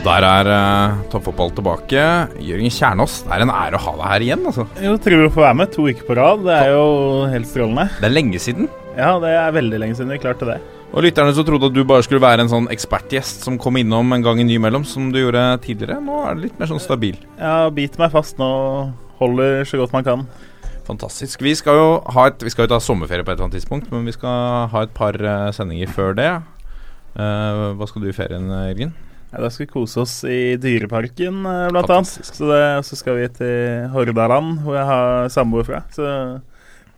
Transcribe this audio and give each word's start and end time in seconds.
Og 0.00 0.06
der 0.06 0.24
er 0.24 0.48
uh, 0.48 1.00
toppfotball 1.12 1.50
tilbake. 1.52 2.02
Jørgen 2.40 2.72
Kjernås, 2.72 3.18
det 3.26 3.34
er 3.36 3.42
en 3.44 3.50
ære 3.52 3.76
å 3.76 3.82
ha 3.84 3.90
deg 3.98 4.06
her 4.08 4.22
igjen. 4.24 4.46
altså. 4.48 4.64
Jo, 4.80 4.94
tror 4.96 5.24
å 5.26 5.32
får 5.34 5.44
være 5.44 5.58
med 5.58 5.74
to 5.74 5.82
uker 5.90 6.06
på 6.08 6.14
rad. 6.16 6.44
Det 6.46 6.54
er 6.56 6.70
jo 6.72 6.84
helt 7.28 7.48
strålende. 7.50 7.84
Det 7.98 8.06
er 8.08 8.14
lenge 8.14 8.40
siden. 8.40 8.70
Ja, 8.96 9.10
det 9.20 9.34
er 9.36 9.52
veldig 9.52 9.80
lenge 9.82 9.98
siden 9.98 10.14
vi 10.14 10.16
klarte 10.22 10.48
det. 10.48 10.54
Og 10.94 11.04
lytterne 11.04 11.34
som 11.36 11.44
trodde 11.44 11.68
at 11.68 11.76
du 11.76 11.82
bare 11.84 12.06
skulle 12.06 12.22
være 12.24 12.46
en 12.46 12.52
sånn 12.54 12.70
ekspertgjest 12.72 13.44
som 13.44 13.58
kom 13.60 13.76
innom 13.76 14.16
en 14.16 14.24
gang 14.24 14.40
i 14.40 14.46
ny 14.48 14.56
mellom, 14.64 14.86
som 14.88 15.10
du 15.12 15.20
gjorde 15.20 15.42
tidligere. 15.66 15.98
Nå 16.00 16.22
er 16.22 16.32
det 16.32 16.46
litt 16.46 16.56
mer 16.62 16.72
sånn 16.72 16.80
stabil. 16.80 17.20
Ja, 17.36 17.68
biter 17.68 18.00
meg 18.00 18.16
fast 18.16 18.40
nå. 18.40 18.48
Holder 19.20 19.68
så 19.68 19.82
godt 19.82 19.92
man 19.98 20.08
kan. 20.08 20.24
Fantastisk. 20.88 21.44
Vi 21.44 21.52
skal 21.60 21.76
jo 21.76 21.92
ha 22.16 22.26
et, 22.32 22.40
vi 22.40 22.54
skal 22.56 22.64
jo 22.64 22.72
ta 22.72 22.80
sommerferie 22.80 23.20
på 23.20 23.34
et 23.34 23.36
eller 23.36 23.50
annet 23.50 23.60
tidspunkt, 23.60 23.92
men 23.92 24.08
vi 24.08 24.16
skal 24.16 24.64
ha 24.72 24.88
et 24.88 24.96
par 24.96 25.20
uh, 25.20 25.52
sendinger 25.52 25.92
før 25.92 26.16
det. 26.16 26.32
Uh, 27.20 27.76
hva 27.76 27.92
skal 27.92 28.00
du 28.00 28.08
i 28.08 28.16
ferien, 28.16 28.48
Jørgen? 28.48 28.96
Ja, 29.30 29.40
Da 29.40 29.50
skal 29.50 29.66
vi 29.66 29.72
kose 29.72 30.02
oss 30.02 30.20
i 30.26 30.56
Dyreparken, 30.60 31.42
blant 31.70 31.90
annet. 31.90 32.14
Så, 32.26 32.50
det, 32.50 32.62
så 32.86 32.98
skal 32.98 33.20
vi 33.20 33.28
til 33.38 33.90
Hordaland, 33.94 34.60
hvor 34.64 34.78
jeg 34.78 34.88
har 34.88 35.28
samboer 35.30 35.68
fra. 35.68 35.84
Så 35.94 36.06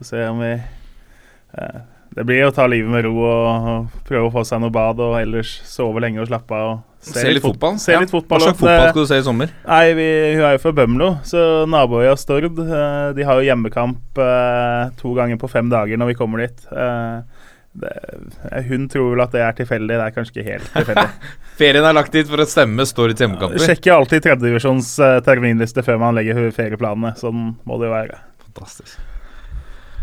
får 0.03 0.09
se 0.17 0.29
om 0.29 0.41
vi 0.43 0.53
eh, 0.53 1.81
Det 2.13 2.25
blir 2.29 2.45
å 2.45 2.55
ta 2.55 2.67
livet 2.69 2.91
med 2.93 3.07
ro 3.07 3.15
og, 3.25 3.69
og, 3.73 4.01
prøve 4.09 4.29
å 4.29 4.33
få 4.35 4.43
seg 4.45 4.61
noe 4.61 4.73
bad 4.75 5.01
og 5.01 5.15
ellers 5.21 5.55
sove 5.69 6.03
lenge 6.03 6.21
og 6.21 6.29
slappe 6.29 6.59
av. 6.59 6.81
Se, 7.03 7.17
se, 7.17 7.31
litt 7.35 7.43
fotball? 7.43 7.79
Se 7.83 7.95
ja. 7.95 8.01
litt 8.03 8.13
fotball 8.13 8.39
Hva 8.39 8.53
slags 8.53 8.61
fotball 8.61 8.91
skal 8.93 9.03
du 9.03 9.09
se 9.11 9.17
i 9.19 9.25
sommer? 9.27 9.55
Nei, 9.67 9.87
vi, 9.99 10.09
Hun 10.37 10.45
er 10.47 10.53
jo 10.55 10.61
fra 10.63 10.75
Bømlo, 10.77 11.09
så 11.27 11.41
naboøya 11.67 12.13
Stord. 12.21 12.61
Eh, 12.63 13.07
de 13.17 13.27
har 13.27 13.41
jo 13.41 13.49
hjemmekamp 13.49 14.21
eh, 14.23 14.93
to 15.01 15.15
ganger 15.17 15.41
på 15.41 15.51
fem 15.51 15.73
dager 15.73 15.99
når 15.99 16.13
vi 16.13 16.19
kommer 16.21 16.45
dit. 16.45 16.63
Eh, 16.71 17.42
hun 17.73 18.85
tror 18.93 19.15
vel 19.15 19.23
at 19.25 19.33
det 19.33 19.43
er 19.45 19.55
tilfeldig. 19.57 19.95
Det 19.97 20.05
er 20.05 20.15
kanskje 20.15 20.35
ikke 20.35 20.51
helt 20.51 20.75
tilfeldig. 20.75 21.31
Ferien 21.61 21.87
er 21.89 21.97
lagt 21.97 22.13
dit 22.15 22.29
for 22.29 22.43
å 22.43 22.49
stemme 22.49 22.85
Storys 22.89 23.23
hjemmekamper. 23.23 23.63
Sjekker 23.65 23.95
alltid 23.97 24.27
tredjedivisjons 24.27 24.93
uh, 25.01 25.17
terminliste 25.25 25.85
før 25.87 26.01
man 26.03 26.19
legger 26.19 26.51
ferieplanene. 26.55 27.15
Sånn 27.21 27.55
må 27.65 27.79
det 27.81 27.89
jo 27.89 27.95
være. 27.95 28.21
Fantastisk. 28.45 29.01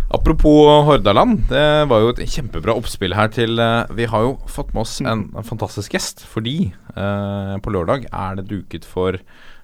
Apropos 0.09 0.87
Hordaland, 0.87 1.43
det 1.51 1.65
var 1.91 2.01
jo 2.01 2.09
et 2.15 2.23
kjempebra 2.33 2.73
oppspill 2.73 3.13
her 3.13 3.29
til 3.29 3.61
uh, 3.61 3.85
Vi 3.93 4.07
har 4.09 4.25
jo 4.25 4.31
fått 4.49 4.73
med 4.73 4.81
oss 4.81 4.95
en, 5.03 5.27
en 5.37 5.45
fantastisk 5.45 5.93
gjest, 5.93 6.25
fordi 6.25 6.71
eh, 6.95 7.53
på 7.61 7.73
lørdag 7.75 8.07
er 8.09 8.39
det 8.39 8.47
duket 8.49 8.87
for, 8.89 9.19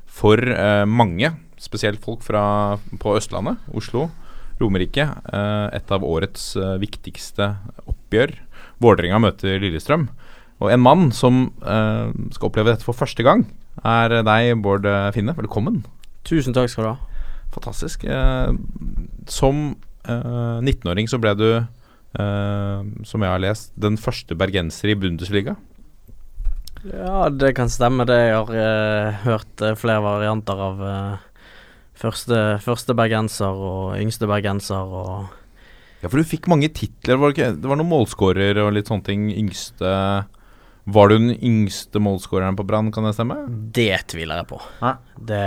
for 0.05 0.37
mange, 0.85 1.31
spesielt 1.57 2.03
folk 2.03 2.21
fra, 2.21 2.43
på 3.01 3.17
Østlandet, 3.17 3.65
Oslo, 3.73 4.11
Romerike. 4.61 5.09
et 5.75 5.91
av 5.91 6.03
årets 6.03 6.53
viktigste 6.79 7.49
oppgjør. 7.85 8.31
Vålerenga 8.83 9.19
møter 9.23 9.59
Lillestrøm. 9.59 10.07
Og 10.63 10.71
en 10.71 10.83
mann 10.83 11.09
som 11.15 11.49
uh, 11.65 12.11
skal 12.35 12.49
oppleve 12.49 12.71
dette 12.71 12.87
for 12.87 12.95
første 12.95 13.23
gang, 13.25 13.43
er 13.83 14.21
deg, 14.23 14.53
Bård 14.63 14.87
Finne. 15.15 15.35
Velkommen. 15.35 15.83
Tusen 16.27 16.55
takk 16.55 16.71
skal 16.71 16.85
du 16.85 16.91
ha. 16.93 17.21
Fantastisk. 17.55 18.05
Uh, 18.07 18.55
som 19.31 19.75
uh, 20.07 20.61
19-åring 20.63 21.11
så 21.11 21.21
ble 21.21 21.35
du, 21.39 21.49
som 22.15 23.23
jeg 23.25 23.27
har 23.27 23.41
lest, 23.43 23.73
den 23.75 23.97
første 23.99 24.37
bergenser 24.39 24.93
i 24.93 24.95
Bundesliga. 24.95 25.57
Ja, 26.87 27.25
det 27.27 27.49
kan 27.57 27.67
stemme. 27.67 28.05
det 28.07 28.15
Jeg 28.15 28.37
har 28.37 29.17
hørt 29.25 29.63
flere 29.75 29.99
varianter 30.05 30.61
av 30.63 30.79
første, 31.99 32.43
første 32.63 32.95
bergenser 32.97 33.65
og 33.65 33.97
yngste 33.99 34.29
bergenser 34.29 34.95
og 35.01 35.33
ja, 36.05 36.09
for 36.11 36.21
du 36.21 36.27
fikk 36.27 36.45
mange 36.51 36.69
titler. 36.69 37.17
Var 37.17 37.31
det, 37.31 37.35
ikke? 37.35 37.51
det 37.63 37.69
var 37.71 37.79
noen 37.79 37.89
målskårer 37.89 38.59
og 38.61 38.75
litt 38.75 38.91
sånne 38.91 39.07
ting. 39.07 39.23
Yngste 39.33 39.89
Var 40.85 41.09
du 41.09 41.15
den 41.15 41.31
yngste 41.33 42.01
målskåreren 42.03 42.59
på 42.59 42.65
Brann, 42.69 42.91
kan 42.93 43.07
det 43.07 43.15
stemme? 43.17 43.39
Det 43.73 44.03
tviler 44.13 44.43
jeg 44.43 44.49
på. 44.51 44.59
Det, 45.17 45.41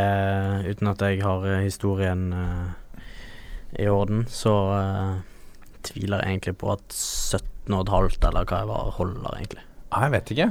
uten 0.66 0.91
at 0.91 1.04
jeg 1.06 1.22
har 1.22 1.47
historien 1.62 2.25
uh, 2.34 2.98
i 3.78 3.86
orden, 3.86 4.25
så 4.26 4.54
uh, 4.72 5.12
tviler 5.86 6.25
jeg 6.25 6.32
egentlig 6.34 6.56
på 6.59 6.72
at 6.75 6.91
17,5 6.91 8.19
eller 8.32 8.48
hva 8.48 8.65
jeg 8.65 8.70
var, 8.72 8.91
holder, 8.98 9.36
egentlig. 9.38 9.62
Nei, 9.88 10.00
jeg 10.04 10.12
vet 10.16 10.32
ikke. 10.34 10.48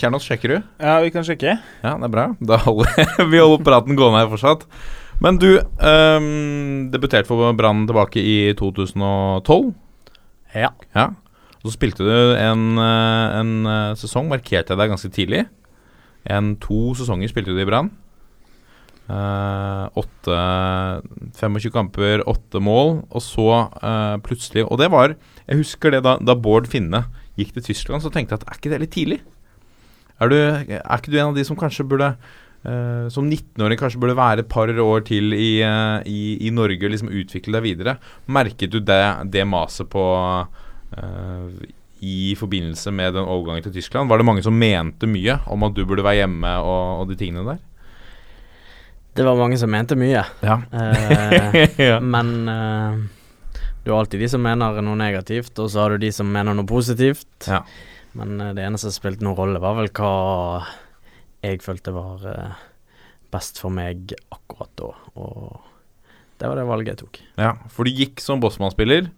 Kjernos, 0.00 0.24
sjekker 0.24 0.54
du? 0.54 0.56
Ja, 0.80 0.96
vi 1.04 1.12
kan 1.14 1.26
sjekke. 1.26 1.58
Ja, 1.84 1.92
det 2.00 2.08
er 2.08 2.14
bra. 2.16 2.30
Da 2.40 2.56
holder 2.64 3.12
vi 3.34 3.44
holder 3.44 3.60
praten 3.66 3.98
gående 3.98 4.24
her 4.24 4.32
fortsatt. 4.32 4.64
Men 5.24 5.38
du 5.42 5.48
um, 5.58 6.88
debuterte 6.92 7.26
for 7.26 7.52
Brann 7.58 7.86
tilbake 7.88 8.22
i 8.22 8.54
2012. 8.58 9.72
Ja. 10.54 10.70
ja. 10.94 11.06
Så 11.64 11.74
spilte 11.74 12.06
du 12.06 12.12
en, 12.38 12.78
en 12.78 13.54
sesong, 13.98 14.28
markerte 14.30 14.72
jeg 14.72 14.78
deg 14.78 14.92
ganske 14.92 15.10
tidlig. 15.14 15.46
En 16.28 16.54
To 16.62 16.92
sesonger 16.98 17.30
spilte 17.30 17.54
du 17.54 17.62
i 17.62 17.66
Brann. 17.68 17.90
Uh, 19.08 19.88
25 21.32 21.72
kamper, 21.72 22.20
åtte 22.28 22.60
mål, 22.60 22.98
og 23.08 23.22
så 23.24 23.46
uh, 23.80 24.20
plutselig 24.20 24.66
Og 24.66 24.76
det 24.76 24.90
var 24.92 25.14
Jeg 25.48 25.56
husker 25.62 25.94
det 25.94 26.02
da, 26.04 26.18
da 26.20 26.34
Bård 26.36 26.68
Finne 26.68 27.06
gikk 27.40 27.54
til 27.56 27.64
Tyskland, 27.70 28.04
så 28.04 28.12
tenkte 28.12 28.36
jeg 28.36 28.42
at 28.42 28.50
er 28.50 28.58
ikke 28.58 28.72
det 28.74 28.80
litt 28.82 28.92
tidlig? 28.92 29.18
Er, 30.20 30.28
du, 30.28 30.36
er 30.36 30.98
ikke 30.98 31.14
du 31.14 31.16
en 31.16 31.30
av 31.30 31.38
de 31.38 31.46
som 31.46 31.56
kanskje 31.56 31.86
burde 31.88 32.10
Uh, 32.66 33.06
som 33.08 33.28
19-åring 33.30 33.78
kanskje 33.78 34.00
burde 34.02 34.16
være 34.18 34.42
et 34.42 34.48
par 34.50 34.70
år 34.82 35.04
til 35.06 35.30
i, 35.30 35.60
uh, 35.62 36.02
i, 36.02 36.34
i 36.42 36.50
Norge 36.50 36.82
og 36.82 36.90
liksom 36.90 37.10
utvikle 37.14 37.54
deg 37.54 37.66
videre. 37.68 37.94
Merket 38.34 38.72
du 38.72 38.80
det, 38.82 39.02
det 39.30 39.44
maset 39.46 39.86
på 39.92 40.02
uh, 40.42 41.44
i 42.02 42.34
forbindelse 42.38 42.90
med 42.94 43.14
den 43.14 43.28
overgangen 43.30 43.62
til 43.68 43.76
Tyskland? 43.78 44.10
Var 44.10 44.18
det 44.18 44.26
mange 44.26 44.42
som 44.42 44.58
mente 44.58 45.06
mye 45.06 45.38
om 45.46 45.66
at 45.68 45.76
du 45.76 45.84
burde 45.86 46.06
være 46.06 46.24
hjemme 46.24 46.56
og, 46.64 47.04
og 47.04 47.12
de 47.12 47.18
tingene 47.20 47.46
der? 47.46 47.62
Det 49.18 49.26
var 49.26 49.38
mange 49.38 49.58
som 49.58 49.70
mente 49.70 49.96
mye. 49.98 50.24
Ja. 50.46 50.58
ja. 51.90 51.96
Men 51.98 52.28
du 53.82 53.90
har 53.90 53.96
alltid 53.98 54.22
de 54.22 54.28
som 54.30 54.44
mener 54.44 54.78
noe 54.78 54.98
negativt, 54.98 55.58
og 55.58 55.72
så 55.72 55.82
har 55.82 55.96
du 55.96 56.04
de 56.04 56.12
som 56.14 56.30
mener 56.30 56.54
noe 56.54 56.68
positivt. 56.70 57.48
Ja. 57.50 57.64
Men 58.14 58.38
det 58.54 58.62
eneste 58.62 58.92
som 58.92 59.00
spilte 59.00 59.26
noen 59.26 59.34
rolle, 59.40 59.62
var 59.62 59.74
vel 59.80 59.90
hva 59.90 60.12
jeg 61.44 61.62
følte 61.62 61.94
var 61.94 62.24
uh, 62.26 62.58
best 63.32 63.60
for 63.62 63.74
meg 63.74 64.14
akkurat 64.34 64.72
da. 64.78 64.90
Og 65.20 65.58
det 66.38 66.50
var 66.50 66.58
det 66.58 66.66
valget 66.68 66.92
jeg 66.94 67.00
tok. 67.04 67.20
Ja, 67.38 67.54
for 67.72 67.86
du 67.86 67.94
gikk 67.94 68.22
som 68.22 68.42
Bossmann-spiller. 68.42 69.10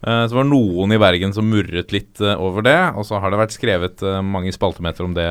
Uh, 0.00 0.24
så 0.26 0.36
var 0.36 0.46
det 0.46 0.52
noen 0.52 0.96
i 0.96 1.00
Bergen 1.00 1.34
som 1.36 1.48
murret 1.50 1.94
litt 1.94 2.22
uh, 2.24 2.34
over 2.40 2.66
det, 2.66 2.78
og 2.96 3.06
så 3.06 3.20
har 3.22 3.30
det 3.30 3.42
vært 3.42 3.56
skrevet 3.56 4.04
mange 4.26 4.52
spaltemeter 4.56 5.06
om 5.06 5.16
det 5.16 5.28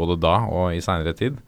både 0.00 0.18
da 0.20 0.40
og 0.50 0.74
i 0.74 0.82
seinere 0.84 1.16
tid. 1.16 1.40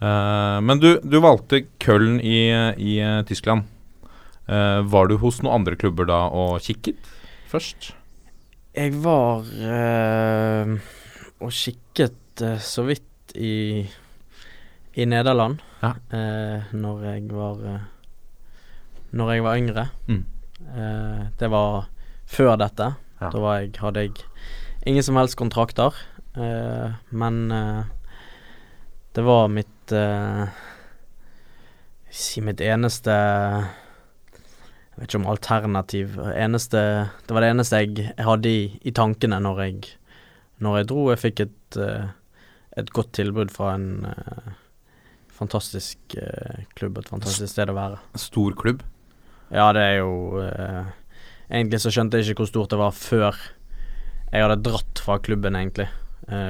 men 0.00 0.80
du, 0.82 0.98
du, 1.00 1.20
valgte 1.22 1.62
Köln 1.80 2.18
i, 2.20 2.50
i 2.76 2.94
Tyskland. 3.24 3.62
var 4.90 5.06
du 5.08 5.14
hos 5.16 5.38
noen 5.40 5.54
andre 5.54 5.76
klubber 5.76 6.04
da 6.04 6.26
og 6.28 6.60
kikket 6.60 6.98
først? 7.48 7.94
Jeg 8.74 8.92
var 9.00 9.46
og 11.40 11.54
kikket 11.54 12.44
så 12.60 12.84
vidt 12.84 13.13
i, 13.34 13.86
i 14.94 15.06
Nederland 15.06 15.62
ja. 15.82 15.94
eh, 16.10 16.70
når 16.72 17.04
jeg 17.08 17.28
var 17.34 17.64
eh, 17.68 17.90
Når 19.14 19.30
jeg 19.32 19.42
var 19.44 19.56
yngre. 19.56 19.88
Mm. 20.08 20.24
Eh, 20.74 21.26
det 21.38 21.50
var 21.50 21.86
før 22.26 22.56
dette. 22.58 22.94
Ja. 23.20 23.30
Da 23.30 23.54
jeg, 23.58 23.74
hadde 23.78 24.02
jeg 24.02 24.14
ingen 24.86 25.06
som 25.06 25.16
helst 25.20 25.38
kontrakter. 25.38 25.94
Eh, 26.34 26.96
men 27.10 27.50
eh, 27.54 27.84
det 29.14 29.22
var 29.22 29.48
mitt 29.48 29.92
eh, 29.92 30.46
Si 32.14 32.40
mitt 32.42 32.60
eneste 32.62 33.10
Jeg 33.10 34.96
vet 34.96 35.06
ikke 35.08 35.20
om 35.20 35.28
alternativ 35.30 36.16
eneste, 36.34 36.80
Det 37.26 37.34
var 37.34 37.42
det 37.42 37.52
eneste 37.54 37.80
jeg, 37.82 38.08
jeg 38.08 38.26
hadde 38.26 38.50
i, 38.50 38.66
i, 38.82 38.90
tankene 38.94 39.38
når 39.42 39.62
jeg, 39.62 39.78
når 40.58 40.78
jeg 40.78 40.90
dro. 40.90 41.08
Jeg 41.12 41.22
fikk 41.22 41.44
et 41.46 41.78
et 42.80 42.90
godt 42.94 43.12
tilbud 43.14 43.52
fra 43.54 43.74
en 43.76 44.06
uh, 44.08 44.52
fantastisk 45.34 46.16
uh, 46.18 46.64
klubb, 46.78 46.98
et 46.98 47.10
fantastisk 47.10 47.52
sted 47.52 47.70
å 47.70 47.76
være. 47.76 48.00
Stor 48.18 48.56
klubb? 48.58 48.82
Ja, 49.54 49.68
det 49.76 49.82
er 49.84 49.98
jo 50.00 50.40
uh, 50.40 50.88
Egentlig 51.44 51.82
så 51.84 51.92
skjønte 51.92 52.18
jeg 52.18 52.32
ikke 52.32 52.46
hvor 52.46 52.50
stort 52.50 52.72
det 52.72 52.80
var 52.80 52.94
før 52.96 53.36
jeg 54.32 54.42
hadde 54.42 54.64
dratt 54.64 54.98
fra 55.04 55.18
klubben, 55.22 55.54
egentlig. 55.54 55.84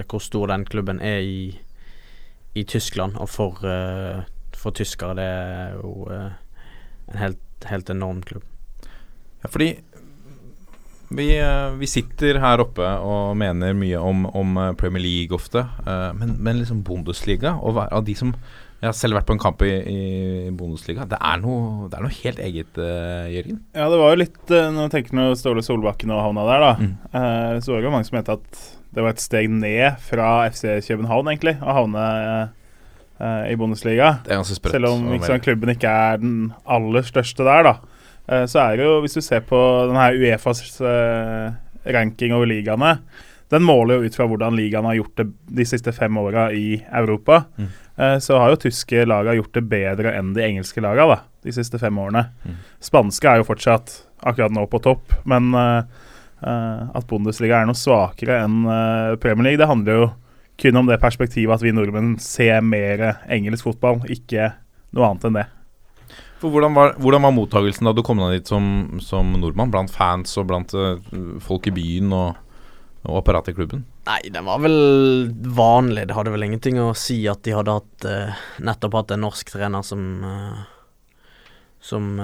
hvor 0.08 0.22
stor 0.22 0.46
den 0.48 0.62
klubben 0.64 1.00
er 1.04 1.18
i, 1.20 1.50
i 2.54 2.62
Tyskland. 2.64 3.18
Og 3.20 3.28
for, 3.28 3.58
for 4.56 4.72
tyskere, 4.78 5.16
det 5.18 5.26
er 5.26 5.74
jo 5.82 6.06
en 6.14 7.18
helt, 7.20 7.42
helt 7.68 7.90
enorm 7.92 8.22
klubb. 8.24 8.46
Ja, 9.42 9.50
fordi 9.50 9.68
vi, 11.10 11.36
eh, 11.38 11.70
vi 11.78 11.86
sitter 11.86 12.38
her 12.40 12.58
oppe 12.64 12.84
og 13.04 13.36
mener 13.36 13.74
mye 13.76 13.98
om, 14.00 14.24
om 14.34 14.56
eh, 14.56 14.72
Premier 14.80 15.02
League 15.04 15.36
ofte, 15.36 15.66
eh, 15.86 16.12
men, 16.16 16.36
men 16.40 16.60
liksom 16.62 16.82
Bundesliga 16.86 17.56
og 17.60 17.76
av 17.90 18.04
de 18.04 18.14
som 18.14 18.34
Jeg 18.84 18.88
har 18.90 18.96
selv 18.98 19.14
vært 19.16 19.26
på 19.26 19.32
en 19.32 19.38
kamp 19.40 19.62
i, 19.64 19.70
i 19.88 20.50
Bundesliga. 20.52 21.06
Det 21.08 21.16
er 21.16 21.38
noe, 21.40 21.86
det 21.88 21.96
er 21.96 22.02
noe 22.04 22.16
helt 22.18 22.38
eget, 22.44 22.80
Jørgen. 23.32 23.60
Ja, 23.72 23.86
det 23.88 24.00
var 24.00 24.10
jo 24.12 24.18
litt 24.20 24.50
eh, 24.52 24.66
Når 24.74 24.90
du 24.90 24.92
tenker 24.92 25.14
når 25.16 25.38
Ståle 25.40 25.62
Solbakken 25.64 26.12
og 26.12 26.20
havna 26.26 26.44
der, 26.50 26.60
da, 26.66 26.72
Mm. 26.82 27.60
så 27.64 27.72
var 27.72 27.80
det 27.80 27.86
jo 27.88 27.94
mange 27.94 28.04
som 28.10 28.18
mente 28.18 28.34
at 28.36 28.60
det 28.94 29.02
var 29.02 29.10
et 29.14 29.22
steg 29.24 29.48
ned 29.50 29.96
fra 30.04 30.46
FC 30.50 30.66
København, 30.86 31.26
egentlig, 31.32 31.56
å 31.64 31.72
havne 31.80 32.04
i 33.48 33.54
Bundesliga. 33.58 34.18
Det 34.26 34.32
er 34.34 34.38
ganske 34.42 34.56
sprøtt. 34.58 34.74
Selv 34.76 34.90
om 34.90 35.04
veldig- 35.14 35.40
klubben 35.42 35.70
ikke 35.72 35.90
er 35.90 36.18
den 36.20 36.52
aller 36.66 37.02
største 37.06 37.44
der, 37.46 37.62
da. 37.66 37.74
Eh, 38.26 38.46
så 38.48 38.62
er 38.62 38.78
det 38.78 38.86
jo, 38.86 38.98
hvis 39.04 39.16
du 39.18 39.22
ser 39.24 39.44
på 39.44 39.58
denne 39.90 40.08
Uefas 40.16 40.62
eh, 40.80 41.52
ranking 41.92 42.32
over 42.32 42.48
ligaene 42.48 42.96
Den 43.52 43.66
måler 43.66 43.98
jo 43.98 44.08
ut 44.08 44.16
fra 44.16 44.26
hvordan 44.30 44.56
ligaene 44.56 44.88
har 44.88 44.96
gjort 45.02 45.20
det 45.20 45.26
de 45.60 45.66
siste 45.68 45.92
fem 45.92 46.16
åra 46.18 46.46
i 46.56 46.78
Europa. 46.88 47.44
Mm. 47.60 47.68
Eh, 48.00 48.16
så 48.24 48.40
har 48.40 48.50
jo 48.50 48.62
tyske 48.64 49.04
lag 49.06 49.28
gjort 49.36 49.52
det 49.54 49.66
bedre 49.68 50.14
enn 50.16 50.32
de 50.34 50.42
engelske 50.46 50.82
laga 50.82 51.06
da, 51.10 51.18
de 51.44 51.54
siste 51.54 51.78
fem 51.78 52.00
årene. 52.00 52.24
Mm. 52.42 52.56
Spanske 52.82 53.30
er 53.30 53.42
jo 53.42 53.48
fortsatt 53.50 53.94
akkurat 54.24 54.56
nå 54.56 54.64
på 54.72 54.80
topp, 54.80 55.12
men 55.28 55.52
at 55.54 57.06
Bundesliga 57.08 57.58
er 57.60 57.68
noe 57.68 57.76
svakere 57.76 58.38
enn 58.44 58.64
Premier 59.20 59.46
League, 59.46 59.60
det 59.60 59.68
handler 59.68 59.98
jo 59.98 60.06
kun 60.60 60.80
om 60.80 60.88
det 60.88 60.96
perspektivet 61.02 61.52
at 61.54 61.64
vi 61.64 61.72
nordmenn 61.76 62.14
ser 62.20 62.64
mer 62.64 63.04
engelsk 63.32 63.68
fotball, 63.68 64.00
ikke 64.08 64.50
noe 64.96 65.10
annet 65.10 65.28
enn 65.28 65.38
det. 65.42 65.44
Hvordan 66.44 66.74
var, 66.76 66.94
hvordan 67.00 67.24
var 67.24 67.32
mottagelsen 67.32 67.88
da 67.88 67.94
du 67.96 68.02
kom 68.04 68.20
deg 68.20 68.38
dit 68.38 68.50
som, 68.50 68.64
som 69.00 69.32
nordmann? 69.40 69.70
Blant 69.72 69.92
fans 69.92 70.36
og 70.40 70.48
blant 70.50 70.74
uh, 70.76 71.00
folk 71.44 71.70
i 71.70 71.72
byen 71.74 72.12
og, 72.12 72.36
og 73.06 73.20
apparatet 73.22 73.54
i 73.54 73.58
klubben? 73.58 73.86
Nei, 74.04 74.20
den 74.32 74.44
var 74.44 74.60
vel 74.60 74.76
vanlig. 75.56 76.04
Det 76.10 76.18
hadde 76.18 76.34
vel 76.34 76.44
ingenting 76.48 76.80
å 76.82 76.90
si 76.98 77.22
at 77.30 77.40
de 77.46 77.56
hadde 77.56 77.78
hatt 77.78 78.08
uh, 78.10 78.44
nettopp 78.60 78.98
hatt 79.00 79.16
en 79.16 79.24
norsk 79.24 79.54
trener 79.56 79.86
som 79.86 80.04
uh, 80.24 80.62
Som 81.84 82.14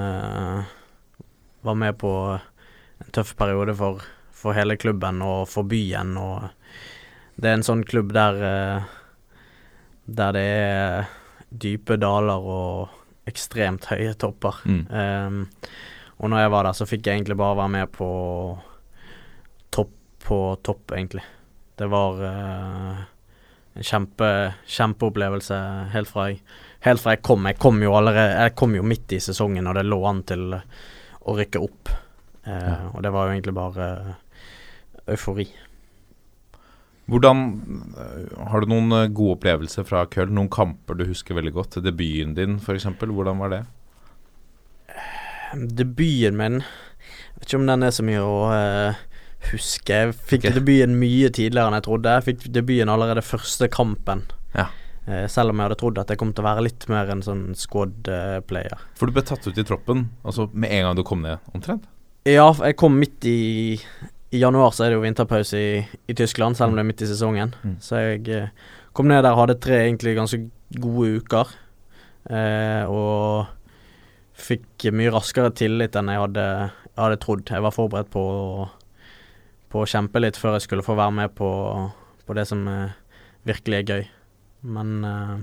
var 1.61 1.75
med 1.76 1.99
på 2.00 2.11
en 2.32 3.11
tøff 3.12 3.34
periode 3.37 3.75
for, 3.76 4.00
for 4.32 4.56
hele 4.56 4.78
klubben 4.81 5.20
og 5.20 5.49
for 5.52 5.69
byen. 5.69 6.14
Og 6.16 6.49
det 7.37 7.50
er 7.50 7.58
en 7.58 7.66
sånn 7.66 7.84
klubb 7.84 8.14
der 8.16 8.40
Der 10.06 10.32
det 10.32 10.46
er 10.46 11.11
dype 11.50 11.99
daler 12.00 12.40
og 12.40 13.00
ekstremt 13.30 13.88
høye 13.92 14.12
topper. 14.20 14.60
Mm. 14.66 14.82
Um, 14.90 15.40
og 16.20 16.32
når 16.32 16.44
jeg 16.44 16.52
var 16.52 16.66
der, 16.68 16.76
så 16.76 16.88
fikk 16.88 17.06
jeg 17.06 17.20
egentlig 17.20 17.38
bare 17.40 17.56
være 17.62 17.74
med 17.78 17.92
på 17.94 18.10
topp 19.72 19.94
på 20.26 20.40
topp, 20.66 20.92
egentlig. 20.92 21.24
Det 21.80 21.88
var 21.88 22.20
uh, 22.20 23.00
en 23.74 23.86
kjempe, 23.86 24.28
kjempeopplevelse 24.68 25.60
helt 25.94 26.10
fra, 26.10 26.28
jeg, 26.30 26.42
helt 26.84 27.02
fra 27.02 27.14
jeg 27.16 27.22
kom. 27.24 27.46
Jeg 27.48 27.58
kom 27.62 27.80
allerede 27.82 28.44
Jeg 28.44 28.54
kom 28.58 28.74
jo 28.76 28.84
midt 28.84 29.14
i 29.16 29.20
sesongen, 29.22 29.66
og 29.70 29.78
det 29.78 29.86
lå 29.88 30.00
an 30.10 30.22
til 30.28 30.58
å 31.20 31.36
rykke 31.36 31.62
opp. 31.62 31.92
Eh, 32.44 32.86
Og 32.94 33.02
det 33.04 33.12
var 33.12 33.28
jo 33.28 33.34
egentlig 33.36 33.54
bare 33.56 33.88
eufori. 35.10 35.46
Hvordan 37.10 37.40
øh, 37.98 38.46
Har 38.50 38.62
du 38.62 38.70
noen 38.70 38.92
øh, 38.94 39.08
gode 39.10 39.38
opplevelser 39.38 39.86
fra 39.86 40.04
Köln? 40.10 40.36
Noen 40.36 40.50
kamper 40.52 40.98
du 40.98 41.08
husker 41.08 41.34
veldig 41.34 41.52
godt? 41.56 41.80
Debuten 41.82 42.36
din, 42.36 42.58
f.eks. 42.62 42.86
Hvordan 43.00 43.42
var 43.42 43.54
det? 43.54 43.62
Debuten 45.54 46.38
min 46.38 46.60
Vet 46.60 47.48
ikke 47.48 47.58
om 47.58 47.66
den 47.66 47.86
er 47.86 47.94
så 47.94 48.04
mye 48.04 48.20
å 48.20 48.34
uh, 48.52 48.98
huske. 49.48 49.96
Jeg 49.96 50.12
fikk 50.12 50.44
okay. 50.44 50.56
debuten 50.58 50.98
mye 51.00 51.30
tidligere 51.32 51.70
enn 51.70 51.76
jeg 51.78 51.86
trodde. 51.86 52.16
Jeg 52.18 52.26
fikk 52.26 52.42
debuten 52.52 52.92
allerede 52.92 53.24
første 53.24 53.70
kampen. 53.72 54.26
Ja. 54.52 54.66
Uh, 55.08 55.24
selv 55.30 55.54
om 55.54 55.56
jeg 55.56 55.70
hadde 55.70 55.78
trodd 55.80 56.02
at 56.02 56.12
jeg 56.12 56.20
kom 56.20 56.34
til 56.34 56.44
å 56.44 56.48
være 56.50 56.66
litt 56.66 56.84
mer 56.92 57.08
en 57.14 57.24
sånn 57.24 57.46
squad-player. 57.56 58.84
For 59.00 59.08
du 59.08 59.16
ble 59.16 59.24
tatt 59.24 59.48
ut 59.48 59.56
i 59.56 59.64
troppen 59.66 60.10
altså 60.20 60.50
med 60.52 60.74
en 60.76 60.90
gang 60.90 61.00
du 61.00 61.04
kom 61.08 61.24
ned, 61.24 61.40
omtrent? 61.56 61.88
Ja, 62.28 62.50
jeg 62.52 62.76
kom 62.76 63.00
midt 63.00 63.24
i 63.24 63.38
I 64.30 64.42
januar 64.42 64.74
så 64.74 64.84
er 64.84 64.92
det 64.92 64.98
jo 64.98 65.04
vinterpause 65.04 65.58
i, 65.58 65.70
i 66.06 66.14
Tyskland, 66.14 66.56
selv 66.56 66.70
om 66.70 66.78
det 66.78 66.84
er 66.84 66.90
midt 66.90 67.02
i 67.02 67.08
sesongen. 67.10 67.54
Mm. 67.66 67.78
Så 67.82 67.98
jeg 67.98 68.28
eh, 68.30 68.52
kom 68.94 69.10
ned 69.10 69.24
der 69.24 69.34
og 69.34 69.44
hadde 69.44 69.58
tre 69.62 69.80
egentlig 69.84 70.14
ganske 70.18 70.44
gode 70.78 71.22
uker. 71.22 71.54
Eh, 72.30 72.84
og 72.86 73.50
fikk 74.40 74.90
mye 74.94 75.10
raskere 75.12 75.50
tillit 75.52 75.98
enn 75.98 76.12
jeg 76.12 76.22
hadde, 76.22 76.44
jeg 76.92 77.00
hadde 77.00 77.18
trodd. 77.24 77.50
Jeg 77.50 77.66
var 77.66 77.74
forberedt 77.74 78.12
på 78.14 78.24
på 79.70 79.84
å 79.84 79.88
kjempe 79.88 80.20
litt 80.22 80.38
før 80.38 80.56
jeg 80.56 80.66
skulle 80.66 80.84
få 80.84 80.96
være 80.98 81.14
med 81.14 81.34
på, 81.38 81.48
på 82.26 82.36
det 82.36 82.46
som 82.50 82.66
eh, 82.68 82.96
virkelig 83.48 83.78
er 83.78 83.90
gøy. 83.90 84.06
Men 84.76 85.04
eh, 85.06 85.34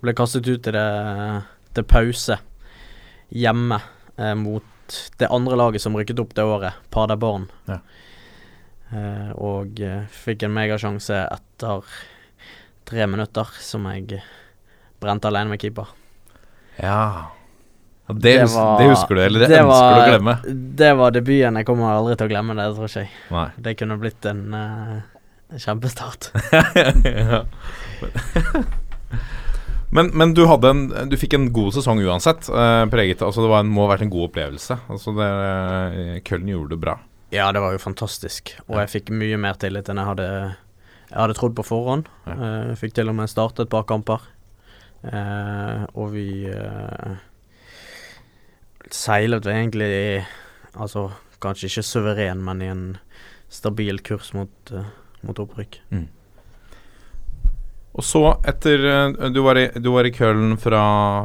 ble 0.00 0.14
kastet 0.16 0.48
ut 0.48 0.62
til, 0.64 0.76
det, 0.76 1.42
til 1.76 1.88
pause 1.88 2.40
hjemme 3.36 3.80
eh, 4.16 4.34
mot 4.38 4.64
det 5.20 5.28
andre 5.30 5.58
laget 5.60 5.84
som 5.84 5.94
rykket 5.94 6.22
opp 6.22 6.32
det 6.34 6.46
året, 6.46 6.78
Paderborn. 6.90 7.50
Ja. 7.68 7.82
Eh, 8.90 9.30
og 9.38 9.78
eh, 9.86 10.02
fikk 10.10 10.42
en 10.48 10.54
megasjanse 10.56 11.14
etter 11.30 11.84
tre 12.90 13.06
minutter, 13.06 13.46
som 13.62 13.86
jeg 13.92 14.18
brente 15.00 15.28
alene 15.30 15.50
med 15.54 15.60
keeper. 15.62 15.86
Ja. 16.80 17.28
Det, 18.10 18.18
det, 18.24 18.32
hus 18.42 18.54
var- 18.56 18.78
det 18.80 18.88
husker 18.90 19.14
du, 19.14 19.20
eller 19.22 19.38
det, 19.44 19.48
det 19.52 19.60
ønsker 19.60 19.70
var- 19.70 19.94
du 19.94 20.00
å 20.00 20.08
glemme? 20.10 20.34
Det 20.80 20.90
var 20.98 21.10
debuten. 21.14 21.54
Jeg 21.60 21.66
kommer 21.68 21.92
aldri 21.94 22.14
til 22.18 22.26
å 22.26 22.32
glemme 22.32 22.56
det, 22.58 22.66
tror 22.74 22.86
ikke 22.90 23.04
jeg. 23.04 23.10
Nei. 23.30 23.46
Det 23.68 23.72
kunne 23.78 24.00
blitt 24.02 24.22
en 24.26 24.40
uh, 24.50 24.98
kjempestart. 25.62 26.22
men, 29.90 30.10
men 30.14 30.34
du 30.34 30.44
en 30.70 30.82
Du 31.10 31.16
fikk 31.20 31.34
en 31.38 31.48
god 31.54 31.74
sesong 31.78 32.00
uansett. 32.02 32.48
eh, 32.50 32.84
preget 32.90 33.22
Altså 33.22 33.42
Det 33.44 33.50
var 33.52 33.62
en, 33.64 33.70
må 33.70 33.84
ha 33.86 33.92
vært 33.94 34.02
en 34.06 34.12
god 34.12 34.26
opplevelse. 34.30 34.74
Altså 34.90 35.14
det 35.18 35.30
Köln 36.26 36.50
gjorde 36.50 36.74
det 36.74 36.80
bra. 36.82 36.96
Ja, 37.30 37.52
det 37.52 37.60
var 37.62 37.74
jo 37.74 37.78
fantastisk. 37.78 38.56
Og 38.66 38.80
jeg 38.80 38.90
fikk 38.90 39.10
mye 39.14 39.38
mer 39.38 39.58
tillit 39.62 39.88
enn 39.90 40.00
jeg 40.02 40.08
hadde, 40.08 40.28
jeg 41.06 41.18
hadde 41.18 41.36
trodd 41.38 41.54
på 41.54 41.64
forhånd. 41.66 42.08
Eh, 42.26 42.72
fikk 42.78 42.96
til 42.96 43.10
og 43.12 43.14
med 43.20 43.30
starte 43.30 43.62
et 43.62 43.70
par 43.70 43.86
kamper. 43.86 44.24
Eh, 45.06 45.84
og 45.94 46.10
vi 46.12 46.44
eh, 46.50 47.20
seilet 48.92 49.46
egentlig 49.48 50.26
Altså 50.70 51.06
kanskje 51.42 51.66
ikke 51.66 51.82
suveren, 51.82 52.42
men 52.46 52.60
i 52.62 52.68
en 52.70 52.82
stabil 53.50 53.98
kurs 54.06 54.28
mot, 54.36 54.70
mot 55.26 55.40
opprykk. 55.42 55.80
Og 57.90 58.06
så, 58.06 58.20
etter 58.46 58.84
Du 59.34 59.40
var 59.42 59.58
i, 59.58 59.64
du 59.82 59.90
var 59.90 60.06
i 60.06 60.12
Køln 60.14 60.54
fra, 60.62 60.84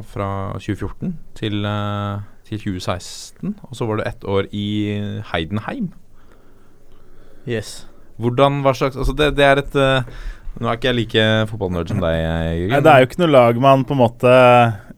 fra 0.09 0.29
2014 0.57 1.13
til, 1.38 1.67
til 2.45 2.59
2016. 2.61 3.55
Og 3.69 3.75
så 3.77 3.87
var 3.89 3.97
du 4.01 4.03
ett 4.05 4.23
år 4.29 4.47
i 4.53 4.65
Heidenheim. 5.33 5.91
Yes. 7.49 7.85
Hvordan, 8.21 8.61
hva 8.65 8.71
slags 8.73 8.95
Altså, 8.97 9.13
det, 9.17 9.33
det 9.37 9.43
er 9.45 9.59
et 9.61 9.75
uh, 9.77 10.07
Nå 10.61 10.69
er 10.71 10.77
ikke 10.79 10.87
jeg 10.87 10.95
like 11.01 11.23
fotballnerd 11.51 11.89
som 11.91 11.99
deg, 11.99 12.15
Jørgen. 12.15 12.71
Nei, 12.71 12.79
det 12.85 12.91
er 12.93 13.01
jo 13.03 13.07
ikke 13.09 13.19
noe 13.25 13.33
lag 13.33 13.57
man 13.59 13.83
på 13.85 13.91
en 13.91 13.99
måte 13.99 14.31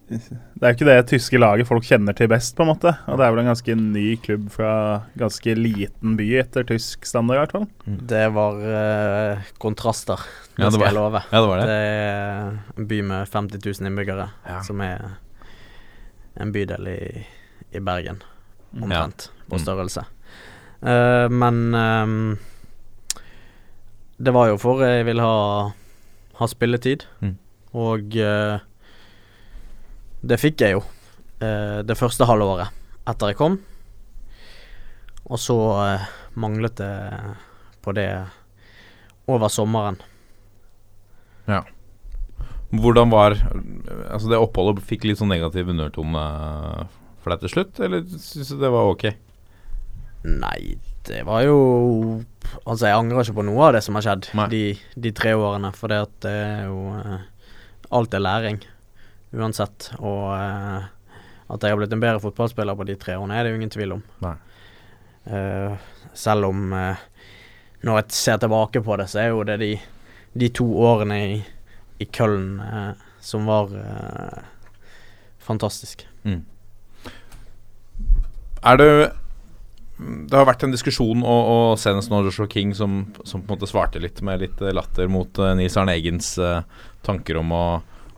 Det 0.08 0.62
er 0.62 0.70
jo 0.70 0.76
ikke 0.78 0.88
det 0.88 0.98
tyske 1.10 1.40
laget 1.42 1.68
folk 1.68 1.84
kjenner 1.88 2.14
til 2.16 2.30
best, 2.32 2.54
på 2.56 2.64
en 2.64 2.70
måte. 2.70 2.94
Og 3.10 3.18
det 3.20 3.26
er 3.26 3.34
vel 3.34 3.42
en 3.42 3.50
ganske 3.50 3.76
ny 3.82 4.04
klubb 4.24 4.46
fra 4.54 4.70
ganske 5.20 5.56
liten 5.58 6.14
by 6.20 6.28
etter 6.44 6.64
tysk 6.70 7.04
standard, 7.10 7.36
i 7.36 7.42
hvert 7.42 7.56
fall. 7.58 7.66
Det 8.14 8.22
var 8.38 8.62
uh, 8.62 9.50
kontraster, 9.62 10.22
det, 10.56 10.62
Ja, 10.62 10.70
det 10.70 10.78
skal 10.78 10.84
var- 10.86 10.88
jeg 10.88 10.98
love. 11.02 11.24
Ja, 11.34 11.42
det 11.44 11.50
var 11.52 11.60
det. 11.60 11.68
Det 11.68 11.82
er 11.82 12.80
en 12.82 12.88
by 12.94 13.02
med 13.12 13.34
50 13.34 13.66
000 13.82 13.92
innbyggere, 13.92 14.30
Ja. 14.48 14.62
som 14.66 14.82
er 14.86 15.04
en 16.40 16.54
bydel 16.56 16.88
i, 16.94 17.02
i 17.76 17.80
Bergen, 17.84 18.22
omtrent, 18.76 19.30
på 19.50 19.56
Mm. 19.58 19.64
størrelse. 19.64 20.06
Eh, 20.82 21.28
men 21.30 21.74
um, 21.76 22.38
det 24.20 24.34
var 24.34 24.48
jo 24.52 24.58
for 24.62 24.82
jeg 24.86 25.06
ville 25.06 25.22
ha, 25.22 25.72
ha 26.40 26.48
spilletid, 26.48 27.06
Mm. 27.22 27.38
og 27.74 28.16
uh, 28.18 28.60
det 30.26 30.40
fikk 30.40 30.62
jeg 30.62 30.72
jo 30.78 30.82
uh, 31.42 31.82
det 31.84 31.98
første 31.98 32.26
halvåret 32.26 32.70
etter 33.08 33.28
jeg 33.34 33.38
kom. 33.38 33.60
Og 35.28 35.38
så 35.40 35.56
manglet 36.40 36.76
det 36.80 37.36
på 37.84 37.92
det 37.94 38.08
over 39.28 39.50
sommeren. 39.52 39.98
Ja. 41.48 41.64
Hvordan 42.72 43.10
var 43.12 43.36
Altså, 44.12 44.28
det 44.30 44.40
oppholdet 44.40 44.84
fikk 44.84 45.04
litt 45.08 45.20
sånn 45.20 45.32
negativ 45.32 45.68
undertone 45.72 46.88
for 47.28 47.36
deg 47.36 47.44
til 47.44 47.52
slutt, 47.52 47.80
eller 47.84 48.06
syns 48.08 48.54
du 48.54 48.62
det 48.62 48.72
var 48.72 48.88
ok? 48.94 49.10
Nei, 50.28 50.78
det 51.08 51.24
var 51.28 51.44
jo 51.44 51.58
Altså, 52.64 52.88
jeg 52.88 52.96
angrer 52.96 53.26
ikke 53.26 53.42
på 53.42 53.44
noe 53.44 53.66
av 53.66 53.74
det 53.76 53.82
som 53.84 53.98
har 53.98 54.06
skjedd 54.06 54.30
de, 54.54 54.62
de 54.96 55.12
tre 55.16 55.34
årene, 55.36 55.74
for 55.76 55.92
det 55.92 55.98
at 56.06 56.14
det 56.24 56.32
er 56.32 56.62
jo 56.70 56.78
eh, 56.96 57.26
Alt 57.98 58.16
er 58.16 58.24
læring, 58.24 58.62
uansett. 59.36 59.90
Og 60.00 60.32
eh, 60.32 60.88
at 61.52 61.64
jeg 61.64 61.76
har 61.76 61.80
blitt 61.80 61.94
en 61.96 62.04
bedre 62.04 62.24
fotballspiller 62.24 62.76
på 62.80 62.88
de 62.88 62.96
tre 63.00 63.18
årene, 63.20 63.36
er 63.36 63.44
det 63.44 63.52
jo 63.52 63.60
ingen 63.60 63.72
tvil 63.76 63.98
om. 63.98 64.02
Eh, 65.28 65.76
selv 66.16 66.48
om 66.50 66.72
Når 66.72 68.00
jeg 68.00 68.16
ser 68.16 68.40
tilbake 68.40 68.82
på 68.84 68.98
det, 69.00 69.10
så 69.12 69.22
er 69.26 69.30
jo 69.36 69.44
det 69.48 69.60
de, 69.60 69.74
de 70.40 70.50
to 70.56 70.68
årene 70.88 71.20
i, 71.28 71.38
i 72.00 72.08
Køln 72.08 72.62
som 73.20 73.48
var 73.48 73.72
fantastisk. 75.44 76.08
fantastisk. 76.24 76.57
Er 78.66 78.78
det 78.80 78.92
Det 79.98 80.38
har 80.38 80.46
vært 80.46 80.64
en 80.66 80.74
diskusjon, 80.74 81.24
og, 81.26 81.52
og 81.52 81.80
senest 81.82 82.12
nå 82.14 82.22
Joshua 82.26 82.46
King 82.52 82.76
som, 82.78 83.00
som 83.26 83.42
på 83.42 83.50
en 83.50 83.58
måte 83.58 83.70
svarte 83.70 84.02
litt 84.02 84.22
med 84.22 84.44
litt 84.44 84.62
latter 84.62 85.10
mot 85.10 85.40
uh, 85.42 85.56
Nils 85.58 85.78
Arne 85.78 85.96
Eggens 85.98 86.36
uh, 86.38 86.62
tanker 87.02 87.40
om 87.42 87.54
å, 87.56 87.66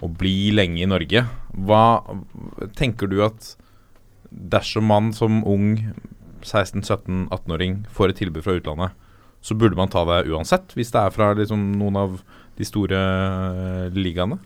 å 0.04 0.10
bli 0.12 0.52
lenge 0.52 0.84
i 0.84 0.90
Norge. 0.90 1.24
Hva 1.56 1.84
tenker 2.76 3.08
du 3.08 3.22
at 3.24 3.54
dersom 4.30 4.92
man 4.92 5.14
som 5.16 5.40
ung 5.48 5.94
16-17-18-åring 6.44 7.86
får 7.96 8.12
et 8.12 8.22
tilbud 8.24 8.44
fra 8.44 8.58
utlandet, 8.60 9.08
så 9.42 9.56
burde 9.56 9.80
man 9.80 9.92
ta 9.92 10.04
det 10.08 10.26
uansett, 10.28 10.76
hvis 10.76 10.92
det 10.92 11.00
er 11.00 11.16
fra 11.16 11.32
liksom, 11.38 11.62
noen 11.80 12.00
av 12.00 12.20
de 12.60 12.68
store 12.68 13.00
uh, 13.00 13.86
ligaene? 13.96 14.40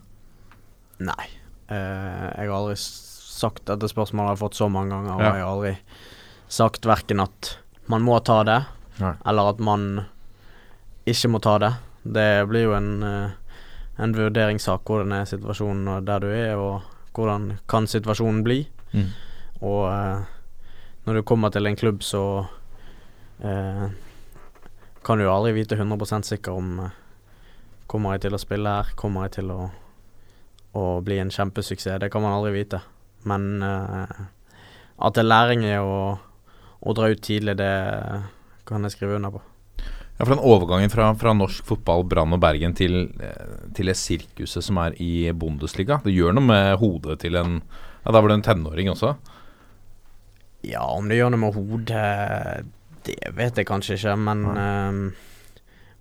Nei. 1.02 1.26
Uh, 1.66 2.30
jeg 2.30 2.46
har 2.46 2.54
aldri 2.54 2.78
sagt 3.34 3.64
dette 3.68 3.88
spørsmålet 3.90 4.28
har 4.30 4.36
jeg 4.36 4.42
fått 4.44 4.58
så 4.60 4.68
mange 4.70 4.94
ganger, 4.94 5.14
og 5.16 5.20
Ja. 5.20 5.32
jeg 5.34 5.42
har 5.44 5.50
aldri 5.52 5.76
sagt 6.48 6.86
verken 6.86 7.20
at 7.24 7.56
man 7.88 8.02
må 8.06 8.18
ta 8.24 8.42
det, 8.46 8.60
Nei. 9.00 9.14
eller 9.26 9.48
at 9.54 9.58
man 9.60 10.06
ikke 11.06 11.28
må 11.34 11.40
ta 11.42 11.58
det. 11.58 11.72
Det 12.04 12.28
blir 12.48 12.64
jo 12.68 12.72
en, 12.76 13.02
eh, 13.02 13.30
en 13.98 14.12
vurderingssak 14.14 14.84
hvordan 14.84 15.12
er 15.12 15.24
situasjonen 15.28 15.88
og 15.96 16.04
der 16.08 16.20
du 16.20 16.28
er, 16.30 16.54
og 16.56 16.82
hvordan 17.14 17.58
kan 17.68 17.86
situasjonen 17.86 18.42
bli. 18.44 18.66
Mm. 18.94 19.08
Og 19.62 19.82
eh, 19.92 20.24
når 21.06 21.14
du 21.14 21.22
kommer 21.22 21.50
til 21.52 21.66
en 21.66 21.76
klubb, 21.76 22.00
så 22.02 22.46
eh, 23.42 23.88
kan 25.04 25.18
du 25.18 25.28
aldri 25.28 25.52
vite 25.52 25.76
100% 25.76 26.22
sikker 26.24 26.52
om 26.52 26.78
eh, 26.80 26.90
Kommer 27.86 28.14
jeg 28.14 28.22
til 28.24 28.34
å 28.34 28.38
spille 28.40 28.70
her? 28.78 28.88
Kommer 28.96 29.26
jeg 29.26 29.32
til 29.36 29.50
å, 29.52 29.66
å 30.74 30.84
bli 31.04 31.18
en 31.20 31.28
kjempesuksess? 31.30 31.98
Det 32.00 32.08
kan 32.10 32.22
man 32.24 32.32
aldri 32.32 32.54
vite. 32.56 32.80
Men 33.28 33.62
eh, 33.64 34.22
at 35.04 35.16
det 35.16 35.24
er 35.24 35.30
læring 35.30 35.64
i 35.66 35.74
å, 35.80 36.14
å 36.80 36.94
dra 36.96 37.10
ut 37.10 37.22
tidlig, 37.24 37.56
det 37.58 37.74
kan 38.68 38.86
jeg 38.86 38.94
skrive 38.94 39.18
under 39.18 39.34
på. 39.34 39.42
Ja, 40.14 40.22
for 40.22 40.36
den 40.36 40.44
overgangen 40.46 40.92
fra, 40.92 41.08
fra 41.18 41.32
norsk 41.34 41.66
fotball, 41.66 42.04
Brann 42.06 42.36
og 42.36 42.42
Bergen, 42.42 42.76
til, 42.78 43.08
eh, 43.18 43.56
til 43.74 43.90
det 43.90 43.96
sirkuset 43.98 44.62
som 44.62 44.78
er 44.84 44.94
i 45.02 45.26
Bundesliga, 45.34 45.98
det 46.04 46.14
gjør 46.14 46.36
noe 46.36 46.50
med 46.52 46.78
hodet 46.82 47.18
til 47.24 47.40
en 47.40 47.60
Ja, 48.04 48.12
da 48.12 48.20
var 48.20 48.28
du 48.28 48.34
en 48.34 48.44
tenåring 48.44 48.90
også? 48.92 49.14
Ja, 50.68 50.84
om 50.84 51.08
det 51.08 51.16
gjør 51.16 51.32
noe 51.32 51.40
med 51.40 51.56
hodet, 51.56 52.66
det 53.08 53.16
vet 53.36 53.56
jeg 53.56 53.68
kanskje 53.68 53.96
ikke, 53.96 54.14
men 54.20 54.44
eh, 54.52 54.98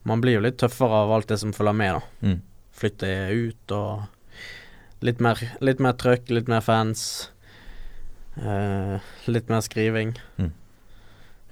man 0.03 0.23
blir 0.23 0.37
jo 0.37 0.43
litt 0.43 0.59
tøffere 0.61 1.03
av 1.05 1.13
alt 1.15 1.31
det 1.31 1.39
som 1.41 1.55
følger 1.55 1.79
med, 1.79 1.97
da. 1.97 2.27
Mm. 2.27 2.41
Flytte 2.73 3.13
ut 3.31 3.73
og 3.75 4.03
litt 5.03 5.21
mer, 5.23 5.39
litt 5.63 5.81
mer 5.83 5.95
trøkk, 5.99 6.31
litt 6.33 6.49
mer 6.51 6.63
fans. 6.63 7.29
Uh, 8.39 8.97
litt 9.29 9.49
mer 9.51 9.63
skriving. 9.65 10.15
Mm. 10.41 10.53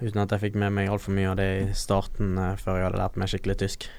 Uten 0.01 0.21
at 0.23 0.31
jeg 0.33 0.47
fikk 0.47 0.55
med 0.57 0.73
meg 0.73 0.89
altfor 0.89 1.13
mye 1.13 1.29
av 1.29 1.37
det 1.37 1.49
i 1.59 1.65
starten 1.77 2.33
uh, 2.39 2.55
før 2.59 2.79
jeg 2.79 2.87
hadde 2.89 3.01
lært 3.03 3.19
meg 3.21 3.29
skikkelig 3.31 3.57
tysk. 3.61 3.89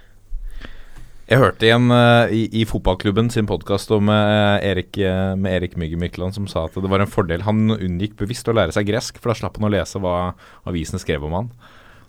Jeg 1.30 1.38
hørte 1.38 1.64
igjen 1.68 1.86
uh, 1.94 2.26
i, 2.34 2.48
i 2.58 2.64
fotballklubben 2.68 3.30
sin 3.32 3.46
podkast 3.48 3.92
om 3.94 4.10
Erik, 4.10 4.98
med 5.38 5.52
Erik 5.52 5.78
Mygge 5.80 6.00
Mykland 6.00 6.34
som 6.36 6.48
sa 6.50 6.66
at 6.66 6.74
det 6.74 6.90
var 6.90 7.04
en 7.04 7.12
fordel. 7.12 7.46
Han 7.46 7.76
unngikk 7.76 8.18
bevisst 8.18 8.50
å 8.50 8.56
lære 8.56 8.74
seg 8.74 8.90
gresk, 8.90 9.22
for 9.22 9.30
da 9.30 9.38
slapp 9.38 9.60
han 9.60 9.70
å 9.70 9.72
lese 9.72 10.02
hva 10.02 10.34
avisene 10.68 11.00
skrev 11.00 11.28
om 11.28 11.38
han. 11.38 11.54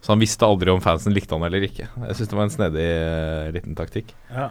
Så 0.04 0.12
han 0.12 0.20
visste 0.20 0.44
aldri 0.44 0.74
om 0.74 0.82
fansen 0.84 1.14
likte 1.16 1.38
han 1.38 1.46
eller 1.48 1.64
ikke. 1.64 1.86
Jeg 2.10 2.18
syns 2.18 2.34
det 2.34 2.36
var 2.36 2.50
en 2.50 2.58
snedig 2.58 2.90
liten 3.56 3.78
taktikk. 3.78 4.10
Ja. 4.34 4.50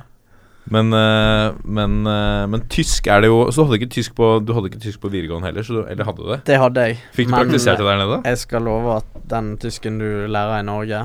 Men, 0.71 0.93
eh, 0.95 1.55
men, 1.65 1.97
eh, 2.07 2.45
men 2.47 2.63
tysk 2.71 3.09
er 3.11 3.25
det 3.25 3.33
jo 3.33 3.39
Så 3.51 3.65
du 3.65 3.67
hadde 3.67 3.81
ikke 3.81 3.95
tysk 3.97 4.13
på, 4.15 4.29
du 4.47 4.53
hadde 4.55 4.71
ikke 4.71 4.83
tysk 4.85 5.01
på 5.03 5.11
videregående 5.11 5.49
heller, 5.51 5.67
så 5.67 5.75
du, 5.75 5.81
eller 5.91 6.07
hadde 6.07 6.23
du 6.23 6.29
det? 6.31 6.39
Det 6.47 6.59
hadde 6.63 6.85
jeg. 6.87 7.01
Fikk 7.17 7.29
du 7.29 7.35
men, 7.35 7.41
praktisert 7.41 7.83
det 7.83 7.89
der 7.89 7.99
nede? 7.99 8.21
Jeg 8.31 8.43
skal 8.45 8.67
love 8.69 8.97
at 9.01 9.17
den 9.33 9.57
tysken 9.63 9.99
du 9.99 10.09
lærer 10.31 10.63
i 10.63 10.67
Norge, 10.67 11.01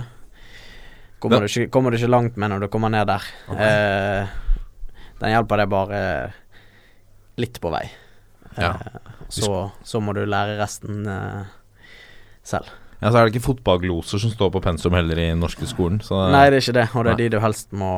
kommer, 1.20 1.42
du, 1.42 1.50
ikke, 1.50 1.72
kommer 1.74 1.92
du 1.92 1.98
ikke 1.98 2.12
langt 2.12 2.38
med 2.38 2.54
når 2.54 2.66
du 2.66 2.70
kommer 2.74 2.94
ned 2.94 3.10
der. 3.10 3.30
Eh, 3.58 4.36
den 5.18 5.34
hjelper 5.34 5.64
deg 5.64 5.72
bare 5.74 6.02
litt 7.42 7.58
på 7.62 7.72
vei. 7.74 7.86
Ja. 8.58 8.76
Eh, 8.76 9.16
så, 9.30 9.72
så 9.84 10.02
må 10.02 10.14
du 10.18 10.24
lære 10.26 10.60
resten 10.62 11.02
eh, 11.10 11.50
selv. 12.46 12.70
Ja, 13.02 13.12
så 13.12 13.20
er 13.20 13.28
det 13.28 13.36
ikke 13.36 13.50
fotballgloser 13.52 14.22
som 14.22 14.32
står 14.34 14.54
på 14.56 14.62
pensum 14.64 14.96
heller 14.98 15.20
i 15.22 15.28
norske 15.38 15.68
skolen. 15.70 16.00
Så 16.02 16.18
Nei, 16.34 16.48
det 16.50 16.62
er 16.62 16.66
ikke 16.66 16.78
det, 16.80 16.88
og 16.94 17.06
det 17.06 17.14
er 17.14 17.20
de 17.22 17.28
du 17.36 17.42
helst 17.44 17.76
må, 17.78 17.92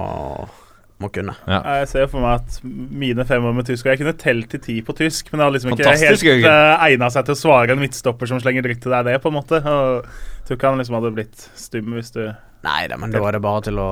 må 0.99 1.09
kunne. 1.15 1.35
ja. 1.47 1.59
Jeg 1.79 1.89
ser 1.93 2.09
for 2.11 2.23
meg 2.23 2.41
at 2.41 2.59
mine 2.63 3.23
fem 3.27 3.45
år 3.45 3.53
med 3.55 3.69
tysk 3.69 3.87
Og 3.87 3.93
jeg 3.93 4.01
kunne 4.01 4.15
telt 4.19 4.49
til 4.51 4.61
ti 4.63 4.75
på 4.85 4.95
tysk, 4.97 5.29
men 5.31 5.39
det 5.39 5.45
har 5.45 5.53
liksom 5.55 5.73
ikke 5.73 5.85
Fantastisk, 5.87 6.27
helt 6.27 6.47
uh, 6.49 6.83
egna 6.87 7.09
seg 7.13 7.27
til 7.29 7.37
å 7.37 7.39
svare 7.39 7.75
en 7.75 7.81
midtstopper 7.81 8.31
som 8.31 8.41
slenger 8.43 8.67
dritt 8.67 8.81
til 8.83 8.95
deg, 8.95 9.07
det, 9.07 9.19
på 9.23 9.31
en 9.31 9.37
måte. 9.37 9.61
Og 9.63 10.01
jeg 10.03 10.47
tror 10.49 10.59
ikke 10.59 10.73
han 10.73 10.81
liksom 10.83 10.99
hadde 10.99 11.13
blitt 11.15 11.45
stum 11.59 11.95
hvis 11.97 12.11
du 12.17 12.23
Nei 12.59 12.81
da, 12.91 12.97
men 12.99 13.13
da 13.13 13.21
er 13.23 13.37
det 13.37 13.39
bare 13.39 13.61
til 13.69 13.77
å 13.79 13.91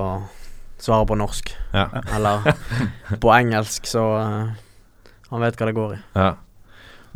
svare 0.84 1.08
på 1.08 1.16
norsk. 1.16 1.54
Ja. 1.72 1.86
Eller 2.18 2.50
på 3.24 3.32
engelsk, 3.32 3.88
så 3.88 4.04
uh, 4.20 4.52
han 5.32 5.44
vet 5.44 5.56
hva 5.60 5.70
det 5.70 5.78
går 5.78 5.96
i. 5.96 6.02
Ja. 6.20 6.34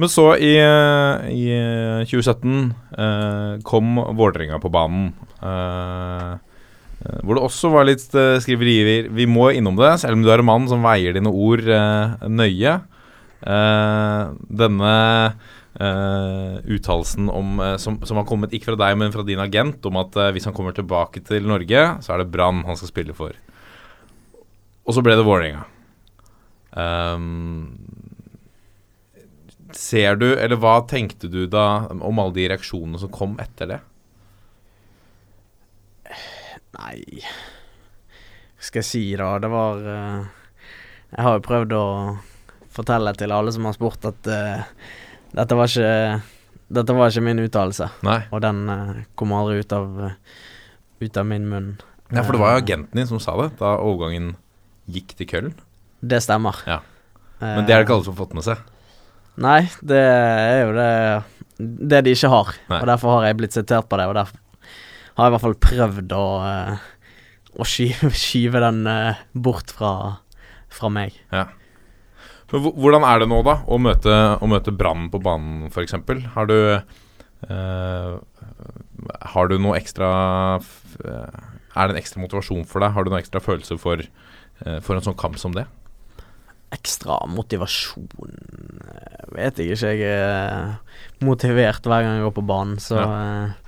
Men 0.02 0.10
så 0.10 0.32
i, 0.40 0.56
eh, 0.58 1.28
i 1.30 1.44
eh, 1.54 2.08
2017 2.10 2.72
uh, 2.98 3.60
kom 3.68 4.00
Vålerenga 4.18 4.58
på 4.64 4.72
banen. 4.74 5.12
eh, 5.44 6.32
eh, 6.32 6.32
hvor 7.24 7.38
det 7.38 7.46
også 7.46 7.72
var 7.74 7.88
litt 7.90 8.14
eh, 8.18 8.38
skriverier. 8.44 9.10
Vi 9.14 9.26
må 9.30 9.50
innom 9.56 9.80
det, 9.80 9.96
selv 10.04 10.20
om 10.20 10.26
du 10.26 10.30
er 10.30 10.44
en 10.44 10.50
mann 10.52 10.68
som 10.70 10.86
veier 10.86 11.18
dine 11.18 11.32
ord 11.32 11.66
eh, 11.66 12.28
nøye. 12.30 12.76
Eh, 13.42 14.36
denne 14.62 14.94
uh, 15.80 16.58
uttalelsen 16.66 17.30
om, 17.30 17.60
eh, 17.60 17.78
som, 17.78 18.00
som 18.06 18.20
har 18.20 18.28
kommet 18.30 18.54
ikke 18.54 18.72
fra 18.72 18.80
deg, 18.84 18.98
men 19.00 19.14
fra 19.14 19.26
din 19.28 19.42
agent, 19.42 19.86
om 19.88 20.00
at 20.02 20.18
eh, 20.20 20.32
hvis 20.36 20.48
han 20.50 20.56
kommer 20.58 20.76
tilbake 20.76 21.24
til 21.28 21.48
Norge, 21.48 21.86
så 22.04 22.14
er 22.14 22.22
det 22.22 22.32
Brann 22.34 22.64
han 22.68 22.80
skal 22.80 22.92
spille 22.92 23.16
for. 23.18 23.38
Og 24.86 24.98
så 24.98 25.04
ble 25.06 25.16
det 25.18 25.28
Vålerenga. 25.28 25.66
Um, 26.72 27.78
Ser 29.72 30.18
du, 30.20 30.34
eller 30.36 30.60
hva 30.60 30.82
tenkte 30.84 31.30
du 31.32 31.46
da 31.48 31.88
om 31.88 32.18
alle 32.20 32.36
de 32.36 32.50
reaksjonene 32.52 33.00
som 33.00 33.12
kom 33.14 33.38
etter 33.40 33.70
det? 33.70 33.78
Nei 36.80 37.22
Hva 37.22 38.68
skal 38.68 38.82
jeg 38.82 38.88
si, 38.88 39.04
da? 39.20 39.34
Det 39.42 39.50
var 39.52 39.80
eh, 39.94 40.20
Jeg 41.12 41.26
har 41.26 41.38
jo 41.38 41.46
prøvd 41.48 41.74
å 41.78 41.86
fortelle 42.72 43.12
til 43.20 43.34
alle 43.36 43.52
som 43.52 43.66
har 43.68 43.76
spurt, 43.76 44.06
at 44.08 44.30
eh, 44.32 44.62
dette 45.36 45.58
var 45.58 45.72
ikke 45.72 46.22
Dette 46.72 46.96
var 46.96 47.12
ikke 47.12 47.24
min 47.26 47.42
uttalelse. 47.44 47.90
Og 48.32 48.38
den 48.46 48.62
eh, 48.72 49.02
kom 49.20 49.34
aldri 49.36 49.60
ut 49.64 49.76
av 49.76 49.90
Ut 51.02 51.18
av 51.18 51.26
min 51.26 51.48
munn. 51.50 51.72
Ja, 52.14 52.22
for 52.22 52.36
det 52.36 52.42
var 52.44 52.54
jo 52.54 52.62
agenten 52.62 53.00
din 53.00 53.08
som 53.10 53.20
sa 53.24 53.34
det 53.40 53.56
da 53.58 53.74
overgangen 53.82 54.36
gikk 54.92 55.16
til 55.18 55.28
Køllen? 55.32 55.56
Det 56.02 56.20
stemmer. 56.22 56.60
Ja. 56.70 56.82
Men 57.42 57.66
det 57.66 57.74
er 57.74 57.82
det 57.82 57.88
ikke 57.88 57.96
alle 57.98 58.06
som 58.06 58.14
har 58.14 58.22
fått 58.22 58.36
med 58.38 58.46
seg. 58.46 58.62
Nei, 59.42 59.62
det 59.82 59.98
er 59.98 60.60
jo 60.62 60.72
det 60.76 60.92
Det 61.90 62.02
de 62.06 62.14
ikke 62.14 62.30
har. 62.30 62.54
Nei. 62.70 62.80
Og 62.84 62.88
derfor 62.92 63.16
har 63.16 63.28
jeg 63.30 63.40
blitt 63.40 63.58
sitert 63.58 63.90
på 63.90 63.98
det, 63.98 64.06
og 64.12 64.18
derfor 64.20 64.38
har 65.18 65.30
i 65.30 65.34
hvert 65.34 65.44
fall 65.44 65.58
prøvd 65.60 66.14
å 66.16 66.26
eh, 66.48 66.90
Å 67.52 67.68
skyve, 67.68 68.12
skyve 68.24 68.62
den 68.64 68.86
eh, 68.88 69.24
bort 69.34 69.74
fra, 69.76 69.94
fra 70.72 70.92
meg. 70.94 71.18
Men 72.52 72.68
hvordan 72.76 73.06
er 73.08 73.22
det 73.22 73.30
nå, 73.32 73.42
da, 73.48 73.58
å 73.64 73.80
møte, 73.80 74.16
å 74.40 74.48
møte 74.52 74.74
Brann 74.76 75.10
på 75.12 75.20
banen, 75.24 75.70
f.eks.? 75.72 75.96
Har 76.34 76.50
du 76.50 76.58
uh, 76.76 78.18
Har 79.34 79.48
du 79.48 79.56
noe 79.56 79.78
ekstra 79.80 80.10
Er 81.00 81.88
det 81.88 81.94
en 81.94 82.02
ekstra 82.02 82.20
motivasjon 82.24 82.66
for 82.68 82.84
deg? 82.84 82.92
Har 82.92 83.08
du 83.08 83.14
noe 83.14 83.22
ekstra 83.24 83.40
følelse 83.44 83.80
for, 83.80 84.04
uh, 84.66 84.80
for 84.84 85.00
en 85.00 85.06
sånn 85.08 85.20
kamp 85.20 85.40
som 85.40 85.56
det? 85.56 85.64
Ekstra 86.76 87.22
motivasjon 87.28 88.12
Vet 89.32 89.60
jeg 89.60 89.76
ikke. 89.76 89.92
Jeg 89.96 90.12
er 90.12 91.24
motivert 91.24 91.88
hver 91.88 92.04
gang 92.04 92.18
jeg 92.18 92.26
går 92.28 92.36
på 92.36 92.44
banen, 92.48 92.80
så 92.84 93.00
eh, 93.00 93.61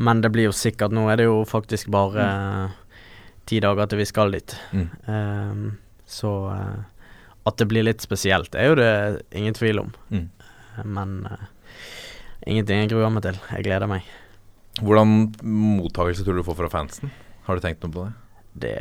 Men 0.00 0.22
det 0.24 0.30
blir 0.32 0.48
jo 0.48 0.56
sikkert 0.56 0.94
Nå 0.96 1.04
er 1.12 1.20
det 1.20 1.26
jo 1.28 1.42
faktisk 1.48 1.90
bare 1.92 2.24
eh, 2.24 2.78
ti 3.50 3.58
dager 3.60 3.90
til 3.90 4.00
vi 4.00 4.08
skal 4.08 4.32
dit. 4.32 4.54
Mm. 4.72 4.88
Ehm, 5.10 5.64
så 6.06 6.30
uh, 6.54 6.80
at 7.48 7.58
det 7.58 7.66
blir 7.70 7.86
litt 7.86 8.02
spesielt, 8.04 8.54
er 8.54 8.70
jo 8.70 8.78
det 8.78 8.90
ingen 9.36 9.56
tvil 9.56 9.82
om. 9.82 9.92
Mm. 10.12 10.28
Men 10.84 11.16
uh, 11.26 11.46
ingenting 12.46 12.84
jeg 12.84 12.92
gruer 12.92 13.10
meg 13.10 13.24
til. 13.26 13.40
Jeg 13.50 13.66
gleder 13.66 13.90
meg. 13.90 14.06
Hvordan 14.80 15.32
mottakelse 15.42 16.24
tror 16.24 16.38
du 16.38 16.44
du 16.44 16.46
får 16.46 16.60
fra 16.60 16.70
fansen? 16.72 17.10
Har 17.48 17.58
du 17.58 17.64
tenkt 17.64 17.82
noe 17.82 17.94
på 17.96 18.06
det? 18.06 18.76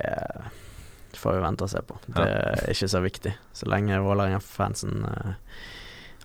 Det 1.10 1.18
får 1.18 1.40
vi 1.40 1.44
vente 1.44 1.66
og 1.66 1.74
se 1.74 1.82
på. 1.86 1.98
Det 2.06 2.30
er 2.30 2.70
ikke 2.70 2.92
så 2.94 3.02
viktig. 3.04 3.34
Så 3.58 3.70
lenge 3.72 3.98
Vålerenga-fansen 4.06 5.02
uh, 5.08 5.34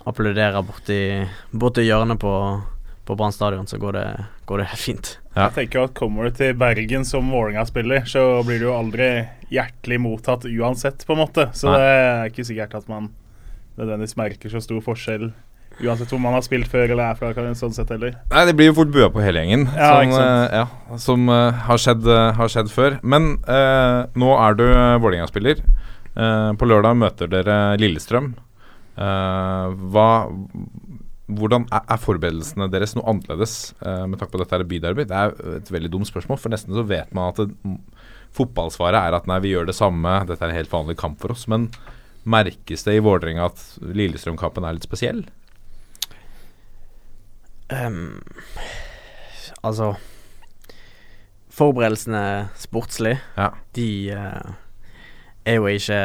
applauderer 0.05 0.61
borti, 0.67 1.01
borti 1.51 1.87
hjørnet 1.87 2.21
på, 2.21 2.35
på 3.05 3.17
Brann 3.19 3.35
stadion, 3.35 3.67
så 3.69 3.79
går 3.79 3.97
det, 3.99 4.07
går 4.49 4.63
det 4.63 4.69
helt 4.73 4.81
fint. 4.81 5.11
Ja. 5.35 5.49
Jeg 5.49 5.55
tenker 5.59 5.85
at 5.89 5.97
Kommer 5.99 6.29
du 6.29 6.39
til 6.39 6.55
Bergen 6.57 7.05
som 7.05 7.29
Vålerenga-spiller, 7.33 8.07
så 8.09 8.43
blir 8.47 8.63
du 8.63 8.69
jo 8.69 8.77
aldri 8.77 9.09
hjertelig 9.53 9.99
mottatt 10.01 10.47
uansett, 10.49 11.05
på 11.07 11.17
en 11.17 11.23
måte. 11.25 11.49
Så 11.53 11.69
Nei. 11.69 11.81
det 11.81 11.91
er 11.91 12.31
ikke 12.33 12.47
sikkert 12.49 12.79
at 12.81 12.89
man 12.91 13.11
nødvendigvis 13.77 14.17
merker 14.17 14.53
så 14.53 14.63
stor 14.63 14.81
forskjell 14.85 15.33
uansett 15.83 16.13
hvor 16.13 16.21
man 16.23 16.37
har 16.37 16.45
spilt 16.47 16.69
før 16.71 16.93
eller 16.95 17.11
er 17.11 17.19
fra, 17.19 17.33
sånn 17.59 17.75
sett 17.75 17.91
heller. 17.91 18.15
Nei, 18.31 18.45
det 18.49 18.55
blir 18.59 18.71
jo 18.71 18.77
fort 18.79 18.93
bua 18.95 19.09
på 19.13 19.23
hele 19.25 19.43
gjengen. 19.43 19.67
Ja, 19.75 19.91
som 19.99 20.21
eh, 20.21 20.59
ja, 20.61 20.99
som 21.03 21.29
eh, 21.33 21.65
har, 21.67 21.81
skjedd, 21.83 22.07
eh, 22.07 22.31
har 22.39 22.53
skjedd 22.53 22.71
før. 22.73 22.99
Men 23.03 23.35
eh, 23.51 24.01
nå 24.21 24.31
er 24.39 24.59
du 24.61 24.65
Vålerenga-spiller. 25.03 25.65
Eh, 26.15 26.51
på 26.59 26.71
lørdag 26.71 26.99
møter 27.01 27.31
dere 27.33 27.59
Lillestrøm. 27.83 28.35
Eh, 28.95 29.75
hva 29.91 30.09
hvordan 31.27 31.65
er, 31.73 31.85
er 31.89 32.01
forberedelsene 32.03 32.67
deres 32.73 32.93
noe 32.97 33.07
annerledes 33.09 33.73
uh, 33.81 34.05
med 34.11 34.19
tanke 34.21 34.35
på 34.35 34.41
dette 34.43 34.57
er 34.59 34.65
et 34.65 34.71
byderby? 34.71 35.07
Det 35.09 35.17
er 35.17 35.57
et 35.59 35.71
veldig 35.73 35.91
dumt 35.95 36.09
spørsmål, 36.11 36.41
for 36.43 36.53
nesten 36.53 36.77
så 36.77 36.85
vet 36.85 37.15
man 37.17 37.33
at 37.33 37.41
det, 37.41 37.79
fotballsvaret 38.37 38.99
er 38.99 39.17
at 39.17 39.29
nei, 39.31 39.39
vi 39.45 39.55
gjør 39.55 39.69
det 39.71 39.77
samme, 39.79 40.19
dette 40.29 40.45
er 40.45 40.53
en 40.53 40.59
helt 40.59 40.73
vanlig 40.73 40.99
kamp 41.01 41.21
for 41.23 41.33
oss. 41.33 41.47
Men 41.49 41.71
merkes 42.29 42.85
det 42.85 42.99
i 42.99 43.03
Vålerenga 43.05 43.47
at 43.51 43.63
Lillestrøm-kampen 43.81 44.67
er 44.67 44.77
litt 44.77 44.87
spesiell? 44.89 45.23
Um, 47.73 48.21
altså 49.65 49.95
Forberedelsene 51.55 52.51
sportslig, 52.59 53.15
Ja. 53.39 53.53
de 53.79 53.89
uh, 54.13 54.53
er 55.47 55.61
jo 55.61 55.71
ikke 55.71 56.01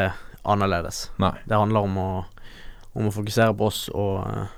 annerledes. 0.45 1.09
Nei. 1.19 1.33
Det 1.49 1.57
handler 1.57 1.87
om 1.87 1.97
å, 1.97 2.09
om 2.95 3.09
å 3.09 3.13
fokusere 3.13 3.55
på 3.57 3.67
oss 3.67 3.87
og, 3.89 4.21
eh, 4.29 4.53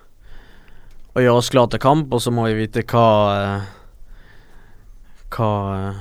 og 1.12 1.24
gjøre 1.24 1.41
oss 1.41 1.51
klar 1.51 1.68
til 1.72 1.82
kamp, 1.84 2.13
og 2.13 2.22
så 2.24 2.32
må 2.34 2.48
vi 2.48 2.62
vite 2.63 2.86
hva 2.88 3.08
eh, 3.36 3.70
Hva 5.32 5.51
eh, 5.75 6.00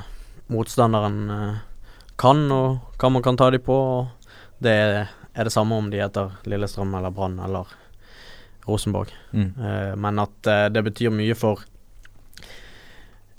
motstanderen 0.50 1.18
eh, 1.34 1.58
kan, 2.20 2.44
og 2.52 2.98
hva 3.00 3.10
man 3.10 3.24
kan 3.24 3.38
ta 3.38 3.50
dem 3.50 3.62
på. 3.64 3.78
Det 4.60 4.72
er, 4.74 5.10
det 5.34 5.52
samme 5.54 5.78
om 5.78 5.88
de 5.90 6.02
heter 6.02 6.34
Lillestrøm 6.50 6.94
eller 6.98 7.14
Brann 7.14 7.38
eller 7.40 7.70
Rosenborg. 8.66 9.14
Mm. 9.32 9.50
Eh, 9.56 9.92
men 9.96 10.22
at 10.22 10.52
det 10.74 10.84
betyr 10.86 11.14
mye 11.14 11.38
for 11.38 11.64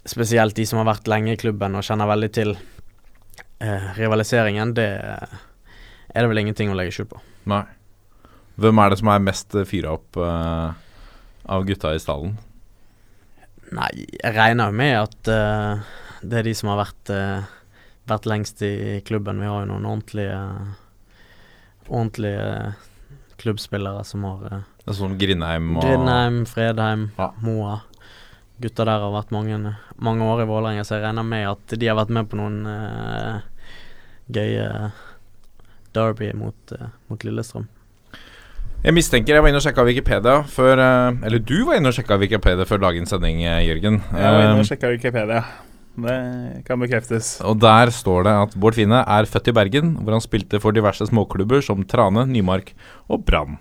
spesielt 0.05 0.55
de 0.57 0.65
som 0.65 0.81
har 0.81 0.89
vært 0.89 1.09
lenge 1.11 1.35
i 1.35 1.39
klubben 1.39 1.77
og 1.77 1.85
kjenner 1.85 2.09
veldig 2.09 2.29
til 2.33 2.55
eh, 2.55 3.91
rivaliseringen, 3.97 4.73
det 4.77 4.89
er 4.97 6.23
det 6.25 6.29
vel 6.31 6.41
ingenting 6.41 6.71
å 6.71 6.77
legge 6.77 6.95
skjul 6.95 7.09
på. 7.11 7.21
Nei. 7.51 7.63
Hvem 8.61 8.81
er 8.83 8.91
det 8.91 8.99
som 8.99 9.11
er 9.13 9.23
mest 9.23 9.55
fyra 9.69 9.95
opp 9.95 10.17
eh, 10.19 10.71
av 11.51 11.65
gutta 11.67 11.93
i 11.95 12.01
stallen? 12.01 12.37
Nei, 13.71 13.89
jeg 14.17 14.35
regner 14.35 14.71
jo 14.71 14.77
med 14.81 14.95
at 14.99 15.31
uh, 15.31 15.91
det 16.21 16.41
er 16.41 16.47
de 16.49 16.55
som 16.57 16.71
har 16.73 16.81
vært, 16.81 17.11
uh, 17.13 17.51
vært 18.11 18.27
lengst 18.27 18.63
i 18.67 18.99
klubben. 19.07 19.39
Vi 19.39 19.47
har 19.47 19.63
jo 19.63 19.71
noen 19.73 19.89
ordentlige 19.89 20.39
Ordentlige 21.91 22.73
klubbspillere 23.41 24.03
som 24.07 24.23
har 24.23 24.43
eh, 24.45 24.59
Det 24.83 24.91
er 24.93 24.95
sånn 24.95 25.15
Grindheim 25.19 25.71
og 25.75 25.83
Grindheim, 25.83 26.43
Fredheim, 26.47 27.07
Ja. 27.17 27.31
Moa. 27.41 27.79
Gutta 28.61 28.85
der 28.85 29.01
har 29.01 29.11
vært 29.11 29.33
mange, 29.33 29.57
mange 29.97 30.27
år 30.29 30.43
i 30.43 30.47
Vålerenga, 30.47 30.85
så 30.85 30.99
jeg 30.99 31.07
regner 31.07 31.25
med 31.25 31.47
at 31.49 31.73
de 31.81 31.89
har 31.89 31.97
vært 31.97 32.13
med 32.13 32.29
på 32.29 32.37
noen 32.37 32.59
uh, 32.69 33.41
gøye 34.29 34.67
derby 35.97 36.29
mot, 36.37 36.75
uh, 36.77 36.91
mot 37.09 37.25
Lillestrøm. 37.25 37.65
Jeg 38.81 38.95
mistenker 38.97 39.37
Jeg 39.37 39.43
var 39.45 39.51
inne 39.51 39.59
og 39.61 39.65
sjekka 39.65 39.83
Wikipedia 39.85 40.39
før 40.49 40.79
eh, 40.81 41.19
Eller 41.27 41.41
du 41.45 41.59
var 41.67 41.77
inne 41.77 41.91
og 41.91 41.97
sjekka 41.97 42.17
Wikipedia 42.21 42.65
før 42.65 42.81
dagens 42.87 43.11
sending, 43.13 43.43
eh, 43.45 43.59
Jørgen. 43.67 43.99
Jeg 44.09 44.33
var 44.33 44.41
inne 44.41 44.55
Eh, 44.55 44.61
og 44.63 44.69
sjekka 44.69 44.89
Wikipedia. 44.89 45.43
Det 46.01 46.63
kan 46.65 46.79
bekreftes. 46.79 47.41
og 47.43 47.59
der 47.59 47.91
står 47.93 48.23
det 48.23 48.31
at 48.47 48.55
Bård 48.55 48.73
Finne 48.73 49.03
er 49.03 49.27
født 49.27 49.51
i 49.51 49.53
Bergen, 49.53 49.91
hvor 50.01 50.15
han 50.15 50.23
spilte 50.23 50.59
for 50.63 50.71
diverse 50.71 51.05
småklubber 51.05 51.61
som 51.61 51.83
Trane, 51.83 52.23
Nymark 52.25 52.71
og 53.11 53.25
Brann. 53.27 53.59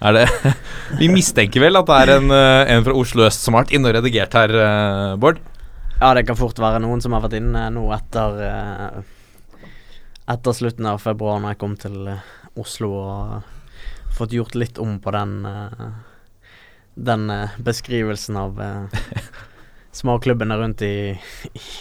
Er 0.00 0.12
det 0.16 0.26
Vi 1.00 1.10
mistenker 1.12 1.60
vel 1.60 1.76
at 1.76 1.90
det 1.90 1.98
er 2.00 2.14
en, 2.16 2.30
eh, 2.32 2.72
en 2.76 2.86
fra 2.86 2.96
Oslo 2.96 3.26
øst 3.26 3.44
som 3.44 3.58
har 3.58 3.66
vært 3.66 3.76
inne 3.76 3.90
og 3.90 3.98
redigert 3.98 4.32
her, 4.40 4.56
eh, 4.56 5.16
Bård? 5.20 5.42
Ja, 6.00 6.14
det 6.16 6.24
kan 6.30 6.38
fort 6.38 6.56
være 6.56 6.80
noen 6.80 7.02
som 7.04 7.12
har 7.12 7.26
vært 7.26 7.36
inne 7.42 7.68
nå 7.76 7.90
etter 7.92 8.40
eh, 8.48 9.00
Etter 10.30 10.54
slutten 10.54 10.86
av 10.86 11.00
februar, 11.02 11.42
når 11.42 11.52
jeg 11.52 11.58
kom 11.60 11.76
til 11.76 12.06
eh, 12.08 12.28
Oslo 12.56 12.94
og 12.94 13.59
fått 14.16 14.34
gjort 14.36 14.54
litt 14.58 14.78
om 14.78 14.98
på 15.02 15.12
den 15.14 15.44
eh, 15.46 15.88
Den 16.94 17.30
eh, 17.30 17.56
beskrivelsen 17.58 18.36
av 18.36 18.58
uh, 18.60 19.00
småklubbene 20.00 20.56
rundt 20.58 20.82
i, 20.82 21.18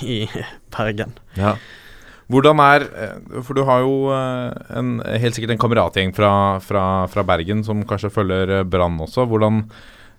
i 0.06 0.18
Bergen. 0.76 1.18
Ja. 1.36 1.58
Hvordan 2.30 2.62
er 2.62 2.86
eh, 2.86 3.40
For 3.42 3.58
du 3.58 3.64
har 3.68 3.84
jo 3.84 3.94
eh, 4.14 4.76
en, 4.78 4.98
helt 5.02 5.38
sikkert 5.38 5.56
en 5.56 5.62
kameratgjeng 5.62 6.14
fra, 6.16 6.32
fra, 6.62 6.84
fra 7.10 7.26
Bergen 7.26 7.64
som 7.66 7.82
kanskje 7.90 8.12
følger 8.14 8.60
eh, 8.60 8.68
Brann 8.68 9.00
også. 9.02 9.26
Hvordan 9.30 9.64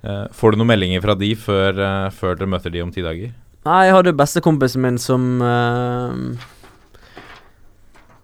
eh, 0.03 0.27
Får 0.35 0.53
du 0.53 0.61
noen 0.61 0.73
meldinger 0.73 1.05
fra 1.05 1.14
de 1.18 1.31
før, 1.38 1.79
eh, 1.79 2.09
før 2.14 2.35
dere 2.38 2.51
møter 2.51 2.75
de 2.75 2.83
om 2.83 2.90
ti 2.94 3.05
dager? 3.07 3.31
Nei, 3.68 3.81
jeg 3.87 3.94
hadde 3.94 4.16
bestekompisen 4.16 4.83
min 4.83 4.99
som 4.99 5.29
eh, 5.44 6.49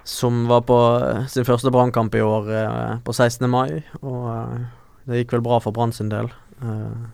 Som 0.06 0.44
var 0.46 0.62
på 0.68 0.78
eh, 1.02 1.24
sin 1.30 1.46
første 1.46 1.72
brannkamp 1.74 2.14
i 2.14 2.22
år 2.22 2.50
eh, 2.54 2.96
på 3.02 3.14
16. 3.14 3.48
mai. 3.50 3.82
Og 4.00 4.26
eh, 4.30 4.66
det 5.06 5.22
gikk 5.22 5.36
vel 5.36 5.46
bra 5.46 5.60
for 5.62 5.74
Brann 5.74 5.94
sin 5.94 6.12
del. 6.12 6.30
Eh, 6.62 7.06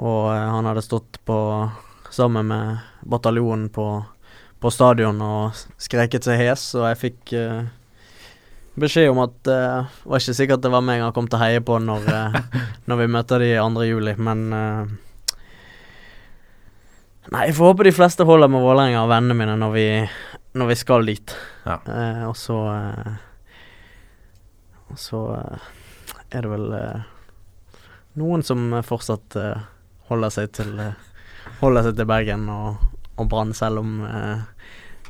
og 0.00 0.30
han 0.34 0.66
hadde 0.66 0.82
stått 0.86 1.20
på 1.26 1.36
sammen 2.10 2.50
med 2.50 3.06
bataljonen 3.06 3.68
på, 3.74 3.86
på 4.58 4.72
stadion 4.74 5.18
og 5.22 5.58
skreket 5.78 6.26
seg 6.26 6.42
hes, 6.42 6.72
og 6.78 6.88
jeg 6.88 7.00
fikk 7.04 7.34
beskjed 8.80 9.10
om 9.10 9.20
at 9.24 9.36
det 9.46 9.60
var 10.04 10.22
ikke 10.22 10.36
sikkert 10.36 10.64
det 10.64 10.72
var 10.72 10.84
meg 10.84 11.02
han 11.02 11.14
kom 11.16 11.28
til 11.30 11.38
å 11.38 11.42
heie 11.42 11.62
på 11.64 11.78
når, 11.82 12.08
eh, 12.10 12.66
når 12.88 13.00
vi 13.02 13.08
møter 13.16 13.42
de 13.42 13.52
2. 13.58 13.86
juli, 13.88 14.16
men 14.18 14.50
eh, 14.56 14.98
Nei, 17.30 17.44
jeg 17.46 17.54
får 17.54 17.68
håpe 17.68 17.84
de 17.86 17.94
fleste 17.94 18.24
holder 18.26 18.48
med 18.50 18.64
Vålerenga 18.64 19.04
og 19.04 19.10
vennene 19.12 19.36
mine 19.38 19.52
når 19.60 19.74
vi, 19.76 19.84
når 20.58 20.70
vi 20.72 20.76
skal 20.80 21.04
dit. 21.06 21.34
Ja. 21.70 21.78
Eh, 21.86 22.28
og 22.28 22.36
så 22.36 22.58
eh, 22.74 23.12
Og 24.90 24.98
så 24.98 25.20
eh, 25.36 25.68
er 26.30 26.42
det 26.42 26.50
vel 26.50 26.72
eh, 26.74 27.10
noen 28.18 28.42
som 28.42 28.72
fortsatt 28.82 29.36
holder 30.10 30.32
seg 30.34 30.50
til 30.58 30.72
Holder 31.60 31.86
seg 31.86 31.94
til 31.96 32.08
Bergen 32.10 32.48
og, 32.52 32.80
og 33.16 33.28
Brann, 33.30 33.52
selv 33.56 33.80
om 33.80 33.92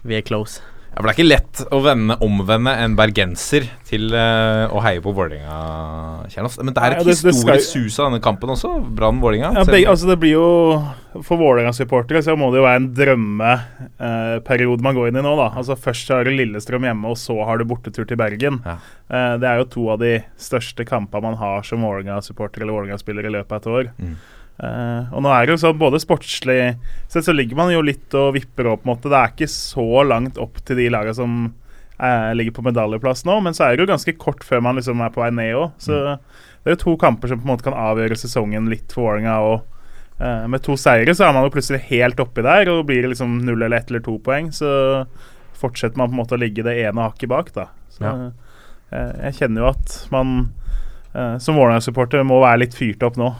vi 0.04 0.14
er 0.18 0.26
close. 0.26 0.60
Ja, 0.90 0.98
for 0.98 1.06
Det 1.06 1.12
er 1.12 1.18
ikke 1.20 1.28
lett 1.28 1.60
å 1.70 1.78
vende, 1.84 2.16
omvende 2.26 2.72
en 2.82 2.96
bergenser 2.98 3.68
til 3.86 4.08
uh, 4.10 4.66
å 4.74 4.80
heie 4.82 4.98
på 5.02 5.12
Vålerenga. 5.14 6.26
Men 6.26 6.74
det 6.74 6.82
er 6.82 6.96
et 6.96 7.04
ja, 7.04 7.12
historisk 7.12 7.68
sus 7.68 7.98
av 8.00 8.08
denne 8.08 8.18
kampen 8.24 8.50
også. 8.50 8.72
Brann-Vålerenga. 8.98 9.52
Ja, 9.54 9.92
altså 9.92 10.10
det 10.10 10.18
blir 10.22 10.34
jo 10.34 10.48
For 11.22 11.38
Vålerenga-supportere 11.38 12.24
så 12.26 12.34
må 12.38 12.50
det 12.50 12.58
jo 12.58 12.66
være 12.66 12.82
en 12.82 12.90
drømmeperiode 12.98 14.86
man 14.86 14.98
går 14.98 15.12
inn 15.12 15.20
i 15.22 15.24
nå. 15.26 15.36
da 15.38 15.52
Altså 15.62 15.78
Først 15.78 16.10
har 16.10 16.26
du 16.26 16.32
Lillestrøm 16.34 16.88
hjemme, 16.90 17.14
og 17.14 17.22
så 17.22 17.38
har 17.46 17.62
du 17.62 17.68
bortetur 17.70 18.08
til 18.10 18.18
Bergen. 18.18 18.58
Ja. 18.66 18.76
Uh, 19.06 19.38
det 19.38 19.46
er 19.46 19.62
jo 19.62 19.70
to 19.70 19.86
av 19.94 20.02
de 20.02 20.16
største 20.42 20.86
kampene 20.90 21.30
man 21.30 21.38
har 21.38 21.62
som 21.70 21.86
Vålerenga-supporter 21.86 22.66
eller 22.66 22.80
Vålerenga-spiller 22.80 23.30
i 23.30 23.34
løpet 23.38 23.54
av 23.54 23.62
et 23.62 23.72
år. 23.78 23.94
Mm. 24.02 24.18
Eh, 24.60 25.12
og 25.14 25.22
nå 25.24 25.30
er 25.32 25.46
det 25.46 25.54
jo 25.54 25.60
sånn 25.62 25.78
både 25.80 26.00
sportslig 26.02 26.58
sett 27.08 27.24
så 27.24 27.32
ligger 27.32 27.56
man 27.56 27.72
jo 27.72 27.80
litt 27.84 28.12
og 28.18 28.34
vipper 28.36 28.68
opp. 28.68 28.82
på 28.82 28.90
en 28.90 28.92
måte 28.92 29.08
Det 29.08 29.16
er 29.16 29.32
ikke 29.32 29.48
så 29.48 30.04
langt 30.04 30.36
opp 30.38 30.60
til 30.66 30.76
de 30.76 30.90
lagene 30.92 31.16
som 31.16 31.38
uh, 32.00 32.30
ligger 32.36 32.58
på 32.58 32.66
medaljeplass 32.66 33.24
nå, 33.24 33.38
men 33.40 33.56
så 33.56 33.66
er 33.66 33.76
det 33.76 33.86
jo 33.86 33.92
ganske 33.94 34.16
kort 34.20 34.44
før 34.44 34.60
man 34.66 34.76
liksom 34.76 35.00
er 35.00 35.14
på 35.14 35.24
vei 35.24 35.30
ned 35.32 35.56
òg. 35.56 35.72
Så 35.80 35.96
det 35.96 36.68
er 36.68 36.76
jo 36.76 36.84
to 36.84 36.96
kamper 37.00 37.32
som 37.32 37.40
på 37.40 37.48
en 37.48 37.54
måte 37.54 37.68
kan 37.70 37.78
avgjøre 37.78 38.20
sesongen 38.20 38.68
litt 38.72 38.92
for 38.92 39.08
Vålerenga. 39.08 39.38
Og 39.40 40.20
uh, 40.20 40.46
med 40.52 40.64
to 40.66 40.76
seire 40.76 41.16
så 41.16 41.28
er 41.28 41.36
man 41.36 41.48
jo 41.48 41.56
plutselig 41.56 41.86
helt 41.88 42.20
oppi 42.20 42.44
der, 42.44 42.68
og 42.68 42.86
blir 42.90 43.04
det 43.04 43.14
liksom 43.14 43.40
null 43.46 43.62
eller 43.62 43.80
ett 43.80 43.92
eller 43.92 44.04
to 44.04 44.18
poeng, 44.20 44.52
så 44.52 45.06
fortsetter 45.60 45.96
man 46.00 46.12
på 46.12 46.18
en 46.18 46.22
måte 46.22 46.36
å 46.36 46.40
ligge 46.40 46.64
det 46.64 46.76
ene 46.84 47.08
hakket 47.08 47.32
bak, 47.32 47.52
da. 47.56 47.70
Så 47.92 48.04
Ja. 48.04 48.30
jeg 48.90 49.34
kjenner 49.36 49.60
jo 49.60 49.68
at 49.68 50.08
man 50.10 50.52
som 51.12 51.56
Vålerenga-supporter 51.58 52.22
må 52.24 52.38
være 52.40 52.62
litt 52.62 52.74
fyrt 52.78 53.02
opp 53.02 53.16
nå. 53.18 53.32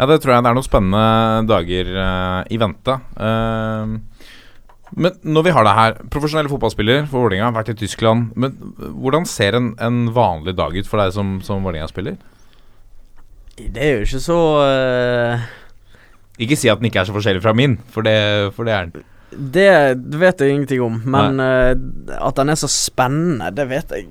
Ja, 0.00 0.06
det 0.08 0.22
tror 0.22 0.32
jeg 0.32 0.44
det 0.46 0.48
er 0.48 0.56
noen 0.56 0.64
spennende 0.64 1.00
dager 1.44 1.88
uh, 1.92 2.40
i 2.48 2.56
vente. 2.60 2.94
Uh, 3.20 3.98
men 4.96 5.18
når 5.28 5.44
vi 5.44 5.52
har 5.52 5.66
det 5.66 5.74
her, 5.76 5.98
profesjonell 6.10 6.48
fotballspiller 6.48 7.04
for 7.10 7.26
Vålerenga, 7.26 7.50
vært 7.52 7.74
i 7.74 7.76
Tyskland. 7.82 8.30
Men 8.32 8.56
hvordan 8.96 9.28
ser 9.28 9.58
en, 9.58 9.74
en 9.76 10.06
vanlig 10.16 10.56
dag 10.56 10.72
ut 10.72 10.88
for 10.88 11.02
deg 11.02 11.12
som, 11.14 11.36
som 11.44 11.60
Vålerenga-spiller? 11.68 12.16
Det 13.60 13.84
er 13.84 13.98
jo 13.98 14.08
ikke 14.08 14.22
så 14.24 14.40
uh... 14.64 15.44
Ikke 16.40 16.56
si 16.56 16.72
at 16.72 16.80
den 16.80 16.88
ikke 16.88 17.02
er 17.02 17.10
så 17.10 17.12
forskjellig 17.12 17.44
fra 17.44 17.52
min, 17.52 17.76
for 17.92 18.06
det, 18.08 18.16
for 18.56 18.64
det 18.64 18.72
er 18.72 18.88
den. 18.88 19.06
Det 19.52 19.70
vet 20.24 20.40
jeg 20.40 20.56
ingenting 20.56 20.80
om, 20.82 20.96
men 21.12 21.44
uh, 21.44 21.76
at 22.16 22.40
den 22.40 22.56
er 22.56 22.58
så 22.58 22.72
spennende, 22.72 23.52
det 23.52 23.68
vet 23.68 23.92
jeg 23.92 24.08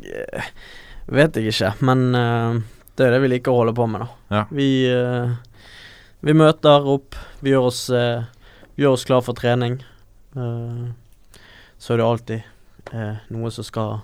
Vet 1.10 1.34
jeg 1.34 1.49
ikke. 1.49 1.71
Men 1.82 2.12
det 2.13 3.02
er 3.08 3.15
det 3.15 3.23
vi 3.23 3.32
liker 3.32 3.49
å 3.49 3.63
holde 3.63 3.73
på 3.73 3.88
med, 3.89 4.04
da. 4.06 4.36
Ja. 4.36 4.41
Vi, 4.54 4.67
vi 6.25 6.36
møter 6.36 6.88
opp, 6.89 7.15
vi 7.39 7.53
gjør 7.53 7.69
oss, 7.69 7.89
eh, 7.89 8.23
gjør 8.79 8.97
oss 8.97 9.05
klar 9.08 9.23
for 9.23 9.38
trening. 9.38 9.79
Eh, 10.36 10.88
så 11.79 11.93
er 11.93 11.97
det 11.97 12.05
alltid 12.05 12.41
eh, 12.93 13.25
noe 13.32 13.51
som 13.51 13.67
skal 13.67 13.99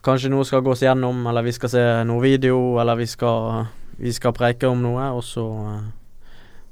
Kanskje 0.00 0.30
noe 0.32 0.46
skal 0.48 0.62
gås 0.64 0.80
gjennom, 0.80 1.18
eller 1.28 1.44
vi 1.44 1.52
skal 1.52 1.68
se 1.68 1.80
noe 2.08 2.22
video, 2.24 2.78
eller 2.80 2.96
vi 2.96 3.04
skal, 3.04 3.66
vi 4.00 4.14
skal 4.16 4.32
preike 4.32 4.64
om 4.64 4.80
noe, 4.80 5.10
og 5.12 5.20
så 5.28 5.44
eh, 5.60 5.82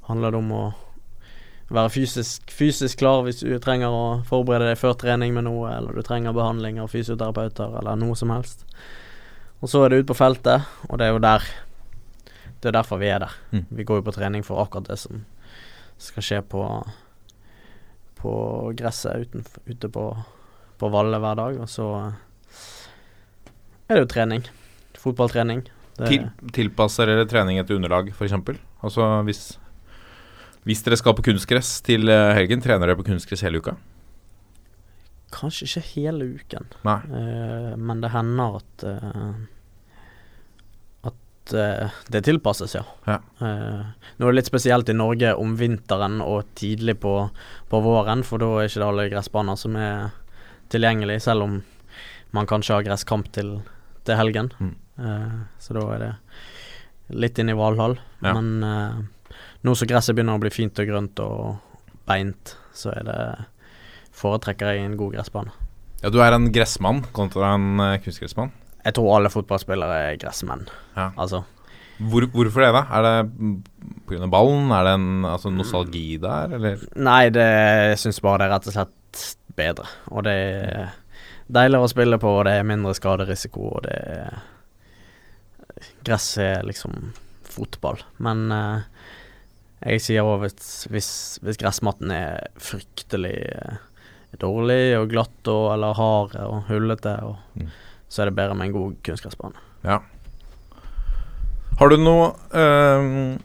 handler 0.07 0.33
det 0.33 0.39
om 0.39 0.53
å 0.57 0.63
være 1.69 1.91
fysisk, 1.93 2.49
fysisk 2.49 2.97
klar 2.97 3.21
hvis 3.27 3.43
du 3.43 3.53
trenger 3.61 3.93
å 3.93 4.03
forberede 4.25 4.71
deg 4.71 4.81
før 4.81 4.97
trening 4.97 5.35
med 5.37 5.45
noe, 5.45 5.69
eller 5.75 5.93
du 5.93 6.01
trenger 6.01 6.33
behandling 6.33 6.81
av 6.81 6.89
fysioterapeuter, 6.89 7.77
eller 7.83 8.01
noe 8.01 8.17
som 8.17 8.33
helst. 8.33 8.65
Og 9.61 9.69
så 9.69 9.85
er 9.85 9.93
det 9.93 10.01
ut 10.01 10.09
på 10.09 10.17
feltet, 10.17 10.65
og 10.89 10.97
det 10.97 11.05
er 11.05 11.13
jo 11.13 11.21
der 11.21 11.45
Det 12.59 12.69
er 12.71 12.75
derfor 12.75 12.99
vi 12.99 13.07
er 13.07 13.19
der. 13.23 13.35
Mm. 13.53 13.65
Vi 13.79 13.83
går 13.87 14.01
jo 14.01 14.07
på 14.09 14.13
trening 14.15 14.43
for 14.43 14.59
akkurat 14.63 14.89
det 14.89 14.97
som 14.99 15.21
skal 15.99 16.23
skje 16.25 16.41
på 16.51 16.63
På 18.19 18.31
gresset 18.75 19.29
utenf- 19.29 19.61
ute 19.65 19.87
på, 19.95 20.03
på 20.77 20.89
Valle 20.91 21.19
hver 21.23 21.37
dag, 21.39 21.59
og 21.63 21.69
så 21.71 21.85
er 23.87 23.95
det 23.95 24.01
jo 24.03 24.09
trening. 24.11 24.43
Fotballtrening. 24.99 25.61
Det, 25.95 26.07
Til, 26.09 26.25
tilpasser 26.55 27.07
dere 27.07 27.23
trening 27.31 27.61
etter 27.61 27.77
underlag, 27.79 28.11
f.eks.? 28.11 28.35
Altså 28.83 29.07
hvis, 29.23 29.41
hvis 30.67 30.83
dere 30.83 30.99
skal 30.99 31.15
på 31.15 31.23
kunstgress 31.29 31.77
til 31.87 32.11
eh, 32.11 32.33
helgen, 32.35 32.59
trener 32.63 32.87
dere 32.91 32.99
på 32.99 33.07
kunstgress 33.07 33.45
hele 33.47 33.63
uka? 33.63 33.77
Kanskje 35.31 35.67
ikke 35.69 35.85
hele 35.93 36.27
uken. 36.41 36.67
Eh, 36.83 37.73
men 37.79 38.03
det 38.03 38.11
hender 38.11 38.59
at 38.59 38.85
eh, 38.89 39.33
At 41.49 41.53
eh, 41.57 41.89
det 42.13 42.21
tilpasses, 42.27 42.75
ja. 42.77 42.83
Ja. 43.09 43.17
Uh, 43.41 43.81
nå 44.17 44.27
er 44.27 44.31
det 44.31 44.37
litt 44.37 44.51
spesielt 44.51 44.89
i 44.89 44.95
Norge 44.97 45.33
om 45.33 45.55
vinteren 45.57 46.19
og 46.21 46.53
tidlig 46.59 46.99
på, 47.01 47.13
på 47.69 47.81
våren, 47.81 48.21
for 48.27 48.41
da 48.41 48.51
er 48.59 48.69
ikke 48.69 48.81
det 48.83 48.87
alle 48.87 49.07
gressbaner 49.09 49.57
som 49.57 49.77
er 49.79 50.11
tilgjengelig, 50.69 51.19
selv 51.25 51.47
om 51.47 51.59
man 52.37 52.49
kanskje 52.49 52.77
har 52.77 52.85
gresskamp 52.85 53.31
til, 53.33 53.55
til 54.05 54.19
helgen. 54.19 54.51
Mm. 54.61 54.75
Uh, 55.01 55.39
så 55.57 55.77
da 55.79 55.87
er 55.95 56.03
det 56.05 56.11
litt 57.25 57.41
inn 57.41 57.49
i 57.49 57.57
Valhall. 57.57 57.97
Ja. 58.21 58.35
Men 58.37 59.09
nå 59.65 59.73
som 59.73 59.89
gresset 59.89 60.13
begynner 60.13 60.37
å 60.37 60.43
bli 60.43 60.51
fint 60.53 60.77
og 60.77 60.85
grønt 60.85 61.21
og 61.25 61.87
beint, 62.05 62.53
så 62.77 62.93
er 62.93 63.07
det 63.07 63.21
foretrekker 64.19 64.75
jeg 64.75 64.85
en 64.85 64.97
god 64.99 65.17
gressbane. 65.17 65.55
Ja, 66.03 66.11
du 66.13 66.21
er 66.23 66.35
en 66.35 66.51
gressmann 66.53 67.01
kontra 67.15 67.55
en 67.57 67.81
uh, 67.81 67.97
kunstgressmann. 68.03 68.53
Jeg 68.85 68.95
tror 68.95 69.15
alle 69.17 69.29
fotballspillere 69.33 69.97
er 70.11 70.19
gressmenn. 70.21 70.67
Ja. 70.95 71.09
Altså, 71.19 71.43
Hvor, 71.99 72.23
hvorfor 72.31 72.63
det, 72.63 72.69
da? 72.73 72.83
Er 72.95 73.03
det 73.03 73.63
pga. 74.07 74.27
ballen? 74.31 74.69
Er 74.71 74.83
det 74.87 74.93
en 74.99 75.25
altså, 75.27 75.49
nostalgi 75.51 76.17
der, 76.23 76.53
eller? 76.55 76.85
nei, 76.95 77.29
det, 77.35 77.43
jeg 77.91 77.97
syns 78.05 78.21
bare 78.23 78.39
det 78.39 78.47
er 78.47 78.53
rett 78.55 78.69
og 78.71 78.77
slett 78.77 79.25
bedre. 79.59 79.87
Og 80.13 80.23
det 80.23 80.35
er 80.37 80.93
deiligere 81.51 81.83
å 81.89 81.91
spille 81.91 82.19
på, 82.21 82.31
og 82.39 82.45
det 82.47 82.53
er 82.59 82.67
mindre 82.69 82.93
skaderisiko, 82.95 83.73
og 83.75 83.83
det 83.89 83.97
er 83.99 84.39
Gress 86.03 86.33
er 86.41 86.63
liksom 86.67 87.13
fotball. 87.47 87.99
Men 88.23 88.49
eh, 88.51 88.81
jeg 89.93 90.01
sier 90.03 90.27
òg 90.27 90.41
hvis, 90.43 90.87
hvis, 90.91 91.11
hvis 91.43 91.59
gressmatten 91.61 92.11
er 92.11 92.49
fryktelig 92.59 93.35
eh, 93.55 93.77
dårlig 94.41 94.97
og 94.99 95.07
glatt 95.13 95.47
og, 95.51 95.69
eller 95.75 95.95
hard 95.99 96.35
og 96.45 96.67
hullete, 96.71 97.15
og, 97.27 97.37
Mm. 97.59 97.69
Så 98.09 98.23
er 98.23 98.29
det 98.29 98.37
bedre 98.39 98.57
med 98.57 98.69
en 98.69 98.77
god 98.77 98.95
kunstgressbane. 99.05 99.67
Ja. 99.85 100.01
Har 101.79 101.87
du 101.87 101.95
noe 101.95 102.33
øh, 102.59 103.37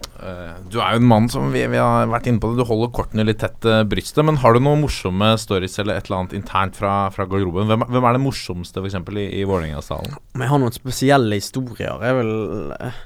Du 0.66 0.80
er 0.82 0.96
jo 0.96 0.98
en 0.98 1.06
mann 1.06 1.28
som 1.30 1.52
vi, 1.54 1.62
vi 1.70 1.78
har 1.78 2.08
vært 2.10 2.26
inne 2.26 2.42
på 2.42 2.50
det, 2.50 2.64
du 2.64 2.66
holder 2.66 2.90
kortene 2.96 3.26
litt 3.28 3.38
tett 3.44 3.60
til 3.62 3.86
brystet. 3.86 4.24
Men 4.26 4.40
har 4.42 4.56
du 4.56 4.62
noen 4.64 4.82
morsomme 4.82 5.28
stories 5.38 5.78
eller 5.78 6.00
et 6.00 6.08
eller 6.08 6.24
annet 6.24 6.34
internt 6.40 6.78
fra, 6.80 6.96
fra 7.14 7.28
garderoben? 7.30 7.70
Hvem, 7.70 7.86
hvem 7.94 8.08
er 8.08 8.18
det 8.18 8.24
morsomste, 8.24 8.82
f.eks. 8.82 8.98
i, 9.14 9.28
i 9.38 9.44
Vålerenga-salen? 9.46 10.18
Jeg 10.34 10.50
har 10.50 10.62
noen 10.62 10.74
spesielle 10.74 11.38
historier, 11.38 12.02
jeg 12.02 12.18
vel 12.18 12.34
eh, 12.80 13.00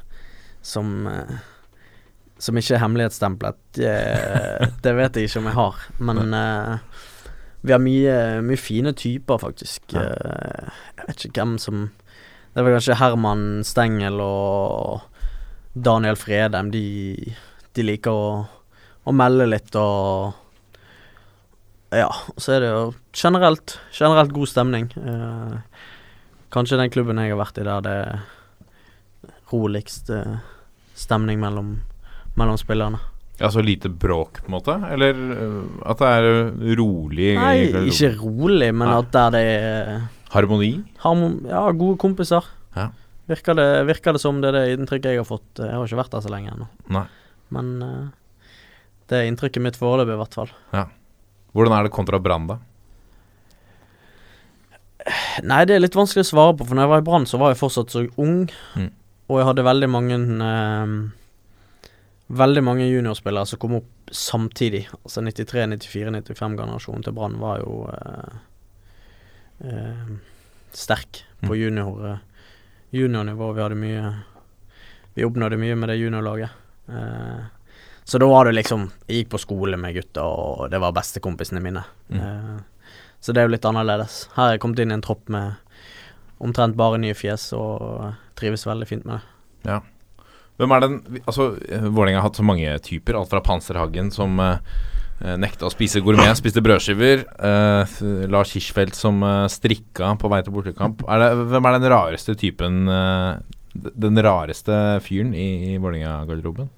som 0.65 1.07
eh, 1.11 1.37
Som 2.39 2.57
ikke 2.61 2.77
er 2.77 2.83
hemmelighetsstemplet. 2.85 3.57
Det, 3.75 4.93
vet 5.03 5.17
jeg 5.19 5.29
ikke 5.29 5.41
om 5.43 5.51
jeg 5.51 5.59
har. 5.59 5.87
Men 6.09 6.35
eh, 6.39 6.98
vi 7.63 7.75
har 7.75 7.81
mye, 7.83 8.17
mye 8.45 8.61
fine 8.61 8.93
typer, 8.95 9.41
faktisk. 9.43 9.83
Ja. 9.95 10.05
Eh, 10.05 10.69
jeg 11.01 11.09
vet 11.09 11.25
ikke 11.29 11.43
hvem 11.43 11.57
som 11.63 11.89
Det 12.55 12.65
vel 12.65 12.75
kanskje 12.75 12.97
Herman 12.99 13.43
Stengel 13.67 14.21
og 14.25 15.03
Daniel 15.75 16.17
Fredheim. 16.19 16.71
De, 16.75 17.35
de 17.77 17.85
liker 17.85 18.11
å, 18.11 18.31
å 19.05 19.15
melde 19.15 19.47
litt 19.47 19.77
og 19.79 20.35
Ja, 21.95 22.09
så 22.37 22.57
er 22.57 22.65
det 22.65 22.71
jo 22.73 22.83
generelt, 23.15 23.79
generelt 23.95 24.33
god 24.35 24.51
stemning. 24.51 24.91
Eh, 24.97 25.59
Kanskje 26.51 26.79
den 26.81 26.91
klubben 26.91 27.19
jeg 27.21 27.35
har 27.35 27.43
vært 27.43 27.59
i 27.61 27.65
der 27.67 27.83
det 27.85 27.93
er 27.93 28.21
roligst 29.53 30.09
eh, 30.11 30.39
stemning 30.97 31.41
mellom, 31.41 31.75
mellom 32.41 32.57
spillerne. 32.61 33.01
Altså 33.39 33.63
lite 33.63 33.89
bråk, 33.89 34.41
på 34.43 34.51
en 34.51 34.57
måte? 34.57 34.75
Eller 34.91 35.15
øh, 35.15 35.59
at 35.87 36.01
det 36.01 36.09
er 36.11 36.29
øh, 36.29 36.71
rolig 36.81 37.29
Nei, 37.39 37.87
ikke 37.93 38.11
rolig, 38.19 38.73
men 38.75 38.89
Nei. 38.91 38.97
at 38.99 39.13
der 39.15 39.35
det 39.37 39.43
er 39.47 39.93
Harmoni? 40.33 40.73
harmon 41.05 41.39
Ja, 41.47 41.63
gode 41.71 41.97
kompiser. 42.03 42.45
Ja. 42.75 42.89
Virker 43.31 43.55
det, 43.55 43.69
virker 43.89 44.17
det 44.17 44.21
som 44.25 44.43
det 44.43 44.51
er 44.51 44.59
det 44.59 44.79
inntrykket 44.79 45.15
jeg 45.15 45.23
har 45.23 45.29
fått. 45.29 45.49
Jeg 45.61 45.71
har 45.71 45.87
ikke 45.87 46.01
vært 46.03 46.17
der 46.17 46.25
så 46.25 46.33
lenge 46.33 46.53
ennå. 46.53 47.05
Men 47.55 47.71
det 49.09 49.17
er 49.17 49.29
inntrykket 49.29 49.65
mitt 49.65 49.79
foreløpig, 49.81 50.17
i 50.17 50.21
hvert 50.21 50.37
fall. 50.37 50.51
Ja. 50.75 50.87
Hvordan 51.57 51.77
er 51.77 51.87
det 51.87 51.95
kontra 51.95 52.21
Brann, 52.21 52.49
da? 52.51 52.59
Nei, 55.47 55.63
det 55.69 55.77
er 55.77 55.83
litt 55.83 55.97
vanskelig 55.97 56.27
å 56.27 56.29
svare 56.29 56.57
på, 56.59 56.67
for 56.69 56.77
når 56.77 56.85
jeg 56.85 56.93
var 56.93 57.03
i 57.03 57.07
Brann, 57.07 57.27
så 57.29 57.41
var 57.41 57.53
jeg 57.55 57.61
fortsatt 57.63 57.95
så 57.95 58.05
ung. 58.21 58.51
Mm. 58.77 58.91
Og 59.29 59.41
jeg 59.41 59.49
hadde 59.49 59.65
veldig 59.67 59.89
mange 59.93 60.19
eh, 60.49 60.93
Veldig 62.29 62.63
mange 62.65 62.85
juniorspillere 62.91 63.47
som 63.49 63.59
kom 63.63 63.75
opp 63.79 64.11
samtidig. 64.13 64.83
Altså 65.05 65.23
93, 65.25 65.65
94, 65.79 66.11
95-generasjonen 66.13 67.05
til 67.07 67.15
Brann 67.17 67.39
var 67.41 67.63
jo 67.63 67.77
eh, 67.89 68.35
eh, 69.65 70.11
sterk 70.77 71.23
på 71.41 71.55
Mm. 71.55 71.61
junior, 71.61 72.07
eh, 72.11 72.19
juniornivå. 72.93 73.53
Vi 73.55 73.63
hadde 73.63 73.77
mye 73.77 74.15
Vi 75.17 75.25
oppnådde 75.25 75.57
mye 75.59 75.75
med 75.75 75.89
det 75.89 75.97
juniorlaget. 75.99 76.51
Eh, 76.89 77.41
så 78.05 78.19
da 78.19 78.27
var 78.27 78.45
det 78.45 78.55
liksom 78.55 78.91
Jeg 79.09 79.25
gikk 79.25 79.31
på 79.31 79.39
skole 79.41 79.77
med 79.77 79.95
gutta, 79.95 80.23
og 80.23 80.71
det 80.71 80.79
var 80.81 80.93
bestekompisene 80.93 81.61
mine. 81.61 81.83
Mm. 82.11 82.21
Eh, 82.21 82.61
så 83.21 83.33
det 83.35 83.41
er 83.43 83.49
jo 83.49 83.55
litt 83.57 83.65
annerledes. 83.67 84.29
Her 84.37 84.43
har 84.45 84.51
jeg 84.53 84.61
kommet 84.61 84.79
inn 84.79 84.91
i 84.93 84.95
en 84.95 85.03
tropp 85.03 85.29
med 85.29 85.57
omtrent 86.41 86.77
bare 86.77 86.99
nye 86.99 87.15
fjes, 87.15 87.53
og 87.53 88.15
trives 88.37 88.65
veldig 88.65 88.87
fint 88.87 89.05
med 89.05 89.19
det. 89.19 89.71
Ja. 89.73 89.81
Hvem 90.59 90.75
er 90.75 90.85
den 90.85 90.95
Altså, 91.25 91.53
Vålerenga 91.87 92.21
har 92.21 92.29
hatt 92.29 92.39
så 92.39 92.47
mange 92.47 92.71
typer. 92.85 93.19
Alt 93.19 93.31
fra 93.31 93.43
Panserhagen, 93.45 94.11
som 94.15 94.41
uh, 94.43 94.59
nekta 95.39 95.69
å 95.69 95.73
spise 95.73 96.03
gourmet, 96.03 96.35
spiste 96.39 96.63
brødskiver. 96.65 97.23
Uh, 97.39 98.27
Lars 98.31 98.55
Hirschfeldt 98.57 98.99
som 98.99 99.23
uh, 99.23 99.47
strikka 99.51 100.17
på 100.19 100.31
vei 100.33 100.43
til 100.43 100.57
bortekamp. 100.57 101.07
Det, 101.07 101.31
hvem 101.53 101.71
er 101.71 101.79
den 101.79 101.93
rareste 101.95 102.35
typen 102.39 102.91
uh, 102.91 103.39
Den 103.79 104.19
rareste 104.25 104.99
fyren 105.07 105.31
i, 105.37 105.49
i 105.71 105.79
Vålerenga-garderoben? 105.79 106.75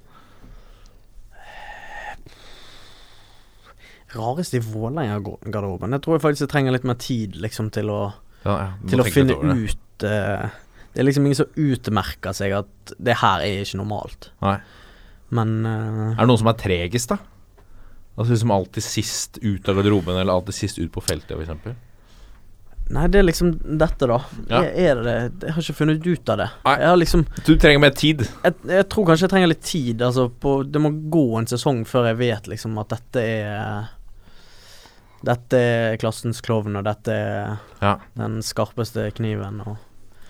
Rarest 4.11 4.57
i 4.59 4.61
Vålerenga-garderoben 4.65 5.95
Jeg 5.95 6.03
tror 6.05 6.17
jeg 6.17 6.25
faktisk 6.25 6.45
jeg 6.45 6.51
trenger 6.53 6.75
litt 6.75 6.89
mer 6.89 6.99
tid 7.01 7.37
liksom 7.41 7.71
til 7.73 7.93
å, 7.95 8.01
Ja, 8.43 8.57
ja, 8.57 8.73
til 8.91 9.01
å 9.01 9.07
finne 9.07 9.37
ut 9.39 10.09
Det 10.95 11.03
er 11.03 11.07
liksom 11.07 11.27
ingen 11.29 11.39
som 11.39 11.51
utmerker 11.55 12.35
seg 12.35 12.53
at 12.59 12.95
det 12.99 13.19
her 13.21 13.45
er 13.47 13.61
ikke 13.65 13.79
normalt. 13.79 14.31
Nei. 14.43 14.57
Men 15.31 15.53
uh, 15.63 16.09
Er 16.17 16.25
det 16.25 16.27
noen 16.33 16.41
som 16.43 16.51
er 16.51 16.59
tregest, 16.59 17.13
da? 17.13 17.21
Altså 18.19 18.35
liksom 18.35 18.51
alltid 18.51 18.83
sist 18.85 19.39
ut 19.41 19.69
av 19.71 19.79
garderoben, 19.79 20.17
eller 20.19 20.35
alltid 20.35 20.57
sist 20.57 20.81
ut 20.83 20.91
på 20.93 21.01
feltet, 21.05 21.39
f.eks.? 21.39 21.79
Nei, 22.91 23.05
det 23.07 23.21
er 23.21 23.23
liksom 23.29 23.53
dette, 23.79 24.09
da. 24.11 24.17
Ja. 24.51 24.65
Jeg, 24.67 24.89
er 24.91 25.01
det? 25.07 25.13
Jeg 25.47 25.55
har 25.55 25.63
ikke 25.63 25.77
funnet 25.79 26.07
ut 26.11 26.33
av 26.35 26.41
det. 26.41 26.49
Nei. 26.67 26.73
Jeg 26.83 26.89
har 26.91 26.99
liksom 26.99 27.23
Du 27.47 27.53
trenger 27.55 27.83
mer 27.85 27.95
tid. 27.95 28.25
jeg, 28.43 28.57
jeg 28.67 28.89
tror 28.91 29.07
kanskje 29.07 29.29
jeg 29.29 29.33
trenger 29.37 29.53
litt 29.53 29.63
tid. 29.63 30.03
Altså 30.03 30.25
på, 30.43 30.57
det 30.67 30.83
må 30.83 30.91
gå 31.15 31.23
en 31.39 31.47
sesong 31.53 31.85
før 31.87 32.09
jeg 32.11 32.19
vet 32.19 32.51
liksom 32.51 32.75
at 32.83 32.91
dette 32.97 33.23
er 33.23 33.89
Dette 35.23 35.59
er 35.61 35.97
klassens 36.01 36.41
klovn, 36.43 36.79
og 36.81 36.85
dette 36.89 37.13
er 37.15 37.57
Ja. 37.85 37.95
den 38.17 38.41
skarpeste 38.43 39.07
kniven. 39.15 39.61
Og 39.69 39.77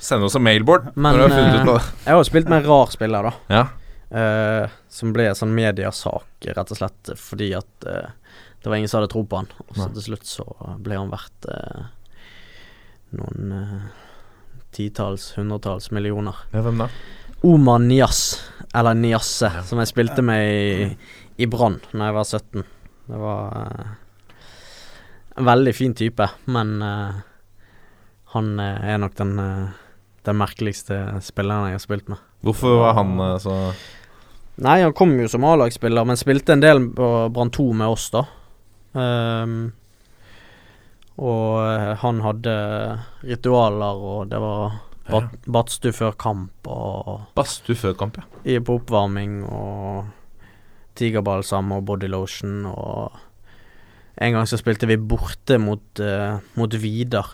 Send 0.00 0.24
oss 0.24 0.36
en 0.38 0.44
mailboard 0.46 0.90
Men, 0.94 1.12
når 1.12 1.18
du 1.18 1.22
har 1.26 1.34
funnet 1.36 1.54
eh, 1.54 1.60
ut 1.60 1.68
av 1.68 1.76
det. 1.76 1.84
Jeg 2.06 2.14
har 2.14 2.20
jo 2.22 2.28
spilt 2.30 2.48
med 2.48 2.62
en 2.62 2.68
rar 2.70 2.92
spiller, 2.94 3.28
da. 3.28 3.32
Ja. 3.52 3.64
Uh, 4.10 4.72
som 4.90 5.12
ble 5.14 5.28
en 5.30 5.36
sånn 5.38 5.52
mediasak, 5.54 6.48
rett 6.56 6.72
og 6.74 6.78
slett 6.80 7.12
fordi 7.20 7.52
at 7.54 7.86
uh, 7.86 8.08
det 8.60 8.66
var 8.72 8.80
ingen 8.80 8.90
som 8.90 8.98
hadde 9.00 9.12
tro 9.12 9.22
på 9.28 9.38
han. 9.42 9.50
Og 9.68 9.76
så 9.76 9.86
til 9.94 10.06
slutt 10.08 10.26
så 10.28 10.46
ble 10.82 10.98
han 10.98 11.12
verdt 11.12 11.46
uh, 11.52 11.84
noen 13.16 13.52
eh, 13.56 13.86
titalls, 14.76 15.32
hundretalls 15.36 15.90
millioner. 15.90 16.36
Ja, 16.52 16.62
hvem 16.62 16.82
da? 16.84 16.88
Omar 17.46 17.80
Nias, 17.82 18.20
eller 18.74 18.94
Niasse, 18.94 19.48
Ja. 19.54 19.62
som 19.66 19.80
jeg 19.80 19.90
spilte 19.90 20.22
med 20.22 20.44
i, 20.46 20.90
i 21.42 21.48
Brann 21.50 21.80
da 21.90 22.10
jeg 22.10 22.16
var 22.18 22.28
17. 22.28 22.64
Det 23.10 23.18
var 23.18 23.56
eh, 23.62 24.34
en 25.40 25.48
veldig 25.48 25.74
fin 25.74 25.94
type, 25.96 26.28
men 26.52 26.76
eh, 26.84 27.20
han 28.34 28.52
eh, 28.60 28.90
er 28.92 29.00
nok 29.02 29.16
den, 29.18 29.32
eh, 29.42 29.80
den 30.28 30.38
merkeligste 30.40 30.98
spilleren 31.24 31.70
jeg 31.70 31.78
har 31.78 31.84
spilt 31.84 32.10
med. 32.12 32.20
Hvorfor 32.44 32.78
var 32.82 32.98
han 33.00 33.16
eh, 33.20 33.38
så 33.42 33.56
Nei, 34.60 34.82
han 34.82 34.92
kom 34.92 35.14
jo 35.16 35.28
som 35.30 35.44
A-lagsspiller, 35.48 36.04
men 36.04 36.18
spilte 36.20 36.52
en 36.52 36.60
del 36.60 36.82
på 36.92 37.06
Brann 37.32 37.48
2 37.54 37.64
med 37.80 37.88
oss, 37.94 38.10
da. 38.12 38.26
Um, 38.92 39.70
og 41.16 41.62
eh, 41.64 41.92
han 42.02 42.20
hadde 42.24 42.54
ritualer, 43.24 44.02
og 44.10 44.28
det 44.28 44.40
var 44.42 44.76
bat 45.10 45.48
badstue 45.48 45.94
før 45.96 46.12
kamp 46.20 46.68
og 46.70 47.32
badstue 47.34 47.78
før 47.78 47.96
kamp, 47.98 48.20
ja? 48.20 48.26
i 48.44 48.60
på 48.62 48.76
oppvarming 48.78 49.40
og 49.48 50.10
tigerbalsam 51.00 51.72
og 51.76 51.84
bodylotion 51.88 52.62
og 52.70 53.18
En 54.20 54.34
gang 54.34 54.44
så 54.44 54.58
spilte 54.60 54.84
vi 54.84 54.98
borte 55.00 55.56
mot, 55.56 55.80
uh, 55.96 56.42
mot 56.60 56.74
Vidar. 56.76 57.30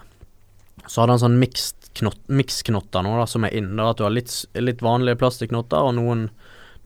Så 0.87 1.01
hadde 1.01 1.17
han 1.17 1.23
sånn 1.25 1.39
mixed 1.41 1.76
knott, 1.97 2.21
mix-knotter 2.29 3.05
nå, 3.05 3.15
da, 3.21 3.27
som 3.31 3.47
er 3.47 3.55
inn. 3.57 3.75
Da, 3.79 3.91
at 3.91 4.01
du 4.01 4.07
har 4.07 4.15
litt, 4.15 4.33
litt 4.59 4.85
vanlige 4.85 5.19
plastikknotter 5.21 5.89
og 5.89 5.97
noen, 5.99 6.29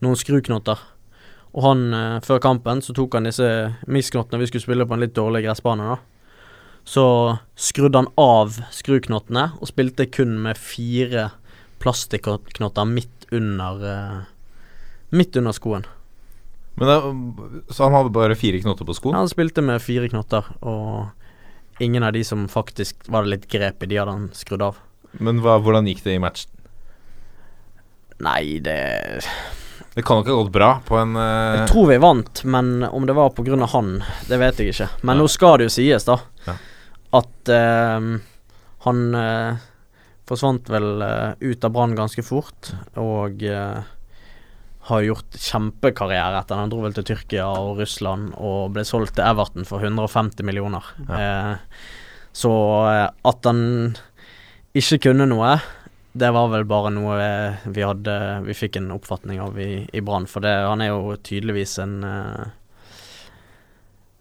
noen 0.03 0.19
skruknotter. 0.19 0.79
Og 1.51 1.65
han, 1.65 1.85
eh, 1.93 2.19
før 2.23 2.39
kampen, 2.43 2.81
så 2.81 2.95
tok 2.95 3.17
han 3.17 3.27
disse 3.27 3.45
mix-knottene 3.91 4.39
Vi 4.39 4.47
skulle 4.47 4.63
spille 4.63 4.87
på 4.87 4.95
en 4.95 5.03
litt 5.03 5.17
dårlig 5.17 5.43
gressbane, 5.45 5.95
da. 5.95 5.97
Så 6.87 7.05
skrudde 7.59 7.99
han 7.99 8.11
av 8.17 8.55
skruknottene 8.73 9.51
og 9.59 9.69
spilte 9.69 10.07
kun 10.09 10.39
med 10.41 10.57
fire 10.57 11.29
plastikknotter 11.81 12.87
midt 12.89 13.27
under 13.31 13.87
eh, 13.87 14.21
Midt 15.11 15.35
under 15.35 15.51
skoen. 15.51 15.83
Men 16.79 16.87
da, 16.87 16.95
så 17.67 17.83
han 17.83 17.97
hadde 17.97 18.13
bare 18.15 18.37
fire 18.39 18.61
knotter 18.63 18.87
på 18.87 18.95
skoen? 18.95 19.17
Ja, 19.17 19.25
Han 19.25 19.31
spilte 19.31 19.59
med 19.65 19.81
fire 19.83 20.07
knotter, 20.07 20.47
og 20.63 21.11
ingen 21.83 22.05
av 22.07 22.13
de 22.15 22.23
som 22.23 22.45
faktisk 22.47 23.09
var 23.11 23.25
det 23.25 23.33
litt 23.33 23.49
grep 23.51 23.83
i, 23.83 23.89
de 23.91 23.99
hadde 23.99 24.15
han 24.15 24.29
skrudd 24.31 24.63
av. 24.69 24.79
Men 25.19 25.41
hva, 25.43 25.57
hvordan 25.63 25.89
gikk 25.89 26.03
det 26.05 26.15
i 26.15 26.21
matchen? 26.21 26.51
Nei, 28.21 28.59
det 28.63 28.77
Det 29.95 30.03
kan 30.05 30.19
jo 30.19 30.23
ikke 30.23 30.35
ha 30.35 30.43
gått 30.43 30.53
bra 30.55 30.69
på 30.85 30.99
en 30.99 31.17
uh... 31.17 31.61
Jeg 31.61 31.71
tror 31.71 31.89
vi 31.89 31.97
vant, 31.99 32.43
men 32.47 32.85
om 32.87 33.07
det 33.09 33.15
var 33.17 33.33
av 33.33 33.71
han, 33.73 33.95
det 34.29 34.39
vet 34.39 34.61
jeg 34.61 34.75
ikke. 34.75 34.89
Men 35.03 35.19
nå 35.19 35.27
skal 35.31 35.57
det 35.59 35.67
jo 35.67 35.75
sies, 35.75 36.07
da, 36.07 36.19
Ja. 36.47 36.55
at 37.19 37.51
uh, 37.51 38.11
han 38.85 39.01
uh, 39.17 39.57
forsvant 40.29 40.69
vel 40.71 41.03
ut 41.41 41.65
av 41.67 41.73
Brann 41.75 41.97
ganske 41.97 42.23
fort, 42.23 42.71
og 42.95 43.43
har 44.81 45.01
gjort 45.05 45.37
kjempekarriere 45.37 46.39
etter 46.41 46.57
Han 46.57 46.71
dro 46.71 46.81
vel 46.85 46.95
til 46.95 47.05
Tyrkia 47.11 47.45
og 47.47 47.81
Russland 47.81 48.33
og 48.41 48.73
ble 48.75 48.85
solgt 48.87 49.15
til 49.17 49.27
Everton 49.27 49.67
for 49.67 49.83
150 49.83 50.45
millioner. 50.47 50.87
Eh, 51.05 51.53
så 52.33 52.53
at 53.27 53.45
han 53.49 53.61
ikke 54.77 55.01
kunne 55.07 55.27
noe, 55.27 55.55
det 56.11 56.29
var 56.35 56.49
vel 56.51 56.65
bare 56.67 56.91
noe 56.91 57.17
vi 57.71 57.83
hadde 57.85 58.15
Vi 58.45 58.55
fikk 58.55 58.81
en 58.81 58.91
oppfatning 58.95 59.39
av 59.43 59.59
i, 59.59 59.85
i 59.91 60.01
Brann. 60.03 60.27
For 60.27 60.43
det, 60.43 60.51
han 60.67 60.83
er 60.83 60.91
jo 60.91 61.15
tydeligvis 61.23 61.77
en 61.83 61.97
uh, 62.03 62.51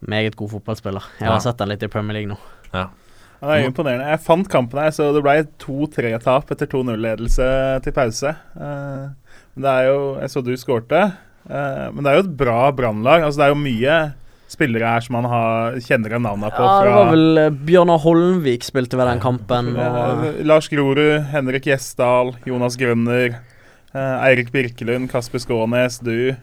meget 0.06 0.38
god 0.38 0.54
fotballspiller. 0.56 1.06
Jeg 1.18 1.30
har 1.30 1.42
sett 1.42 1.62
han 1.62 1.70
litt 1.72 1.86
i 1.86 1.90
Premier 1.90 2.20
League 2.20 2.30
nå. 2.30 2.38
Det 3.40 3.56
er 3.56 3.64
imponerende. 3.64 4.10
Jeg 4.12 4.20
fant 4.22 4.48
kampen 4.52 4.82
her, 4.82 4.92
så 4.92 5.08
det 5.16 5.22
ble 5.24 5.38
2-3-tap 5.62 6.50
etter 6.52 6.68
2-0-ledelse 6.68 7.46
til 7.86 7.94
pause. 7.96 8.34
Uh, 8.54 9.10
men 9.54 9.64
det 9.64 9.72
er 9.72 9.88
jo 9.88 10.00
Jeg 10.20 10.32
så 10.32 10.42
du 10.44 10.52
skårte, 10.60 11.04
uh, 11.48 11.86
men 11.94 12.04
det 12.04 12.12
er 12.12 12.18
jo 12.20 12.26
et 12.26 12.36
bra 12.42 12.60
brannlag. 12.76 13.24
Altså, 13.24 13.40
det 13.40 13.48
er 13.48 13.54
jo 13.54 13.62
mye 13.64 13.98
spillere 14.50 14.88
her 14.96 15.04
som 15.04 15.16
han 15.20 15.28
har, 15.30 15.78
kjenner 15.84 16.10
igjen 16.12 16.24
navnene 16.26 16.50
på. 16.54 16.64
Ja, 16.66 16.82
det 16.84 16.94
var 16.96 17.10
vel 17.12 17.40
eh, 17.44 17.52
Bjørnar 17.70 18.02
Holmvik 18.02 18.66
spilte 18.66 18.98
ved 18.98 19.06
den 19.12 19.22
kampen. 19.22 19.72
Og, 19.76 20.24
Eh, 20.26 20.42
Lars 20.46 20.68
Grorud, 20.72 21.20
Henrik 21.30 21.68
Gjesdal, 21.70 22.34
Jonas 22.48 22.76
Grønner, 22.80 23.36
eh, 23.94 24.16
Eirik 24.26 24.50
Birkelund, 24.54 25.10
Kasper 25.12 25.42
Skånes, 25.42 26.00
du. 26.02 26.34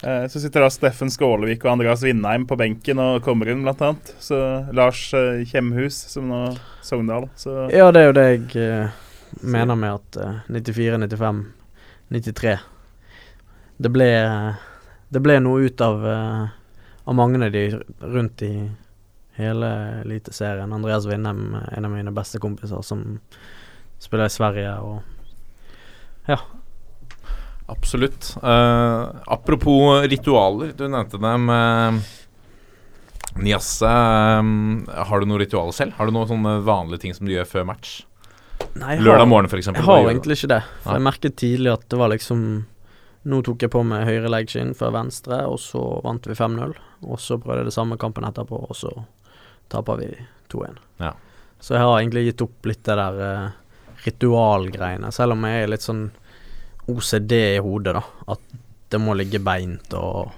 Så 0.00 0.40
sitter 0.40 0.62
da 0.64 0.70
Steffen 0.72 1.10
Skålevik 1.12 1.60
og 1.66 1.74
Andreas 1.74 2.00
Vindheim 2.00 2.46
på 2.48 2.56
benken 2.56 2.96
og 3.04 3.18
kommer 3.20 3.50
inn, 3.52 3.60
blant 3.66 3.82
annet. 3.84 4.14
Så 4.16 4.38
Lars 4.72 5.02
Kjemhus, 5.50 5.98
som 6.08 6.30
nå 6.30 6.38
Sogndal. 6.80 7.26
Så 7.36 7.66
ja, 7.68 7.90
det 7.92 8.00
er 8.00 8.08
jo 8.08 8.14
det 8.16 8.24
jeg 8.30 8.86
mener 9.44 9.76
med 9.76 9.98
at 9.98 10.16
eh, 10.16 10.38
94, 10.48 10.96
95, 11.04 11.42
93 12.16 12.56
Det 13.76 13.92
ble 13.92 14.08
Det 15.12 15.22
ble 15.22 15.36
noe 15.44 15.68
ut 15.68 15.84
av 15.84 16.08
Av 17.04 17.14
mange 17.16 17.40
av 17.44 17.52
de 17.52 17.64
rundt 18.00 18.42
i 18.42 18.70
hele 19.40 19.70
Eliteserien. 20.02 20.72
Andreas 20.72 21.06
Vindheim, 21.08 21.56
en 21.72 21.84
av 21.84 21.90
mine 21.90 22.12
beste 22.12 22.38
kompiser, 22.42 22.82
som 22.82 23.20
spiller 23.98 24.28
i 24.28 24.34
Sverige 24.34 24.74
og 24.84 25.00
Absolutt. 27.70 28.36
Uh, 28.42 29.06
apropos 29.26 30.02
ritualer, 30.10 30.72
du 30.76 30.88
nevnte 30.88 31.18
det 31.22 31.34
med 31.38 32.00
Niasse. 33.38 33.86
Um, 33.86 34.88
har 34.90 35.22
du 35.22 35.28
noe 35.30 35.38
ritual 35.38 35.70
selv? 35.74 35.94
Har 35.98 36.10
du 36.10 36.14
noen 36.14 36.28
sånne 36.30 36.56
vanlige 36.66 37.04
ting 37.06 37.14
som 37.14 37.28
du 37.28 37.34
gjør 37.36 37.46
før 37.46 37.68
match? 37.70 38.00
Nei, 38.74 38.98
Lørdag 38.98 39.22
har- 39.22 39.30
morgen, 39.30 39.46
f.eks. 39.46 39.70
Jeg 39.70 39.86
har 39.86 40.10
egentlig 40.10 40.36
ikke 40.40 40.50
det. 40.56 40.62
For 40.82 40.98
jeg 40.98 41.06
merket 41.06 41.36
tidlig 41.38 41.72
at 41.72 41.86
det 41.88 41.98
var 41.98 42.10
liksom 42.10 42.42
Nå 43.22 43.42
tok 43.44 43.66
jeg 43.66 43.72
på 43.72 43.82
meg 43.84 44.06
høyre 44.08 44.30
leggskinn 44.32 44.72
før 44.76 44.94
venstre, 44.96 45.42
og 45.44 45.58
så 45.60 45.82
vant 46.04 46.24
vi 46.24 46.36
5-0. 46.36 46.72
Og 47.04 47.20
så 47.20 47.36
prøvde 47.40 47.64
jeg 47.64 47.68
det 47.68 47.76
samme 47.76 47.98
kampen 48.00 48.24
etterpå, 48.24 48.62
og 48.64 48.76
så 48.76 48.92
taper 49.72 50.00
vi 50.00 50.08
2-1. 50.52 50.78
Ja. 51.02 51.12
Så 51.60 51.76
jeg 51.76 51.84
har 51.84 51.98
egentlig 51.98 52.30
gitt 52.30 52.44
opp 52.46 52.68
litt 52.70 52.80
det 52.88 52.96
der 52.96 53.20
uh, 53.20 53.50
ritualgreiene, 54.06 55.12
selv 55.12 55.36
om 55.36 55.44
jeg 55.44 55.66
er 55.66 55.72
litt 55.74 55.84
sånn 55.84 56.06
OCD 56.88 57.36
i 57.36 57.60
hodet, 57.60 57.98
da. 57.98 58.04
At 58.32 58.56
det 58.90 59.02
må 59.02 59.14
ligge 59.18 59.42
beint, 59.44 59.92
og 59.94 60.32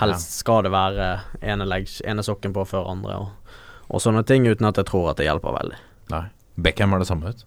helst 0.00 0.40
skal 0.40 0.64
det 0.64 0.72
være 0.72 1.10
ene, 1.44 1.68
legg, 1.68 1.92
ene 2.08 2.24
sokken 2.24 2.56
på 2.56 2.64
før 2.72 2.88
andre, 2.94 3.20
og, 3.20 3.60
og 3.92 4.02
sånne 4.02 4.24
ting, 4.26 4.48
uten 4.48 4.68
at 4.70 4.80
jeg 4.80 4.88
tror 4.88 5.12
at 5.12 5.20
det 5.20 5.28
hjelper 5.28 5.60
veldig. 5.60 5.84
Nei. 6.16 6.24
Beckham 6.56 6.96
var 6.96 7.04
det 7.04 7.10
samme 7.12 7.30
ut. 7.30 7.44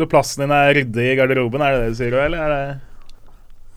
Så 0.00 0.06
plassen 0.08 0.46
din 0.46 0.52
er 0.56 0.72
ryddig 0.72 1.10
i 1.12 1.16
garderoben, 1.18 1.60
er 1.60 1.74
det 1.74 1.80
det 1.82 1.92
du 1.92 1.98
sier, 1.98 2.14
eller 2.24 2.40
er 2.40 2.54
det 2.54 2.95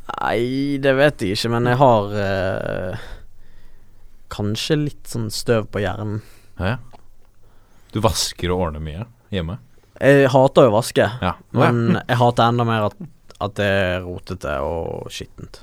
Nei, 0.10 0.78
det 0.82 0.94
vet 0.98 1.22
jeg 1.24 1.38
ikke, 1.38 1.52
men 1.54 1.70
jeg 1.70 1.80
har 1.80 2.14
eh, 2.24 3.06
kanskje 4.34 4.78
litt 4.88 5.10
sånn 5.10 5.30
støv 5.34 5.68
på 5.74 5.82
hjernen. 5.84 6.22
Ja. 6.60 6.78
Du 7.94 8.02
vasker 8.04 8.52
og 8.54 8.68
ordner 8.68 8.84
mye 8.84 9.06
hjemme? 9.34 9.60
Jeg 10.00 10.30
hater 10.32 10.68
jo 10.68 10.72
å 10.74 10.78
vaske, 10.78 11.08
Ja. 11.22 11.34
Men 11.56 12.00
jeg 12.08 12.20
hater 12.20 12.46
enda 12.54 12.66
mer 12.68 12.86
at, 12.88 13.00
at 13.44 13.56
det 13.58 13.66
er 13.68 14.04
rotete 14.06 14.54
og 14.64 15.10
skittent. 15.12 15.62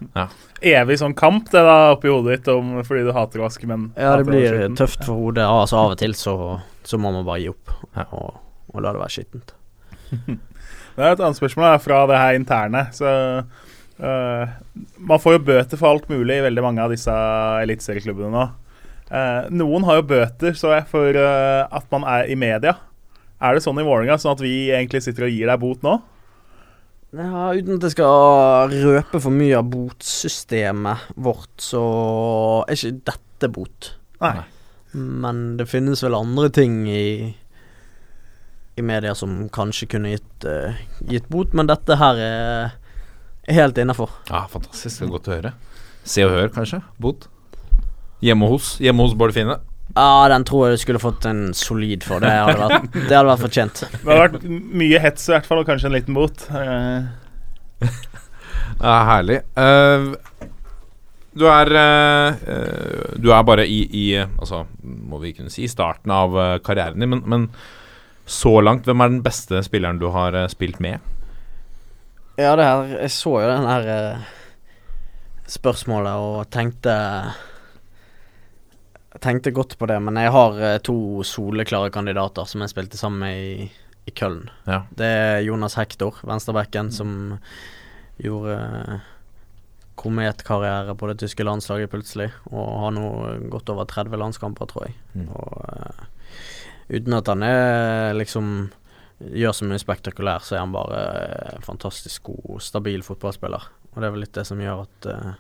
evig 0.61 0.99
sånn 1.01 1.15
kamp 1.17 1.49
det 1.53 1.63
da 1.65 1.93
oppi 1.95 2.11
hodet 2.13 2.41
ditt 2.41 2.51
om, 2.53 2.75
fordi 2.85 3.07
du 3.07 3.13
hater 3.17 3.41
å 3.41 3.47
vaske, 3.47 3.69
men 3.71 3.91
Ja, 3.97 4.17
det 4.21 4.27
blir 4.29 4.59
tøft 4.77 5.05
for 5.07 5.15
hodet. 5.17 5.47
Altså 5.47 5.79
Av 5.81 5.95
og 5.95 6.01
til 6.03 6.15
så, 6.19 6.37
så 6.85 7.01
må 7.01 7.15
man 7.15 7.25
bare 7.29 7.45
gi 7.45 7.53
opp 7.55 7.73
og, 8.11 8.43
og 8.75 8.83
la 8.85 8.93
det 8.93 9.03
være 9.05 9.17
skittent. 9.17 9.57
Det 10.97 11.05
er 11.05 11.13
et 11.13 11.21
annet 11.21 11.37
spørsmål 11.37 11.67
da, 11.69 11.79
fra 11.85 11.97
det 12.09 12.17
her 12.17 12.37
interne. 12.39 12.81
Så 12.97 13.11
øh, 14.01 14.55
Man 14.99 15.23
får 15.23 15.37
jo 15.37 15.45
bøter 15.49 15.81
for 15.81 15.91
alt 15.91 16.09
mulig 16.13 16.41
i 16.41 16.47
veldig 16.47 16.65
mange 16.65 16.85
av 16.85 16.95
disse 16.95 17.15
eliteserieklubbene 17.65 18.33
nå. 18.35 18.47
Uh, 19.07 19.47
noen 19.55 19.85
har 19.87 20.01
jo 20.01 20.09
bøter 20.11 20.57
så 20.59 20.73
jeg, 20.75 20.87
for 20.91 21.15
uh, 21.15 21.63
at 21.71 21.87
man 21.95 22.03
er 22.11 22.27
i 22.27 22.35
media. 22.39 22.75
Er 23.39 23.55
det 23.55 23.63
sånn 23.63 23.79
i 23.79 23.85
Vålerenga, 23.87 24.17
sånn 24.19 24.35
at 24.35 24.43
vi 24.43 24.73
egentlig 24.75 25.05
sitter 25.05 25.29
og 25.29 25.35
gir 25.35 25.47
deg 25.47 25.61
bot 25.63 25.85
nå? 25.87 25.95
Ja, 27.15 27.53
uten 27.55 27.77
at 27.77 27.87
jeg 27.87 27.95
skal 27.95 28.73
røpe 28.73 29.21
for 29.23 29.33
mye 29.33 29.61
av 29.61 29.69
botsystemet 29.71 31.13
vårt, 31.15 31.55
så 31.63 31.85
er 32.67 32.75
ikke 32.75 33.05
dette 33.13 33.51
bot. 33.53 33.93
Nei. 34.25 34.41
Men 34.97 35.45
det 35.61 35.69
finnes 35.71 36.03
vel 36.03 36.17
andre 36.19 36.51
ting 36.51 36.81
i 36.89 37.07
I 38.77 38.85
media 38.85 39.15
som 39.17 39.47
kanskje 39.53 39.89
kunne 39.95 40.17
gitt, 40.17 40.45
gitt 41.09 41.31
bot, 41.33 41.55
men 41.57 41.71
dette 41.71 41.97
her 41.97 42.19
er, 42.21 42.75
er 42.75 42.75
helt 43.49 43.79
innafor. 43.79 44.11
Ja, 44.31 44.45
fantastisk. 44.51 44.99
Det 44.99 45.07
er 45.07 45.15
godt 45.15 45.31
å 45.31 45.35
høre. 45.37 45.55
Se 46.07 46.25
og 46.27 46.35
Hør, 46.35 46.51
kanskje? 46.55 46.83
Bodd? 47.03 47.27
Hjemme 48.25 48.49
hos 48.49 48.77
Hjemme 48.81 49.05
hos 49.05 49.15
Bård 49.19 49.35
Finne. 49.37 49.59
Ja, 49.97 50.27
den 50.33 50.45
tror 50.47 50.67
jeg 50.67 50.77
du 50.77 50.83
skulle 50.83 51.01
fått 51.03 51.25
en 51.29 51.53
solid 51.57 52.05
for. 52.07 52.21
Det 52.23 52.33
hadde 52.33 52.59
vært, 52.61 52.91
det 53.09 53.13
hadde 53.13 53.31
vært 53.31 53.45
fortjent. 53.45 53.85
Det 53.93 54.11
har 54.11 54.25
vært 54.27 54.45
mye 54.51 55.01
hets 55.03 55.29
i 55.29 55.35
hvert 55.35 55.49
fall, 55.49 55.63
og 55.63 55.71
kanskje 55.71 55.91
en 55.91 55.97
liten 55.97 56.17
bot. 56.17 56.47
Eh, 56.51 57.87
Ja, 58.77 58.97
herlig. 59.09 59.41
Uh, 59.57 60.13
du 61.37 61.45
er 61.53 61.69
eh, 61.77 62.45
eh, 62.49 63.17
Du 63.21 63.29
er 63.33 63.43
bare 63.45 63.67
i, 63.69 63.83
i 63.93 64.05
Altså, 64.17 64.63
må 64.81 65.19
vi 65.21 65.35
kunne 65.37 65.53
si 65.53 65.67
starten 65.69 66.13
av 66.13 66.33
karrieren 66.65 67.03
din, 67.03 67.11
men, 67.13 67.21
men 67.29 67.51
så 68.27 68.55
langt, 68.65 68.89
hvem 68.89 69.05
er 69.05 69.13
den 69.13 69.21
beste 69.23 69.61
spilleren 69.63 70.01
du 70.01 70.09
har 70.15 70.35
spilt 70.51 70.81
med? 70.83 71.05
Ja, 72.37 72.53
det 72.57 72.65
her 72.69 72.91
Jeg 73.01 73.13
så 73.15 73.33
jo 73.41 73.49
den 73.49 73.67
her 73.67 73.87
eh, 73.93 74.33
spørsmålet 75.49 76.21
og 76.21 76.51
tenkte 76.53 76.97
Tenkte 79.25 79.53
godt 79.57 79.79
på 79.81 79.89
det, 79.89 79.97
men 80.05 80.19
jeg 80.21 80.33
har 80.35 80.59
eh, 80.61 80.79
to 80.85 81.25
soleklare 81.25 81.89
kandidater 81.95 82.45
som 82.45 82.61
jeg 82.61 82.75
spilte 82.75 83.01
sammen 83.01 83.23
med 83.25 83.39
i, 83.41 83.69
i 84.05 84.13
Køln. 84.13 84.51
Ja. 84.69 84.83
Det 84.93 85.09
er 85.09 85.45
Jonas 85.47 85.79
Hector, 85.81 86.19
venstrebacken, 86.29 86.91
som 86.93 87.39
gjorde 88.21 88.59
eh, 88.59 89.07
kometkarriere 89.97 90.95
på 91.01 91.09
det 91.09 91.17
tyske 91.23 91.47
landslaget 91.49 91.91
plutselig, 91.95 92.29
og 92.53 92.67
har 92.83 92.93
nå 92.93 93.07
gått 93.53 93.73
over 93.73 93.89
30 93.89 94.21
landskamper, 94.21 94.69
tror 94.69 94.91
jeg. 94.91 94.99
Mm. 95.17 95.31
Og 95.33 95.65
uh, 95.65 96.05
uten 96.93 97.17
at 97.17 97.33
han 97.33 97.47
er 97.49 98.13
liksom 98.21 98.51
gjør 99.19 99.55
så 99.57 99.67
mye 99.69 99.81
spektakulær, 99.81 100.45
så 100.45 100.57
er 100.57 100.65
han 100.65 100.75
bare 100.75 101.01
en 101.57 101.65
fantastisk 101.65 102.29
god, 102.29 102.61
stabil 102.65 103.05
fotballspiller. 103.07 103.69
Og 103.95 104.01
det 104.01 104.09
er 104.09 104.15
vel 104.15 104.25
litt 104.27 104.37
det 104.37 104.45
som 104.49 104.61
gjør 104.61 104.85
at 104.85 105.11
uh, 105.13 105.35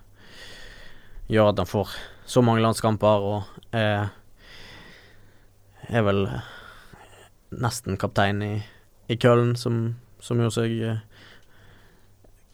Gjør 1.26 1.48
at 1.50 1.58
han 1.58 1.66
får 1.66 1.90
så 2.30 2.38
mange 2.46 2.62
landskamper 2.62 3.24
og 3.26 3.74
er 3.74 4.12
Er 5.90 6.04
vel 6.06 6.20
eh, 6.30 6.46
nesten 7.58 7.98
kaptein 7.98 8.42
i, 8.42 8.52
i 9.10 9.16
Köln, 9.18 9.56
som, 9.58 9.96
som 10.22 10.38
gjorde 10.38 10.54
seg 10.54 10.76
eh, 10.86 11.00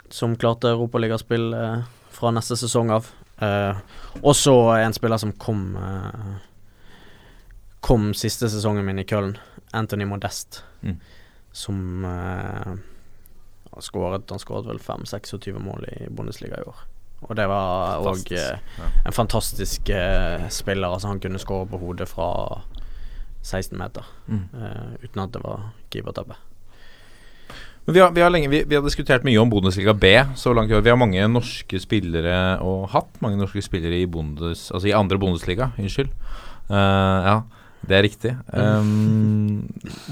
Som 0.08 0.38
klarte 0.40 0.72
europaligaspill 0.72 1.52
uh, 1.52 1.84
fra 2.12 2.32
neste 2.32 2.56
sesong 2.60 2.90
av. 2.92 3.06
Og 3.40 4.26
også 4.34 4.52
en 4.76 4.92
spiller 4.92 5.18
som 5.18 5.32
kom 5.40 5.72
eh, 5.80 6.34
Kom 7.82 8.12
siste 8.14 8.46
sesongen 8.50 8.86
min 8.86 9.00
i 9.02 9.04
Köln, 9.08 9.36
Anthony 9.74 10.04
Modest, 10.06 10.62
Mm. 10.82 10.96
som 11.52 12.04
uh, 12.04 12.76
han 13.72 13.82
skåret, 13.84 14.30
han 14.30 14.38
skåret 14.42 14.66
vel 14.66 14.78
5-26 14.82 15.58
mål 15.62 15.84
i 15.92 16.08
Bundesliga 16.10 16.58
i 16.60 16.66
år. 16.66 16.80
Og 17.22 17.36
det 17.38 17.44
var 17.46 18.02
òg 18.02 18.32
ja. 18.34 18.56
en 19.06 19.14
fantastisk 19.14 19.88
eh, 19.94 20.48
spiller. 20.50 20.88
Altså 20.90 21.06
Han 21.12 21.20
kunne 21.22 21.38
skåre 21.38 21.68
på 21.70 21.78
hodet 21.78 22.08
fra 22.10 22.62
16 23.46 23.78
meter 23.78 24.02
Mm. 24.26 24.48
eh, 24.58 25.04
uten 25.04 25.22
at 25.22 25.32
det 25.32 25.42
var 25.44 25.68
keepertabbe. 25.92 26.34
Men 27.86 27.94
vi 27.94 28.00
har, 28.00 28.10
vi, 28.10 28.20
har 28.22 28.30
lenge, 28.30 28.48
vi, 28.50 28.64
vi 28.64 28.74
har 28.74 28.82
diskutert 28.82 29.24
mye 29.24 29.38
om 29.38 29.50
Bundesliga 29.50 29.94
B 29.94 30.10
så 30.36 30.52
langt 30.54 30.70
i 30.70 30.74
år. 30.74 30.82
Vi 30.82 30.90
har 30.90 30.96
mange 30.98 31.22
norske 31.28 31.78
spillere 31.82 32.58
og 32.62 32.88
hatt 32.90 33.22
mange 33.22 33.38
norske 33.38 33.62
spillere 33.62 34.02
i, 34.02 34.06
Bundes, 34.06 34.68
altså 34.72 34.88
i 34.90 34.92
andre 34.94 35.18
Bundesliga. 35.18 35.70
Unnskyld. 35.78 36.10
Uh, 36.70 36.76
ja, 37.26 37.36
det 37.88 37.96
er 37.98 38.04
riktig. 38.06 38.32
Um, 38.54 39.68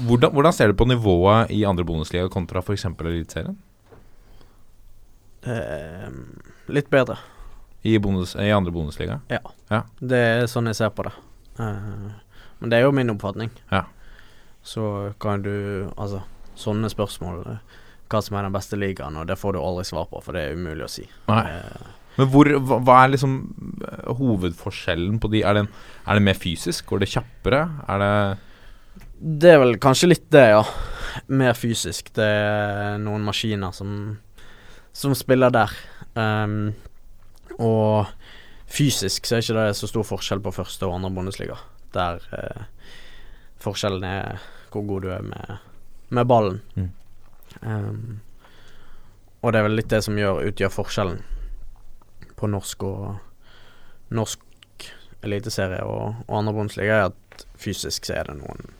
hvordan, 0.07 0.31
hvordan 0.35 0.55
ser 0.55 0.71
du 0.71 0.77
på 0.79 0.87
nivået 0.89 1.51
i 1.55 1.63
andre 1.67 1.85
bonusliga 1.87 2.29
kontra 2.31 2.63
f.eks. 2.63 2.85
Eliteserien? 2.91 3.59
Eh, 5.43 6.09
litt 6.67 6.89
bedre. 6.89 7.17
I, 7.81 7.97
bonus, 7.97 8.35
I 8.35 8.51
andre 8.51 8.71
Bundesliga? 8.71 9.19
Det 9.99 10.17
er 10.17 10.45
sånn 10.49 10.69
jeg 10.69 10.77
ser 10.77 10.91
på 10.93 11.07
det. 11.07 11.13
Uh, 11.57 12.11
men 12.61 12.69
det 12.69 12.77
er 12.77 12.85
jo 12.85 12.93
min 12.93 13.09
oppfatning. 13.13 13.49
Ja. 13.71 13.87
Så 14.61 15.13
kan 15.19 15.41
du 15.41 15.89
Altså, 15.97 16.21
sånne 16.53 16.91
spørsmål 16.93 17.39
eh, 17.49 17.79
Hva 18.11 18.19
som 18.21 18.37
er 18.37 18.45
den 18.45 18.53
beste 18.53 18.77
ligaen, 18.77 19.17
og 19.17 19.25
det 19.25 19.39
får 19.39 19.55
du 19.55 19.61
aldri 19.63 19.87
svar 19.87 20.05
på, 20.11 20.21
for 20.21 20.37
det 20.37 20.43
er 20.45 20.59
umulig 20.59 20.85
å 20.85 20.91
si. 20.91 21.07
Nei. 21.31 21.41
Eh, 21.49 21.89
Men 22.19 22.27
hvor, 22.31 22.49
hva, 22.59 22.79
hva 22.83 22.97
er 23.03 23.13
liksom 23.13 23.35
eh, 23.87 24.09
hovedforskjellen 24.19 25.19
på 25.21 25.31
de? 25.31 25.43
Er 25.47 25.55
det, 25.55 25.65
en, 25.65 25.69
er 26.05 26.19
det 26.19 26.25
mer 26.25 26.39
fysisk? 26.39 26.85
Går 26.89 27.03
det 27.03 27.11
kjappere? 27.13 27.61
Er 27.87 28.03
det 28.03 28.11
Det 29.21 29.53
er 29.53 29.61
vel 29.61 29.77
kanskje 29.81 30.11
litt 30.11 30.27
det, 30.33 30.45
ja. 30.51 30.61
Mer 31.31 31.55
fysisk. 31.57 32.11
Det 32.15 32.27
er 32.27 32.99
noen 33.01 33.23
maskiner 33.27 33.75
som, 33.75 34.17
som 34.91 35.15
spiller 35.15 35.53
der. 35.53 35.73
Um, 36.15 36.73
og 37.61 38.11
fysisk 38.71 39.27
så 39.27 39.37
er 39.37 39.45
ikke 39.45 39.59
det 39.59 39.79
så 39.79 39.87
stor 39.87 40.07
forskjell 40.07 40.43
på 40.43 40.55
første 40.55 40.87
og 40.87 40.97
andre 40.97 41.13
Bundesliga. 41.15 41.59
Der 41.95 42.19
uh, 42.33 42.65
forskjellen 43.63 44.03
er 44.07 44.41
hvor 44.71 44.83
god 44.87 45.03
du 45.03 45.11
er 45.11 45.23
med, 45.23 45.57
med 46.15 46.27
ballen. 46.27 46.61
Mm. 46.75 46.91
Um, 47.61 48.19
og 49.41 49.51
det 49.51 49.59
er 49.59 49.65
vel 49.67 49.79
litt 49.79 49.91
det 49.91 50.03
som 50.05 50.19
gjør, 50.19 50.45
utgjør 50.51 50.71
forskjellen 50.75 51.23
på 52.41 52.49
norsk 52.49 52.83
og 52.87 54.13
norsk 54.17 54.87
eliteserie 55.21 55.81
og, 55.85 56.21
og 56.27 56.37
andre 56.39 56.53
bondesliga 56.57 56.97
er 56.97 57.09
at 57.11 57.45
fysisk 57.61 58.07
så 58.07 58.17
er 58.19 58.31
det 58.31 58.39
noen 58.41 58.71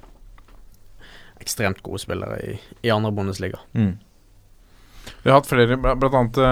ekstremt 1.41 1.81
gode 1.85 2.01
spillere 2.03 2.37
i, 2.45 2.55
i 2.85 2.91
andre 2.93 3.11
bondesliga. 3.15 3.61
Mm. 3.73 3.95
Vi 5.23 5.29
har 5.29 5.39
hatt 5.39 5.49
flere, 5.49 5.77
bl.a. 5.77 6.09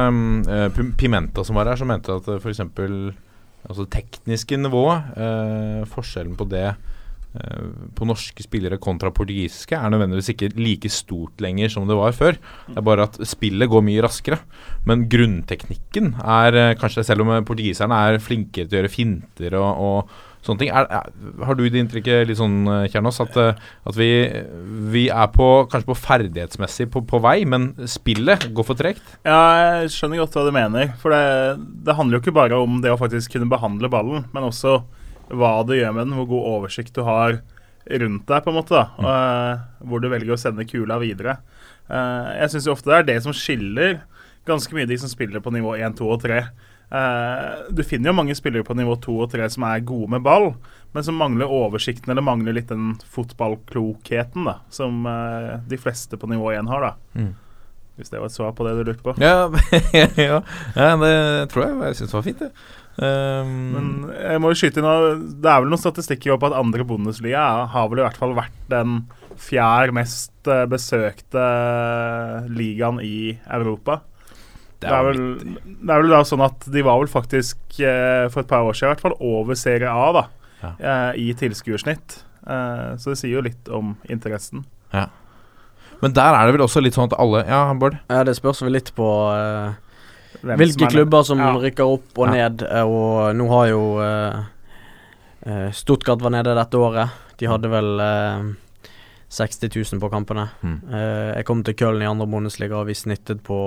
um, 0.10 0.22
eh, 0.50 0.80
Pimenta 0.98 1.43
som 1.45 1.58
var 1.60 1.69
her, 1.69 1.78
som 1.78 1.89
mente 1.91 2.13
at 2.13 2.30
uh, 2.30 2.39
f.eks. 2.39 2.63
Altså 3.69 3.86
tekniske 3.91 4.58
nivået, 4.58 5.12
eh, 5.19 5.82
forskjellen 5.91 6.38
på 6.39 6.48
det 6.50 6.63
eh, 6.69 6.78
på 7.94 8.08
norske 8.10 8.42
spillere 8.42 8.80
kontra 8.82 9.12
portugisiske, 9.13 9.78
er 9.78 9.92
nødvendigvis 9.94 10.32
ikke 10.34 10.50
like 10.58 10.89
stort 10.89 11.44
lenger 11.44 11.70
som 11.70 11.86
det 11.89 11.98
var 12.00 12.15
før. 12.18 12.39
Det 12.65 12.80
er 12.82 12.88
bare 12.88 13.06
at 13.06 13.20
spillet 13.28 13.70
går 13.70 13.86
mye 13.86 14.02
raskere. 14.02 14.39
Men 14.89 15.06
grunnteknikken 15.12 16.15
er 16.24 16.58
eh, 16.58 16.74
kanskje, 16.80 17.06
selv 17.06 17.26
om 17.26 17.36
eh, 17.36 17.46
portugiserne 17.46 18.02
er 18.08 18.24
flinkere 18.24 18.65
til 18.65 18.80
å 18.80 18.82
gjøre 18.82 18.94
finter 18.94 19.58
og, 19.60 19.70
og 19.86 20.26
sånne 20.46 20.63
ting, 20.63 20.72
er, 20.72 20.88
er, 20.88 21.10
har 21.46 21.58
du 21.58 21.65
det 21.65 21.82
inntrykket 21.84 22.30
litt 22.30 22.39
sånn, 22.39 22.62
eh, 22.72 22.86
Kjernos, 22.92 23.20
at, 23.24 23.38
eh, 23.39 23.65
at 23.92 24.00
vi, 24.00 24.10
vi 24.94 25.06
er 25.12 25.32
på, 25.34 25.50
kanskje 25.72 25.92
på 25.92 26.00
ferdighetsmessig 26.00 26.89
på, 26.94 27.04
på 27.10 27.22
vei, 27.24 27.42
men 27.50 27.72
spillet 27.89 28.50
går 28.56 28.68
for 28.68 28.80
tregt? 28.80 29.18
Ja, 29.28 29.42
jeg 29.84 29.94
skjønner 29.96 30.24
godt 30.24 30.39
hva 30.39 30.48
du 30.48 30.56
mener. 30.56 30.94
For 31.02 31.13
det, 31.13 31.60
det 31.86 31.98
handler 32.00 32.18
jo 32.18 32.24
ikke 32.24 32.38
bare 32.39 32.62
om 32.63 32.80
det 32.84 32.94
å 32.94 33.00
faktisk 33.00 33.36
kunne 33.36 33.52
behandle 33.52 33.92
ballen, 33.92 34.26
men 34.34 34.50
også 34.50 34.80
hva 35.30 35.54
du 35.68 35.76
gjør 35.78 35.96
med 35.96 36.08
den, 36.08 36.18
hvor 36.20 36.30
god 36.30 36.48
oversikt 36.56 36.96
du 36.96 37.04
har 37.08 37.39
rundt 37.89 38.28
deg, 38.30 38.44
på 38.44 38.52
en 38.52 38.58
måte. 38.60 38.76
da, 38.76 38.86
og, 38.98 39.10
eh, 39.10 39.88
Hvor 39.89 40.02
du 40.02 40.10
velger 40.10 40.34
å 40.36 40.39
sende 40.39 40.68
kula 40.68 41.00
videre. 41.00 41.39
Eh, 41.89 42.42
jeg 42.42 42.52
syns 42.54 42.68
ofte 42.68 42.92
det 42.92 42.98
er 42.98 43.08
det 43.13 43.24
som 43.24 43.34
skiller 43.34 44.02
ganske 44.46 44.74
mye 44.74 44.88
de 44.89 44.98
som 44.98 45.10
spiller 45.10 45.39
på 45.39 45.54
nivå 45.54 45.76
1, 45.78 45.98
2 45.98 46.10
og 46.10 46.22
3. 46.24 46.42
Uh, 46.89 47.70
du 47.70 47.84
finner 47.86 48.10
jo 48.10 48.18
mange 48.18 48.34
spillere 48.34 48.65
på 48.65 48.74
nivå 48.74 48.96
2 48.98 49.18
og 49.22 49.28
3 49.30 49.46
som 49.54 49.65
er 49.68 49.84
gode 49.86 50.10
med 50.10 50.24
ball, 50.26 50.56
men 50.96 51.06
som 51.06 51.20
mangler 51.22 51.52
oversikten 51.54 52.10
eller 52.10 52.26
mangler 52.26 52.56
litt 52.58 52.72
den 52.72 52.96
fotballklokheten 53.13 54.48
da, 54.50 54.56
som 54.74 55.06
uh, 55.06 55.60
de 55.70 55.78
fleste 55.78 56.18
på 56.18 56.30
nivå 56.32 56.50
1 56.56 56.72
har. 56.72 56.88
da. 56.88 57.20
Mm. 57.20 57.36
Hvis 58.00 58.10
det 58.10 58.22
var 58.24 58.32
et 58.32 58.34
svar 58.34 58.56
på 58.58 58.65
det 58.65 58.74
du 58.78 58.84
lurte 58.88 59.06
på. 59.06 59.13
Ja, 59.22 59.52
ja, 60.18 60.39
ja 60.74 60.89
det 61.04 61.15
tror 61.52 61.65
jeg. 61.68 61.78
Jeg 61.92 62.00
syns 62.00 62.10
det 62.10 62.18
var 62.18 62.26
fint, 62.26 62.42
det. 62.48 62.52
Um, 63.00 63.52
Men 63.72 63.90
jeg 64.12 64.40
må 64.44 64.50
jo 64.52 64.58
skyte 64.60 64.82
inn 64.82 65.22
Det 65.40 65.48
er 65.48 65.62
vel 65.64 65.70
noen 65.72 65.80
statistikker 65.80 66.36
på 66.42 66.50
at 66.50 66.56
andre 66.60 66.84
Bundesliga 66.84 67.40
er- 67.40 67.70
har 67.72 67.88
vel 67.88 68.02
i 68.02 68.04
hvert 68.04 68.18
fall 68.20 68.34
vært 68.36 68.58
den 68.68 69.06
fjerde 69.40 69.94
mest 69.96 70.50
eh, 70.52 70.66
besøkte 70.68 71.44
ligaen 72.52 73.00
i 73.00 73.38
Europa. 73.48 74.02
Det 74.80 74.88
er, 74.92 75.04
vel, 75.10 75.22
det 75.66 75.92
er 75.92 76.02
vel 76.04 76.12
da 76.14 76.20
sånn 76.28 76.44
at 76.44 76.68
de 76.72 76.84
var 76.88 77.00
vel 77.02 77.10
faktisk 77.12 77.80
eh, 77.84 78.28
for 78.32 78.44
et 78.44 78.52
par 78.52 78.64
år 78.68 78.76
siden 78.76 78.90
i 78.90 78.94
hvert 78.94 79.04
fall 79.04 79.16
over 79.20 79.56
Serie 79.60 79.92
A 79.92 80.12
da, 80.16 80.26
Ja. 80.64 80.72
eh, 80.80 81.20
i 81.24 81.34
tilskuersnitt. 81.40 82.22
Eh, 82.48 82.96
så 83.00 83.12
det 83.14 83.18
sier 83.20 83.38
jo 83.38 83.42
litt 83.48 83.68
om 83.72 83.96
interessen. 84.10 84.66
Men 86.02 86.14
der 86.16 86.32
er 86.36 86.46
det 86.48 86.54
vel 86.56 86.64
også 86.64 86.80
litt 86.84 86.96
sånn 86.96 87.10
at 87.12 87.18
alle 87.20 87.42
Ja, 87.48 87.74
Bård? 87.76 87.98
Ja, 88.10 88.24
det 88.24 88.38
spørs 88.38 88.62
vel 88.64 88.72
litt 88.78 88.94
på 88.96 89.08
eh, 89.36 89.74
Hvem 90.42 90.58
hvilke 90.62 90.86
som 90.86 90.94
klubber 90.94 91.24
som 91.26 91.39
Ja. 91.42 91.52
rykker 91.58 91.86
opp 91.89 92.18
og 92.22 92.30
ned. 92.30 92.62
Og 92.86 93.36
nå 93.36 93.48
har 93.50 93.68
jo 93.72 93.82
eh, 94.04 95.71
Stuttgart 95.73 96.21
var 96.21 96.30
nede 96.36 96.56
dette 96.56 96.77
året. 96.77 97.10
De 97.40 97.48
hadde 97.48 97.69
vel 97.71 98.00
uh, 98.04 98.50
60 99.32 99.69
000 99.94 100.02
på 100.04 100.10
kampene. 100.12 100.50
Mm. 100.62 100.80
Uh, 100.92 101.32
jeg 101.38 101.46
kom 101.48 101.63
til 101.63 101.73
Köln 101.80 102.04
i 102.04 102.10
andre 102.10 102.27
Bundesliga, 102.27 102.75
og 102.82 102.90
vi 102.90 102.94
snittet 103.00 103.42
på 103.48 103.60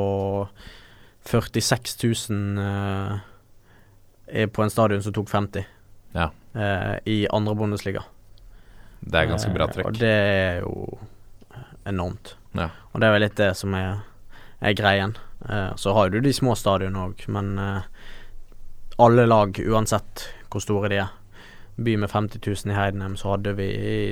46 1.24 1.96
000 2.28 2.58
eh, 4.28 4.46
på 4.52 4.62
en 4.64 4.70
stadion 4.70 5.02
som 5.02 5.12
tok 5.16 5.30
50 5.30 5.64
Ja. 6.14 6.28
i 7.08 7.26
andre 7.32 7.54
Bundesliga. 7.56 8.02
Det 9.00 9.18
er 9.22 9.30
ganske 9.30 9.52
bra 9.54 9.66
trekk. 9.72 9.86
Og 9.88 9.96
det 9.98 10.10
er 10.12 10.60
jo 10.60 10.98
enormt. 11.88 12.34
Ja. 12.52 12.68
Og 12.92 13.00
det 13.00 13.08
er 13.08 13.14
vel 13.16 13.24
litt 13.24 13.38
det 13.40 13.52
som 13.56 13.72
er, 13.74 14.02
er 14.60 14.74
greien. 14.76 15.16
Eh, 15.49 15.74
så 15.76 15.93
har 15.93 16.11
du 16.11 16.20
de 16.20 16.32
små 16.32 16.55
stadionene 16.59 17.09
òg, 17.09 17.24
men 17.32 17.57
eh, 17.59 17.90
alle 19.03 19.26
lag, 19.26 19.59
uansett 19.59 20.28
hvor 20.53 20.62
store 20.62 20.93
de 20.93 21.03
er. 21.05 21.12
By 21.82 21.97
med 21.97 22.12
50 22.12 22.43
000 22.45 22.72
i 22.72 22.76
Heidenheim, 22.76 23.16
så 23.16 23.34
hadde 23.34 23.55
vi 23.57 23.68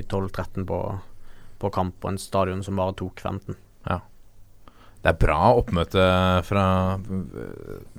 12-13 0.08 0.64
på, 0.68 0.78
på 1.60 1.70
kamp 1.74 1.98
på 2.00 2.08
en 2.08 2.18
stadion 2.18 2.64
som 2.64 2.80
bare 2.80 2.96
tok 2.98 3.20
15. 3.20 3.58
det 5.00 5.08
er 5.08 5.20
bra 5.20 5.52
oppmøte 5.56 6.02
fra, 6.44 6.64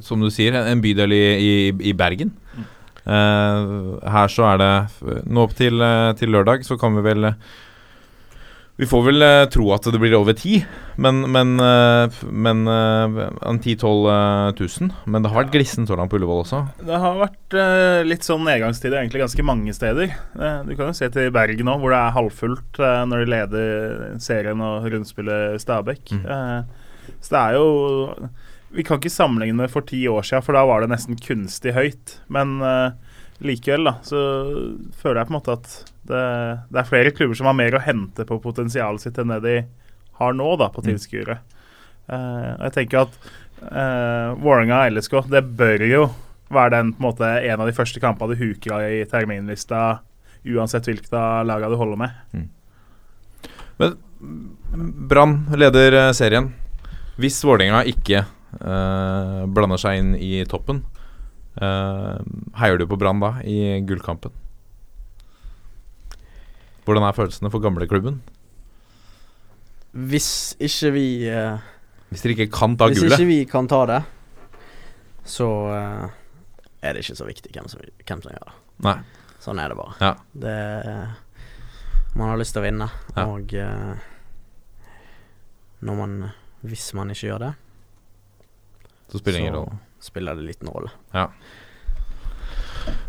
som 0.05 0.21
du 0.21 0.29
sier, 0.33 0.53
en 0.53 0.81
bydel 0.81 1.13
i, 1.13 1.23
i, 1.41 1.53
i 1.89 1.93
Bergen. 1.97 2.33
Eh, 3.01 3.71
her 4.13 4.29
så 4.29 4.43
er 4.51 4.59
det 4.61 5.23
Nå 5.25 5.47
opp 5.47 5.55
til, 5.57 5.81
til 6.19 6.29
lørdag 6.29 6.65
så 6.67 6.77
kan 6.77 6.93
vi 6.93 7.01
vel 7.07 7.31
Vi 8.79 8.87
får 8.89 9.03
vel 9.05 9.23
uh, 9.23 9.45
tro 9.51 9.67
at 9.75 9.85
det 9.93 9.99
blir 10.01 10.15
over 10.17 10.35
ti, 10.37 10.61
men, 11.01 11.19
men, 11.33 11.53
uh, 11.61 12.21
men 12.31 12.63
uh, 12.65 13.27
en 13.45 13.59
10 13.59 13.75
000-12 13.83 14.61
000. 14.81 14.91
Men 15.05 15.21
det 15.21 15.31
har 15.31 15.41
vært 15.43 15.53
glissent 15.53 15.91
så 15.91 15.97
langt 15.99 16.13
på 16.13 16.17
Ullevål 16.17 16.43
også. 16.45 16.61
Det 16.87 17.01
har 17.03 17.19
vært 17.19 17.57
eh, 17.57 18.01
litt 18.07 18.25
sånn 18.25 18.45
nedgangstider 18.47 19.01
egentlig 19.01 19.23
ganske 19.25 19.45
mange 19.45 19.75
steder. 19.75 20.15
Du 20.65 20.71
kan 20.73 20.89
jo 20.89 20.97
se 20.97 21.09
til 21.13 21.33
Bergen 21.35 21.67
nå, 21.67 21.75
hvor 21.81 21.93
det 21.93 21.99
er 21.99 22.15
halvfullt 22.15 22.79
når 23.11 23.23
de 23.23 23.33
leder 23.33 24.05
serien 24.23 24.63
og 24.65 24.87
rundspiller 24.91 25.59
Stabæk. 25.61 26.15
Mm. 26.15 26.69
Så 27.21 27.33
det 27.33 27.41
er 27.41 27.57
jo 27.57 28.29
Vi 28.71 28.85
kan 28.87 29.01
ikke 29.01 29.11
sammenligne 29.11 29.57
med 29.57 29.71
for 29.71 29.83
ti 29.83 30.05
år 30.07 30.23
siden, 30.23 30.45
for 30.45 30.55
da 30.55 30.63
var 30.63 30.81
det 30.81 30.93
nesten 30.93 31.17
kunstig 31.19 31.73
høyt. 31.75 32.17
Men 32.31 32.61
eh, 32.63 33.10
likevel, 33.41 33.87
da, 33.89 33.95
så 34.05 34.19
føler 35.01 35.21
jeg 35.21 35.29
på 35.29 35.33
en 35.33 35.37
måte 35.37 35.55
at 35.57 35.69
det, 36.09 36.25
det 36.73 36.81
er 36.81 36.89
flere 36.89 37.13
klubber 37.15 37.37
som 37.37 37.49
har 37.49 37.57
mer 37.57 37.77
å 37.77 37.83
hente 37.83 38.25
på 38.27 38.39
potensialet 38.43 39.03
sitt 39.03 39.19
enn 39.21 39.33
det 39.35 39.41
de 39.45 39.55
har 40.21 40.35
nå, 40.37 40.49
da, 40.61 40.69
på 40.73 40.83
tilskuere. 40.85 41.39
Eh, 42.11 42.51
og 42.57 42.65
jeg 42.67 42.75
tenker 42.75 43.05
at 43.05 43.17
uh, 43.63 44.37
Vålerenga 44.41 44.83
og 44.83 44.97
LSK, 44.97 45.17
det 45.31 45.43
bør 45.57 45.85
jo 45.87 46.05
være 46.51 46.75
den, 46.75 46.93
på 46.93 47.01
en, 47.01 47.07
måte, 47.07 47.29
en 47.47 47.63
av 47.63 47.69
de 47.69 47.75
første 47.75 48.01
kampene 48.03 48.35
du 48.35 48.41
huker 48.41 48.87
i 48.89 49.03
terminlista, 49.09 50.01
uansett 50.41 50.89
hvilket 50.89 51.13
av 51.15 51.45
lagene 51.47 51.71
du 51.71 51.79
holder 51.79 52.01
med. 52.01 52.49
Men 53.81 53.99
Brann 55.09 55.39
leder 55.57 55.97
eh, 55.97 56.11
serien. 56.17 56.51
Hvis 57.21 57.39
Vålerenga 57.45 57.83
ikke 57.89 58.23
uh, 58.61 59.43
blander 59.51 59.81
seg 59.81 59.99
inn 60.01 60.13
i 60.17 60.41
toppen, 60.49 60.83
heier 61.61 62.77
du 62.81 62.85
på 62.89 62.97
Brann 62.97 63.19
da 63.21 63.35
i 63.45 63.79
gullkampen? 63.85 64.33
Hvordan 66.85 67.05
er 67.05 67.13
følelsene 67.15 67.51
for 67.53 67.61
gamleklubben? 67.63 68.21
Hvis 69.91 70.55
ikke 70.63 70.91
vi 70.95 71.05
eh, 71.29 71.59
Hvis 72.09 72.23
dere 72.23 72.33
ikke 72.37 72.47
kan 72.55 72.77
ta 72.79 72.87
Hvis 72.89 73.01
gullet? 73.03 73.19
ikke 73.19 73.27
vi 73.29 73.39
kan 73.45 73.67
ta 73.69 73.81
det, 73.89 73.99
så 75.27 75.47
eh, 75.75 76.05
er 76.81 76.93
det 76.95 77.03
ikke 77.03 77.17
så 77.19 77.27
viktig 77.27 77.51
hvem 77.53 77.67
som, 77.69 77.83
hvem 78.01 78.23
som 78.23 78.31
gjør 78.33 78.47
det. 78.47 78.55
Nei. 78.87 78.95
Sånn 79.43 79.59
er 79.61 79.69
det 79.73 79.77
bare. 79.77 79.93
Ja. 80.01 80.13
Det 80.33 80.55
Man 82.17 82.27
har 82.31 82.39
lyst 82.41 82.53
til 82.55 82.61
å 82.63 82.65
vinne, 82.65 82.87
Ja. 83.15 83.25
og 83.27 83.53
eh, 83.53 83.93
når 85.81 85.95
man 86.01 86.17
Hvis 86.65 86.91
man 86.93 87.09
ikke 87.09 87.27
gjør 87.29 87.39
det, 87.45 87.53
Så 89.11 89.17
spiller 89.19 89.39
det 89.39 89.45
ingen 89.45 89.55
rolle. 89.59 89.77
Spiller 90.01 90.37
det 90.37 90.47
liten 90.47 90.69
rolle. 90.71 90.91
Ja. 91.15 91.29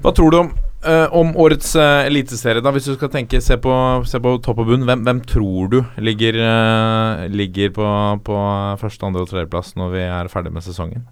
Hva 0.03 0.13
tror 0.13 0.33
du 0.33 0.39
om, 0.41 0.51
uh, 0.85 1.09
om 1.17 1.33
årets 1.41 1.75
uh, 1.79 2.05
eliteserie, 2.07 2.63
da? 2.65 2.73
Hvis 2.75 2.89
du 2.91 2.95
skal 2.97 3.11
tenke, 3.13 3.41
se 3.45 3.57
på, 3.61 3.73
se 4.09 4.21
på 4.23 4.35
topp 4.45 4.63
og 4.65 4.69
bunn. 4.73 4.87
Hvem, 4.89 5.05
hvem 5.07 5.21
tror 5.29 5.71
du 5.73 5.79
ligger, 6.03 6.39
uh, 6.43 7.27
ligger 7.33 7.73
på, 7.77 7.87
på 8.27 8.39
første, 8.83 9.07
andre 9.09 9.25
og 9.25 9.31
tredjeplass 9.33 9.75
når 9.81 9.95
vi 9.95 10.03
er 10.07 10.33
ferdig 10.33 10.53
med 10.55 10.67
sesongen? 10.67 11.07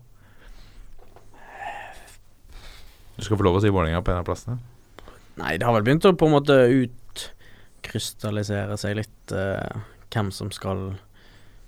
Du 3.17 3.25
skal 3.27 3.37
få 3.37 3.45
lov 3.45 3.59
å 3.59 3.63
si 3.63 3.73
Vålerenga 3.73 4.03
på 4.05 4.13
en 4.15 4.23
av 4.23 4.29
plassene. 4.29 4.57
Nei, 5.41 5.55
det 5.61 5.67
har 5.69 5.75
vel 5.77 5.87
begynt 5.87 6.09
å 6.09 6.17
på 6.17 6.27
en 6.29 6.35
måte 6.35 6.57
utkrystallisere 6.81 8.77
seg 8.81 8.97
litt 8.99 9.35
hvem 10.11 10.31
som 10.35 10.49
skal 10.53 10.79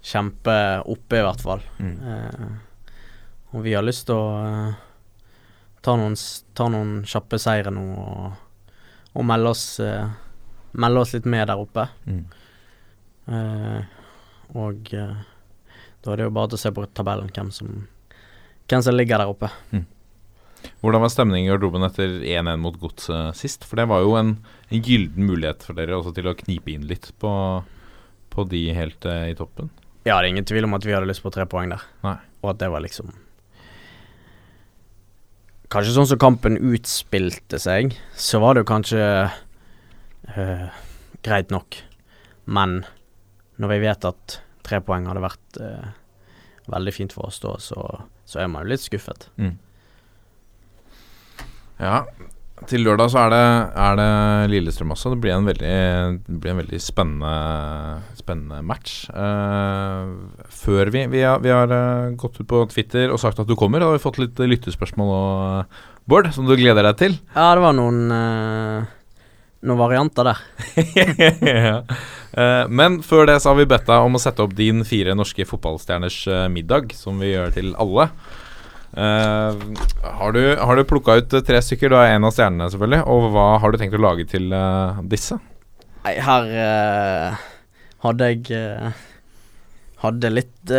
kjempe 0.03 0.55
oppe, 0.91 1.21
i 1.21 1.25
hvert 1.25 1.45
fall. 1.45 1.63
Mm. 1.79 2.57
Og 3.53 3.65
vi 3.67 3.75
har 3.77 3.85
lyst 3.85 4.07
til 4.09 4.17
å 4.17 4.27
eh, 4.41 4.77
ta, 5.85 5.97
noen, 5.99 6.17
ta 6.57 6.69
noen 6.73 7.03
kjappe 7.09 7.41
seire 7.43 7.73
nå 7.75 7.85
og, 8.01 8.37
og 9.13 9.27
melde 9.29 9.53
oss 9.53 9.67
eh, 9.85 10.13
Melde 10.73 11.03
oss 11.05 11.11
litt 11.13 11.27
med 11.29 11.51
der 11.51 11.61
oppe. 11.61 11.83
Mm. 12.09 12.23
Eh, 13.29 13.83
og 14.57 14.93
eh, 14.97 15.19
da 16.01 16.13
er 16.15 16.17
det 16.17 16.25
jo 16.25 16.33
bare 16.33 16.49
til 16.49 16.57
å 16.57 16.63
se 16.63 16.73
på 16.73 16.85
tabellen 16.97 17.29
hvem 17.29 17.51
som, 17.53 17.75
hvem 18.71 18.85
som 18.87 18.97
ligger 18.97 19.21
der 19.21 19.33
oppe. 19.35 19.51
Hvordan 20.81 21.03
var 21.05 21.13
stemningen 21.13 21.47
i 21.47 21.51
garderoben 21.53 21.85
etter 21.87 22.15
1-1 22.25 22.57
mot 22.63 22.79
Godset 22.81 23.39
sist? 23.39 23.67
For 23.69 23.83
det 23.83 23.89
var 23.91 24.03
jo 24.05 24.17
en, 24.19 24.37
en 24.71 24.83
gylden 24.83 25.29
mulighet 25.29 25.67
for 25.67 25.79
dere 25.79 26.01
til 26.17 26.31
å 26.31 26.37
knipe 26.39 26.73
inn 26.73 26.87
litt 26.89 27.11
på, 27.23 27.33
på 28.33 28.47
de 28.51 28.63
helt 28.77 29.07
eh, 29.09 29.29
i 29.33 29.37
toppen. 29.39 29.71
Ja, 30.07 30.17
det 30.17 30.23
er 30.25 30.31
ingen 30.33 30.49
tvil 30.49 30.67
om 30.67 30.79
at 30.79 30.87
vi 30.87 30.97
hadde 30.97 31.11
lyst 31.11 31.23
på 31.23 31.31
tre 31.35 31.47
poeng 31.47 31.71
der. 31.75 31.85
Nei. 32.07 32.17
Og 32.43 32.55
at 32.55 32.63
det 32.63 32.73
var 32.73 32.83
liksom 32.83 33.13
Kanskje 35.73 35.95
sånn 35.95 36.09
som 36.11 36.21
kampen 36.21 36.59
utspilte 36.69 37.57
seg, 37.63 37.95
så 38.13 38.43
var 38.43 38.55
det 38.55 38.63
jo 38.65 38.69
kanskje 38.69 39.05
øh, 40.37 40.67
greit 41.25 41.55
nok. 41.55 41.79
Men 42.45 42.83
når 43.57 43.73
vi 43.73 43.79
vet 43.87 44.05
at 44.05 44.37
tre 44.67 44.83
poeng 44.85 45.09
hadde 45.09 45.23
vært 45.25 45.61
øh, 45.65 45.87
veldig 46.75 46.93
fint 46.93 47.17
for 47.17 47.31
oss 47.31 47.41
da, 47.41 47.55
så, 47.57 47.87
så 48.29 48.43
er 48.43 48.51
man 48.53 48.67
jo 48.67 48.75
litt 48.75 48.85
skuffet. 48.85 49.31
Ja, 51.81 52.03
til 52.71 52.85
lørdag 52.87 53.11
så 53.13 53.25
er 53.25 53.33
det, 53.33 53.43
er 53.85 53.99
det 53.99 54.09
Lillestrøm 54.53 54.95
også. 54.95 55.13
Det 55.15 55.21
blir 55.25 55.35
en 55.35 55.49
veldig, 55.49 55.77
blir 56.43 56.53
en 56.53 56.61
veldig 56.63 56.81
spennende, 56.83 57.35
spennende 58.19 58.63
match. 58.67 59.05
Uh, 59.11 60.47
før 60.63 60.93
vi, 60.95 61.05
vi 61.13 61.23
har, 61.27 61.43
vi 61.45 61.53
har 61.53 61.73
eh, 61.73 62.15
gått 62.21 62.41
ut 62.41 62.49
på 62.49 62.65
Twitter 62.73 63.13
og 63.13 63.21
sagt 63.23 63.43
at 63.43 63.51
du 63.51 63.57
kommer, 63.59 63.85
har 63.85 63.95
vi 63.97 64.03
fått 64.03 64.21
litt 64.23 64.39
lyttespørsmål 64.39 65.15
òg, 65.19 65.79
Bård, 66.11 66.33
som 66.35 66.49
du 66.49 66.57
gleder 66.59 66.83
deg 66.83 66.99
til. 66.99 67.13
Ja, 67.37 67.53
det 67.55 67.63
var 67.63 67.77
noen 67.79 68.11
uh, 68.11 68.91
noen 69.63 69.79
varianter 69.79 70.27
der. 70.27 70.43
ja. 71.47 71.79
Eh, 72.33 72.65
men 72.69 73.01
før 73.05 73.29
det 73.29 73.39
så 73.43 73.53
har 73.53 73.61
vi 73.61 73.69
bedt 73.71 73.87
deg 73.89 74.07
om 74.07 74.17
å 74.19 74.23
sette 74.23 74.43
opp 74.45 74.55
din 74.59 74.83
fire 74.89 75.15
norske 75.19 75.47
fotballstjerners 75.49 76.19
eh, 76.27 76.47
middag, 76.53 76.95
som 76.99 77.21
vi 77.23 77.33
gjør 77.35 77.53
til 77.55 77.75
alle. 77.81 78.09
Eh, 78.93 79.55
har 80.03 80.33
du, 80.33 80.57
har 80.57 80.77
du 80.77 80.85
plukka 80.85 81.15
ut 81.15 81.33
eh, 81.33 81.45
tre 81.47 81.63
stykker? 81.65 81.93
Du 81.93 81.97
er 81.97 82.13
en 82.13 82.27
av 82.29 82.35
stjernene, 82.37 82.69
selvfølgelig. 82.73 83.01
Og 83.09 83.31
hva 83.33 83.47
har 83.63 83.73
du 83.73 83.81
tenkt 83.81 83.97
å 83.97 84.03
lage 84.03 84.27
til 84.29 84.53
uh, 84.53 85.01
disse? 85.09 85.39
Nei, 86.05 86.17
her 86.21 86.53
uh, 86.53 87.49
hadde 88.05 88.35
jeg 88.35 88.93
Hadde 90.03 90.33
litt 90.35 90.71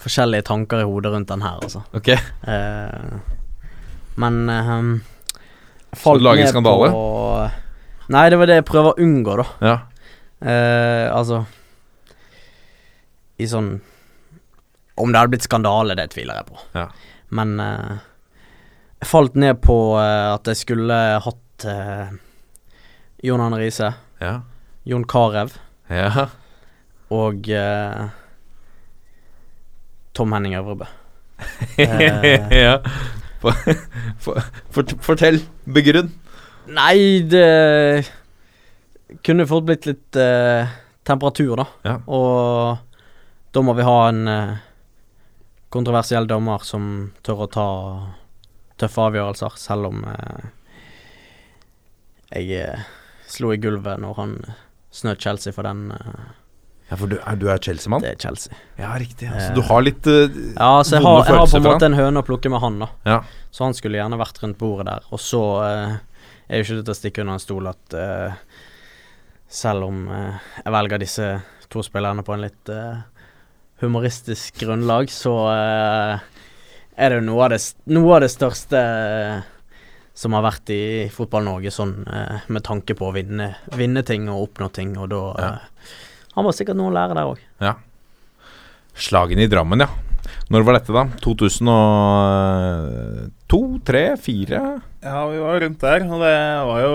forskjellige 0.00 0.46
tanker 0.48 0.80
i 0.80 0.84
hodet 0.88 1.10
rundt 1.12 1.28
den 1.28 1.42
her, 1.44 1.58
altså. 1.60 1.82
Ok, 1.92 2.14
Eh, 2.48 3.34
men 4.18 4.38
um, 4.48 4.88
du 5.92 6.24
ned 6.24 6.48
skandale? 6.48 6.88
På, 6.94 7.44
nei, 8.08 8.22
det 8.32 8.38
var 8.40 8.48
det 8.48 8.56
jeg 8.56 8.66
prøver 8.70 8.96
å 8.96 9.04
unngå, 9.04 9.36
da. 9.42 9.44
Ja. 9.60 9.76
Altså 11.12 11.42
I 13.42 13.48
sånn 13.50 13.68
Om 14.96 15.12
det 15.12 15.20
hadde 15.20 15.32
blitt 15.34 15.44
skandale, 15.44 15.98
det 15.98 16.08
tviler 16.14 16.40
jeg 16.40 16.48
på. 16.48 16.58
Ja. 16.72 16.88
Men 17.34 17.58
eh, 17.60 17.98
jeg 19.00 19.10
falt 19.10 19.36
ned 19.38 19.60
på 19.64 19.76
eh, 20.00 20.28
at 20.34 20.48
jeg 20.50 20.60
skulle 20.62 20.98
hatt 21.24 21.66
eh, 21.68 22.14
Jon 23.26 23.42
Arne 23.44 23.60
Riise, 23.60 23.92
Ja. 24.22 24.38
Jon 24.88 25.04
Carew 25.04 25.50
ja. 25.92 26.24
og 27.12 27.48
Tom 30.16 30.32
Henning 30.32 30.56
Øvrebø. 30.56 30.88
Ja. 31.78 32.78
For, 33.38 33.52
for, 34.18 34.40
for, 34.74 34.94
fortell. 35.04 35.42
Begrunn. 35.68 36.08
Nei, 36.74 37.20
det 37.28 38.08
kunne 39.24 39.46
fort 39.48 39.68
blitt 39.68 39.86
litt 39.88 40.18
uh, 40.18 40.68
temperatur, 41.08 41.54
da. 41.60 41.66
Ja. 41.86 41.94
Og 42.10 42.78
da 43.54 43.62
må 43.64 43.74
vi 43.78 43.86
ha 43.86 43.98
en 44.10 44.28
eh, 44.28 44.56
kontroversiell 45.74 46.26
dommer 46.30 46.62
som 46.64 47.12
tør 47.26 47.44
å 47.44 47.50
ta 47.52 47.66
tøffe 48.78 49.02
avgjørelser, 49.10 49.56
selv 49.58 49.90
om 49.90 50.04
eh, 50.06 50.48
jeg 52.38 52.60
eh, 52.62 52.84
slo 53.28 53.50
i 53.52 53.58
gulvet 53.60 54.00
når 54.00 54.20
han 54.20 54.34
snøt 54.94 55.20
Chelsea 55.24 55.52
for 55.52 55.66
den. 55.68 55.90
Eh, 55.92 56.28
Ja, 56.88 56.96
for 56.96 57.10
du 57.12 57.18
er, 57.20 57.36
du 57.36 57.50
er 57.52 57.58
Chelsea-mann? 57.60 58.00
det 58.00 58.14
er 58.14 58.16
Chelsea. 58.22 58.54
Ja, 58.80 58.94
riktig. 58.96 59.26
Altså, 59.28 59.50
du 59.58 59.60
har 59.68 59.82
litt 59.84 60.06
eh, 60.08 60.30
Ja, 60.56 60.70
så 60.80 60.96
jeg 60.96 61.04
har, 61.04 61.18
jeg 61.26 61.36
har 61.36 61.50
på 61.50 61.58
en 61.58 61.66
måte 61.66 61.84
en 61.90 61.98
høne 61.98 62.22
å 62.22 62.24
plukke 62.24 62.48
med 62.48 62.62
han, 62.62 62.78
da. 62.80 62.88
Ja. 63.04 63.18
Så 63.52 63.66
han 63.66 63.76
skulle 63.76 63.98
gjerne 64.00 64.16
vært 64.16 64.40
rundt 64.40 64.56
bordet 64.62 64.86
der. 64.88 65.04
Og 65.12 65.20
så 65.20 65.42
er 65.66 65.98
jo 66.56 66.64
ikke 66.64 66.78
det 66.78 66.86
til 66.88 66.94
å 66.94 66.96
stikke 66.96 67.20
under 67.26 67.36
en 67.36 67.44
stol 67.44 67.68
at 67.68 67.98
eh, 67.98 68.40
selv 69.52 69.84
om 69.90 70.00
jeg 70.08 70.72
velger 70.78 71.02
disse 71.04 71.28
to 71.68 71.84
spillerne 71.84 72.24
på 72.24 72.32
en 72.38 72.46
litt 72.46 72.72
humoristisk 73.80 74.58
grunnlag, 74.62 75.10
så 75.12 75.32
eh, 75.52 76.18
er 76.98 77.08
det 77.12 77.18
jo 77.20 77.26
noe 77.28 77.44
av 77.46 77.50
det, 77.54 77.60
noe 77.94 78.14
av 78.16 78.20
det 78.24 78.30
største 78.32 78.78
eh, 78.80 79.38
som 80.18 80.34
har 80.34 80.42
vært 80.48 80.66
i 80.74 80.80
Fotball-Norge, 81.14 81.70
sånn 81.70 81.94
eh, 82.10 82.38
med 82.50 82.62
tanke 82.66 82.94
på 82.98 83.06
å 83.10 83.14
vinne, 83.14 83.52
vinne 83.78 84.02
ting 84.06 84.26
og 84.32 84.42
oppnå 84.48 84.66
ting, 84.74 84.96
og 84.98 85.06
da 85.14 85.22
Ja. 85.38 85.52
har 86.34 86.42
man 86.48 86.52
sikkert 86.56 86.76
noe 86.80 86.90
å 86.90 86.96
lære 86.96 87.14
der 87.14 87.30
òg. 87.30 87.38
Slagene 88.98 89.42
i 89.46 89.50
Drammen, 89.52 89.80
ja. 89.84 89.90
Når 90.50 90.64
var 90.66 90.74
dette, 90.78 90.92
da? 90.92 91.04
2002? 91.22 93.58
3? 93.86 94.02
4? 94.18 94.58
Ja, 95.04 95.20
vi 95.30 95.38
var 95.38 95.60
rundt 95.62 95.80
der, 95.84 96.00
og 96.08 96.18
det 96.24 96.34
var 96.68 96.78
jo 96.82 96.94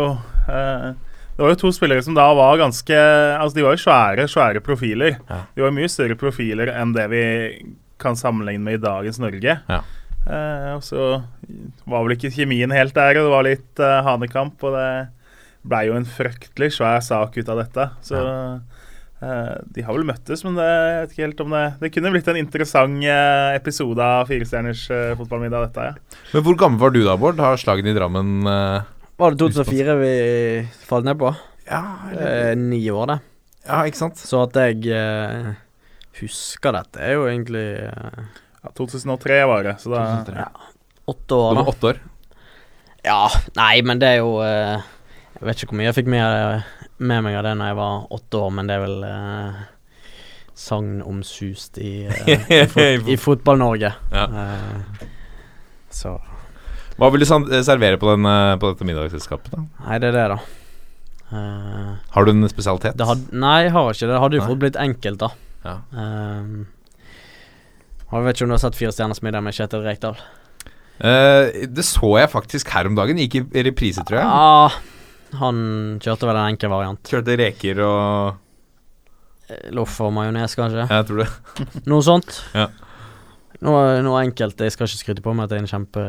eh, 0.52 0.88
Det 1.34 1.42
var 1.42 1.54
jo 1.56 1.62
to 1.64 1.72
spillere 1.74 2.04
som 2.06 2.14
da 2.18 2.28
var 2.38 2.60
ganske 2.62 2.98
Altså, 3.40 3.56
de 3.58 3.66
var 3.66 3.74
jo 3.74 3.82
svære, 3.82 4.28
svære 4.30 4.62
profiler. 4.66 5.18
Ja. 5.30 5.40
De 5.56 5.66
var 5.66 5.74
mye 5.74 5.90
større 5.90 6.18
profiler 6.20 6.70
enn 6.76 6.94
det 6.94 7.08
vi 7.14 7.24
kan 8.02 8.18
sammenligne 8.20 8.64
med 8.64 8.78
i 8.78 8.84
dagens 8.84 9.20
Norge. 9.22 9.58
Ja. 9.70 9.82
Eh, 10.24 10.70
og 10.76 10.84
så 10.86 11.24
var 11.90 12.06
vel 12.06 12.16
ikke 12.16 12.32
kjemien 12.32 12.72
helt 12.76 12.96
der, 12.96 13.18
og 13.20 13.28
det 13.28 13.34
var 13.34 13.48
litt 13.48 13.82
eh, 13.82 14.00
hanekamp, 14.06 14.62
og 14.64 14.78
det 14.78 14.88
blei 15.68 15.88
jo 15.88 15.98
en 15.98 16.08
fryktelig 16.08 16.74
svær 16.78 17.02
sak 17.04 17.38
ut 17.40 17.50
av 17.50 17.60
dette. 17.64 17.88
Så 18.06 18.20
eh, 18.20 19.54
de 19.76 19.86
har 19.86 19.96
vel 19.96 20.08
møttes, 20.08 20.44
men 20.46 20.58
det, 20.60 20.68
jeg 20.68 21.02
vet 21.02 21.16
ikke 21.16 21.26
helt 21.26 21.44
om 21.46 21.56
det 21.56 21.64
Det 21.82 21.92
kunne 21.96 22.14
blitt 22.16 22.32
en 22.32 22.40
interessant 22.40 23.08
eh, 23.08 23.52
episode 23.58 24.04
av 24.04 24.28
Firestjerners 24.32 24.86
uh, 24.92 25.14
fotballmiddag, 25.20 25.70
dette, 25.70 25.92
ja. 25.92 26.20
Men 26.34 26.46
hvor 26.48 26.60
gammel 26.60 26.84
var 26.84 26.96
du 26.96 27.02
da, 27.04 27.16
Bård? 27.20 27.40
Har 27.42 27.60
slagene 27.60 27.94
i 27.94 27.98
Drammen 27.98 28.50
eh, 28.50 28.92
Var 29.24 29.36
det 29.36 29.40
2004 29.40 29.98
vi 30.02 30.14
falt 30.84 31.08
ned 31.08 31.20
på? 31.22 31.34
Ja, 31.70 31.84
Eh, 32.12 32.56
ni 32.60 32.82
år, 32.92 33.08
det. 33.08 33.20
ja, 33.70 33.84
ikke 33.88 34.02
sant? 34.02 34.20
Så 34.20 34.42
at 34.44 34.58
jeg 34.60 34.84
eh, 34.92 35.54
husker 36.20 36.76
dette, 36.76 37.00
er 37.00 37.16
jo 37.16 37.30
egentlig 37.32 37.64
eh, 37.88 38.26
ja 38.64 38.72
2003 38.76 39.38
var 39.48 39.64
det, 39.64 39.78
så 39.80 39.94
da 39.94 40.02
ja, 40.28 40.50
åtte 41.12 41.36
år, 41.40 41.56
da. 41.56 41.62
var 41.62 41.72
åtte 41.72 41.88
år. 41.94 42.02
Ja, 43.04 43.22
nei, 43.60 43.82
men 43.84 44.00
det 44.00 44.12
er 44.14 44.20
jo 44.22 44.38
eh, 44.44 44.84
Jeg 45.40 45.48
vet 45.48 45.64
ikke 45.64 45.74
hvor 45.74 45.80
mye 45.82 45.90
jeg 45.90 45.98
fikk 46.02 46.12
med, 46.12 46.68
med 47.04 47.24
meg 47.26 47.40
av 47.40 47.48
det 47.48 47.56
når 47.60 47.72
jeg 47.72 47.80
var 47.80 48.06
åtte 48.20 48.44
år, 48.44 48.52
men 48.60 48.70
det 48.70 48.76
er 48.76 48.84
vel 48.86 49.08
uh, 49.08 49.64
sagnomsust 50.54 51.78
i, 51.84 52.06
eh, 52.06 52.52
i, 52.62 52.68
fot 52.68 53.10
i 53.10 53.18
Fotball-Norge. 53.18 53.94
Ja. 54.12 54.24
Eh, 54.24 55.08
så 55.90 56.16
Hva 57.00 57.10
vil 57.14 57.24
du 57.24 57.28
servere 57.28 57.98
på, 58.02 58.12
den, 58.12 58.28
eh, 58.30 58.58
på 58.62 58.74
dette 58.74 58.88
middagsselskapet? 58.88 59.54
da? 59.54 59.64
Nei, 59.88 59.98
det 60.02 60.12
er 60.12 60.18
det, 60.18 60.28
da. 60.36 60.38
Uh, 61.34 61.94
Har 62.14 62.28
du 62.28 62.30
en 62.30 62.46
spesialitet? 62.52 62.94
det 63.00 63.08
had, 63.10 63.24
nei, 63.34 63.64
jeg 63.66 63.74
har 63.74 63.90
ikke 63.90 64.06
det. 64.06 64.12
Det 64.12 64.22
hadde 64.22 64.38
jo 64.38 64.44
fort 64.44 64.52
fått 64.54 64.62
blitt 64.62 64.78
enkelt, 64.78 65.24
da. 65.24 65.30
Ja. 65.64 65.76
Uh, 65.96 66.66
jeg 68.14 68.28
vet 68.28 68.38
ikke 68.38 68.46
om 68.46 68.54
du 68.54 68.58
har 68.60 68.62
sett 68.62 68.78
Fire 68.78 68.94
stjerners 68.94 69.24
middag 69.26 69.42
med 69.42 69.58
Kjetil 69.58 69.82
Rekdal? 69.88 70.20
Uh, 71.02 71.50
det 71.74 71.88
så 71.88 72.12
jeg 72.22 72.30
faktisk 72.30 72.70
her 72.76 72.86
om 72.92 73.00
dagen. 73.00 73.18
Gikk 73.18 73.40
i 73.42 73.66
reprise, 73.66 74.06
tror 74.06 74.22
jeg. 74.22 74.30
Ja, 74.30 75.40
han 75.42 75.66
kjørte 76.04 76.30
vel 76.30 76.38
en 76.38 76.54
enkel 76.54 76.70
variant. 76.70 77.02
Kjørte 77.10 77.40
reker 77.42 77.82
og 77.82 78.44
Eh, 79.50 79.70
Loff 79.76 80.00
og 80.04 80.14
majones, 80.16 80.56
kanskje. 80.56 80.88
Jeg 80.88 81.08
tror 81.10 81.24
det. 81.24 81.30
Noe 81.92 82.06
sånt. 82.06 82.40
Ja. 82.56 82.70
Noe, 83.64 84.02
noe 84.04 84.24
enkelt. 84.24 84.60
Jeg 84.60 84.76
skal 84.76 84.90
ikke 84.90 85.02
skryte 85.02 85.26
på 85.26 85.34
meg 85.36 85.48
at 85.48 85.56
jeg 85.56 85.62
er 85.62 85.66
en 85.66 85.72
kjempe 85.72 86.04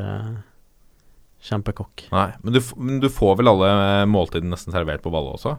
kjempekokk. 1.44 2.06
Nei, 2.12 2.28
men 2.42 2.56
du, 2.56 2.60
men 2.80 3.00
du 3.02 3.10
får 3.12 3.38
vel 3.40 3.50
alle 3.52 3.70
eh, 3.70 4.04
måltidene 4.08 4.54
nesten 4.54 4.74
servert 4.74 5.04
på 5.04 5.12
ballet 5.12 5.36
også? 5.36 5.56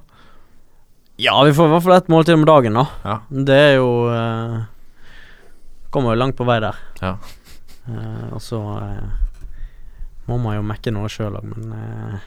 Ja, 1.21 1.35
vi 1.45 1.53
får 1.55 1.69
i 1.69 1.73
hvert 1.75 1.85
fall 1.85 1.95
ett 1.95 2.09
måltid 2.11 2.35
om 2.35 2.45
dagen, 2.47 2.75
da. 2.75 2.85
Ja. 3.05 3.17
Det 3.29 3.59
er 3.69 3.75
jo 3.77 3.89
eh, 4.11 4.63
Kommer 5.93 6.11
jo 6.11 6.19
langt 6.19 6.35
på 6.35 6.43
vei 6.47 6.57
der. 6.59 6.79
Ja. 6.99 7.13
Eh, 7.87 8.25
og 8.35 8.41
så 8.43 8.59
eh, 8.81 9.13
må 10.27 10.39
man 10.41 10.57
jo 10.57 10.65
mekke 10.65 10.91
noe 10.91 11.11
sjøl 11.11 11.37
òg, 11.39 11.45
men 11.53 11.75
eh, 11.77 12.25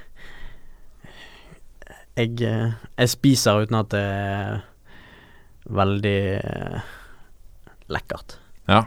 jeg, 2.23 2.39
eh, 2.47 2.79
jeg 2.95 3.13
spiser 3.13 3.67
uten 3.67 3.77
at 3.83 3.91
det 3.93 4.05
er 4.07 4.63
veldig 5.69 6.21
lekkert. 7.93 8.39
Ja. 8.71 8.87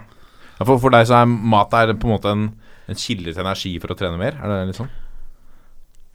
ja 0.58 0.66
for, 0.66 0.80
for 0.82 0.96
deg 0.96 1.06
så 1.12 1.20
er 1.20 1.30
mat 1.30 1.76
er 1.78 1.94
på 1.94 2.10
en 2.10 2.16
måte 2.16 2.34
en, 2.34 2.48
en 2.90 3.00
kilde 3.00 3.34
til 3.34 3.44
energi 3.44 3.74
for 3.82 3.94
å 3.94 3.98
trene 4.00 4.20
mer? 4.20 4.38
Er 4.42 4.52
det 4.52 4.60
litt 4.72 4.80
sånn? 4.80 4.92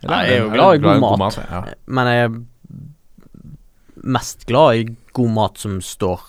Nei, 0.07 0.23
er 0.27 0.31
jeg 0.31 0.39
er 0.39 0.43
jo 0.45 0.53
glad 0.53 0.77
i 0.77 0.83
god, 0.85 1.01
god 1.03 1.21
mat. 1.23 1.39
Ja. 1.41 1.61
Men 1.99 2.11
jeg 2.11 2.25
er 2.27 2.35
mest 4.17 4.45
glad 4.49 4.81
i 4.81 4.89
god 5.17 5.33
mat 5.35 5.62
som 5.62 5.79
står 5.83 6.21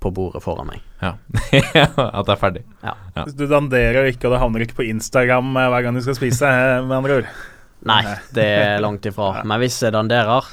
på 0.00 0.12
bordet 0.16 0.40
foran 0.42 0.70
meg. 0.70 0.80
ja. 1.04 1.14
At 2.18 2.26
det 2.26 2.34
er 2.34 2.40
ferdig. 2.40 2.64
Ja. 2.82 2.94
Ja. 3.16 3.26
du 3.28 3.44
danderer 3.50 4.08
ikke, 4.08 4.28
og 4.28 4.34
det 4.34 4.42
havner 4.42 4.64
ikke 4.64 4.78
på 4.80 4.88
Instagram 4.88 5.52
eh, 5.60 5.68
hver 5.72 5.84
gang 5.84 5.98
du 5.98 6.02
skal 6.04 6.16
spise, 6.16 6.48
eh, 6.48 6.80
med 6.86 6.96
andre 7.02 7.20
ord. 7.20 7.32
Nei, 7.88 8.00
det 8.36 8.44
er 8.44 8.82
langt 8.84 9.06
ifra. 9.08 9.42
Men 9.48 9.60
hvis 9.62 9.78
jeg 9.84 9.92
danderer, 9.96 10.48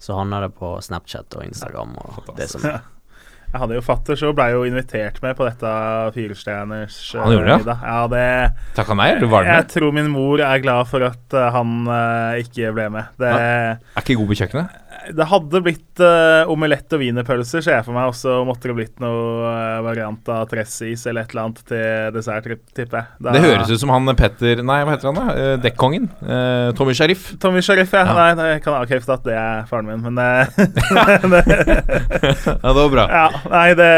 så 0.00 0.16
handler 0.18 0.46
det 0.46 0.54
på 0.58 0.74
Snapchat 0.84 1.36
og 1.38 1.44
Instagram 1.46 1.96
og 2.00 2.34
det 2.36 2.48
som 2.52 2.64
Jeg 3.54 3.62
hadde 3.62 3.76
jo 3.76 3.82
fatter 3.86 4.18
så 4.18 4.32
blei 4.34 4.48
jo 4.50 4.64
invitert 4.66 5.20
med 5.22 5.36
på 5.38 5.44
dette 5.46 5.72
Firestjerners 6.16 6.96
eh, 7.14 7.20
Han 7.22 7.34
gjorde 7.36 7.52
det? 7.52 7.58
middag. 7.62 7.84
Ja, 7.86 7.98
det 8.10 8.24
Takka 8.74 8.96
nei, 8.98 9.06
eller 9.14 9.30
var 9.30 9.46
med? 9.46 9.54
Jeg 9.60 9.68
tror 9.70 9.92
min 9.94 10.08
mor 10.10 10.42
er 10.42 10.62
glad 10.64 10.88
for 10.90 11.06
at 11.06 11.36
eh, 11.38 11.52
han 11.54 11.76
uh, 11.86 12.34
ikke 12.42 12.72
ble 12.74 12.88
med. 12.96 13.12
Det, 13.22 13.30
Er 13.30 14.02
ikke 14.02 14.16
god 14.18 14.32
på 14.32 14.38
kjøkkenet? 14.40 14.74
Det 15.12 15.26
hadde 15.28 15.60
blitt 15.64 16.00
uh, 16.00 16.48
omelett 16.52 16.92
og 16.96 17.00
wienerpølser, 17.02 17.60
ser 17.64 17.76
jeg 17.78 17.84
for 17.86 17.96
meg. 17.96 18.08
Og 18.12 18.16
så 18.16 18.36
måtte 18.46 18.70
det 18.70 18.76
blitt 18.78 19.00
noe 19.02 19.44
uh, 19.44 19.82
variant 19.84 20.28
av 20.32 20.46
tressis 20.50 21.04
eller 21.10 21.26
et 21.26 21.34
eller 21.34 21.42
annet 21.48 21.60
til 21.68 22.14
dessert, 22.14 22.48
tipper 22.76 23.00
jeg. 23.02 23.06
Da- 23.26 23.34
Det 23.36 23.42
høres 23.44 23.72
ut 23.74 23.80
som 23.82 23.92
han 23.94 24.08
Petter 24.16 24.62
Nei, 24.64 24.78
hva 24.86 24.94
heter 24.94 25.10
han 25.10 25.18
da? 25.20 25.26
Uh, 25.34 25.54
Dekkongen? 25.64 26.08
Uh, 26.22 26.70
Tommy 26.78 26.94
Sharif? 26.96 27.32
Tommy 27.42 27.62
Sharif, 27.64 27.92
ja. 27.96 28.04
Ja. 28.08 28.14
Nei, 28.18 28.28
det 28.38 28.48
kan 28.64 28.76
jeg 28.76 28.86
avkrefte 28.86 29.18
at 29.18 29.24
det 29.26 29.36
er 29.40 29.66
faren 29.70 29.90
min, 29.90 30.04
men 30.08 30.18
eh, 30.20 30.46
Ja, 32.54 32.70
det 32.70 32.78
var 32.78 32.92
bra. 32.94 33.08
Ja, 33.10 33.26
nei, 33.50 33.66
det, 33.78 33.90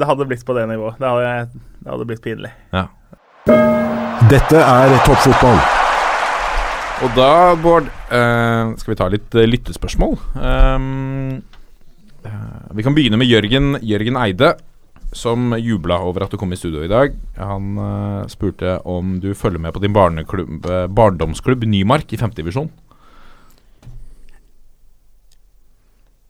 det 0.00 0.10
hadde 0.12 0.28
blitt 0.30 0.44
på 0.46 0.56
det 0.58 0.66
nivået. 0.70 0.98
Det 1.00 1.08
hadde, 1.08 1.64
det 1.82 1.90
hadde 1.94 2.08
blitt 2.12 2.22
pinlig. 2.26 2.52
Dette 4.30 4.58
er 4.62 4.96
toppfotball. 5.06 5.85
Og 7.04 7.12
da, 7.12 7.52
Bård, 7.60 7.90
eh, 8.08 8.72
skal 8.80 8.92
vi 8.92 8.96
ta 8.96 9.08
litt 9.12 9.34
eh, 9.36 9.48
lyttespørsmål. 9.48 10.16
Eh, 10.40 10.78
vi 12.76 12.82
kan 12.86 12.96
begynne 12.96 13.20
med 13.20 13.28
Jørgen, 13.28 13.76
Jørgen 13.84 14.16
Eide, 14.22 14.54
som 15.12 15.52
jubla 15.60 16.00
over 16.04 16.24
at 16.24 16.32
du 16.32 16.38
kom 16.40 16.52
i 16.52 16.58
studio 16.58 16.82
i 16.84 16.90
dag. 16.90 17.14
Han 17.38 17.76
spurte 18.28 18.80
om 18.84 19.20
du 19.22 19.30
følger 19.38 19.62
med 19.62 19.72
på 19.72 19.80
din 19.84 19.94
barneklubb, 19.96 20.66
barndomsklubb 20.92 21.64
Nymark 21.68 22.12
i 22.12 22.18
femtedivisjon. 22.20 22.72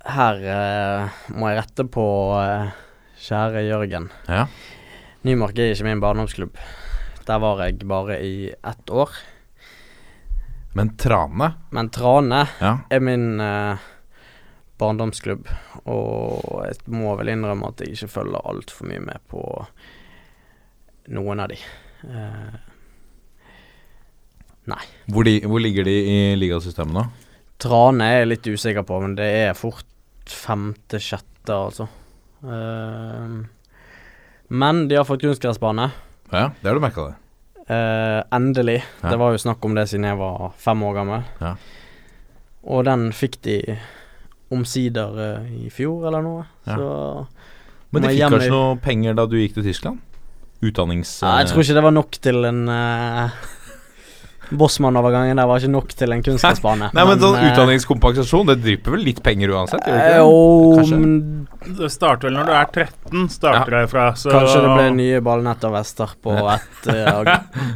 Her 0.07 0.39
eh, 0.39 1.14
må 1.35 1.51
jeg 1.51 1.59
rette 1.59 1.87
på 1.91 2.07
eh, 2.39 2.75
kjære 3.27 3.64
Jørgen. 3.67 4.11
Ja. 4.31 4.45
Nymark 5.27 5.59
er 5.59 5.73
ikke 5.73 5.89
min 5.89 6.03
barndomsklubb. 6.03 6.61
Der 7.27 7.41
var 7.43 7.64
jeg 7.64 7.81
bare 7.83 8.21
i 8.23 8.53
ett 8.55 8.93
år. 8.95 9.11
Men 10.77 10.91
Trane 11.01 11.51
Men 11.72 11.89
Trane 11.95 12.43
Ja. 12.61 12.72
er 12.93 13.01
min 13.01 13.41
eh, 13.41 13.79
barndomsklubb, 14.79 15.47
og 15.89 16.66
jeg 16.66 16.77
må 16.93 17.14
vel 17.16 17.31
innrømme 17.33 17.70
at 17.72 17.81
jeg 17.81 17.95
ikke 17.97 18.11
følger 18.12 18.45
altfor 18.51 18.91
mye 18.91 19.01
med 19.07 19.22
på 19.33 19.41
noen 21.16 21.41
av 21.41 21.49
de. 21.55 21.57
Eh, 22.05 22.57
Hvor, 25.07 25.22
de, 25.24 25.39
hvor 25.47 25.62
ligger 25.62 25.87
de 25.87 25.95
i 26.11 26.18
ligasystemet 26.37 26.93
nå? 26.97 27.05
Trane 27.62 28.05
er 28.11 28.18
jeg 28.20 28.31
litt 28.35 28.49
usikker 28.51 28.85
på, 28.85 28.99
men 29.01 29.14
det 29.16 29.29
er 29.47 29.55
fort 29.57 29.87
femte-sjette, 30.29 31.55
altså. 31.55 31.87
Eh, 32.45 33.37
men 34.49 34.83
de 34.91 34.99
har 34.99 35.07
fått 35.09 35.22
kunstgressbane. 35.24 35.89
Ja, 36.35 36.51
det 36.61 36.68
har 36.68 36.74
du 36.77 36.83
merka 36.85 37.07
det. 37.09 37.14
Eh, 37.67 38.21
endelig. 38.31 38.79
Ja. 39.03 39.11
Det 39.11 39.19
var 39.19 39.35
jo 39.35 39.43
snakk 39.43 39.64
om 39.67 39.75
det 39.75 39.89
siden 39.91 40.07
jeg 40.07 40.19
var 40.21 40.53
fem 40.62 40.83
år 40.87 40.99
gammel. 41.01 41.25
Ja. 41.43 41.57
Og 42.67 42.85
den 42.87 43.09
fikk 43.14 43.41
de 43.47 43.61
omsider 44.55 45.17
uh, 45.19 45.47
i 45.59 45.71
fjor, 45.75 46.07
eller 46.07 46.23
noe. 46.23 46.45
Ja. 46.69 46.77
Så 46.79 46.87
Men 47.91 48.05
de 48.05 48.12
fikk 48.14 48.31
kanskje 48.31 48.53
noe 48.53 48.77
penger 48.83 49.17
da 49.19 49.25
du 49.27 49.35
gikk 49.41 49.57
til 49.59 49.67
Tyskland? 49.67 50.03
Utdannings... 50.62 51.19
Nei, 51.25 51.41
Jeg 51.43 51.51
tror 51.51 51.64
ikke 51.64 51.77
det 51.77 51.85
var 51.87 51.95
nok 51.95 52.19
til 52.23 52.47
en 52.49 52.61
uh, 52.71 53.35
Bossmann-overgangen 54.51 55.38
der 55.40 55.49
var 55.49 55.62
ikke 55.62 55.72
nok 55.72 55.94
til 55.99 56.14
en 56.14 56.22
kunstgressbane. 56.24 56.90
Nei, 56.97 57.05
men 57.09 57.22
sånn 57.22 57.38
eh, 57.40 57.49
utdanningskompensasjon, 57.51 58.51
det 58.53 58.59
drypper 58.62 58.97
vel 58.97 59.07
litt 59.09 59.22
penger 59.24 59.55
uansett? 59.57 59.86
gjør 59.86 59.97
det 59.97 60.05
eh, 60.05 60.12
det? 60.12 60.20
Jo, 60.22 61.01
men 61.03 61.78
Det 61.80 61.90
starter 61.92 62.30
vel 62.30 62.38
når 62.38 62.51
du 62.51 62.55
er 62.57 62.68
13, 62.84 63.28
starter 63.32 63.78
det 63.78 63.84
fra. 63.92 64.07
Så 64.18 64.32
kanskje 64.34 64.62
det 64.64 64.74
ble 64.76 64.86
nye 65.01 65.22
ballnett 65.24 65.66
og 65.66 65.74
vester 65.76 66.14
på 66.22 66.36
et, 66.55 66.90
eh, 66.94 67.32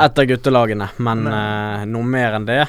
et 0.07 0.23
av 0.23 0.31
guttelagene. 0.35 0.91
Men 1.03 1.27
uh, 1.35 1.89
noe 1.91 2.15
mer 2.17 2.39
enn 2.39 2.49
det, 2.49 2.63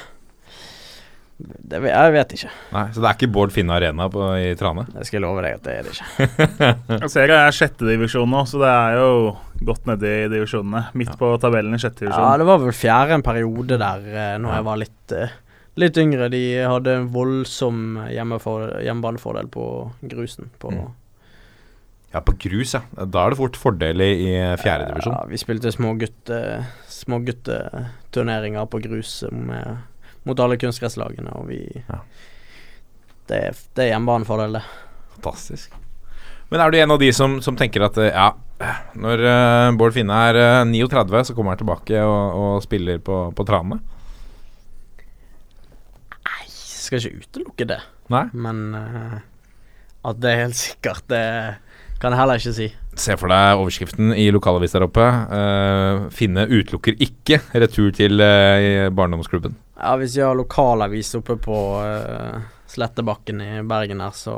det 1.42 1.80
Jeg 1.88 2.12
vet 2.14 2.34
ikke. 2.36 2.50
Nei, 2.72 2.84
Så 2.94 3.02
det 3.02 3.08
er 3.10 3.16
ikke 3.18 3.30
Bård 3.34 3.52
Finne 3.54 3.76
Arena 3.76 4.08
på, 4.12 4.24
i 4.38 4.52
Trane? 4.58 4.86
Jeg 4.94 5.08
skal 5.08 5.24
love 5.24 5.44
deg 5.44 5.58
at 5.58 5.66
det 5.66 5.76
er 5.78 5.86
det 5.88 5.94
ikke. 5.96 6.38
Jeg 7.04 7.12
ser 7.12 7.32
det 7.32 7.38
er 7.38 7.56
sjette 7.56 7.88
divisjon 7.88 8.30
nå, 8.30 8.44
så 8.48 8.62
det 8.62 8.72
er 8.72 8.98
jo 9.00 9.12
godt 9.66 9.86
nedi 9.90 10.14
divisjonene. 10.32 10.86
Midt 10.98 11.14
på 11.20 11.32
tabellen 11.42 11.78
i 11.78 11.82
sjette 11.82 12.08
Ja, 12.10 12.32
det 12.40 12.48
var 12.48 12.62
vel 12.62 12.74
fjerde 12.76 13.18
en 13.18 13.26
periode 13.26 13.78
der 13.80 14.08
når 14.08 14.42
når 14.46 14.56
jeg 14.58 14.68
var 14.70 14.82
litt 14.82 15.16
eh, 15.18 15.38
Litt 15.80 15.96
yngre. 15.96 16.26
De 16.28 16.40
hadde 16.68 16.92
en 16.98 17.06
voldsom 17.14 17.78
hjemmebanefordel 18.12 19.46
på 19.48 19.68
grusen. 20.04 20.50
På 20.60 20.72
Mm. 20.72 20.90
Ja, 22.12 22.20
på 22.20 22.34
grus, 22.36 22.74
ja. 22.76 22.82
Da 23.08 23.22
er 23.24 23.32
det 23.32 23.38
fort 23.38 23.56
fordel 23.56 24.02
i, 24.04 24.12
fjerde 24.36 24.58
fjerdedivisjon. 24.60 25.14
Ja, 25.16 25.22
vi 25.30 25.40
spilte 25.40 25.72
små 25.72 25.94
gutte 27.24 27.60
turneringer 28.12 28.68
på 28.68 28.82
grus 28.84 29.22
med, 29.32 29.78
mot 30.28 30.38
alle 30.40 30.58
kunstgresslagene, 30.60 31.32
og 31.38 31.48
vi 31.50 31.60
Ja. 31.88 32.00
Det, 33.28 33.38
er- 33.48 33.60
det 33.76 33.84
er 33.84 33.90
hjemmebanefordel, 33.94 34.58
det. 34.58 34.62
Fantastisk. 35.16 35.72
Men 36.50 36.60
er 36.60 36.70
du 36.70 36.76
en 36.82 36.90
av 36.90 36.98
de 37.00 37.08
som, 37.16 37.38
som 37.40 37.56
tenker 37.56 37.84
at 37.86 37.96
eh, 38.02 38.10
ja, 38.12 38.32
når 38.98 39.22
uh, 39.24 39.76
Bård 39.78 39.94
Finne 39.94 40.12
er 40.28 40.36
uh, 40.60 40.64
39, 40.68 41.22
så 41.30 41.34
kommer 41.34 41.54
han 41.54 41.60
tilbake 41.62 42.02
og, 42.04 42.34
og 42.42 42.62
spiller 42.66 42.98
på, 43.02 43.22
på 43.34 43.46
Trane? 43.48 43.78
Skal 46.52 46.98
ikke 47.00 47.22
utelukke 47.24 47.66
det, 47.70 47.78
Nei? 48.12 48.24
men 48.36 48.62
uh, 48.76 49.18
at 50.10 50.18
det 50.20 50.32
er 50.34 50.42
helt 50.44 50.58
sikkert, 50.58 51.04
det 51.08 51.22
kan 52.02 52.12
jeg 52.12 52.18
heller 52.20 52.40
ikke 52.42 52.54
si. 52.56 52.66
Se 52.98 53.14
for 53.16 53.30
deg 53.32 53.60
overskriften 53.62 54.10
i 54.18 54.26
lokalavis 54.34 54.74
der 54.74 54.84
oppe. 54.84 55.04
Uh, 55.30 56.08
Finne 56.12 56.44
utelukker 56.50 56.98
ikke 57.00 57.38
retur 57.54 57.92
til 57.96 58.18
uh, 58.20 58.90
barndomsklubben. 58.92 59.54
Ja, 59.82 59.96
hvis 59.98 60.14
vi 60.16 60.22
har 60.22 60.36
lokalavis 60.38 61.10
oppe 61.18 61.34
på 61.42 61.56
uh, 61.82 62.40
Slettebakken 62.70 63.40
i 63.42 63.50
Bergen 63.66 64.00
her, 64.04 64.10
så 64.14 64.36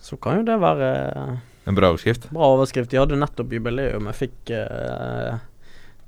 Så 0.00 0.16
kan 0.16 0.38
jo 0.40 0.46
det 0.46 0.56
være 0.62 0.90
En 1.66 1.74
bra 1.76 1.90
overskrift. 1.90 2.30
bra 2.30 2.46
overskrift. 2.54 2.90
De 2.90 2.96
hadde 2.98 3.18
nettopp 3.20 3.50
jubileum. 3.52 4.06
Jeg 4.12 4.18
fikk 4.22 4.52
uh, 4.56 5.38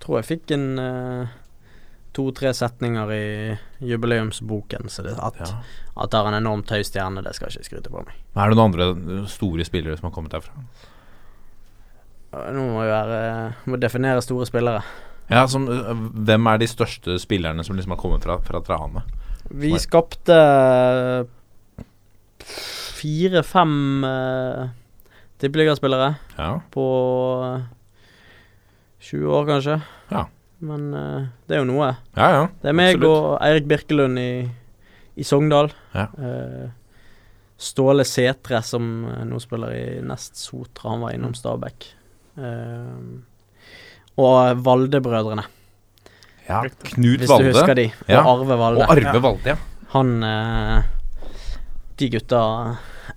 Tror 0.03 0.19
jeg 0.21 0.29
fikk 0.31 0.55
en 0.57 0.65
uh, 0.79 1.27
to-tre 2.13 2.51
setninger 2.55 3.11
i 3.15 3.59
jubileumsboken, 3.89 4.89
så 4.93 5.03
det, 5.07 5.15
at, 5.19 5.39
Ja. 5.41 5.61
at 5.97 6.11
det 6.11 6.19
er 6.19 6.27
en 6.29 6.35
enormt 6.43 6.69
høy 6.75 6.83
stjerne, 6.85 7.23
det 7.25 7.33
skal 7.35 7.49
jeg 7.49 7.61
ikke 7.63 7.69
skryte 7.71 7.93
på 7.93 8.03
meg. 8.05 8.15
Er 8.37 8.51
det 8.53 8.59
noen 8.59 8.75
andre 8.75 9.23
store 9.33 9.65
spillere 9.65 9.97
som 9.97 10.11
har 10.11 10.15
kommet 10.17 10.35
derfra? 10.35 10.53
Eh, 12.35 12.51
Nå 12.53 12.67
må 12.75 12.83
jeg 12.85 12.93
være 12.93 13.55
Må 13.71 13.79
definere 13.81 14.21
store 14.25 14.47
spillere. 14.51 14.83
Ja, 15.33 15.47
som, 15.49 15.65
eh, 15.73 15.93
Hvem 16.29 16.47
er 16.53 16.59
de 16.63 16.69
største 16.71 17.17
spillerne 17.23 17.65
som 17.65 17.77
liksom 17.79 17.95
har 17.97 18.01
kommet 18.01 18.25
fra, 18.27 18.37
fra 18.45 18.61
Trane? 18.67 19.03
Vi 19.53 19.73
skapte 19.81 20.37
fire-fem 23.03 24.05
uh, 24.05 24.69
tippeligaspillere 25.43 26.15
Ja. 26.39 26.61
på 26.71 26.87
20 29.03 29.27
år, 29.35 29.47
kanskje. 29.49 29.81
Ja. 30.13 30.27
Men 30.63 30.93
uh, 30.95 31.25
det 31.49 31.57
er 31.57 31.63
jo 31.65 31.71
noe. 31.73 31.89
Ja, 32.17 32.29
ja. 32.37 32.45
Det 32.63 32.71
er 32.71 32.77
meg 32.79 32.95
Absolutt. 32.95 33.11
og 33.11 33.41
Eirik 33.43 33.67
Birkelund 33.71 34.21
i, 34.23 34.31
i 35.19 35.27
Sogndal. 35.27 35.73
Ja. 35.97 36.07
Uh, 36.19 36.71
Ståle 37.63 38.03
Setre, 38.09 38.59
som 38.67 39.05
eh, 39.07 39.21
nå 39.29 39.37
spiller 39.39 39.71
i 39.77 39.83
Nest 40.03 40.35
Sotra, 40.41 40.89
han 40.97 41.03
var 41.05 41.13
innom 41.15 41.31
Stabæk. 41.37 41.85
Eh, 42.35 42.97
og 44.21 44.63
Valde-brødrene, 44.67 45.45
ja. 46.49 46.61
Knut 46.93 47.23
hvis 47.23 47.31
du 47.31 47.49
husker 47.49 47.75
de. 47.79 47.87
Og 48.05 48.11
Ja. 48.13 48.21
Arve 48.27 48.59
Valde. 48.59 48.83
og 48.85 48.91
Arve 48.97 49.23
Valde, 49.23 49.55
ja. 49.55 49.57
Han 49.95 50.23
eh, 50.27 50.83
De 52.01 52.09
gutta 52.13 52.43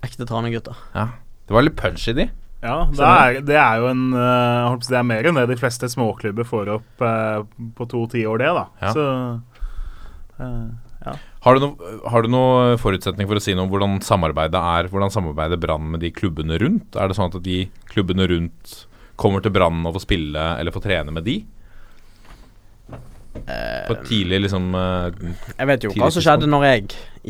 Ekte 0.04 0.26
Trane-gutter. 0.28 0.76
ja. 0.94 1.08
Det 1.46 1.54
var 1.54 1.62
litt 1.62 1.76
punch 1.78 2.08
i 2.10 2.12
de. 2.16 2.24
Ja, 2.64 2.88
det 2.90 3.04
er, 3.06 3.36
det 3.46 3.58
er 3.60 3.76
jo 3.78 3.90
en 3.92 4.02
eh, 4.16 4.76
Det 4.88 4.96
er 4.98 5.04
mer 5.06 5.28
enn 5.28 5.38
det 5.38 5.44
de 5.52 5.58
fleste 5.60 5.86
småklubber 5.92 6.48
får 6.48 6.72
opp 6.78 7.04
eh, 7.04 7.44
på 7.76 7.86
to-ti 7.92 8.24
år, 8.26 8.40
det, 8.42 8.50
da. 8.56 8.64
Ja. 8.82 8.92
Så 8.96 9.04
eh, 10.40 11.14
Har 11.46 11.54
du, 11.60 11.62
noen 11.68 12.32
noe 12.32 12.74
forutsetning 12.82 13.28
for 13.30 13.38
å 13.38 13.44
si 13.44 13.54
noe 13.54 13.68
om 13.68 13.70
hvordan 13.70 14.00
samarbeidet 14.02 14.58
er 14.58 14.90
Hvordan 14.90 15.12
samarbeider 15.14 15.60
Brann 15.62 15.92
med 15.92 16.02
de 16.02 16.10
klubbene 16.10 16.58
rundt? 16.58 16.96
Er 16.98 17.06
det 17.12 17.18
sånn 17.18 17.30
at 17.30 17.38
de 17.44 17.60
klubbene 17.92 18.26
rundt 18.32 18.74
kommer 19.16 19.42
til 19.44 19.52
Brann 19.54 19.84
og 19.86 19.94
får 19.96 20.04
spille 20.06 20.46
eller 20.60 20.74
får 20.74 20.84
trene 20.86 21.12
med 21.14 21.24
de? 21.26 21.36
På 23.86 23.92
et 23.92 24.06
tidlig 24.08 24.38
liksom 24.46 24.70
uh, 24.74 25.10
Jeg 25.58 25.68
vet 25.68 25.84
jo 25.84 25.90
hva 25.94 26.08
som 26.12 26.24
skjedde 26.24 26.48
når 26.48 26.64
jeg 26.66 26.84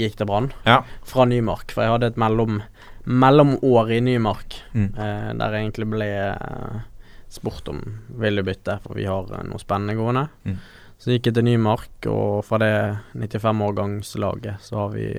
gikk 0.07 0.15
til 0.21 0.29
Brann, 0.29 0.53
Ja. 0.65 0.79
fra 1.05 1.27
Nymark. 1.29 1.73
For 1.75 1.83
jeg 1.83 1.93
hadde 1.97 2.13
et 2.13 2.21
mellom 2.21 2.61
mellomår 3.07 3.91
i 3.97 4.01
Nymark 4.03 4.57
Mm. 4.75 4.89
uh, 4.97 5.33
der 5.39 5.53
jeg 5.55 5.63
egentlig 5.67 5.89
ble 5.91 6.09
uh, 6.37 6.81
spurt 7.29 7.69
om 7.69 7.83
vil 8.23 8.37
du 8.39 8.43
bytte, 8.47 8.79
for 8.83 8.95
vi 8.95 9.05
har 9.07 9.27
noe 9.45 9.59
spennende 9.63 9.97
gående. 9.99 10.29
Mm. 10.47 10.59
Så 10.99 11.13
gikk 11.13 11.27
jeg 11.29 11.35
til 11.37 11.45
Nymark, 11.45 12.07
og 12.09 12.45
fra 12.47 12.59
det 12.63 12.73
95-årgangslaget 13.15 14.61
så 14.65 14.77
har 14.81 14.95
vi 14.95 15.11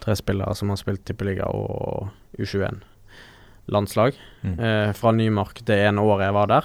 tre 0.00 0.16
spillere 0.16 0.54
som 0.54 0.68
har 0.68 0.76
spilt 0.80 1.04
Tippeliga 1.08 1.46
og 1.48 2.10
U21-landslag. 3.70 4.18
Mm. 4.42 4.58
Eh, 4.58 4.92
fra 4.92 5.12
Nymark 5.12 5.62
det 5.64 5.78
ene 5.86 6.02
året 6.02 6.26
jeg 6.28 6.34
var 6.34 6.46
der, 6.50 6.64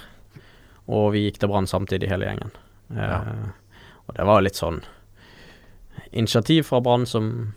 og 0.88 1.12
vi 1.14 1.24
gikk 1.26 1.38
til 1.42 1.48
Brann 1.48 1.66
samtidig, 1.66 2.08
hele 2.10 2.26
gjengen. 2.26 2.50
Eh, 2.94 3.00
Ja. 3.00 3.22
Og 4.06 4.14
det 4.14 4.24
var 4.24 4.40
litt 4.42 4.54
sånn 4.54 4.82
initiativ 6.12 6.62
fra 6.68 6.78
Brann 6.80 7.06
som, 7.06 7.54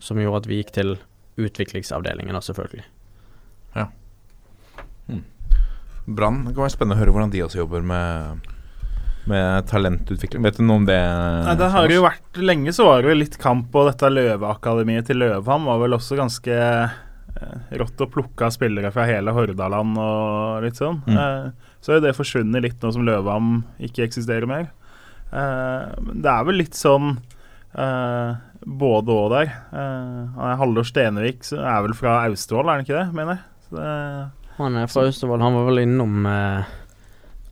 som 0.00 0.16
gjorde 0.16 0.38
at 0.38 0.46
vi 0.48 0.62
gikk 0.62 0.70
til 0.72 0.94
utviklingsavdelingen, 1.36 2.32
da, 2.32 2.40
selvfølgelig. 2.40 2.84
Brann. 6.08 6.44
Det 6.46 6.54
kan 6.54 6.64
være 6.64 6.72
spennende 6.72 6.96
å 6.96 7.00
høre 7.02 7.12
hvordan 7.12 7.30
de 7.34 7.42
også 7.44 7.58
jobber 7.60 7.82
med, 7.84 8.46
med 9.28 9.66
talentutvikling. 9.68 10.40
Vet 10.46 10.56
du 10.56 10.62
noe 10.64 10.80
om 10.80 10.86
det? 10.88 10.96
Nei, 10.96 11.56
det 11.60 11.68
har 11.74 11.92
jo 11.92 12.00
vært 12.06 12.38
Lenge 12.40 12.72
så 12.72 12.86
var 12.88 13.02
det 13.04 13.12
jo 13.12 13.18
litt 13.20 13.36
kamp, 13.42 13.68
og 13.76 13.90
dette 13.90 14.08
Løveakademiet 14.08 15.04
til 15.10 15.20
Løvham 15.20 15.68
var 15.68 15.82
vel 15.82 15.98
også 15.98 16.16
ganske 16.16 16.56
rått 17.78 18.00
å 18.02 18.08
plukke 18.10 18.46
av 18.48 18.50
spillere 18.54 18.90
fra 18.94 19.04
hele 19.06 19.30
Hordaland 19.36 19.98
og 20.02 20.62
litt 20.64 20.78
sånn. 20.80 21.00
Mm. 21.06 21.16
Eh, 21.16 21.50
så 21.80 21.92
har 21.92 22.00
jo 22.00 22.06
det 22.08 22.16
forsvunnet 22.16 22.64
litt 22.64 22.82
nå 22.82 22.90
som 22.94 23.04
Løvam 23.06 23.50
ikke 23.78 24.06
eksisterer 24.08 24.48
mer. 24.50 24.70
Eh, 25.30 25.92
det 26.18 26.32
er 26.32 26.44
vel 26.48 26.58
litt 26.58 26.74
sånn 26.74 27.12
eh, 27.78 28.32
både 28.66 29.14
og 29.14 29.30
der. 29.36 29.52
Eh, 29.70 30.24
han 30.40 30.58
Haldor 30.58 30.88
Stenevik 30.88 31.44
så 31.46 31.60
er 31.62 31.84
vel 31.86 31.94
fra 31.94 32.16
Austevoll, 32.26 32.66
er 32.68 32.80
han 32.80 32.84
ikke 32.88 32.98
det, 32.98 33.06
mener 33.14 33.36
jeg? 33.36 33.44
Så 33.68 33.76
det, 33.76 33.94
Han 34.58 34.76
er 34.80 34.86
fra 34.90 35.04
Austevoll. 35.06 35.40
Han 35.44 35.54
var 35.60 35.68
vel 35.70 35.84
innom 35.84 36.26
eh, 36.26 36.74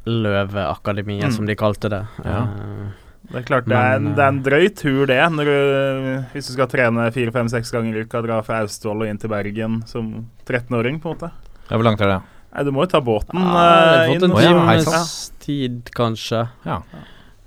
Løveakademiet, 0.07 1.24
Mm. 1.29 1.33
som 1.35 1.47
de 1.47 1.55
kalte 1.59 1.89
det. 1.91 2.03
Ja. 2.24 2.47
Eh, 3.27 3.33
det 3.33 3.41
er 3.43 3.47
klart 3.49 3.66
det 3.68 3.77
er, 3.77 3.97
en, 3.99 4.05
Men, 4.05 4.14
det 4.16 4.22
er 4.24 4.33
en 4.35 4.43
drøy 4.47 4.68
tur, 4.79 5.03
det. 5.11 5.18
Når 5.35 5.51
du, 5.51 5.57
hvis 6.35 6.47
du 6.49 6.53
skal 6.55 6.70
trene 6.70 7.09
fire-fem-seks 7.14 7.72
ganger 7.74 7.99
i 7.99 8.05
uka, 8.07 8.22
dra 8.24 8.39
fra 8.47 8.62
Austevoll 8.62 9.05
og 9.05 9.11
inn 9.11 9.18
til 9.18 9.33
Bergen 9.33 9.83
som 9.91 10.12
13-åring, 10.47 11.01
på 11.03 11.12
en 11.12 11.18
måte. 11.18 11.33
Ja, 11.66 11.74
hvor 11.74 11.87
langt 11.89 12.01
er 12.07 12.14
det? 12.14 12.20
Nei, 12.57 12.64
du 12.64 12.72
må 12.72 12.87
jo 12.87 12.91
ta 12.95 13.03
båten 13.05 13.37
eh, 13.43 13.53
har 13.53 14.07
inn. 14.07 14.20
fått 14.22 14.31
en 14.31 14.37
times 14.39 14.87
ja, 14.95 15.03
tid, 15.45 15.91
kanskje. 15.97 16.47
Ja. 16.64 16.81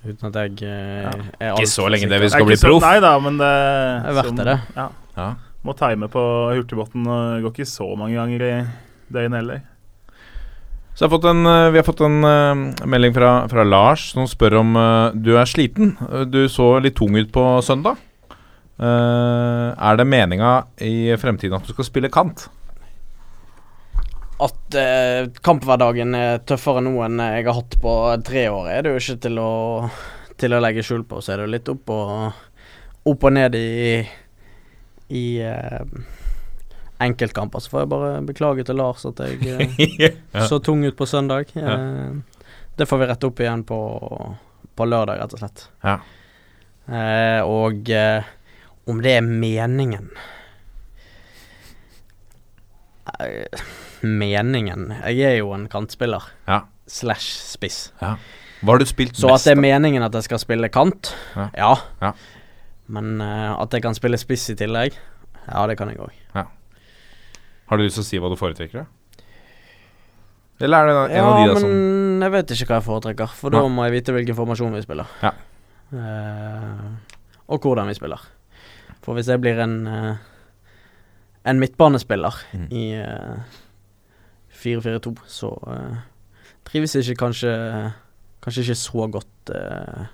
Uten 0.05 0.29
at 0.29 0.37
jeg 0.43 0.61
eh, 0.67 1.07
Ja. 1.07 1.13
er 1.39 1.55
Ikke 1.55 1.71
så 1.71 1.87
lenge 1.91 2.07
det 2.11 2.19
er 2.21 2.31
skal 2.31 2.47
bli 2.47 2.59
proff. 2.59 2.83
Nei 2.85 2.99
da, 3.03 3.15
men 3.23 3.39
det 3.41 3.49
er 3.49 4.19
verdt 4.19 4.37
det, 4.37 4.45
det. 4.51 4.59
Ja. 4.77 4.89
Ja. 5.17 5.29
Må 5.65 5.73
time 5.75 6.07
på 6.11 6.21
Hurtigbåten. 6.55 7.03
Går 7.43 7.51
ikke 7.51 7.67
så 7.67 7.89
mange 7.99 8.15
ganger 8.15 8.45
i 8.45 8.53
døgnet 9.11 9.41
heller. 9.41 9.65
Så 10.99 11.07
har 11.07 11.29
en, 11.29 11.45
eh, 11.45 11.71
vi 11.71 11.77
har 11.77 11.83
fått 11.83 12.01
en 12.01 12.23
uh, 12.23 12.85
melding 12.85 13.13
fra, 13.15 13.47
fra 13.47 13.63
Lars 13.63 14.09
som 14.11 14.25
spør 14.27 14.57
om 14.59 14.73
uh, 14.75 15.13
du 15.15 15.29
er 15.39 15.47
sliten. 15.47 15.93
Du 16.27 16.41
så 16.51 16.73
litt 16.83 16.97
tung 16.99 17.15
ut 17.15 17.29
på 17.31 17.43
søndag. 17.63 17.95
Uh, 18.75 19.71
er 19.79 19.95
det 19.95 20.07
meninga 20.11 20.51
i 20.83 21.15
fremtiden 21.15 21.55
at 21.55 21.63
du 21.63 21.71
skal 21.71 21.87
spille 21.87 22.11
kant? 22.11 22.49
At 24.43 24.75
kamphverdagen 25.39 26.19
er 26.19 26.43
tøffere 26.43 26.83
nå 26.83 26.91
enn 27.07 27.23
jeg 27.23 27.47
har 27.47 27.59
hatt 27.61 27.79
på 27.79 27.95
tre 28.27 28.45
år, 28.51 28.67
er 28.71 28.83
det 28.83 28.91
jo 28.91 28.99
ikke 28.99 29.19
til 29.23 29.39
å, 29.39 29.51
til 30.39 30.55
å 30.55 30.61
legge 30.67 30.83
skjul 30.83 31.07
på. 31.07 31.23
Så 31.23 31.31
er 31.31 31.39
det 31.39 31.47
jo 31.47 31.55
litt 31.55 31.71
opp 31.77 31.95
og, 31.95 32.45
opp 33.07 33.27
og 33.27 33.35
ned 33.39 33.55
i, 33.55 34.03
i 35.15 35.25
enkeltkamper. 36.99 37.59
Så 37.63 37.71
får 37.73 37.83
jeg 37.85 37.89
bare 37.93 38.11
beklage 38.27 38.65
til 38.67 38.75
Lars 38.79 39.05
at 39.07 39.19
jeg 39.23 39.39
eh, 39.47 40.17
Ja. 40.33 40.45
så 40.47 40.59
tung 40.63 40.83
ut 40.85 40.97
på 40.99 41.07
søndag. 41.09 41.51
Ja. 41.55 41.77
Det 42.79 42.87
får 42.87 43.01
vi 43.01 43.07
rette 43.09 43.27
opp 43.27 43.39
igjen 43.43 43.63
på, 43.67 43.77
på 44.75 44.85
lørdag, 44.87 45.19
rett 45.19 45.33
og 45.35 45.41
slett. 45.43 45.65
Ja. 45.83 45.97
Eh, 46.89 47.41
og 47.45 47.89
eh, 47.91 48.23
om 48.89 49.01
det 49.03 49.11
er 49.19 49.21
meningen 49.21 50.07
eh, 53.19 53.59
Meningen 54.01 54.87
Jeg 55.03 55.19
er 55.27 55.37
jo 55.41 55.51
en 55.53 55.67
kantspiller. 55.71 56.23
Ja. 56.47 56.61
Slash 56.89 57.35
spiss. 57.51 57.91
Hva 57.99 58.15
har 58.73 58.79
du 58.81 58.87
spilt 58.89 59.15
Så 59.19 59.29
at 59.31 59.43
det 59.45 59.53
er 59.53 59.61
meningen 59.61 60.03
at 60.03 60.15
jeg 60.17 60.25
skal 60.29 60.41
spille 60.41 60.69
kant, 60.73 61.11
Ja. 61.55 61.75
Men 62.89 63.19
eh, 63.21 63.51
at 63.53 63.75
jeg 63.75 63.83
kan 63.85 63.93
spille 63.93 64.17
spiss 64.17 64.47
i 64.49 64.55
tillegg, 64.57 64.95
ja, 65.45 65.65
det 65.69 65.75
kan 65.77 65.91
jeg 65.91 65.99
òg. 66.01 66.15
Har 67.69 67.77
du 67.77 67.83
lyst 67.85 67.99
til 67.99 68.03
å 68.03 68.07
si 68.07 68.19
hva 68.21 68.29
du 68.31 68.35
foretrekker? 68.39 68.83
da? 68.83 69.23
Eller 70.59 70.77
er 70.83 70.87
det 70.89 70.95
en 70.95 71.15
Ja, 71.15 71.25
av 71.29 71.37
de 71.39 71.53
der 71.53 71.61
men 71.69 72.25
jeg 72.25 72.31
vet 72.33 72.51
ikke 72.51 72.67
hva 72.73 72.79
jeg 72.81 72.87
foretrekker, 72.89 73.29
for 73.39 73.53
da 73.53 73.61
må 73.71 73.85
jeg 73.87 73.93
vite 73.99 74.11
hvilken 74.15 74.35
formasjon 74.35 74.73
vi 74.75 74.81
spiller. 74.83 75.07
Ja. 75.23 75.31
Uh, 75.93 76.97
og 77.49 77.61
hvordan 77.63 77.87
vi 77.87 77.95
spiller. 77.97 78.25
For 79.05 79.15
hvis 79.15 79.29
jeg 79.31 79.39
blir 79.41 79.61
en 79.63 79.77
uh, 79.87 80.15
en 81.47 81.59
midtbanespiller 81.61 82.35
Mm. 82.53 82.67
i 82.75 82.83
uh, 82.99 83.39
4-4-2, 84.59 85.13
så 85.31 85.53
eh, 85.71 85.97
trives 86.67 86.95
jeg 86.97 87.05
ikke 87.07 87.21
kanskje 87.25 87.51
Kanskje 88.43 88.61
ikke 88.65 88.75
så 88.75 89.05
godt 89.11 89.51
eh, 89.55 90.09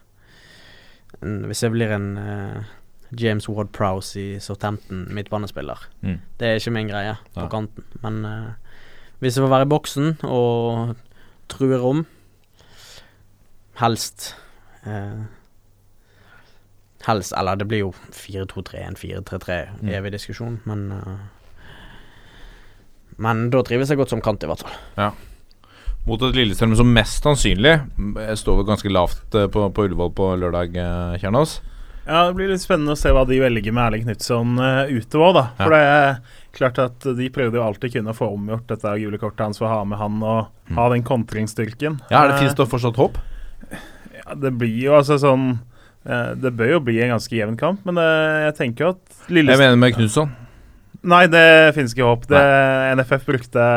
Hvis 1.49 1.63
jeg 1.63 1.71
blir 1.73 1.89
en 1.95 2.05
eh, 2.21 2.59
James 3.21 3.47
Ward 3.49 3.69
Prowse 3.73 4.19
i 4.21 4.39
Southampton 4.39 5.05
midtbanespiller. 5.15 5.79
Mm. 6.01 6.19
Det 6.39 6.47
er 6.47 6.59
ikke 6.59 6.71
min 6.75 6.87
greie 6.91 7.15
på 7.33 7.41
Ja. 7.41 7.47
kanten. 7.49 7.83
Men 8.03 8.25
uh, 8.25 8.51
hvis 9.19 9.37
jeg 9.37 9.43
får 9.45 9.49
være 9.55 9.67
i 9.67 9.71
boksen 9.71 10.17
og 10.23 10.95
true 11.49 11.77
rom, 11.79 12.05
helst 13.81 14.35
uh, 14.87 15.23
Helst, 17.05 17.35
eller 17.37 17.53
det 17.55 17.67
blir 17.69 17.83
jo 17.83 17.91
4-2-3-1, 18.17 18.95
4-3-3, 18.97 19.57
Mm. 19.81 19.89
evig 19.93 20.11
diskusjon, 20.15 20.55
men 20.65 20.91
uh, 20.91 21.19
Men 23.17 23.49
da 23.53 23.61
trives 23.63 23.89
jeg 23.89 23.97
godt 23.97 24.09
som 24.09 24.21
kant, 24.21 24.43
i 24.43 24.47
hvert 24.49 24.59
fall. 24.65 25.11
Mot 26.05 26.21
et 26.21 26.35
Lillestrøm 26.35 26.73
som 26.75 26.89
mest 26.93 27.23
sannsynlig 27.23 27.75
jeg 28.17 28.37
står 28.37 28.57
vel 28.59 28.65
ganske 28.67 28.89
lavt 28.91 29.21
på, 29.31 29.69
på 29.73 29.85
Ullevål 29.87 30.11
på 30.17 30.27
lørdag, 30.41 30.73
Kjernås. 31.21 31.61
Ja, 32.05 32.27
Det 32.27 32.35
blir 32.37 32.51
litt 32.51 32.61
spennende 32.61 32.93
å 32.93 32.99
se 32.99 33.09
hva 33.13 33.23
de 33.27 33.39
velger 33.41 33.73
med 33.73 33.87
Erling 33.87 34.03
Knutson 34.05 34.59
uh, 34.61 34.85
utover. 34.93 35.33
da 35.33 35.43
For 35.63 35.73
det 35.73 35.79
er 35.89 36.19
klart 36.55 36.77
at 36.83 37.07
de 37.17 37.29
prøvde 37.33 37.57
jo 37.57 37.63
alltid 37.65 37.95
kunne 37.97 38.13
få 38.15 38.27
omgjort 38.35 38.67
dette 38.69 38.91
gule 39.01 39.17
kortet 39.19 39.41
hans 39.47 39.57
for 39.59 39.67
å 39.67 39.73
ha 39.79 39.85
med 39.85 39.97
han 39.99 40.21
og 40.23 40.51
Mm. 40.65 40.77
ha 40.79 40.85
den 40.89 41.03
kontringsstyrken. 41.05 41.99
Ja, 42.09 42.23
er 42.23 42.27
det 42.31 42.35
Eh, 42.35 42.39
Fins 42.41 42.55
det 42.57 42.65
fortsatt 42.71 42.95
håp? 42.97 43.17
Ja, 44.17 44.33
det 44.33 44.49
blir 44.57 44.79
jo 44.81 44.95
altså 44.97 45.19
sånn 45.21 45.59
eh, 46.09 46.31
Det 46.41 46.51
bør 46.57 46.71
jo 46.71 46.79
bli 46.87 46.95
en 47.03 47.11
ganske 47.13 47.29
jevn 47.37 47.55
kamp, 47.59 47.83
men 47.85 47.99
eh, 48.01 48.45
jeg 48.47 48.55
tenker 48.57 48.85
jo 48.85 48.89
at 48.95 49.29
Jeg 49.29 49.45
mener 49.45 49.75
med 49.77 49.93
Knutson. 49.93 50.31
Nei, 51.03 51.27
det 51.27 51.75
finnes 51.75 51.93
ikke 51.93 52.07
håp. 52.09 52.25
Det, 52.27 52.41
NFF 52.97 53.25
brukte 53.25 53.67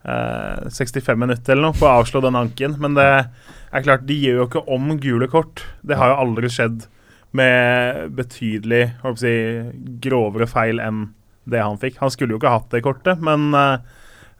Uh, 0.00 0.64
65 0.72 1.12
minutter 1.20 1.52
eller 1.52 1.66
noe 1.68 1.76
på 1.76 1.84
å 1.84 2.00
avslå 2.00 2.22
den 2.24 2.34
anken, 2.34 2.72
men 2.80 2.94
det 2.96 3.04
er 3.04 3.82
klart, 3.84 4.06
de 4.08 4.14
gjør 4.16 4.38
jo 4.38 4.46
ikke 4.46 4.62
om 4.72 4.94
gule 4.98 5.26
kort. 5.28 5.60
Det 5.84 5.98
har 6.00 6.08
jo 6.08 6.14
aldri 6.22 6.48
skjedd 6.48 6.86
med 7.36 8.10
betydelig 8.18 8.88
si, 9.20 9.34
grovere 10.02 10.48
feil 10.50 10.82
enn 10.82 11.08
det 11.50 11.62
han 11.62 11.78
fikk. 11.80 11.98
Han 12.02 12.10
skulle 12.12 12.34
jo 12.34 12.40
ikke 12.40 12.54
hatt 12.54 12.70
det 12.74 12.82
kortet, 12.84 13.22
men 13.22 13.50
eh, 13.56 13.78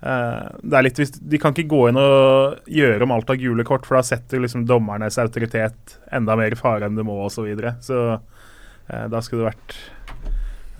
det 0.00 0.76
er 0.78 0.86
litt 0.86 1.00
De 1.30 1.40
kan 1.40 1.54
ikke 1.54 1.70
gå 1.70 1.82
inn 1.90 2.00
og 2.00 2.70
gjøre 2.70 3.06
om 3.06 3.14
alt 3.14 3.32
av 3.32 3.40
gule 3.40 3.66
kort, 3.68 3.86
for 3.88 3.98
da 3.98 4.04
setter 4.06 4.42
liksom 4.42 4.66
dommernes 4.68 5.18
autoritet 5.20 5.98
enda 6.12 6.38
mer 6.38 6.54
i 6.54 6.58
fare 6.58 6.88
enn 6.88 6.98
det 6.98 7.06
må, 7.06 7.18
osv. 7.26 7.40
Så, 7.40 7.46
videre. 7.48 7.74
så 7.84 7.98
uh, 8.16 9.06
da 9.12 9.20
skulle 9.24 9.44
det 9.44 9.52
vært 9.52 9.76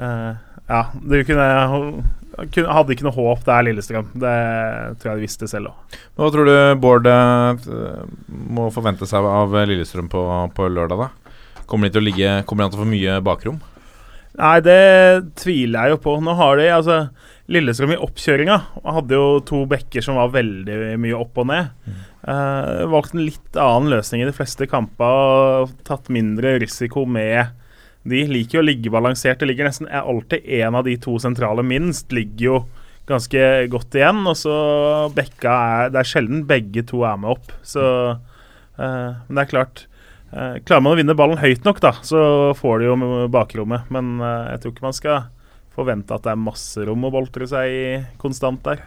uh, 0.00 0.32
Ja, 0.70 0.82
du 0.94 1.20
kunne, 1.28 1.50
Hadde 2.40 2.94
ikke 2.94 3.04
noe 3.04 3.16
håp 3.16 3.40
der, 3.44 3.64
Lillestrøm. 3.66 4.12
Det 4.14 4.34
tror 5.02 5.10
jeg 5.10 5.18
de 5.18 5.24
visste 5.26 5.48
selv 5.50 5.72
òg. 5.72 5.96
Hva 6.16 6.28
tror 6.32 6.46
du 6.46 6.54
Bård 6.80 7.08
må 8.56 8.68
forvente 8.72 9.08
seg 9.10 9.26
av 9.26 9.56
Lillestrøm 9.68 10.08
på, 10.08 10.22
på 10.56 10.68
lørdag? 10.70 11.02
da? 11.02 11.29
Kommer 11.70 11.88
de 11.88 11.94
til 11.94 12.02
å 12.02 12.08
ligge 12.08 12.38
Kommer 12.48 12.66
de 12.66 12.74
til 12.74 12.80
å 12.80 12.84
få 12.84 12.90
mye 12.90 13.20
bakrom? 13.24 13.60
Nei, 14.40 14.56
det 14.64 14.80
tviler 15.40 15.88
jeg 15.88 15.96
jo 15.96 16.02
på. 16.04 16.14
Nå 16.22 16.34
har 16.38 16.60
de 16.60 16.68
altså 16.72 17.00
Lillestrøm 17.50 17.96
i 17.96 17.98
oppkjøringa 17.98 18.56
hadde 18.94 19.16
jo 19.18 19.40
to 19.42 19.64
bekker 19.68 20.04
som 20.06 20.20
var 20.20 20.30
veldig 20.36 20.94
mye 21.02 21.18
opp 21.18 21.40
og 21.42 21.48
ned. 21.50 21.72
Eh, 22.20 22.84
valgt 22.92 23.16
en 23.16 23.24
litt 23.24 23.58
annen 23.58 23.90
løsning 23.90 24.22
i 24.22 24.28
de 24.28 24.34
fleste 24.36 24.68
kamper 24.70 25.16
og 25.64 25.72
tatt 25.88 26.12
mindre 26.14 26.54
risiko 26.62 27.02
med 27.08 27.56
de. 28.06 28.22
Liker 28.30 28.60
jo 28.60 28.62
å 28.62 28.68
ligge 28.68 28.92
balansert. 28.94 29.42
Det 29.42 29.50
ligger 29.50 29.66
nesten 29.66 29.90
alltid 29.90 30.46
en 30.60 30.78
av 30.78 30.86
de 30.86 30.94
to 31.02 31.18
sentrale 31.22 31.66
minst. 31.66 32.14
Ligger 32.14 32.46
jo 32.46 32.56
ganske 33.10 33.44
godt 33.72 33.98
igjen. 33.98 34.22
Og 34.30 34.38
så 34.38 34.56
bekka 35.16 35.58
er 35.74 35.94
Det 35.94 36.04
er 36.04 36.12
sjelden 36.14 36.46
begge 36.48 36.86
to 36.86 37.02
er 37.02 37.18
med 37.20 37.34
opp. 37.34 37.50
Så 37.66 37.82
uh, 38.14 39.10
Men 39.26 39.34
det 39.34 39.42
er 39.42 39.54
klart 39.56 39.86
klarer 40.30 40.84
man 40.84 40.94
å 40.94 40.98
vinne 41.00 41.16
ballen 41.18 41.40
høyt 41.40 41.66
nok, 41.66 41.80
da, 41.82 41.94
så 42.06 42.20
får 42.58 42.80
de 42.82 42.88
jo 42.90 42.96
bakrommet. 43.32 43.90
Men 43.90 44.18
eh, 44.22 44.54
jeg 44.54 44.62
tror 44.62 44.74
ikke 44.74 44.86
man 44.86 44.96
skal 44.96 45.20
forvente 45.74 46.14
at 46.14 46.26
det 46.26 46.32
er 46.34 46.40
masse 46.40 46.86
rom 46.86 47.06
å 47.06 47.12
boltre 47.14 47.48
seg 47.50 47.74
i 47.74 47.84
konstant 48.20 48.62
der. 48.66 48.82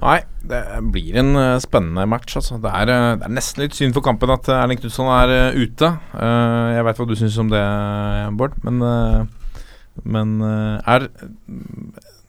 Nei, 0.00 0.20
det 0.48 0.60
blir 0.92 1.18
en 1.20 1.34
eh, 1.36 1.58
spennende 1.60 2.06
match. 2.08 2.36
Altså. 2.40 2.56
Det, 2.62 2.70
er, 2.72 2.92
eh, 2.92 3.16
det 3.20 3.28
er 3.28 3.34
nesten 3.36 3.64
litt 3.64 3.76
synd 3.76 3.96
for 3.96 4.04
kampen 4.04 4.32
at 4.32 4.48
eh, 4.48 4.60
Erling 4.62 4.80
Knutson 4.80 5.10
er 5.12 5.34
eh, 5.34 5.58
ute. 5.60 5.90
Eh, 6.16 6.68
jeg 6.76 6.86
veit 6.86 7.02
hva 7.02 7.08
du 7.08 7.16
syns 7.18 7.40
om 7.42 7.50
det, 7.52 7.64
Bård, 8.40 8.56
men, 8.64 8.80
eh, 8.86 9.58
men 10.08 10.38
eh, 10.46 10.94
er 10.94 11.10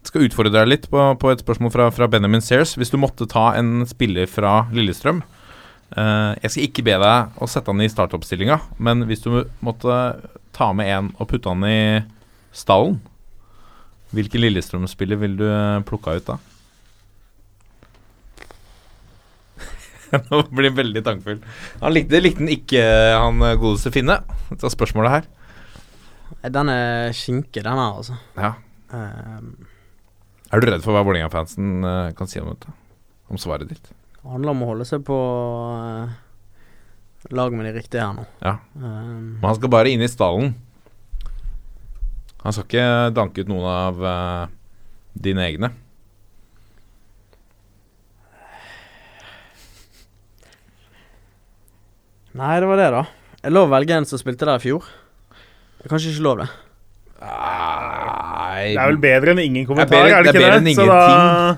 skal 0.07 0.25
utfordre 0.25 0.51
deg 0.55 0.67
litt 0.67 0.87
på, 0.91 1.03
på 1.21 1.31
et 1.31 1.43
spørsmål 1.43 1.71
fra, 1.73 1.85
fra 1.93 2.09
Benjamin 2.11 2.43
Sears. 2.43 2.73
Hvis 2.79 2.91
du 2.91 2.97
måtte 2.99 3.29
ta 3.29 3.51
en 3.59 3.85
spiller 3.87 4.27
fra 4.27 4.65
Lillestrøm 4.73 5.21
eh, 5.21 5.40
Jeg 5.91 6.51
skal 6.53 6.65
ikke 6.65 6.83
be 6.87 6.93
deg 7.01 7.41
å 7.41 7.47
sette 7.51 7.67
han 7.73 7.83
i 7.83 7.89
startoppstillinga, 7.91 8.55
men 8.79 9.03
hvis 9.09 9.25
du 9.25 9.41
måtte 9.59 9.97
ta 10.55 10.69
med 10.77 10.87
en 10.87 11.09
og 11.17 11.27
putte 11.27 11.51
han 11.51 11.65
i 11.67 11.81
stallen, 12.55 13.01
hvilken 14.15 14.43
Lillestrøm-spiller 14.43 15.19
vil 15.19 15.35
du 15.39 15.45
plukke 15.87 15.87
plukka 15.89 16.15
ut 16.15 16.29
da? 16.31 16.37
Nå 20.27 20.41
blir 20.51 20.69
han 20.69 20.79
veldig 20.79 21.03
tankfull. 21.05 21.39
Han 21.79 21.95
likte, 21.95 22.19
likte 22.19 22.43
han 22.43 22.51
ikke, 22.51 22.81
han 23.15 23.45
eh, 23.47 23.57
godeste 23.59 23.93
Finne. 23.95 24.19
Dette 24.49 24.67
er 24.67 24.73
spørsmålet 24.73 25.15
her. 25.15 25.29
Den 26.51 26.71
er 26.73 27.15
skinke, 27.15 27.61
den 27.61 27.71
her, 27.71 27.99
altså. 28.01 28.17
Ja. 28.35 28.53
Um. 28.91 29.53
Er 30.51 30.59
du 30.59 30.67
redd 30.67 30.83
for 30.83 30.95
hva 30.95 31.05
Vålerenga-fansen 31.07 31.87
eh, 31.87 32.11
kan 32.17 32.27
si 32.27 32.41
om 32.43 32.51
dette? 32.51 32.73
Om 33.31 33.39
svaret 33.39 33.71
ditt? 33.71 33.91
Det 34.21 34.29
handler 34.29 34.53
om 34.53 34.61
å 34.63 34.67
holde 34.69 34.85
seg 34.85 35.01
på 35.07 35.15
uh, 35.17 36.11
lag 37.33 37.53
med 37.57 37.65
de 37.69 37.71
riktige 37.79 38.03
her 38.05 38.13
nå. 38.19 38.25
Ja. 38.43 38.55
Um, 38.77 39.39
Men 39.39 39.47
han 39.49 39.57
skal 39.57 39.71
bare 39.73 39.89
inn 39.93 40.03
i 40.05 40.09
stallen. 40.11 40.53
Han 42.43 42.53
skal 42.55 42.67
ikke 42.67 42.85
danke 43.17 43.41
ut 43.43 43.49
noen 43.49 43.67
av 43.69 44.01
uh, 44.05 44.51
dine 45.17 45.45
egne. 45.49 45.71
nei, 52.37 52.59
det 52.63 52.67
var 52.69 52.79
det, 52.79 52.89
da. 52.95 53.03
Jeg 53.41 53.55
lov 53.55 53.67
å 53.69 53.73
velge 53.73 53.97
en 53.97 54.07
som 54.07 54.21
spilte 54.21 54.47
der 54.47 54.61
i 54.61 54.63
fjor. 54.63 54.85
Det 55.79 55.87
er 55.87 55.93
kanskje 55.95 56.13
ikke 56.13 56.25
lov, 56.27 56.43
det. 56.43 56.49
Nei 57.21 58.71
Det 58.73 58.81
er 58.81 58.87
vel 58.91 59.01
bedre 59.01 59.33
enn 59.35 59.41
ingen 59.43 59.65
kommentar, 59.69 59.93
bedre- 59.93 60.15
er 60.19 60.23
det 60.25 60.31
ikke 60.31 60.39
det 60.39 60.41
er 60.41 60.47
bedre 60.47 60.61
det? 60.61 60.71
enn 60.71 60.79
Så 60.79 60.85
da 60.89 61.57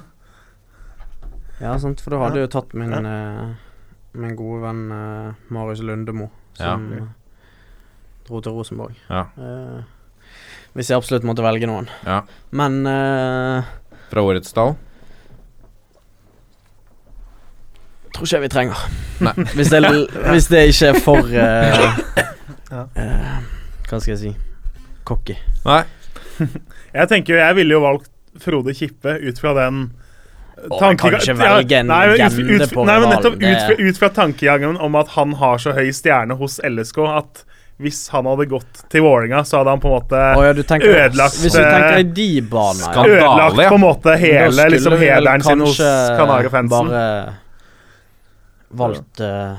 Ja, 1.63 1.77
sant, 1.79 2.01
for 2.03 2.11
du 2.11 2.19
hadde 2.19 2.41
jo 2.43 2.49
tatt 2.51 2.73
min, 2.75 2.91
uh, 2.91 3.53
min 4.19 4.35
gode 4.35 4.61
venn 4.65 4.81
uh, 4.91 5.33
Marius 5.53 5.79
Lundemo, 5.85 6.27
som 6.59 6.87
Ja. 6.91 7.05
dro 8.27 8.41
til 8.43 8.51
Rosenborg. 8.57 8.97
Ja. 9.09 9.25
Uh, 9.37 9.83
hvis 10.73 10.89
jeg 10.89 10.97
absolutt 10.97 11.23
måtte 11.27 11.43
velge 11.45 11.67
noen. 11.69 11.85
Ja. 12.03 12.23
Men 12.51 12.79
eh, 12.89 13.67
Fra 14.09 14.23
årets 14.25 14.49
stall? 14.49 14.71
tror 18.13 18.25
ikke 18.27 18.35
jeg 18.39 18.43
vi 18.45 18.49
trenger. 18.53 18.81
Nei. 19.25 19.33
hvis, 19.57 19.69
det, 19.73 19.81
hvis 20.31 20.47
det 20.49 20.63
ikke 20.71 20.89
er 20.93 20.99
for 21.01 21.29
eh, 21.29 21.99
Ja. 22.73 22.83
eh, 22.97 23.37
Hva 23.89 23.99
skal 24.01 24.13
jeg 24.15 24.19
si 24.23 24.33
cocky. 25.05 25.35
Nei. 25.67 25.83
Jeg 26.93 27.09
tenker 27.09 27.33
jo, 27.35 27.39
jeg 27.41 27.55
ville 27.57 27.73
jo 27.73 27.79
valgt 27.83 28.09
Frode 28.41 28.73
Kippe 28.77 29.15
ut 29.21 29.39
fra 29.41 29.51
den 29.57 29.79
Å, 30.63 30.77
jeg 30.79 30.99
kan 31.01 31.17
ikke 31.17 31.35
velge 31.39 31.79
en 31.81 31.89
legende 31.91 32.67
på 32.71 32.85
nei, 32.87 32.99
men 33.03 33.09
nettopp 33.11 33.41
ut, 33.41 33.81
ut 33.81 33.99
fra 33.99 34.09
tankegangen 34.15 34.77
om 34.79 34.95
at 34.99 35.11
han 35.17 35.35
har 35.41 35.59
så 35.59 35.73
høy 35.75 35.89
stjerne 35.95 36.37
hos 36.39 36.59
LSK 36.63 37.01
at 37.09 37.43
hvis 37.81 38.05
han 38.13 38.27
hadde 38.29 38.45
gått 38.51 38.83
til 38.93 39.01
Vålinga, 39.03 39.41
så 39.43 39.59
hadde 39.59 39.73
han 39.73 39.81
på 39.81 39.89
en 39.89 39.95
måte 39.95 40.19
oh, 40.37 40.43
ja, 40.45 40.53
du 40.55 40.61
tenker 40.63 40.93
ødelagt, 40.93 41.39
Hvis 41.41 41.55
du 41.55 41.59
eh, 41.59 41.67
tenker 41.67 41.97
i 41.99 42.05
de 42.15 42.27
baner, 42.45 42.83
ja. 42.85 42.91
Skandale, 42.91 43.15
Ødelagt 43.17 43.69
på 43.73 43.79
en 43.79 43.83
måte 43.83 44.15
hele 44.21 44.67
liksom, 44.69 44.95
hederen 45.01 45.43
sin 45.43 45.63
hos 45.65 45.79
kanskje 45.81 46.17
Kanarifansen. 46.19 46.91
Bare 46.93 47.07
valgt 48.73 49.21
uh, 49.21 49.57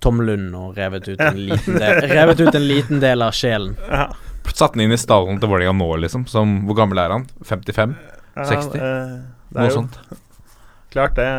Tom 0.00 0.20
Lund 0.24 0.56
og 0.56 0.76
revet 0.76 1.08
ut 1.08 1.20
en 1.20 1.38
liten 1.40 1.78
del 1.80 2.02
Revet 2.10 2.40
ut 2.40 2.54
en 2.54 2.66
liten 2.66 3.00
del 3.04 3.22
av 3.24 3.36
sjelen. 3.36 3.76
Ja, 3.88 4.08
Satt 4.50 4.74
han 4.74 4.82
inn 4.84 4.92
i 4.92 4.98
stallen 4.98 5.38
til 5.40 5.48
Vålerenga 5.52 5.76
nå, 5.76 5.90
liksom? 6.02 6.24
Som, 6.28 6.62
hvor 6.68 6.80
gammel 6.80 6.98
er 7.00 7.12
han? 7.14 7.28
55? 7.46 7.94
ja, 8.34 8.48
60? 8.48 8.80
Eh, 9.50 9.56
det 9.56 9.68
er 9.68 9.76
jo 9.76 9.86
klart 10.90 11.16
det. 11.18 11.30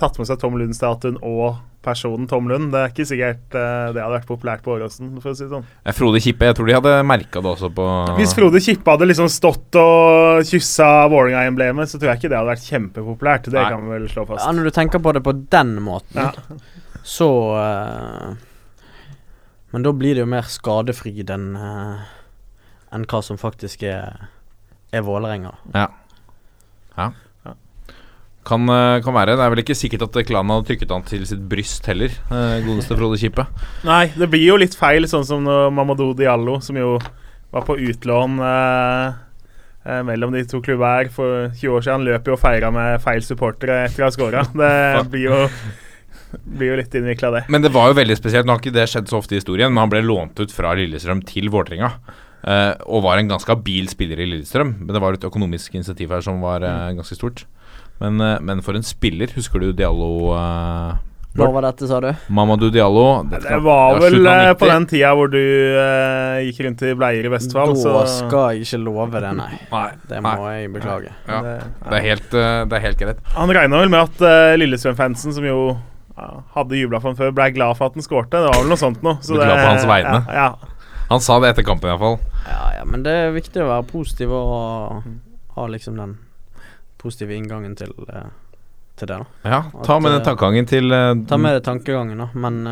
Tatt 0.00 0.18
med 0.18 0.28
seg 0.28 0.40
Tom 0.42 0.56
Lund-statuen 0.58 1.18
og 1.22 1.60
personen 1.86 2.26
Tom 2.26 2.48
Lund. 2.50 2.72
Det 2.74 2.80
er 2.80 2.92
ikke 2.92 3.06
sikkert 3.06 3.54
eh, 3.54 3.90
det 3.94 4.02
hadde 4.02 4.16
vært 4.16 4.28
populært 4.28 4.64
på 4.64 4.74
Åråsen, 4.74 5.12
for 5.22 5.32
å 5.32 5.36
si 5.36 5.44
det 5.44 5.52
sånn. 5.52 5.66
Eh, 5.84 5.94
Frode 5.96 6.22
Kippe, 6.22 6.48
jeg 6.48 6.56
tror 6.58 6.70
de 6.70 6.74
hadde 6.76 6.94
merka 7.06 7.42
det 7.44 7.52
også 7.52 7.70
på 7.76 7.86
Hvis 8.18 8.34
Frode 8.36 8.62
Kippe 8.64 8.96
hadde 8.96 9.08
liksom 9.10 9.30
stått 9.32 9.78
og 9.80 10.42
kyssa 10.48 10.88
Vålerenga-emblemet, 11.12 11.92
så 11.92 12.00
tror 12.00 12.12
jeg 12.12 12.22
ikke 12.22 12.32
det 12.32 12.40
hadde 12.40 12.52
vært 12.54 12.66
kjempepopulært. 12.66 13.50
Det 13.52 13.60
Nei. 13.60 13.68
kan 13.74 13.86
vi 13.86 13.94
vel 13.94 14.10
slå 14.10 14.26
fast. 14.32 14.42
Ja, 14.42 14.56
når 14.56 14.68
du 14.68 14.74
tenker 14.80 15.02
på 15.04 15.14
det 15.16 15.22
på 15.26 15.36
den 15.54 15.76
måten, 15.86 16.18
Ja. 16.18 16.32
så 17.06 17.30
uh, 17.54 18.34
Men 19.70 19.84
da 19.86 19.92
blir 19.94 20.16
det 20.16 20.24
jo 20.24 20.30
mer 20.30 20.46
skadefryd 20.50 21.30
enn 21.30 21.52
uh, 21.54 22.02
en 22.94 23.06
hva 23.06 23.22
som 23.22 23.38
faktisk 23.38 23.82
er, 23.86 24.26
er 24.94 25.06
Vålerenga. 25.06 25.54
Ja. 25.74 25.86
ja. 26.96 27.10
Kan, 28.46 28.68
eh, 28.70 29.00
kan 29.02 29.14
være. 29.16 29.34
Det 29.34 29.42
er 29.42 29.50
vel 29.54 29.62
ikke 29.64 29.74
sikkert 29.74 30.04
at 30.06 30.18
klanen 30.28 30.52
hadde 30.54 30.68
trykket 30.68 30.92
han 30.94 31.02
til 31.08 31.24
sitt 31.26 31.40
bryst 31.50 31.86
heller, 31.90 32.12
eh, 32.30 32.60
godeste 32.66 32.94
Frode 32.98 33.18
Kippe. 33.18 33.46
Nei, 33.84 34.04
det 34.14 34.28
blir 34.30 34.44
jo 34.52 34.58
litt 34.62 34.76
feil, 34.78 35.02
sånn 35.10 35.26
som 35.26 35.42
Mamadou 35.74 36.12
Diallo, 36.14 36.60
som 36.62 36.76
jo 36.78 36.96
var 37.52 37.64
på 37.66 37.76
utlån 37.78 38.38
eh, 38.42 39.14
eh, 39.86 40.02
mellom 40.06 40.32
de 40.34 40.44
to 40.46 40.60
klubber 40.62 40.86
her 41.00 41.10
for 41.14 41.48
20 41.56 41.74
år 41.74 41.82
siden, 41.86 41.98
Han 42.00 42.06
løp 42.06 42.26
jo 42.30 42.36
og 42.36 42.40
feira 42.42 42.70
med 42.74 43.00
feil 43.02 43.22
supportere 43.24 43.84
etter 43.86 44.04
å 44.04 44.08
ha 44.10 44.14
skåra. 44.14 44.44
Det 44.52 45.10
blir 45.10 45.26
jo, 45.30 45.40
blir 46.44 46.72
jo 46.72 46.78
litt 46.82 46.94
innvikla, 46.98 47.30
det. 47.32 47.42
Men 47.48 47.62
det 47.66 47.72
var 47.74 47.90
jo 47.90 47.98
veldig 47.98 48.16
spesielt. 48.18 48.46
Nå 48.46 48.54
har 48.56 48.62
ikke 48.62 48.74
det 48.76 48.86
skjedd 48.92 49.08
så 49.10 49.18
ofte 49.22 49.34
i 49.36 49.40
historien, 49.40 49.72
men 49.72 49.84
han 49.86 49.92
ble 49.92 50.02
lånt 50.06 50.38
ut 50.42 50.52
fra 50.54 50.74
Lillestrøm 50.78 51.24
til 51.26 51.50
Vålerenga. 51.54 51.92
eh, 52.46 52.74
og 52.86 53.02
var 53.02 53.18
en 53.18 53.30
ganske 53.30 53.50
habil 53.50 53.88
spiller 53.90 54.20
i 54.22 54.26
Lillestrøm. 54.30 54.76
Men 54.84 54.92
det 54.94 55.02
var 55.02 55.16
et 55.16 55.24
økonomisk 55.26 55.74
initiativ 55.74 56.12
her 56.14 56.22
som 56.22 56.38
var 56.44 56.62
eh, 56.62 56.92
ganske 56.98 57.16
stort. 57.18 57.46
Men, 58.02 58.20
eh, 58.20 58.38
men 58.44 58.62
for 58.62 58.76
en 58.76 58.84
spiller. 58.84 59.30
Husker 59.36 59.62
du 59.62 59.72
Diallo? 59.72 60.32
Uh, 60.36 60.96
Hva 61.36 61.48
var 61.52 61.66
dette, 61.66 61.88
sa 61.88 61.98
du? 62.00 62.10
Mamadou 62.32 62.70
Diallo. 62.72 63.24
Det 63.30 63.40
det 63.44 63.58
var 63.64 63.98
vel 64.00 64.18
eh, 64.26 64.52
på 64.56 64.68
den 64.70 64.86
tida 64.88 65.10
hvor 65.16 65.28
du 65.32 65.40
uh, 65.40 66.38
gikk 66.44 66.62
rundt 66.66 66.84
i 66.88 66.94
bleier 66.96 67.28
i 67.28 67.32
Vestfold, 67.32 67.74
da 67.76 67.82
så 67.82 68.04
skal 68.12 68.54
jeg 68.56 68.64
ikke 68.66 68.80
love 68.84 69.20
det, 69.20 69.32
nei. 69.36 69.50
Nei, 69.72 69.88
Det 70.08 70.22
nei. 70.24 70.36
må 70.36 70.52
jeg 70.54 70.70
beklage. 70.76 71.12
Ja. 71.28 71.42
det, 71.44 71.56
Det 71.82 71.98
er 71.98 72.06
helt, 72.06 72.30
uh, 72.32 72.62
det 72.68 72.78
er 72.80 72.86
helt 72.86 73.02
greit. 73.04 73.20
Han 73.36 73.52
regna 73.58 73.82
vel 73.84 73.92
med 73.92 74.00
at 74.06 74.24
uh, 74.24 74.54
Lillestrøm-fansen, 74.60 75.36
som 75.36 75.44
jo 75.44 75.60
hadde 76.56 76.78
jubla 76.78 76.96
for 77.02 77.12
ham 77.12 77.16
før, 77.18 77.32
ble 77.36 77.50
glad 77.52 77.76
for 77.76 77.90
at 77.90 77.96
han 77.98 78.04
skårte. 78.04 78.40
Det 78.40 78.48
var 78.48 78.62
vel 78.62 78.70
noe 78.72 78.80
sånt 78.80 79.02
noe. 79.04 79.18
Så 79.20 79.36
glad 79.36 79.52
på 79.52 79.66
hans 79.68 79.84
vegne. 79.88 80.22
Ja, 80.32 80.46
ja. 80.48 80.76
Han 81.10 81.20
sa 81.20 81.36
det 81.44 81.50
etter 81.52 81.66
kampen, 81.68 81.92
iallfall. 81.92 82.16
Ja, 82.48 82.62
ja, 82.78 82.86
men 82.88 83.04
det 83.04 83.12
er 83.12 83.34
viktig 83.36 83.60
å 83.62 83.68
være 83.68 83.84
positiv 83.90 84.32
og 84.32 85.04
ha 85.56 85.66
liksom 85.68 86.00
den 86.00 86.16
positive 87.00 87.34
inngangen 87.34 87.76
til, 87.76 87.92
eh, 88.08 88.30
til 88.96 89.10
det, 89.10 89.18
da. 89.18 89.26
Ja, 89.42 89.60
ta 89.84 89.96
At, 89.96 90.02
med 90.02 90.12
den 90.12 90.20
eh, 90.20 90.26
tankegangen 90.26 90.68
til 90.70 90.92
eh, 90.92 91.12
Ta 91.28 91.38
med 91.40 91.58
det 91.58 91.64
tankegangen, 91.66 92.18
da, 92.24 92.28
men 92.34 92.62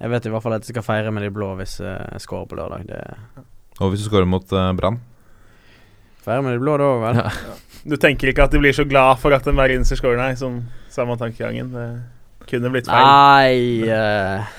jeg 0.00 0.10
vet 0.12 0.26
i 0.26 0.32
hvert 0.34 0.44
fall 0.44 0.56
at 0.56 0.64
jeg 0.66 0.74
skal 0.74 0.86
feire 0.86 1.12
med 1.14 1.24
de 1.24 1.32
blå 1.32 1.54
hvis 1.58 1.78
jeg 1.80 2.22
scorer 2.22 2.48
på 2.50 2.58
lørdag. 2.58 2.86
Det 2.88 3.44
Og 3.80 3.92
hvis 3.92 4.04
du 4.04 4.08
scorer 4.10 4.26
mot 4.28 4.52
uh, 4.52 4.72
Brann. 4.76 4.98
Feire 6.24 6.42
med 6.42 6.56
de 6.56 6.60
blå 6.62 6.74
da 6.80 6.88
òg, 6.88 7.04
vel. 7.04 7.20
Ja. 7.22 7.54
Du 7.84 7.98
tenker 8.00 8.30
ikke 8.30 8.46
at 8.46 8.52
de 8.54 8.58
blir 8.62 8.72
så 8.72 8.86
glad 8.88 9.18
for 9.20 9.34
at 9.36 9.46
en 9.48 9.58
bergenser 9.58 9.98
scorer, 10.00 10.16
nei? 10.16 10.34
Som 10.40 10.62
samme 10.88 11.18
tankegangen. 11.20 11.72
Det 11.74 12.48
kunne 12.48 12.70
blitt 12.72 12.88
feil. 12.88 13.04
Nei 13.04 13.88
uh, 13.88 14.54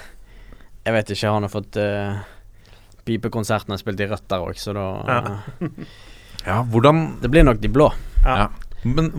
Jeg 0.86 0.93
vet 0.93 1.13
ikke. 1.16 1.32
Han 1.34 1.47
har 1.47 1.53
fått 1.53 1.80
uh, 1.82 2.20
pipekonserten 3.05 3.74
har 3.74 3.82
spilt 3.82 4.01
i 4.01 4.09
rødt 4.09 4.28
der 4.30 4.45
òg, 4.45 4.59
så 4.61 4.76
da 4.78 4.86
Ja. 5.09 5.22
Ja, 6.45 6.59
hvordan 6.61 7.18
Det 7.22 7.32
blir 7.34 7.43
nok 7.43 7.57
de 7.61 7.70
blå. 7.74 7.89
Ja. 8.26 8.47
Men 8.86 9.09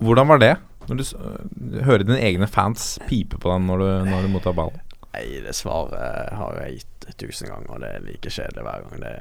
hvordan 0.00 0.30
var 0.32 0.38
det? 0.42 0.52
Når 0.88 0.98
du 0.98 1.04
s- 1.06 1.14
øh, 1.14 1.82
hører 1.86 2.02
dine 2.06 2.18
egne 2.18 2.46
fans 2.50 2.98
pipe 3.06 3.38
på 3.38 3.50
deg 3.52 3.60
når 3.68 3.78
du, 3.82 3.88
når 4.10 4.24
du 4.26 4.32
mottar 4.32 4.54
ballen? 4.56 4.80
Nei, 5.12 5.26
det 5.44 5.52
svaret 5.54 5.92
eh, 5.94 6.32
har 6.40 6.56
jeg 6.64 6.80
gitt 6.80 7.06
tusen 7.20 7.50
ganger, 7.52 7.70
og 7.74 7.82
det 7.84 7.90
er 7.92 8.06
like 8.06 8.30
kjedelig 8.32 8.64
hver 8.66 8.86
gang. 8.86 9.02
Det, 9.02 9.12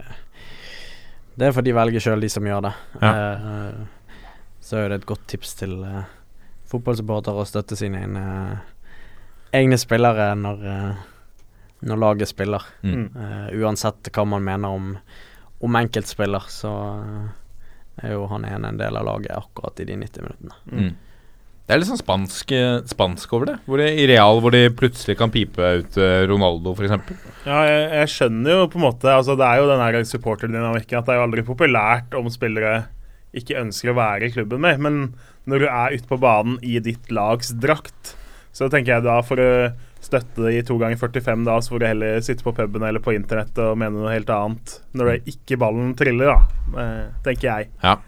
det 1.37 1.47
er 1.49 1.55
for 1.57 1.65
de 1.67 1.73
velger 1.75 2.03
sjøl, 2.05 2.21
de 2.23 2.29
som 2.31 2.47
gjør 2.47 2.63
det. 2.69 2.71
Ja. 3.01 3.11
Uh, 3.11 4.17
så 4.61 4.77
er 4.79 4.89
det 4.93 5.01
et 5.01 5.07
godt 5.09 5.25
tips 5.31 5.53
til 5.59 5.75
uh, 5.83 6.03
fotballsupportere 6.71 7.41
å 7.43 7.47
støtte 7.49 7.75
sine 7.79 8.01
egne, 8.05 8.25
egne 9.57 9.77
spillere 9.81 10.31
når, 10.39 10.63
uh, 10.63 11.45
når 11.85 12.01
laget 12.05 12.31
spiller. 12.31 12.65
Mm. 12.85 13.05
Uansett 13.61 14.09
hva 14.15 14.25
man 14.25 14.45
mener 14.47 14.69
om, 14.79 14.91
om 15.61 15.77
enkeltspiller, 15.81 16.45
så 16.49 16.71
er 18.03 18.15
jo 18.15 18.27
han 18.31 18.45
ene 18.47 18.73
en 18.73 18.81
del 18.81 18.97
av 18.97 19.07
laget 19.07 19.33
akkurat 19.35 19.79
i 19.81 19.87
de 19.89 19.97
90 20.01 20.27
minuttene. 20.27 20.59
Mm. 20.71 20.91
Det 21.71 21.75
er 21.75 21.79
litt 21.79 21.87
sånn 21.87 22.01
spansk, 22.01 22.51
eh, 22.51 22.79
spansk 22.89 23.33
over 23.37 23.47
det. 23.47 23.57
Hvor 23.63 23.79
det 23.79 23.91
I 24.01 24.07
Real 24.09 24.41
hvor 24.43 24.51
de 24.51 24.65
plutselig 24.75 25.15
kan 25.19 25.31
pipe 25.31 25.61
ut 25.61 25.99
eh, 26.01 26.23
Ronaldo, 26.27 26.73
f.eks. 26.75 27.13
Ja, 27.45 27.61
jeg, 27.69 27.85
jeg 27.95 28.09
skjønner 28.11 28.57
jo 28.57 28.65
på 28.73 28.79
en 28.81 28.85
måte 28.89 29.13
altså 29.13 29.37
Det 29.39 29.47
er 29.47 29.61
jo 29.61 29.69
den 29.69 30.09
supporterdynamikken 30.09 30.99
at 30.99 31.07
det 31.07 31.13
er 31.13 31.21
jo 31.21 31.27
aldri 31.29 31.45
populært 31.47 32.17
om 32.17 32.27
spillere 32.33 32.89
ikke 33.37 33.61
ønsker 33.61 33.93
å 33.93 33.95
være 33.95 34.27
i 34.27 34.33
klubben 34.33 34.63
mer. 34.65 34.81
Men 34.83 35.13
når 35.47 35.63
du 35.63 35.67
er 35.69 35.95
ute 35.95 36.09
på 36.09 36.19
banen 36.19 36.57
i 36.59 36.75
ditt 36.83 37.07
lags 37.13 37.53
drakt, 37.63 38.15
så 38.51 38.67
tenker 38.67 38.97
jeg 38.97 39.07
da 39.07 39.21
for 39.23 39.39
å 39.39 39.51
støtte 40.01 40.51
i 40.51 40.61
to 40.65 40.77
ganger 40.81 40.97
45, 40.99 41.43
da, 41.47 41.57
så 41.61 41.73
får 41.73 41.81
du 41.81 41.87
heller 41.87 42.23
sitte 42.25 42.45
på 42.45 42.53
puben 42.57 42.85
eller 42.87 43.03
på 43.03 43.13
internett 43.15 43.57
og 43.61 43.77
mene 43.79 44.01
noe 44.01 44.13
helt 44.13 44.31
annet 44.33 44.79
når 44.97 45.11
det 45.11 45.35
ikke 45.35 45.59
ballen 45.61 45.93
triller, 45.97 46.33
da. 46.33 46.79
Eh, 46.81 47.03
tenker 47.27 47.49
jeg. 47.51 47.69
Ja. 47.83 47.99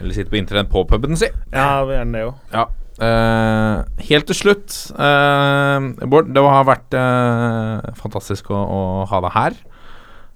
Eller 0.00 0.16
sitte 0.16 0.32
på 0.32 0.40
internett 0.40 0.72
på 0.72 0.82
puben, 0.88 1.16
si. 1.18 1.30
Ja, 1.54 1.84
gjerne 1.88 2.18
det 2.18 2.26
òg. 2.26 2.42
Ja. 2.54 2.66
Uh, 2.96 3.82
helt 4.08 4.24
til 4.24 4.36
slutt, 4.38 4.72
uh, 4.96 5.84
Bård, 6.08 6.30
det 6.32 6.40
har 6.40 6.62
vært 6.64 6.94
uh, 6.96 7.90
fantastisk 7.98 8.48
å, 8.48 8.56
å 8.56 8.80
ha 9.10 9.20
deg 9.26 9.34
her. 9.34 9.58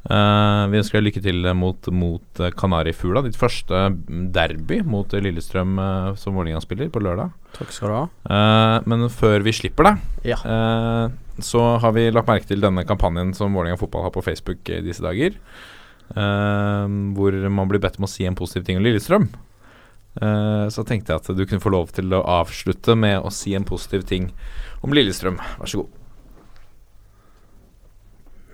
Eh, 0.00 0.62
vi 0.72 0.78
ønsker 0.80 0.96
deg 0.96 1.04
lykke 1.10 1.22
til 1.26 1.48
mot, 1.58 1.88
mot 1.92 2.40
eh, 2.40 2.52
Kanarifugla, 2.56 3.20
ditt 3.26 3.36
første 3.36 3.82
derby 4.32 4.78
mot 4.88 5.12
Lillestrøm 5.12 5.74
eh, 5.76 6.06
som 6.16 6.38
Vålerenga-spiller 6.38 6.88
på 6.94 7.02
lørdag. 7.04 7.34
Takk 7.58 7.74
skal 7.76 7.90
du 7.92 7.96
ha. 7.98 8.04
Eh, 8.32 8.86
men 8.88 9.04
før 9.12 9.44
vi 9.44 9.52
slipper 9.52 9.90
deg, 9.90 10.06
Ja. 10.32 10.38
eh, 10.40 11.12
så 11.44 11.66
har 11.84 11.92
vi 11.96 12.06
lagt 12.12 12.28
merke 12.32 12.48
til 12.48 12.60
denne 12.64 12.86
kampanjen 12.88 13.34
som 13.36 13.52
Vålerenga 13.52 13.78
Fotball 13.80 14.06
har 14.08 14.14
på 14.16 14.24
Facebook 14.24 14.64
i 14.72 14.80
disse 14.84 15.04
dager. 15.04 15.36
eh, 16.16 16.86
hvor 17.14 17.36
man 17.52 17.68
blir 17.70 17.78
bedt 17.84 18.00
om 18.00 18.08
å 18.08 18.10
si 18.10 18.24
en 18.26 18.34
positiv 18.34 18.64
ting 18.66 18.80
om 18.80 18.82
Lillestrøm. 18.82 19.28
Eh, 20.20 20.66
så 20.74 20.82
tenkte 20.82 21.12
jeg 21.12 21.20
at 21.20 21.36
du 21.36 21.44
kunne 21.46 21.62
få 21.62 21.70
lov 21.70 21.92
til 21.94 22.08
å 22.16 22.24
avslutte 22.24 22.96
med 22.98 23.20
å 23.22 23.30
si 23.30 23.52
en 23.54 23.62
positiv 23.68 24.02
ting 24.08 24.32
om 24.82 24.90
Lillestrøm. 24.96 25.36
Vær 25.60 25.68
så 25.70 25.84
god. 25.84 25.92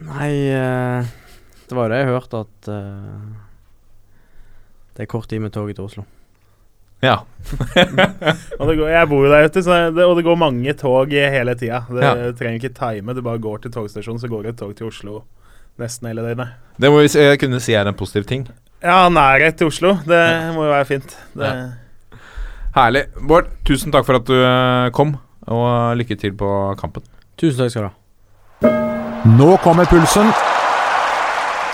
Nei, 0.05 0.33
eh, 0.53 1.07
det 1.69 1.77
var 1.77 1.87
jo 1.89 1.93
det 1.95 1.99
jeg 2.03 2.11
hørte, 2.13 2.41
at 2.47 2.69
uh, 2.69 3.37
det 4.97 5.03
er 5.07 5.11
kort 5.11 5.29
tid 5.29 5.41
med 5.43 5.53
toget 5.53 5.77
til 5.77 5.85
Oslo. 5.85 6.05
Ja. 7.05 7.17
Og 8.59 8.69
det 8.71 8.77
går, 8.79 8.89
jeg 8.89 9.09
bor 9.11 9.25
jo 9.27 9.31
der 9.33 9.49
ute, 9.51 9.63
så 9.63 9.77
det, 9.93 10.05
og 10.09 10.15
det 10.17 10.25
går 10.25 10.39
mange 10.41 10.73
tog 10.81 11.11
hele 11.13 11.55
tida. 11.55 11.83
Det 11.93 12.03
Ja. 12.03 12.15
trenger 12.33 12.55
ikke 12.63 12.73
time. 12.75 13.13
Du 13.15 13.21
bare 13.23 13.39
går 13.39 13.59
til 13.67 13.73
togstasjonen, 13.75 14.21
så 14.23 14.29
går 14.33 14.43
det 14.47 14.55
et 14.55 14.59
tog 14.63 14.73
til 14.79 14.87
Oslo 14.89 15.19
nesten 15.79 16.09
hele 16.09 16.23
døgnet. 16.25 16.55
Det 16.81 16.89
må 16.91 17.03
vi 17.05 17.37
kunne 17.37 17.61
si 17.61 17.75
er 17.77 17.87
en 17.91 17.95
positiv 17.95 18.25
ting. 18.25 18.47
Ja, 18.83 19.09
nærhet 19.13 19.57
til 19.61 19.67
Oslo. 19.69 19.97
Det 20.09 20.55
må 20.57 20.65
jo 20.65 20.73
være 20.73 20.85
fint. 20.89 21.17
Det, 21.37 21.45
Ja. 21.53 21.69
Herlig. 22.77 23.05
Bård, 23.29 23.47
tusen 23.65 23.93
takk 23.93 24.05
for 24.05 24.17
at 24.17 24.27
du 24.29 24.35
eh, 24.37 24.91
kom, 24.93 25.15
og 25.49 25.97
lykke 25.97 26.17
til 26.21 26.33
på 26.37 26.49
kampen. 26.81 27.03
Tusen 27.41 27.59
takk 27.61 27.71
skal 27.73 27.83
du 27.83 27.89
ha. 27.89 29.25
Nå 29.37 29.57
kommer 29.65 29.85
pulsen. 29.89 30.29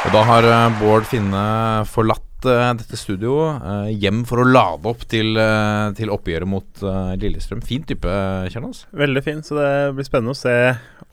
Og 0.02 0.10
da 0.10 0.20
har 0.26 0.46
eh, 0.48 0.78
Bård 0.80 1.04
Finne 1.06 1.40
forlatt 1.86 2.46
eh, 2.50 2.70
dette 2.74 2.98
studio 2.98 3.36
eh, 3.52 3.92
hjem 4.02 4.24
for 4.26 4.42
å 4.42 4.46
lade 4.48 4.90
opp 4.90 5.04
til, 5.06 5.38
til 5.94 6.10
oppgjøret 6.10 6.50
mot 6.50 6.82
Lillestrøm. 7.22 7.60
Fin 7.62 7.84
type, 7.86 8.10
Kjernos? 8.50 8.82
Veldig 8.98 9.22
fint, 9.22 9.46
så 9.46 9.60
det 9.60 9.68
blir 9.94 10.08
spennende 10.08 10.34
å 10.34 10.40
se 10.40 10.56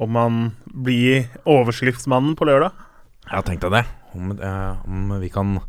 om 0.01 0.17
han 0.17 0.39
blir 0.73 1.29
overskriftsmannen 1.45 2.33
på 2.39 2.49
lørdag. 2.49 2.73
Jeg 3.27 3.35
har 3.35 3.45
tenkt 3.45 3.67
deg 3.67 3.77
det. 3.77 3.85
Om, 4.17 4.33
om 4.89 5.15
vi 5.21 5.29
kan 5.33 5.59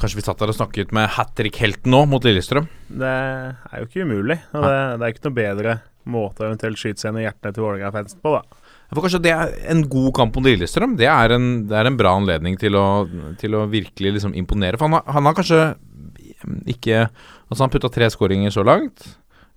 Kanskje 0.00 0.16
vi 0.16 0.22
satt 0.24 0.40
der 0.40 0.48
og 0.48 0.56
snakket 0.56 0.94
med 0.96 1.10
hat 1.12 1.34
trick-helten 1.36 1.92
nå 1.92 2.06
mot 2.08 2.24
Lillestrøm. 2.24 2.66
Det 2.88 3.10
er 3.10 3.82
jo 3.82 3.86
ikke 3.86 4.06
umulig. 4.08 4.38
Og 4.56 4.64
det, 4.64 4.76
det 4.96 5.04
er 5.04 5.12
ikke 5.12 5.26
noe 5.26 5.36
bedre 5.36 5.74
måte 6.08 6.42
å 6.42 6.48
eventuelt 6.48 6.80
skyte 6.80 7.02
seg 7.02 7.12
inn 7.12 7.20
i 7.20 7.26
hjertene 7.26 7.52
til 7.52 7.66
Vålerenga-fansen 7.66 8.22
på, 8.24 8.32
da. 8.38 8.59
For 8.90 9.04
kanskje 9.04 9.22
det 9.22 9.32
er 9.34 9.52
en 9.70 9.84
god 9.90 10.10
kamp 10.18 10.34
mot 10.34 10.46
Lillestrøm. 10.46 10.96
Det 10.98 11.06
er 11.06 11.36
en, 11.36 11.46
det 11.70 11.78
er 11.78 11.86
en 11.86 11.98
bra 11.98 12.16
anledning 12.18 12.58
til 12.58 12.74
å, 12.78 12.86
til 13.38 13.54
å 13.54 13.68
virkelig 13.70 14.16
liksom 14.16 14.34
imponere. 14.38 14.80
For 14.80 14.88
han 14.90 14.98
har, 14.98 15.06
han 15.14 15.30
har 15.30 15.38
kanskje 15.38 15.62
ikke 16.70 17.08
Altså, 17.50 17.64
han 17.64 17.72
putta 17.72 17.90
tre 17.92 18.06
skåringer 18.12 18.52
så 18.54 18.62
langt. 18.64 19.08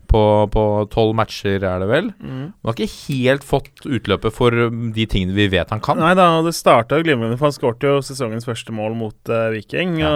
På 0.09 0.53
tolv 0.93 1.15
matcher, 1.17 1.63
er 1.65 1.81
det 1.81 1.87
vel. 1.89 2.09
Mm. 2.21 2.51
Han 2.53 2.69
har 2.69 2.75
ikke 2.75 3.05
helt 3.07 3.45
fått 3.45 3.85
utløpet 3.85 4.35
for 4.35 4.53
de 4.93 5.05
tingene 5.09 5.33
vi 5.37 5.47
vet 5.53 5.71
han 5.73 5.81
kan. 5.81 5.97
Nei 6.01 6.11
da, 6.17 6.27
det 6.45 6.53
starta 6.57 6.99
glimrende, 7.01 7.37
for 7.39 7.49
han 7.49 7.55
skårte 7.55 7.89
jo 7.89 8.03
sesongens 8.05 8.45
første 8.45 8.73
mål 8.75 8.97
mot 8.99 9.31
uh, 9.33 9.47
Viking. 9.53 9.95
Ja. 10.01 10.11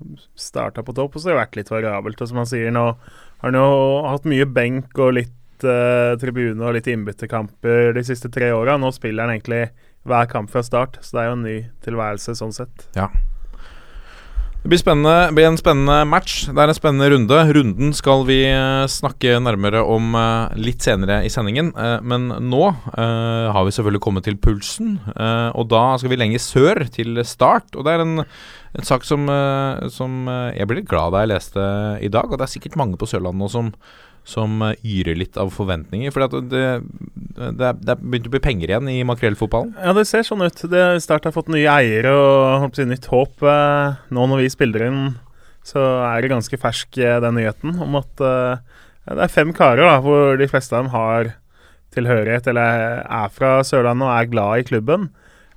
Og 0.00 0.22
starta 0.40 0.84
på 0.84 0.94
topp, 0.96 1.16
og 1.16 1.24
så 1.24 1.32
har 1.32 1.36
det 1.36 1.42
vært 1.42 1.60
litt 1.60 1.72
variabelt. 1.72 2.20
Og 2.20 2.30
som 2.30 2.40
han 2.40 2.48
sier, 2.48 2.72
nå 2.72 2.86
har 2.92 3.48
han 3.48 3.60
jo 3.60 3.68
hatt 4.08 4.28
mye 4.28 4.48
benk 4.48 5.00
og 5.00 5.16
litt 5.18 5.36
uh, 5.66 6.14
tribune 6.20 6.62
og 6.62 6.76
litt 6.76 6.88
innbytterkamper 6.92 7.92
de 7.96 8.04
siste 8.06 8.30
tre 8.32 8.52
åra. 8.54 8.78
Nå 8.80 8.92
spiller 8.94 9.26
han 9.26 9.36
egentlig 9.36 9.66
hver 10.08 10.30
kamp 10.30 10.50
fra 10.50 10.62
start, 10.66 10.98
så 11.02 11.16
det 11.16 11.22
er 11.22 11.28
jo 11.30 11.36
en 11.36 11.44
ny 11.46 11.58
tilværelse 11.84 12.34
sånn 12.38 12.54
sett. 12.54 12.88
Det 14.62 14.70
blir, 14.70 15.32
blir 15.34 15.48
en 15.48 15.58
spennende 15.58 16.04
match. 16.06 16.44
Det 16.46 16.54
er 16.54 16.70
en 16.70 16.76
spennende 16.76 17.08
runde. 17.10 17.38
Runden 17.56 17.90
skal 17.98 18.22
vi 18.28 18.44
eh, 18.46 18.84
snakke 18.86 19.40
nærmere 19.42 19.80
om 19.82 20.14
eh, 20.14 20.54
litt 20.54 20.86
senere 20.86 21.16
i 21.26 21.30
sendingen. 21.34 21.72
Men 22.06 22.28
nå 22.46 22.62
har 22.94 23.66
vi 23.66 23.74
selvfølgelig 23.74 24.04
kommet 24.04 24.26
til 24.28 24.38
pulsen, 24.38 25.00
og 25.58 25.66
da 25.70 25.82
skal 25.98 26.12
vi 26.12 26.20
lenger 26.20 26.42
sør, 26.42 26.84
til 26.94 27.18
Start. 27.26 27.74
Og 27.74 27.82
det 27.86 27.96
er 27.96 28.04
en, 28.04 28.22
en 28.22 28.86
sak 28.86 29.02
som, 29.06 29.26
som 29.90 30.30
jeg 30.54 30.70
ble 30.70 30.78
litt 30.78 30.90
glad 30.90 31.14
da 31.14 31.24
jeg 31.24 31.34
leste 31.34 31.66
i 31.98 32.10
dag, 32.12 32.30
og 32.30 32.38
det 32.38 32.46
er 32.46 32.54
sikkert 32.54 32.78
mange 32.78 32.98
på 33.00 33.10
Sørlandet 33.10 33.42
nå 33.42 33.50
som 33.50 33.74
som 34.28 34.60
eh, 34.62 34.76
yrer 34.86 35.18
litt 35.18 35.38
av 35.40 35.50
forventninger. 35.54 36.12
For 36.14 36.26
det, 36.26 36.42
det, 36.52 37.72
det 37.82 37.94
er 37.94 37.98
begynt 37.98 38.28
å 38.30 38.34
bli 38.36 38.42
penger 38.44 38.72
igjen 38.72 38.92
i 38.92 39.00
makrellfotballen. 39.08 39.74
Ja, 39.82 39.94
det 39.96 40.06
ser 40.10 40.26
sånn 40.26 40.44
ut. 40.46 40.64
Det 40.70 40.84
Start 41.02 41.26
har 41.28 41.34
fått 41.34 41.50
nye 41.52 41.66
eiere 41.72 42.14
og 42.14 42.70
si, 42.76 42.86
nytt 42.88 43.10
håp. 43.12 43.42
Eh, 43.42 44.00
Nå 44.14 44.28
når 44.30 44.44
vi 44.44 44.54
spiller 44.54 44.86
inn, 44.88 45.02
så 45.66 45.82
er 46.08 46.22
det 46.22 46.32
ganske 46.34 46.58
fersk 46.58 46.98
eh, 47.02 47.18
den 47.22 47.38
nyheten 47.38 47.76
om 47.82 48.00
at 48.00 48.22
ja, 48.22 49.14
det 49.18 49.24
er 49.26 49.32
fem 49.34 49.50
karer 49.54 49.86
da, 49.88 49.96
hvor 50.02 50.36
de 50.38 50.46
fleste 50.50 50.76
av 50.76 50.84
dem 50.84 50.92
har 50.94 51.32
tilhørighet 51.92 52.46
eller 52.52 53.02
er 53.02 53.34
fra 53.34 53.58
Sørlandet 53.66 54.06
og 54.06 54.14
er 54.14 54.30
glad 54.32 54.62
i 54.62 54.66
klubben, 54.68 55.08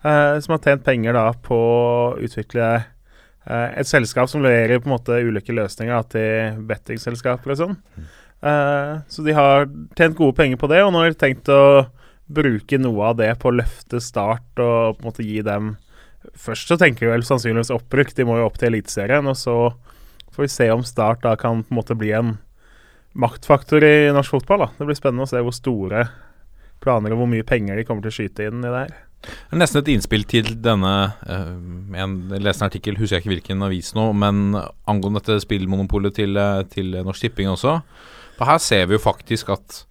eh, 0.03 0.35
som 0.43 0.55
har 0.55 0.63
tjent 0.65 0.85
penger 0.87 1.15
da 1.15 1.29
på 1.45 1.55
å 1.55 2.17
utvikle 2.25 2.67
eh, 2.75 3.69
et 3.79 3.89
selskap 3.89 4.31
som 4.31 4.43
leverer 4.43 4.81
på 4.81 4.89
en 4.89 4.95
måte 4.97 5.21
ulike 5.23 5.55
løsninger 5.55 5.95
da, 5.95 6.03
til 6.15 6.63
bettingselskaper 6.71 7.55
og 7.55 7.61
sånn. 7.61 7.77
Eh, 8.45 8.93
så 9.09 9.25
de 9.25 9.33
har 9.33 9.65
tjent 9.97 10.17
gode 10.17 10.37
penger 10.37 10.59
på 10.61 10.69
det, 10.69 10.83
og 10.85 10.93
nå 10.93 11.01
har 11.01 11.13
de 11.13 11.17
tenkt 11.17 11.49
å 11.49 11.87
bruke 12.25 12.77
noe 12.81 13.11
av 13.11 13.17
det 13.17 13.31
på 13.41 13.49
å 13.49 13.57
løfte 13.57 14.01
Start 14.01 14.61
og 14.61 14.97
på 14.97 15.03
en 15.03 15.09
måte 15.11 15.25
gi 15.25 15.41
dem 15.45 15.75
Først 16.41 16.71
så 16.71 16.73
tenker 16.81 17.05
vi 17.05 17.11
vel 17.11 17.21
sannsynligvis 17.21 17.69
opprykk, 17.69 18.15
de 18.17 18.25
må 18.25 18.39
jo 18.39 18.47
opp 18.47 18.55
til 18.57 18.71
Eliteserien. 18.71 19.27
Og 19.29 19.35
så 19.37 19.53
får 20.33 20.41
vi 20.41 20.47
se 20.49 20.65
om 20.73 20.81
Start 20.81 21.21
da 21.21 21.35
kan 21.37 21.61
på 21.61 21.69
en 21.69 21.77
måte 21.77 21.97
bli 21.97 22.09
en 22.17 22.31
maktfaktor 23.13 23.85
i 23.85 24.09
norsk 24.09 24.33
fotball. 24.33 24.65
da. 24.65 24.69
Det 24.79 24.87
blir 24.89 24.97
spennende 24.97 25.27
å 25.27 25.29
se 25.29 25.43
hvor 25.45 25.53
store 25.53 26.07
planer 26.81 27.13
og 27.13 27.21
hvor 27.21 27.29
mye 27.29 27.45
penger 27.45 27.77
de 27.77 27.85
kommer 27.85 28.01
til 28.01 28.11
å 28.11 28.17
skyte 28.17 28.49
inn 28.49 28.65
i 28.65 28.71
det 28.71 28.81
her. 28.87 28.97
Det 29.25 29.55
er 29.55 29.61
Nesten 29.61 29.83
et 29.83 29.93
innspill 29.93 30.25
til 30.29 30.51
denne 30.61 30.95
eh, 31.29 31.53
Jeg 31.95 32.41
leste 32.41 32.65
en 32.65 32.69
artikkel, 32.69 32.97
husker 32.99 33.17
jeg 33.17 33.23
ikke 33.23 33.33
hvilken 33.35 33.63
avis 33.69 33.93
nå, 33.97 34.09
men 34.17 34.57
angående 34.89 35.21
dette 35.21 35.45
spillmonopolet 35.45 36.17
til, 36.23 36.37
eh, 36.41 36.65
til 36.73 36.93
Norsk 37.05 37.25
Tipping 37.25 37.53
også. 37.53 37.79
For 38.35 38.49
her 38.49 38.61
ser 38.63 38.87
vi 38.89 38.97
jo 38.97 39.03
faktisk 39.03 39.51
at 39.55 39.85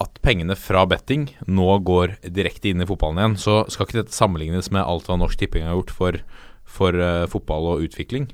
at 0.00 0.20
pengene 0.24 0.56
fra 0.56 0.86
betting 0.88 1.28
nå 1.44 1.68
går 1.84 2.16
direkte 2.24 2.70
inn 2.70 2.80
i 2.82 2.88
fotballen 2.88 3.20
igjen. 3.20 3.40
Så 3.40 3.56
skal 3.72 3.86
ikke 3.86 4.00
dette 4.00 4.16
sammenlignes 4.16 4.70
med 4.72 4.86
alt 4.86 5.08
hva 5.08 5.18
Norsk 5.20 5.40
Tipping 5.40 5.66
har 5.68 5.76
gjort 5.76 5.92
for, 5.96 6.20
for 6.64 6.96
uh, 6.96 7.28
fotball 7.30 7.74
og 7.74 7.84
utvikling. 7.84 8.30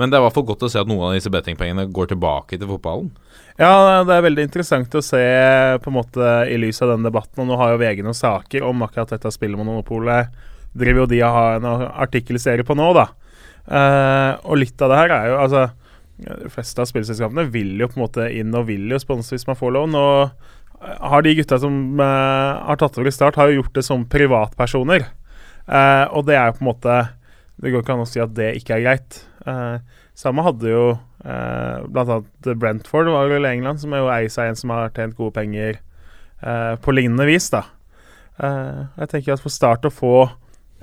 Men 0.00 0.08
det 0.08 0.16
er 0.16 0.22
i 0.22 0.24
hvert 0.24 0.36
fall 0.38 0.46
godt 0.48 0.64
å 0.64 0.70
se 0.72 0.80
at 0.80 0.88
noen 0.88 1.10
av 1.10 1.18
disse 1.18 1.32
bettingpengene 1.32 1.90
går 1.92 2.12
tilbake 2.14 2.56
til 2.56 2.70
fotballen. 2.70 3.10
Ja, 3.60 4.00
det 4.08 4.14
er 4.16 4.24
veldig 4.24 4.46
interessant 4.48 4.96
å 4.96 5.04
se 5.04 5.20
på 5.84 5.92
en 5.92 5.98
måte 5.98 6.30
i 6.48 6.56
lys 6.60 6.80
av 6.80 6.94
den 6.94 7.04
debatten. 7.04 7.42
Og 7.44 7.50
nå 7.50 7.58
har 7.60 7.74
jo 7.74 7.82
VG 7.82 8.00
noen 8.06 8.16
saker 8.16 8.64
om 8.64 8.86
akkurat 8.86 9.12
dette 9.12 9.34
spillmonopolet. 9.34 10.32
Driver 10.72 11.04
jo 11.04 11.10
de 11.10 11.20
og 11.26 11.36
har 11.36 11.58
en 11.58 11.68
artikkelserie 11.90 12.64
på 12.64 12.78
nå, 12.78 12.88
da. 12.96 13.10
Uh, 13.68 14.40
og 14.48 14.62
litt 14.62 14.80
av 14.80 14.88
det 14.88 15.02
her 15.02 15.12
er 15.18 15.28
jo 15.28 15.36
altså 15.42 15.66
De 16.24 16.50
fleste 16.52 16.82
av 16.82 16.88
spillselskapene 16.90 17.46
vil 17.52 17.76
jo 17.80 17.88
på 17.90 17.98
en 17.98 18.04
måte 18.04 18.26
inn 18.36 18.54
og 18.56 18.68
vil 18.68 18.90
jo 18.92 19.00
sponse 19.00 19.34
hvis 19.34 19.46
man 19.48 19.58
får 19.58 19.74
lov. 19.76 19.88
Nå 19.92 20.04
har 20.80 21.24
de 21.24 21.34
gutta 21.36 21.58
som 21.60 22.00
eh, 22.00 22.60
har 22.66 22.80
tatt 22.80 22.98
over 22.98 23.10
i 23.10 23.14
Start, 23.14 23.38
har 23.40 23.50
jo 23.50 23.60
gjort 23.60 23.74
det 23.76 23.84
som 23.86 24.06
privatpersoner. 24.08 25.06
Eh, 25.66 26.04
og 26.16 26.26
det 26.28 26.38
er 26.38 26.48
jo 26.48 26.56
på 26.56 26.64
en 26.64 26.70
måte 26.70 26.94
Det 27.60 27.70
går 27.70 27.82
ikke 27.84 27.92
an 27.92 28.02
å 28.02 28.08
si 28.08 28.22
at 28.22 28.32
det 28.34 28.54
ikke 28.56 28.78
er 28.78 28.84
greit. 28.86 29.18
Eh, 29.44 29.76
samme 30.16 30.44
hadde 30.46 30.70
jo 30.72 30.84
eh, 30.94 31.84
annet 31.84 32.48
Brentford, 32.56 33.10
var 33.12 33.28
vel 33.28 33.48
England, 33.48 33.82
som 33.82 33.92
er 33.92 34.00
jo 34.00 34.12
eier 34.12 34.32
seg 34.32 34.50
en 34.50 34.58
som 34.58 34.72
har 34.72 34.94
tjent 34.96 35.16
gode 35.18 35.36
penger 35.36 35.76
eh, 35.76 36.74
på 36.80 36.96
lignende 36.96 37.28
vis, 37.28 37.50
da. 37.52 37.66
Eh, 38.40 38.80
jeg 39.02 39.12
tenker 39.12 39.36
at 39.36 39.44
for 39.44 39.52
Start 39.52 39.84
å 39.84 39.92
få 39.92 40.14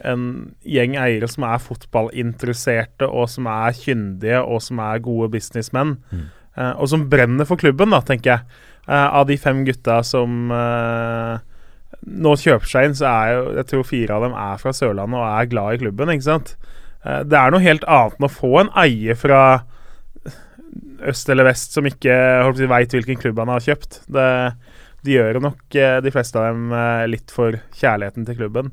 en 0.07 0.23
gjeng 0.67 0.95
eiere 0.99 1.27
som 1.31 1.45
er 1.47 1.61
fotballinteresserte, 1.63 3.07
og 3.07 3.29
som 3.31 3.49
er 3.51 3.75
kyndige, 3.77 4.41
og 4.41 4.63
som 4.63 4.81
er 4.83 5.03
gode 5.03 5.29
businessmenn, 5.35 5.97
eh, 6.57 6.73
og 6.73 6.87
som 6.91 7.07
brenner 7.11 7.47
for 7.49 7.59
klubben, 7.59 7.93
da, 7.93 8.01
tenker 8.05 8.35
jeg. 8.35 8.63
Uh, 8.87 9.19
av 9.19 9.25
de 9.27 9.35
fem 9.35 9.65
gutta 9.67 9.97
som 10.07 10.47
uh, 10.47 11.35
nå 12.07 12.31
kjøper 12.39 12.69
seg 12.71 12.85
inn, 12.87 12.93
så 12.95 13.09
er 13.09 13.31
jo 13.33 13.41
jeg 13.57 13.67
tror 13.67 13.87
fire 13.89 14.15
av 14.15 14.23
dem 14.23 14.37
er 14.39 14.61
fra 14.61 14.71
Sørlandet 14.71 15.19
og 15.19 15.25
er 15.27 15.49
glad 15.51 15.75
i 15.75 15.81
klubben, 15.81 16.11
ikke 16.13 16.27
sant. 16.29 16.53
Det 17.03 17.35
er 17.35 17.51
noe 17.51 17.63
helt 17.63 17.83
annet 17.83 18.15
enn 18.15 18.27
å 18.27 18.31
få 18.31 18.53
en 18.61 18.71
eier 18.79 19.15
fra 19.19 19.41
øst 21.07 21.29
eller 21.31 21.47
vest 21.47 21.75
som 21.75 21.85
ikke 21.87 22.15
si, 22.57 22.67
veit 22.67 22.95
hvilken 22.95 23.19
klubb 23.19 23.39
han 23.43 23.51
har 23.53 23.63
kjøpt. 23.63 23.99
Det, 24.11 24.27
de 25.03 25.15
gjør 25.15 25.39
nok 25.43 25.77
de 26.03 26.13
fleste 26.15 26.39
av 26.39 26.49
dem 26.49 26.73
litt 27.11 27.31
for 27.31 27.59
kjærligheten 27.79 28.27
til 28.27 28.39
klubben. 28.39 28.71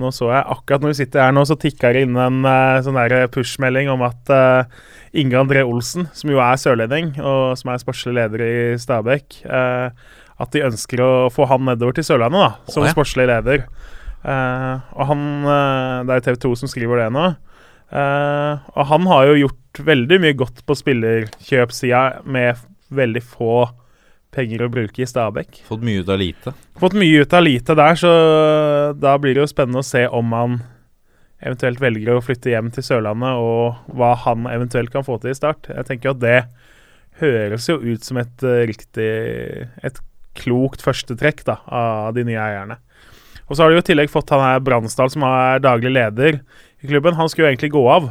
Nå 0.00 0.10
så 0.14 0.30
jeg 0.32 0.46
akkurat 0.56 0.82
når 0.82 0.92
vi 0.92 0.98
sitter 1.02 1.22
her 1.22 1.34
nå, 1.36 1.44
så 1.46 1.56
tikka 1.60 1.92
det 1.94 2.04
inn 2.06 2.18
en 2.18 2.42
uh, 2.46 2.82
sånn 2.82 2.98
push-melding 3.34 3.90
om 3.92 4.02
at 4.06 4.32
uh, 4.34 4.66
Inge 5.14 5.38
André 5.38 5.62
Olsen, 5.62 6.08
som 6.16 6.32
jo 6.32 6.42
er 6.42 6.58
sørlending, 6.58 7.14
og 7.22 7.54
som 7.60 7.70
er 7.70 7.82
sportslig 7.82 8.16
leder 8.18 8.42
i 8.44 8.54
Stabæk, 8.82 9.42
uh, 9.46 9.94
at 10.42 10.54
de 10.54 10.64
ønsker 10.66 11.02
å 11.04 11.12
få 11.30 11.46
han 11.50 11.66
nedover 11.68 11.94
til 11.94 12.08
Sørlandet, 12.08 12.42
da, 12.42 12.72
som 12.72 12.82
oh, 12.82 12.88
ja. 12.88 12.94
sportslig 12.96 13.28
leder. 13.30 13.68
Uh, 14.24 14.80
og 14.96 15.10
han 15.10 15.24
eh, 15.44 15.96
Det 16.08 16.14
er 16.14 16.22
TV 16.24 16.36
2 16.46 16.54
som 16.56 16.70
skriver 16.72 17.02
det 17.02 17.10
nå. 17.12 17.26
Eh, 17.94 18.52
og 18.74 18.86
han 18.90 19.06
har 19.10 19.28
jo 19.28 19.40
gjort 19.44 19.80
veldig 19.86 20.18
mye 20.22 20.36
godt 20.38 20.62
på 20.66 20.76
spillerkjøpsida 20.78 22.24
med 22.24 22.62
veldig 22.94 23.22
få 23.22 23.66
penger 24.34 24.66
å 24.66 24.70
bruke 24.72 25.02
i 25.02 25.08
Stabæk. 25.08 25.62
Fått 25.68 25.84
mye 25.86 26.02
ut 26.02 26.12
av 26.12 26.20
lite. 26.20 26.54
Fått 26.80 26.96
mye 26.98 27.24
ut 27.24 27.36
av 27.36 27.44
lite 27.46 27.76
der, 27.78 27.98
så 27.98 28.12
da 28.98 29.16
blir 29.20 29.36
det 29.36 29.44
jo 29.44 29.50
spennende 29.50 29.82
å 29.82 29.86
se 29.86 30.06
om 30.08 30.34
han 30.36 30.60
eventuelt 31.44 31.80
velger 31.82 32.16
å 32.16 32.24
flytte 32.24 32.52
hjem 32.52 32.70
til 32.74 32.86
Sørlandet, 32.86 33.36
og 33.36 33.96
hva 33.96 34.14
han 34.24 34.48
eventuelt 34.50 34.92
kan 34.92 35.04
få 35.06 35.18
til 35.20 35.34
i 35.34 35.38
start. 35.38 35.68
Jeg 35.70 35.88
tenker 35.90 36.14
at 36.14 36.22
det 36.22 36.38
høres 37.20 37.68
jo 37.68 37.78
ut 37.82 38.04
som 38.06 38.18
et 38.18 38.42
uh, 38.42 38.64
riktig 38.66 39.10
Et 39.86 40.00
klokt 40.34 40.82
førstetrekk 40.82 41.44
da, 41.46 41.60
av 41.70 42.14
de 42.16 42.24
nye 42.26 42.40
eierne. 42.42 42.80
Og 43.46 43.54
så 43.54 43.62
har 43.62 43.70
de 43.70 43.76
jo 43.76 43.84
i 43.84 43.86
tillegg 43.86 44.10
fått 44.10 44.32
han 44.34 44.42
her 44.42 44.62
Bransdal, 44.64 45.12
som 45.12 45.22
er 45.28 45.60
daglig 45.62 45.92
leder 45.94 46.40
i 46.82 46.88
klubben. 46.88 47.14
Han 47.14 47.30
skulle 47.30 47.46
jo 47.46 47.52
egentlig 47.52 47.70
gå 47.76 47.82
av. 47.86 48.08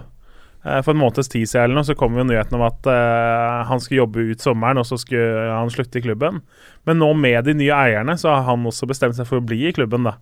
Eh, 0.64 0.80
For 0.84 0.93
en 0.93 1.01
måneds 1.01 1.32
tid 1.32 1.49
siden 1.49 1.84
så 1.84 1.95
kom 1.99 2.16
jo 2.18 2.26
nyheten 2.28 2.55
om 2.57 2.64
at 2.68 2.88
uh, 2.88 3.64
han 3.68 3.82
skulle 3.84 4.03
jobbe 4.03 4.28
ut 4.32 4.43
sommeren, 4.43 4.80
og 4.80 4.88
så 4.88 4.99
skulle 5.01 5.51
han 5.51 5.72
slutte 5.74 5.99
i 5.99 6.05
klubben. 6.05 6.41
Men 6.88 7.01
nå 7.01 7.11
med 7.20 7.43
de 7.47 7.57
nye 7.59 7.76
eierne, 7.76 8.16
så 8.20 8.32
har 8.32 8.47
han 8.47 8.68
også 8.70 8.88
bestemt 8.89 9.18
seg 9.20 9.28
for 9.30 9.41
å 9.41 9.45
bli 9.45 9.66
i 9.68 9.76
klubben, 9.76 10.07
da. 10.07 10.18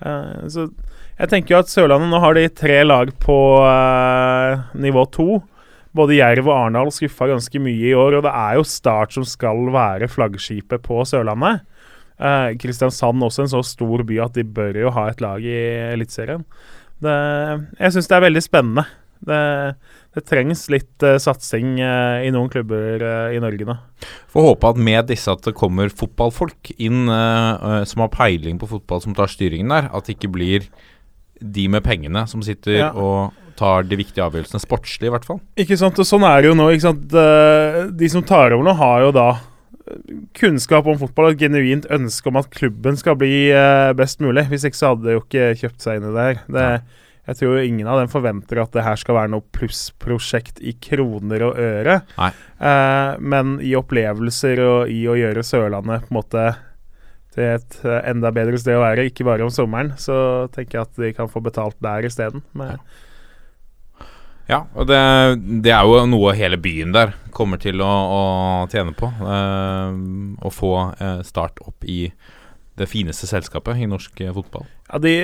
Uh, 0.00 0.46
så 0.48 0.68
jeg 1.20 1.28
tenker 1.28 1.54
jo 1.54 1.60
at 1.60 1.72
Sørlandet 1.72 2.08
nå 2.08 2.20
har 2.22 2.36
de 2.38 2.46
tre 2.56 2.78
lag 2.86 3.10
på 3.20 3.38
uh, 3.66 4.70
nivå 4.78 5.04
to. 5.12 5.42
Både 5.96 6.16
Jerv 6.16 6.46
og 6.46 6.54
Arendal 6.54 6.92
skuffa 6.94 7.26
ganske 7.32 7.60
mye 7.60 7.90
i 7.90 7.96
år, 7.98 8.20
og 8.20 8.24
det 8.24 8.30
er 8.30 8.60
jo 8.60 8.68
Start 8.68 9.16
som 9.16 9.26
skal 9.26 9.66
være 9.74 10.08
flaggskipet 10.08 10.86
på 10.86 11.02
Sørlandet. 11.02 11.66
Eh, 12.20 12.50
Kristiansand 12.60 13.24
også 13.24 13.46
en 13.46 13.50
så 13.50 13.62
stor 13.64 14.04
by 14.06 14.20
at 14.22 14.36
de 14.36 14.44
bør 14.44 14.76
jo 14.76 14.92
ha 14.94 15.08
et 15.10 15.22
lag 15.24 15.42
i 15.42 15.56
Eliteserien. 15.96 16.44
Jeg 17.00 17.94
syns 17.94 18.10
det 18.10 18.16
er 18.18 18.26
veldig 18.26 18.42
spennende. 18.44 18.84
Det, 19.20 19.40
det 20.16 20.22
trengs 20.24 20.62
litt 20.72 21.04
uh, 21.04 21.18
satsing 21.20 21.74
uh, 21.76 22.22
i 22.24 22.30
noen 22.32 22.48
klubber 22.52 23.02
uh, 23.04 23.34
i 23.34 23.40
Norge 23.42 23.66
nå. 23.68 23.76
Får 24.32 24.46
håpe 24.46 24.70
at 24.72 24.80
med 24.80 25.10
disse 25.10 25.28
at 25.32 25.44
det 25.44 25.52
kommer 25.58 25.92
fotballfolk 25.92 26.72
inn 26.78 27.04
som 27.04 28.04
har 28.04 28.10
peiling 28.14 28.56
på 28.60 28.68
fotball, 28.70 29.02
som 29.04 29.14
tar 29.16 29.28
styringen 29.28 29.72
der. 29.74 29.90
At 29.92 30.06
det 30.06 30.16
ikke 30.16 30.32
blir 30.32 30.68
de 31.40 31.66
med 31.72 31.84
pengene 31.84 32.22
som 32.30 32.42
sitter 32.44 32.78
Ja. 32.78 32.88
og 32.94 33.36
tar 33.60 33.84
de 33.84 33.98
viktige 33.98 34.24
avgjørelsene, 34.24 34.62
sportslig 34.62 35.10
i 35.10 35.12
hvert 35.12 35.26
fall. 35.28 35.40
Ikke 35.60 35.76
sant, 35.76 35.98
og 36.00 36.08
sånn 36.08 36.24
er 36.24 36.40
det 36.40 36.48
jo 36.48 36.56
nå. 36.56 36.70
ikke 36.72 36.86
sant? 36.86 37.12
De 37.98 38.08
som 38.12 38.24
tar 38.24 38.54
over 38.56 38.64
nå, 38.64 38.72
har 38.78 39.04
jo 39.04 39.12
da 39.12 39.28
kunnskap 40.38 40.86
om 40.88 40.96
fotball 41.00 41.28
og 41.28 41.36
et 41.36 41.44
genuint 41.44 41.88
ønske 41.92 42.30
om 42.30 42.38
at 42.40 42.48
klubben 42.54 42.96
skal 42.96 43.18
bli 43.20 43.50
best 43.98 44.22
mulig. 44.24 44.46
Hvis 44.48 44.64
ikke 44.68 44.80
så 44.80 44.94
hadde 44.94 45.08
de 45.10 45.18
jo 45.18 45.24
ikke 45.26 45.50
kjøpt 45.64 45.84
seg 45.84 45.98
inn 45.98 46.08
i 46.08 46.14
det 46.14 46.26
her. 46.28 46.42
Det, 46.46 46.66
jeg 47.28 47.36
tror 47.40 47.58
ingen 47.62 47.86
av 47.86 47.98
dem 48.00 48.08
forventer 48.10 48.58
at 48.62 48.72
det 48.74 48.82
her 48.86 48.96
skal 48.98 49.14
være 49.18 49.30
noe 49.34 49.44
plussprosjekt 49.54 50.58
i 50.66 50.72
kroner 50.82 51.44
og 51.50 51.58
øre. 51.60 52.00
Eh, 52.60 53.12
men 53.20 53.58
i 53.62 53.74
opplevelser 53.78 54.62
og 54.64 54.90
i 54.90 55.02
å 55.06 55.14
gjøre 55.18 55.44
Sørlandet 55.46 56.08
på 56.08 56.14
en 56.14 56.18
måte 56.20 56.46
til 57.34 57.44
et 57.52 57.76
eh, 57.86 58.00
enda 58.10 58.32
bedre 58.34 58.58
sted 58.58 58.74
å 58.74 58.82
være, 58.82 59.04
ikke 59.12 59.28
bare 59.28 59.44
om 59.46 59.52
sommeren, 59.54 59.92
så 60.02 60.48
tenker 60.50 60.80
jeg 60.80 60.88
at 60.88 60.98
de 61.04 61.12
kan 61.14 61.30
få 61.30 61.42
betalt 61.44 61.76
der 61.84 62.08
isteden. 62.08 62.42
Men- 62.58 62.80
Ja, 64.50 64.64
og 64.74 64.88
det, 64.90 64.98
det 65.62 65.70
er 65.70 65.86
jo 65.86 66.00
noe 66.10 66.32
hele 66.34 66.56
byen 66.58 66.90
der 66.90 67.12
kommer 67.30 67.60
til 67.62 67.78
å, 67.86 67.86
å 67.86 68.22
tjene 68.72 68.90
på. 68.98 69.06
eh, 69.06 69.92
å 70.42 70.50
få 70.50 70.72
eh, 70.98 71.20
Start 71.22 71.60
opp 71.62 71.86
i 71.86 72.08
det 72.80 72.88
fineste 72.90 73.28
selskapet 73.28 73.78
i 73.80 73.88
norsk 73.90 74.20
eh, 74.24 74.32
fotball. 74.34 74.66
Ja, 74.90 74.98
de, 75.02 75.14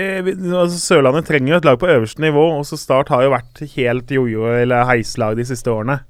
altså 0.52 0.78
Sørlandet 0.78 1.26
trenger 1.28 1.54
jo 1.54 1.60
et 1.60 1.68
lag 1.68 1.78
på 1.80 1.90
øverste 1.90 2.22
nivå. 2.24 2.44
Også 2.60 2.78
Start 2.80 3.10
har 3.12 3.24
jo 3.24 3.32
vært 3.34 3.62
helt 3.74 4.12
jojo- 4.12 4.52
eller 4.52 4.86
heislag 4.90 5.38
de 5.40 5.46
siste 5.48 5.72
årene. 5.72 6.00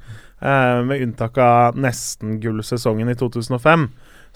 Eh, 0.40 0.80
med 0.84 1.04
unntak 1.06 1.38
av 1.40 1.78
nesten-gullsesongen 1.80 3.08
i 3.12 3.16
2005, 3.16 3.86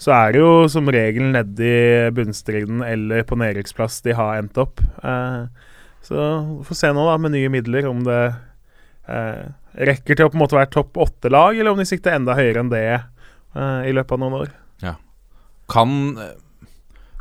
så 0.01 0.13
er 0.15 0.33
det 0.33 0.41
jo 0.41 0.53
som 0.73 0.89
regel 0.89 1.27
nedi 1.35 1.73
bunnstriden 2.17 2.81
eller 2.87 3.21
på 3.29 3.37
nedrykksplass 3.37 3.99
de 4.07 4.15
har 4.17 4.39
endt 4.41 4.57
opp. 4.63 4.81
Eh, 5.03 5.43
så 6.01 6.15
vi 6.57 6.63
får 6.65 6.79
se 6.79 6.93
nå, 6.97 7.03
da, 7.05 7.19
med 7.21 7.35
nye 7.35 7.51
midler, 7.53 7.85
om 7.91 8.01
det 8.07 8.21
eh, 9.05 9.43
rekker 9.91 10.17
til 10.17 10.25
å 10.25 10.31
på 10.33 10.39
en 10.39 10.41
måte 10.41 10.57
være 10.57 10.71
topp 10.73 10.97
åtte-lag, 11.05 11.53
eller 11.59 11.75
om 11.75 11.83
de 11.83 11.85
sikter 11.85 12.17
enda 12.17 12.33
høyere 12.39 12.63
enn 12.63 12.73
det 12.73 12.81
eh, 12.95 13.81
i 13.85 13.93
løpet 13.93 14.17
av 14.17 14.23
noen 14.23 14.39
år. 14.41 14.55
Kan, 15.71 16.17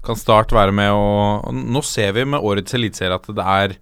kan 0.06 0.16
Start 0.18 0.52
være 0.56 0.72
med 0.72 0.90
å 0.94 1.52
Nå 1.52 1.82
ser 1.86 2.12
vi 2.16 2.24
med 2.24 2.40
årets 2.40 2.74
eliteserie 2.78 3.18
at 3.20 3.28
det 3.36 3.46
er 3.46 3.76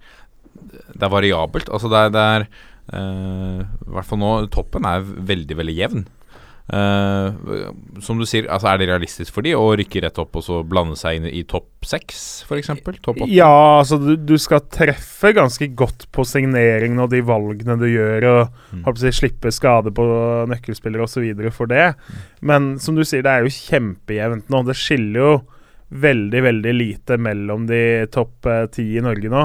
Det 0.93 1.03
er 1.07 1.13
variabelt. 1.13 1.69
Altså 1.71 1.91
det 1.93 2.05
er, 2.05 2.15
det 2.15 2.27
er 2.35 2.47
uh, 2.93 3.61
I 3.87 3.93
hvert 3.97 4.09
fall 4.09 4.23
nå 4.23 4.33
Toppen 4.55 4.87
er 4.89 5.05
veldig, 5.05 5.59
veldig 5.63 5.77
jevn. 5.79 6.07
Uh, 6.69 7.33
som 8.05 8.19
du 8.21 8.27
sier, 8.29 8.45
altså 8.53 8.69
er 8.69 8.81
det 8.83 8.91
realistisk 8.91 9.33
for 9.33 9.47
de 9.47 9.55
å 9.57 9.71
rykke 9.79 10.03
rett 10.05 10.19
opp 10.21 10.37
og 10.37 10.45
så 10.45 10.59
blande 10.69 10.99
seg 11.01 11.17
inn 11.17 11.29
i 11.31 11.41
topp 11.49 11.87
seks, 11.89 12.19
f.eks.? 12.45 12.69
Topp 13.01 13.23
åtte? 13.23 13.29
Ja, 13.33 13.49
altså 13.79 13.97
du, 14.03 14.11
du 14.21 14.35
skal 14.37 14.61
treffe 14.69 15.33
ganske 15.37 15.71
godt 15.79 16.05
på 16.13 16.27
signeringen 16.29 17.01
og 17.01 17.09
de 17.15 17.23
valgene 17.25 17.79
du 17.81 17.87
gjør, 17.89 18.29
og 18.35 18.59
Mm. 18.69 18.83
si, 19.01 19.11
slippe 19.17 19.49
skade 19.55 19.89
på 19.97 20.05
nøkkelspillere 20.51 21.07
osv. 21.07 21.25
for 21.57 21.71
det. 21.73 21.95
Men 22.45 22.75
som 22.79 22.99
du 22.99 23.01
sier, 23.01 23.23
det 23.25 23.33
er 23.33 23.47
jo 23.47 23.55
kjempejevnt 23.55 24.51
nå. 24.53 24.61
Det 24.69 24.77
skiller 24.77 25.21
jo 25.25 25.31
veldig, 25.89 26.43
veldig 26.45 26.75
lite 26.77 27.19
mellom 27.21 27.67
de 27.69 27.81
topp 28.13 28.47
eh, 28.47 28.67
ti 28.73 28.91
i 28.99 29.05
Norge 29.05 29.33
nå. 29.33 29.45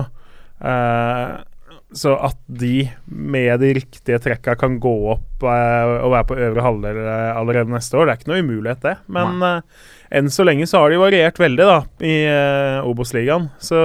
Eh, 0.64 1.34
så 1.94 2.16
at 2.26 2.40
de 2.50 2.88
med 3.06 3.60
de 3.62 3.70
riktige 3.78 4.18
trekka 4.22 4.56
kan 4.58 4.80
gå 4.82 4.94
opp 5.14 5.46
eh, 5.46 5.94
og 6.02 6.14
være 6.16 6.28
på 6.30 6.38
øvre 6.48 6.66
halvdel 6.66 7.00
eh, 7.04 7.32
allerede 7.38 7.74
neste 7.74 8.00
år, 8.00 8.08
det 8.08 8.14
er 8.14 8.22
ikke 8.22 8.32
noe 8.34 8.44
umulighet, 8.44 8.84
det. 8.84 8.96
Men 9.14 9.46
eh, 9.46 9.90
enn 10.20 10.32
så 10.34 10.46
lenge 10.46 10.68
så 10.70 10.82
har 10.82 10.94
de 10.94 11.02
variert 11.02 11.40
veldig 11.42 11.68
da 11.70 11.80
i 12.06 12.16
uh, 12.30 12.86
Obos-ligaen. 12.90 13.48
Så 13.62 13.80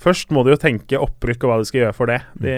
først 0.00 0.32
må 0.34 0.42
de 0.44 0.54
jo 0.54 0.60
tenke 0.60 1.00
opprykk 1.00 1.44
og 1.44 1.50
hva 1.50 1.58
de 1.60 1.68
skal 1.68 1.84
gjøre 1.84 1.96
for 1.96 2.10
det. 2.10 2.20
De 2.42 2.54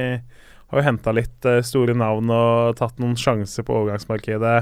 har 0.70 0.81
jo 0.81 0.87
henta 0.87 1.14
litt 1.14 1.47
eh, 1.49 1.62
store 1.66 1.95
navn 1.97 2.33
og 2.33 2.77
tatt 2.79 2.99
noen 3.03 3.16
sjanser 3.18 3.66
på 3.66 3.74
overgangsmarkedet 3.77 4.59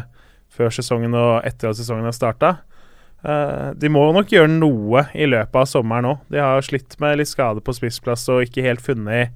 før 0.55 0.75
sesongen 0.75 1.17
og 1.19 1.47
etter 1.47 1.71
at 1.71 1.79
sesongen 1.79 2.07
har 2.07 2.17
starta. 2.17 2.57
De 3.25 3.89
må 3.89 4.03
nok 4.13 4.33
gjøre 4.35 4.51
noe 4.53 5.07
i 5.17 5.25
løpet 5.25 5.57
av 5.57 5.69
sommeren 5.71 6.11
òg. 6.11 6.25
De 6.29 6.43
har 6.43 6.67
slitt 6.67 6.99
med 7.01 7.17
litt 7.17 7.31
skade 7.31 7.63
på 7.65 7.73
spissplass 7.73 8.27
og 8.29 8.43
ikke 8.45 8.67
helt 8.67 8.85
funnet 8.85 9.33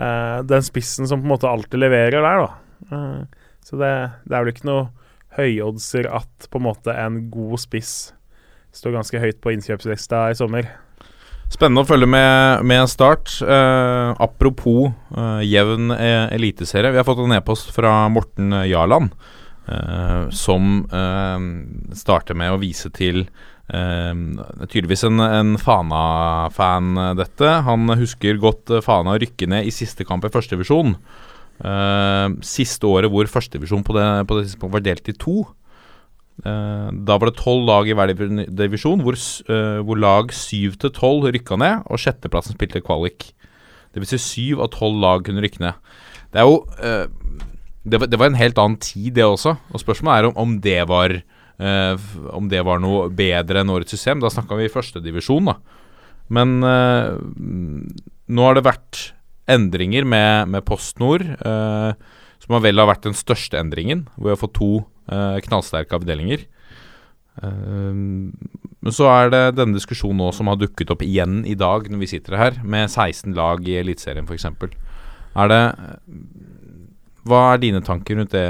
eh, 0.00 0.38
den 0.48 0.64
spissen 0.64 1.08
som 1.08 1.20
på 1.20 1.28
en 1.28 1.34
måte 1.34 1.50
alltid 1.50 1.82
leverer 1.82 2.24
der, 2.24 2.46
da. 2.46 2.96
Eh, 2.96 3.50
så 3.66 3.80
det, 3.80 3.92
det 4.24 4.36
er 4.36 4.44
vel 4.44 4.54
ikke 4.54 4.70
noe 4.70 4.86
høyoddser 5.36 6.08
at 6.10 6.48
på 6.50 6.58
en 6.58 6.66
måte 6.66 6.94
en 6.96 7.24
god 7.30 7.60
spiss 7.62 7.94
står 8.74 8.94
ganske 8.94 9.20
høyt 9.20 9.40
på 9.42 9.52
innkjøpslista 9.54 10.28
i 10.30 10.38
sommer. 10.38 10.68
Spennende 11.50 11.82
å 11.82 11.88
følge 11.88 12.06
med, 12.06 12.62
med 12.70 12.86
Start. 12.90 13.32
Eh, 13.42 14.10
apropos 14.22 14.92
eh, 15.16 15.40
jevn 15.50 15.90
eh, 15.96 16.30
eliteserie. 16.36 16.92
Vi 16.94 17.00
har 17.00 17.06
fått 17.06 17.22
en 17.24 17.34
e-post 17.34 17.72
fra 17.74 18.04
Morten 18.12 18.54
Jarland, 18.70 19.10
eh, 19.10 19.39
som 20.34 20.84
eh, 20.90 21.46
starter 21.94 22.38
med 22.38 22.54
å 22.54 22.60
vise 22.62 22.90
til 22.94 23.26
Uh, 23.70 24.40
tydeligvis 24.66 25.04
en, 25.06 25.22
en 25.22 25.52
Fana-fan, 25.60 26.88
eh, 26.98 27.12
dette. 27.20 27.50
Han 27.68 27.86
husker 28.00 28.40
godt 28.42 28.72
eh, 28.74 28.82
Fana 28.82 29.14
rykke 29.20 29.46
ned 29.46 29.68
i 29.68 29.74
siste 29.74 30.02
kamp 30.08 30.26
i 30.26 30.30
førstedivisjon. 30.34 30.96
Uh, 31.60 32.34
siste 32.42 32.88
året 32.88 33.12
hvor 33.12 33.28
førstedivisjon 33.30 33.84
på, 33.86 33.94
på 33.94 34.38
det 34.38 34.48
tidspunktet 34.48 34.74
var 34.74 34.86
delt 34.88 35.12
i 35.12 35.14
to. 35.14 35.36
Uh, 36.40 36.88
da 37.06 37.18
var 37.20 37.30
det 37.30 37.38
tolv 37.38 37.68
lag 37.68 37.86
i 37.86 37.94
hver 37.94 38.14
divisjon, 38.16 39.04
hvor, 39.04 39.14
eh, 39.14 39.78
hvor 39.84 40.00
lag 40.00 40.32
syv 40.34 40.78
til 40.80 40.94
tolv 40.96 41.28
rykka 41.30 41.58
ned, 41.60 41.84
og 41.86 42.00
sjetteplassen 42.00 42.56
spilte 42.56 42.82
kvalik. 42.82 43.28
Det 43.92 44.02
vil 44.02 44.10
si 44.10 44.18
syv 44.24 44.64
av 44.64 44.72
tolv 44.74 44.98
lag 45.02 45.22
kunne 45.26 45.44
rykke 45.44 45.62
ned. 45.62 45.78
Det 46.32 46.42
er 46.42 46.48
jo 46.48 46.62
eh, 46.80 47.06
det, 47.82 48.00
var, 48.00 48.10
det 48.10 48.18
var 48.20 48.30
en 48.30 48.40
helt 48.40 48.58
annen 48.60 48.80
tid, 48.82 49.14
det 49.16 49.24
også. 49.24 49.54
Og 49.72 49.82
spørsmålet 49.82 50.18
er 50.18 50.28
om, 50.28 50.36
om 50.42 50.56
det 50.60 50.80
var 50.90 51.14
eh, 51.16 52.08
Om 52.36 52.50
det 52.52 52.60
var 52.66 52.82
noe 52.82 53.08
bedre 53.12 53.62
enn 53.62 53.72
årets 53.72 53.94
system. 53.96 54.20
Da 54.20 54.32
snakka 54.32 54.58
vi 54.58 54.68
i 54.68 54.72
førstedivisjon, 54.72 55.48
da. 55.48 55.56
Men 56.30 56.60
eh, 56.62 57.16
nå 58.30 58.46
har 58.46 58.58
det 58.58 58.66
vært 58.68 59.02
endringer 59.50 60.06
med, 60.06 60.50
med 60.52 60.64
PostNord, 60.66 61.24
eh, 61.24 61.90
som 62.40 62.56
har 62.56 62.64
vel 62.64 62.80
har 62.80 62.90
vært 62.92 63.08
den 63.08 63.18
største 63.18 63.58
endringen, 63.58 64.06
hvor 64.14 64.28
vi 64.28 64.34
har 64.36 64.40
fått 64.40 64.56
to 64.60 64.72
eh, 65.10 65.40
knallsterke 65.48 65.96
avdelinger. 65.98 66.44
Eh, 67.42 67.96
men 67.96 68.94
så 68.96 69.08
er 69.10 69.32
det 69.32 69.42
denne 69.58 69.76
diskusjonen 69.80 70.20
nå 70.22 70.30
som 70.36 70.52
har 70.52 70.60
dukket 70.60 70.92
opp 70.94 71.02
igjen 71.06 71.42
i 71.48 71.56
dag, 71.58 71.88
når 71.90 72.04
vi 72.04 72.12
sitter 72.14 72.38
her, 72.38 72.62
med 72.62 72.92
16 72.92 73.34
lag 73.36 73.66
i 73.66 73.80
Eliteserien 73.80 74.28
f.eks. 74.28 74.46
Er 75.40 75.50
det 75.50 75.64
Hva 77.28 77.40
er 77.52 77.60
dine 77.60 77.82
tanker 77.84 78.16
rundt 78.16 78.32
det, 78.32 78.46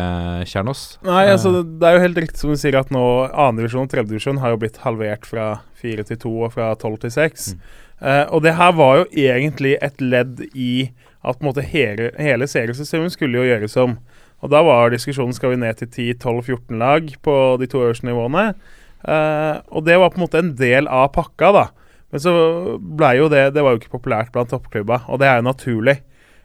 Kjernås? 0.47 1.01
Nei, 1.07 1.25
altså 1.33 1.51
det, 1.57 1.64
det 1.81 1.89
er 1.89 1.97
jo 1.97 2.05
helt 2.05 2.21
riktig 2.23 2.39
som 2.39 2.53
du 2.53 2.61
sier 2.61 2.79
at 2.79 2.93
nå 2.95 3.05
annendivisjon 3.29 3.89
og 3.89 3.91
tredjedivisjon 3.91 4.39
har 4.43 4.55
jo 4.55 4.61
blitt 4.62 4.79
halvert 4.85 5.27
fra 5.27 5.47
fire 5.81 6.05
til 6.07 6.21
to 6.23 6.35
og 6.47 6.55
fra 6.55 6.71
tolv 6.79 7.01
til 7.03 7.12
seks. 7.14 7.55
Eh, 8.01 8.25
og 8.31 8.45
det 8.47 8.55
her 8.61 8.77
var 8.79 9.01
jo 9.01 9.09
egentlig 9.11 9.75
et 9.83 9.99
ledd 10.01 10.45
i 10.55 10.91
at 11.21 11.37
på 11.37 11.45
en 11.45 11.51
måte 11.51 11.66
hele, 11.66 12.12
hele 12.16 12.49
seriesystemet 12.49 13.16
skulle 13.16 13.43
jo 13.43 13.49
gjøres 13.49 13.77
om. 13.83 13.99
Og 14.41 14.53
da 14.53 14.62
var 14.64 14.93
diskusjonen 14.93 15.37
skal 15.37 15.53
vi 15.53 15.61
ned 15.61 15.83
til 15.83 16.14
10-12-14 16.16 16.79
lag 16.81 17.11
på 17.25 17.35
de 17.61 17.68
to 17.68 17.83
øverste 17.83 18.09
nivåene. 18.09 18.53
Uh, 19.01 19.61
og 19.73 19.85
det 19.85 19.97
var 20.01 20.12
på 20.12 20.21
en 20.21 20.25
måte 20.27 20.41
en 20.41 20.55
del 20.57 20.89
av 20.89 21.11
pakka, 21.12 21.51
da. 21.57 21.66
Men 22.11 22.23
så 22.25 22.33
blei 22.79 23.14
jo 23.21 23.29
det 23.33 23.53
Det 23.55 23.62
var 23.64 23.73
jo 23.73 23.81
ikke 23.81 23.95
populært 23.95 24.33
blant 24.35 24.51
toppklubba, 24.53 25.05
og 25.09 25.21
det 25.21 25.29
er 25.29 25.41
jo 25.41 25.47
naturlig. 25.47 26.01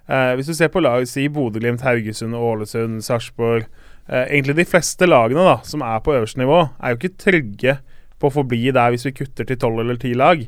Eh, 0.08 0.36
hvis 0.38 0.47
du 0.51 0.53
ser 0.53 0.70
på 0.70 0.82
lag, 0.86 1.06
si 1.10 1.28
Bodø-Glimt, 1.34 1.82
Haugesund, 1.82 2.36
Ålesund, 2.38 2.99
Sarpsborg 3.01 3.64
eh, 4.08 4.28
Egentlig 4.28 4.56
de 4.60 4.66
fleste 4.70 5.08
lagene 5.10 5.41
da, 5.47 5.56
som 5.66 5.82
er 5.82 6.03
på 6.06 6.14
øverste 6.14 6.38
nivå, 6.43 6.60
er 6.78 6.93
jo 6.93 6.99
ikke 6.99 7.18
trygge 7.24 7.78
på 8.22 8.30
å 8.30 8.36
forbli 8.36 8.70
der 8.72 8.93
hvis 8.93 9.08
vi 9.08 9.16
kutter 9.18 9.47
til 9.49 9.58
tolv 9.60 9.82
eller 9.82 9.97
ti 9.99 10.14
lag. 10.14 10.43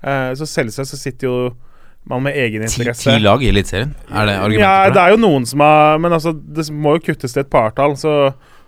Eh, 0.00 0.30
så 0.38 0.46
selvsagt 0.46 0.88
så 0.92 0.96
sitter 1.00 1.26
jo 1.26 1.40
man 2.08 2.22
med 2.24 2.32
egen 2.38 2.62
egeninteresse 2.64 3.10
ti 3.10 3.18
lag 3.20 3.42
i 3.44 3.50
Eliteserien? 3.50 3.90
Er 4.08 4.30
det 4.30 4.36
argumentet 4.38 4.62
ja, 4.64 4.76
for 4.86 4.94
det 4.96 5.02
er 5.02 5.10
jo 5.12 5.18
noen 5.20 5.44
som 5.50 5.60
har 5.60 5.98
Men 6.00 6.14
altså, 6.16 6.32
det 6.32 6.64
må 6.72 6.94
jo 6.96 7.02
kuttes 7.10 7.34
til 7.34 7.42
et 7.42 7.50
partall, 7.52 7.92
så 8.00 8.14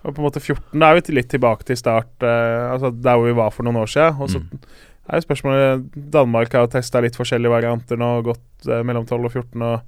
på 0.03 0.13
en 0.19 0.27
måte 0.27 0.43
14 0.43 0.75
Da 0.83 0.91
er 0.91 0.99
vi 0.99 1.15
litt 1.17 1.31
tilbake 1.33 1.65
til 1.65 1.79
start, 1.79 2.11
eh, 2.27 2.67
altså 2.75 2.91
der 2.93 3.17
hvor 3.17 3.31
vi 3.31 3.39
var 3.39 3.55
for 3.55 3.65
noen 3.65 3.79
år 3.85 3.89
siden. 3.95 4.19
Og 4.21 4.29
så 4.35 4.43
Mm. 4.43 4.59
er 5.09 5.17
jo 5.19 5.25
spørsmålet 5.25 5.87
Danmark 6.13 6.53
har 6.53 6.67
testa 6.67 7.01
litt 7.01 7.17
forskjellige 7.17 7.51
varianter 7.51 7.97
nå, 7.97 8.11
gått 8.27 8.69
eh, 8.69 8.83
mellom 8.83 9.07
12 9.07 9.25
og 9.25 9.33
14 9.33 9.63
og 9.63 9.81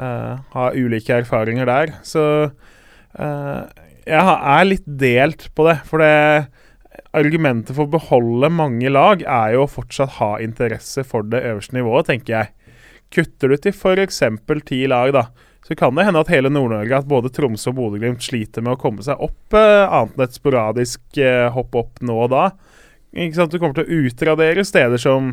eh, 0.00 0.40
har 0.54 0.78
ulike 0.78 1.20
erfaringer 1.20 1.68
der. 1.68 1.94
Så 2.06 2.24
eh, 2.48 3.84
jeg 4.08 4.34
er 4.56 4.66
litt 4.66 4.88
delt 4.88 5.50
på 5.54 5.68
det, 5.68 5.80
for 5.88 6.02
det 6.02 6.48
Argumentet 7.10 7.74
for 7.74 7.88
å 7.88 7.90
beholde 7.90 8.50
mange 8.54 8.90
lag 8.90 9.22
er 9.26 9.56
jo 9.56 9.64
å 9.64 9.70
fortsatt 9.70 10.18
ha 10.20 10.28
interesse 10.42 11.02
for 11.06 11.26
det 11.26 11.40
øverste 11.42 11.74
nivået, 11.74 12.06
tenker 12.06 12.36
jeg. 12.36 12.74
Kutter 13.10 13.50
du 13.50 13.56
til 13.58 13.74
f.eks. 13.74 14.20
ti 14.68 14.78
lag, 14.90 15.10
da, 15.16 15.24
så 15.66 15.74
kan 15.78 15.96
det 15.98 16.06
hende 16.06 16.22
at 16.22 16.30
hele 16.30 16.52
Nord-Norge, 16.52 17.00
at 17.00 17.08
både 17.10 17.32
Tromsø 17.34 17.72
og 17.72 17.80
Bodø-Glimt 17.80 18.22
sliter 18.22 18.62
med 18.62 18.76
å 18.76 18.80
komme 18.80 19.02
seg 19.06 19.18
opp, 19.22 19.56
eh, 19.58 19.86
annet 19.86 20.14
enn 20.14 20.26
et 20.28 20.38
sporadisk 20.38 21.18
eh, 21.18 21.48
hopp 21.54 21.74
opp 21.78 22.04
nå 22.06 22.16
og 22.28 22.30
da. 22.34 22.44
Ikke 23.10 23.40
sant? 23.40 23.50
Du 23.50 23.58
kommer 23.58 23.74
til 23.74 23.86
å 23.88 24.04
utradere 24.06 24.62
steder 24.66 25.00
som 25.02 25.32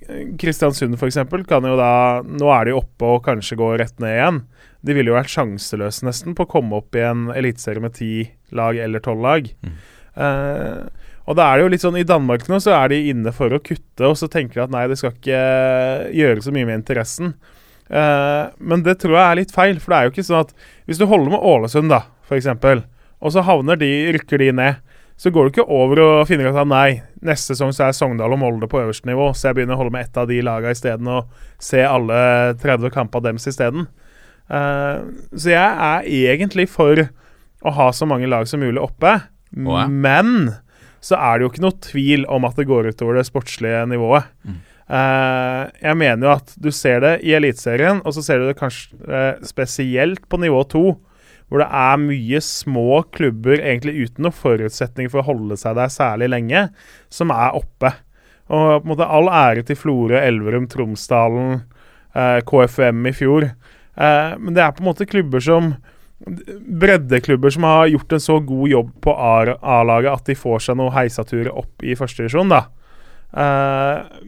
eh, 0.00 0.32
Kristiansund 0.40 0.98
f.eks. 0.98 1.20
kan 1.46 1.68
jo 1.68 1.76
da 1.78 1.92
Nå 2.26 2.48
er 2.50 2.66
de 2.66 2.74
oppe 2.74 3.12
og 3.14 3.22
kanskje 3.28 3.58
går 3.60 3.78
rett 3.84 4.02
ned 4.02 4.16
igjen. 4.16 4.40
De 4.82 4.96
ville 4.96 5.12
jo 5.12 5.18
vært 5.18 5.30
sjanseløse 5.30 6.06
nesten 6.08 6.34
på 6.34 6.46
å 6.46 6.50
komme 6.50 6.80
opp 6.80 6.98
i 6.98 7.04
en 7.06 7.28
eliteserie 7.30 7.82
med 7.84 7.94
ti 7.94 8.26
lag 8.50 8.78
eller 8.82 9.04
tolv 9.04 9.22
lag. 9.22 9.46
Eh, 10.18 10.82
og 11.22 11.38
da 11.38 11.46
er 11.46 11.58
det 11.58 11.64
jo 11.64 11.72
litt 11.72 11.84
sånn 11.84 11.98
I 12.00 12.06
Danmark 12.08 12.48
nå 12.50 12.58
så 12.62 12.74
er 12.76 12.90
de 12.92 12.98
inne 13.12 13.32
for 13.34 13.54
å 13.54 13.62
kutte, 13.62 14.08
og 14.08 14.16
så 14.18 14.28
tenker 14.30 14.58
de 14.58 14.64
at 14.66 14.74
nei, 14.74 14.86
det 14.90 14.98
skal 14.98 15.14
ikke 15.14 15.42
gjøre 16.18 16.42
så 16.44 16.54
mye 16.54 16.68
med 16.68 16.80
interessen. 16.80 17.36
Uh, 17.92 18.50
men 18.58 18.82
det 18.86 18.96
tror 19.02 19.14
jeg 19.18 19.26
er 19.26 19.38
litt 19.38 19.54
feil, 19.54 19.78
for 19.78 19.92
det 19.92 19.98
er 19.98 20.08
jo 20.08 20.12
ikke 20.14 20.24
sånn 20.26 20.46
at 20.46 20.54
hvis 20.88 20.98
du 20.98 21.06
holder 21.06 21.34
med 21.34 21.46
Ålesund, 21.52 21.92
da, 21.92 22.02
f.eks., 22.26 22.48
og 23.22 23.30
så 23.30 23.44
havner 23.46 23.78
de, 23.78 23.90
rykker 24.16 24.42
de 24.42 24.48
ned, 24.58 24.91
så 25.22 25.30
går 25.30 25.44
du 25.44 25.52
ikke 25.52 25.70
over 25.70 26.00
og 26.02 26.24
finner 26.26 26.50
ut 26.50 26.58
at 26.58 26.66
nei, 26.66 27.02
neste 27.22 27.52
sesong 27.54 27.70
så 27.74 27.86
er 27.86 27.94
Sogndal 27.94 28.34
og 28.34 28.40
Molde 28.42 28.66
på 28.70 28.80
øverste 28.80 29.06
nivå, 29.06 29.28
så 29.38 29.48
jeg 29.48 29.60
begynner 29.60 29.76
å 29.76 29.82
holde 29.84 29.94
med 29.94 30.08
ett 30.08 30.18
av 30.18 30.26
de 30.26 30.40
lagene 30.42 30.74
isteden 30.74 31.10
og 31.12 31.30
se 31.62 31.84
alle 31.86 32.16
30 32.58 32.90
kamper 32.94 33.22
deres 33.22 33.46
isteden. 33.46 33.86
Uh, 34.50 35.06
så 35.30 35.52
jeg 35.54 35.62
er 35.86 36.08
egentlig 36.34 36.66
for 36.72 37.04
å 37.62 37.74
ha 37.76 37.86
så 37.94 38.08
mange 38.10 38.26
lag 38.26 38.50
som 38.50 38.64
mulig 38.64 38.82
oppe, 38.82 39.14
oh, 39.62 39.78
ja. 39.78 39.86
men 39.86 40.56
så 41.02 41.18
er 41.18 41.38
det 41.38 41.46
jo 41.46 41.52
ikke 41.52 41.64
noe 41.68 41.80
tvil 41.86 42.26
om 42.30 42.46
at 42.46 42.58
det 42.58 42.66
går 42.66 42.90
utover 42.90 43.18
det 43.18 43.26
sportslige 43.26 43.86
nivået. 43.90 44.26
Eh, 44.92 45.62
jeg 45.80 45.98
mener 45.98 46.26
jo 46.26 46.32
at 46.34 46.52
du 46.60 46.68
ser 46.74 47.00
det 47.02 47.12
i 47.26 47.32
Eliteserien, 47.36 48.02
og 48.04 48.14
så 48.14 48.24
ser 48.24 48.42
du 48.42 48.48
det 48.50 48.58
kanskje 48.58 48.98
uh, 49.08 49.40
spesielt 49.46 50.26
på 50.30 50.40
nivå 50.42 50.62
to, 50.70 50.84
hvor 51.52 51.60
det 51.60 51.68
er 51.76 52.00
mye 52.00 52.38
små 52.40 53.02
klubber 53.12 53.58
egentlig 53.60 54.06
uten 54.06 54.24
noen 54.24 54.32
forutsetning 54.32 55.10
for 55.12 55.20
å 55.20 55.26
holde 55.26 55.58
seg 55.60 55.76
der 55.76 55.92
særlig 55.92 56.30
lenge, 56.32 56.62
som 57.12 57.32
er 57.34 57.58
oppe. 57.58 57.90
Og 58.48 58.80
på 58.80 58.86
en 58.86 58.88
måte 58.88 59.08
all 59.18 59.28
ære 59.28 59.66
til 59.68 59.76
Florø, 59.76 60.16
Elverum, 60.16 60.64
Tromsdalen, 60.72 61.60
eh, 62.16 62.38
KFUM 62.48 63.04
i 63.04 63.12
fjor. 63.16 63.50
Eh, 63.52 64.32
men 64.40 64.56
det 64.56 64.64
er 64.64 64.72
på 64.72 64.80
en 64.80 64.90
måte 64.94 65.08
klubber 65.08 65.44
som 65.44 65.74
Breddeklubber 66.22 67.50
som 67.50 67.64
har 67.66 67.88
gjort 67.90 68.12
en 68.14 68.20
så 68.22 68.36
god 68.46 68.68
jobb 68.70 68.90
på 69.02 69.14
A-laget 69.18 70.12
at 70.12 70.28
de 70.28 70.36
får 70.38 70.60
seg 70.62 70.78
noen 70.78 70.94
heisaturer 70.94 71.50
opp 71.50 71.82
i 71.82 71.96
førstedivisjon, 71.98 72.52
da. 72.52 72.60
Eh, 73.34 74.20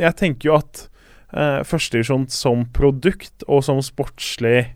jeg 0.00 0.16
tenker 0.18 0.50
jo 0.50 0.56
at 0.58 0.82
eh, 1.30 1.60
førstedivisjon 1.66 2.26
som 2.34 2.64
produkt 2.74 3.46
og 3.46 3.62
som 3.66 3.78
sportslig 3.84 4.72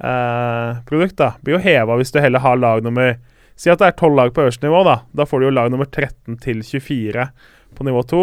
eh, 0.00 0.82
produkt 0.88 1.16
da, 1.20 1.34
blir 1.42 1.58
jo 1.58 1.64
heva 1.64 1.98
hvis 2.00 2.14
du 2.14 2.20
heller 2.22 2.44
har 2.44 2.60
lag 2.60 2.84
nummer 2.84 3.16
Si 3.54 3.70
at 3.70 3.78
det 3.78 3.86
er 3.86 3.94
tolv 3.94 4.16
lag 4.18 4.32
på 4.34 4.42
øverste 4.42 4.66
nivå, 4.66 4.80
da. 4.82 4.96
Da 5.14 5.22
får 5.30 5.38
du 5.38 5.44
jo 5.46 5.52
lag 5.54 5.68
nummer 5.70 5.86
13 5.86 6.40
til 6.42 6.64
24 6.66 7.28
på 7.78 7.84
nivå 7.86 8.00
2. 8.10 8.22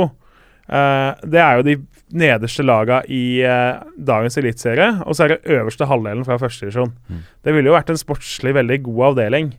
Eh, 0.67 1.21
det 1.23 1.39
er 1.39 1.55
jo 1.55 1.63
de 1.69 1.75
nederste 2.11 2.65
laga 2.67 3.01
i 3.07 3.39
eh, 3.47 3.79
dagens 3.95 4.37
eliteserie, 4.41 4.89
og 5.05 5.15
så 5.15 5.25
er 5.25 5.33
det 5.33 5.55
øverste 5.55 5.87
halvdelen 5.87 6.27
fra 6.27 6.35
førstedivisjon. 6.41 6.91
Mm. 7.07 7.21
Det 7.43 7.55
ville 7.55 7.71
jo 7.71 7.77
vært 7.77 7.93
en 7.93 8.01
sportslig 8.01 8.53
veldig 8.59 8.81
god 8.89 9.05
avdeling. 9.11 9.53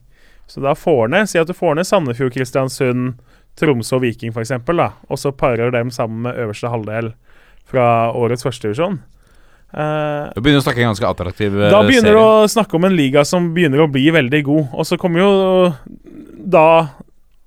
Så 0.51 0.61
da 0.61 0.75
får 0.77 1.09
ned, 1.13 1.31
Si 1.31 1.41
at 1.41 1.49
du 1.49 1.57
får 1.57 1.79
ned 1.79 1.89
Sandefjord, 1.89 2.35
Kristiansund, 2.35 3.15
Tromsø 3.57 3.97
og 3.97 4.05
Viking 4.05 4.33
f.eks., 4.33 4.53
og 4.53 5.19
så 5.21 5.33
parer 5.33 5.73
dem 5.73 5.91
sammen 5.91 6.27
med 6.27 6.37
øverste 6.37 6.69
halvdel 6.73 7.13
fra 7.69 8.13
årets 8.13 8.45
førstedivisjon. 8.45 9.01
Uh, 9.73 10.29
Du 10.37 10.43
begynner 10.45 10.61
å 10.61 10.65
snakke 10.67 10.85
ganske 10.85 11.07
attraktiv 11.09 11.55
eh, 11.57 11.71
da 11.73 11.79
begynner 11.87 12.13
serie. 12.13 12.19
du 12.19 12.45
å 12.45 12.49
snakke 12.53 12.77
om 12.77 12.85
en 12.85 12.97
liga 12.97 13.23
som 13.25 13.47
begynner 13.55 13.81
å 13.81 13.91
bli 13.91 14.11
veldig 14.13 14.43
god. 14.45 14.67
Og 14.77 14.85
så 14.85 14.99
kommer 15.01 15.23
jo 15.23 15.31
da 16.53 16.65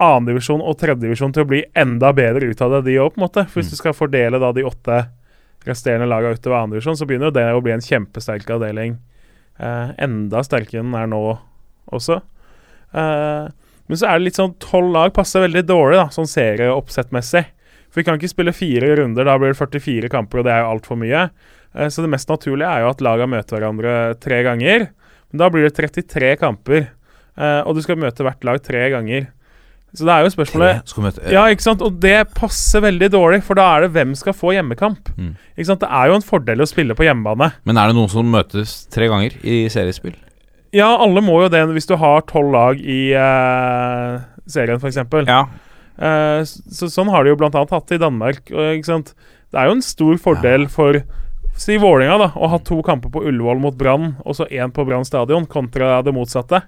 annendivisjon 0.01 0.63
og 0.65 0.77
tredjedivisjon 0.81 1.33
til 1.35 1.45
å 1.45 1.49
bli 1.51 1.61
enda 1.77 2.09
bedre 2.17 2.49
ut 2.49 2.61
av 2.65 2.71
det, 2.77 2.81
de 2.89 2.97
òg, 2.99 3.13
på 3.13 3.21
en 3.21 3.27
måte. 3.27 3.45
For 3.47 3.61
hvis 3.61 3.69
Mm. 3.69 3.75
du 3.75 3.79
skal 3.79 3.93
fordele 3.93 4.39
da 4.41 4.51
de 4.51 4.63
åtte 4.65 4.97
resterende 5.65 6.07
lagene 6.09 6.33
utover 6.35 6.57
annendivisjon, 6.63 6.97
så 6.97 7.05
begynner 7.07 7.29
jo 7.29 7.37
det 7.37 7.45
å 7.53 7.61
bli 7.63 7.71
en 7.73 7.85
kjempesterk 7.85 8.49
avdeling. 8.49 8.97
Uh, 9.59 9.93
enda 9.97 10.41
sterkere 10.43 10.81
enn 10.81 10.91
den 10.91 10.99
er 10.99 11.07
nå 11.07 11.21
også. 11.93 12.21
Uh, 12.93 13.47
men 13.87 13.97
så 13.99 14.07
er 14.09 14.17
det 14.19 14.25
litt 14.25 14.39
sånn 14.39 14.55
tolv 14.59 14.91
lag 14.91 15.13
passer 15.13 15.41
veldig 15.45 15.63
dårlig, 15.69 15.97
da, 16.01 16.07
sånn 16.13 16.27
serieoppsettmessig. 16.27 17.45
For 17.89 18.01
vi 18.01 18.03
kan 18.07 18.17
ikke 18.19 18.31
spille 18.33 18.51
fire 18.55 18.95
runder, 18.99 19.23
da 19.29 19.37
blir 19.39 19.53
det 19.53 19.59
44 19.61 20.09
kamper, 20.11 20.41
og 20.41 20.47
det 20.47 20.51
er 20.55 20.63
jo 20.65 20.71
altfor 20.73 20.99
mye. 20.99 21.29
Eh, 21.75 21.89
Så 21.89 22.01
det 22.01 22.11
mest 22.11 22.29
naturlige 22.31 22.69
er 22.69 22.85
jo 22.85 22.91
at 22.93 23.03
laga 23.03 23.27
møter 23.27 23.59
hverandre 23.59 24.19
tre 24.19 24.41
ganger. 24.43 24.89
Men 25.31 25.41
da 25.41 25.49
blir 25.51 25.67
det 25.67 25.75
33 25.75 26.35
kamper, 26.39 26.89
eh, 27.37 27.61
og 27.65 27.75
du 27.75 27.81
skal 27.83 27.99
møte 27.99 28.23
hvert 28.23 28.43
lag 28.47 28.61
tre 28.63 28.89
ganger. 28.93 29.27
Så 29.95 30.03
det 30.03 30.11
er 30.11 30.25
jo 30.25 30.31
spørsmålet 30.33 31.31
Ja, 31.31 31.45
ikke 31.47 31.63
sant? 31.63 31.81
Og 31.81 31.99
det 32.03 32.33
passer 32.35 32.83
veldig 32.83 33.07
dårlig, 33.13 33.41
for 33.47 33.55
da 33.55 33.67
er 33.75 33.85
det 33.85 33.93
hvem 33.95 34.11
skal 34.15 34.35
få 34.35 34.51
hjemmekamp. 34.51 35.11
Mm. 35.15 35.35
Ikke 35.55 35.69
sant? 35.69 35.83
Det 35.85 35.89
er 35.89 36.09
jo 36.11 36.17
en 36.17 36.25
fordel 36.25 36.63
å 36.63 36.67
spille 36.67 36.97
på 36.97 37.07
hjemmebane. 37.07 37.53
Men 37.63 37.79
er 37.79 37.87
det 37.87 37.95
noen 37.95 38.11
som 38.11 38.27
møtes 38.27 38.75
tre 38.91 39.07
ganger 39.11 39.37
i 39.43 39.65
seriespill? 39.71 40.17
Ja, 40.75 40.89
alle 40.99 41.23
må 41.23 41.37
jo 41.45 41.51
det 41.51 41.61
hvis 41.71 41.87
du 41.87 41.95
har 41.95 42.25
tolv 42.27 42.51
lag 42.51 42.81
i 42.81 43.15
uh, 43.15 44.19
serien, 44.51 44.81
f.eks. 44.81 44.99
Ja. 45.29 45.45
Uh, 45.95 46.43
så, 46.43 46.89
sånn 46.91 47.07
har 47.13 47.23
de 47.23 47.31
jo 47.31 47.39
annet 47.39 47.71
hatt 47.71 47.87
det 47.87 48.01
i 48.01 48.03
Danmark. 48.03 48.43
Og, 48.51 48.73
ikke 48.75 48.91
sant? 48.91 49.13
Det 49.47 49.61
er 49.61 49.69
jo 49.69 49.77
en 49.77 49.85
stor 49.85 50.19
fordel 50.19 50.67
for 50.67 50.99
Si 51.55 51.77
Vålinga 51.79 52.17
da, 52.19 52.29
og 52.35 52.51
ha 52.51 52.59
to 52.67 52.81
kamper 52.83 53.11
på 53.13 53.23
Ullevål 53.29 53.61
mot 53.63 53.77
Brann, 53.79 54.15
og 54.25 54.35
så 54.37 54.47
én 54.51 54.73
på 54.75 54.83
Brann 54.87 55.07
stadion, 55.07 55.47
kontra 55.47 56.01
det 56.03 56.13
motsatte. 56.15 56.61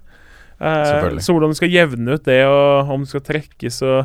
Eh, 0.58 1.20
så 1.20 1.36
hvordan 1.36 1.52
du 1.52 1.60
skal 1.60 1.74
jevne 1.74 2.16
ut 2.16 2.26
det, 2.26 2.40
og 2.48 2.94
om 2.96 3.04
du 3.04 3.10
skal 3.10 3.26
trekkes 3.28 3.82
og 3.86 4.00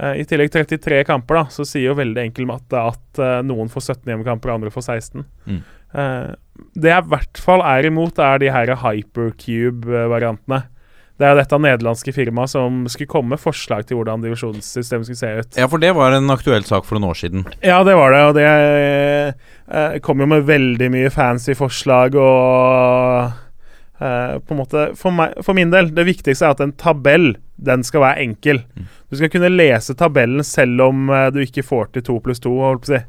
eh, 0.00 0.22
I 0.22 0.26
tillegg 0.26 0.50
33 0.54 1.02
kamper, 1.06 1.42
da, 1.42 1.44
så 1.52 1.66
sier 1.68 1.90
jo 1.90 1.98
veldig 2.00 2.24
enkel 2.24 2.48
matte 2.48 2.80
at 2.80 3.22
eh, 3.22 3.38
noen 3.46 3.70
får 3.72 3.92
17 3.92 4.10
hjemmekamper, 4.10 4.54
andre 4.56 4.72
får 4.72 4.88
16. 4.96 5.26
Mm. 5.46 5.62
Eh, 5.92 6.32
det 6.80 6.94
jeg 6.94 7.04
i 7.04 7.12
hvert 7.12 7.42
fall 7.44 7.64
er 7.68 7.90
imot, 7.92 8.20
er 8.22 8.42
de 8.42 8.52
her 8.54 8.74
hypercube-variantene. 8.82 10.64
Det 11.20 11.28
er 11.28 11.36
dette 11.36 11.58
nederlandske 11.60 12.14
firmaet 12.16 12.50
som 12.54 12.82
skulle 12.90 13.10
komme 13.10 13.34
med 13.34 13.42
forslag 13.42 13.84
til 13.86 13.98
hvordan 13.98 14.24
divisjonssystemet 14.24 15.06
skulle 15.06 15.20
se 15.20 15.32
ut. 15.42 15.58
ja, 15.60 15.68
for 15.70 15.82
det 15.82 15.92
var 15.96 16.16
en 16.16 16.32
aktuell 16.32 16.64
sak 16.66 16.86
for 16.88 16.96
noen 16.96 17.12
år 17.12 17.20
siden. 17.20 17.46
Ja, 17.60 17.82
det 17.86 17.94
var 17.98 18.14
det, 18.14 18.22
og 18.30 18.34
det 18.38 18.48
eh, 18.48 20.00
kom 20.04 20.24
jo 20.24 20.28
med 20.32 20.48
veldig 20.48 20.88
mye 20.94 21.12
fancy 21.12 21.54
forslag 21.58 22.16
og 22.18 23.28
eh, 24.00 24.38
på 24.40 24.56
en 24.56 24.62
måte 24.62 24.86
for, 24.98 25.14
meg, 25.14 25.36
for 25.44 25.58
min 25.58 25.72
del, 25.74 25.92
det 25.94 26.08
viktigste 26.08 26.48
er 26.48 26.56
at 26.56 26.64
en 26.64 26.74
tabell, 26.80 27.34
den 27.62 27.84
skal 27.86 28.06
være 28.06 28.24
enkel. 28.24 28.62
Mm. 28.74 28.88
Du 29.12 29.20
skal 29.20 29.30
kunne 29.34 29.52
lese 29.52 29.94
tabellen 29.98 30.42
selv 30.46 30.88
om 30.88 31.12
eh, 31.12 31.28
du 31.34 31.42
ikke 31.44 31.66
får 31.66 31.92
til 31.92 32.08
to 32.08 32.16
pluss 32.24 32.42
to, 32.42 32.56
holdt 32.64 32.86
på 32.86 32.90
å 32.90 32.96
si. 32.96 33.02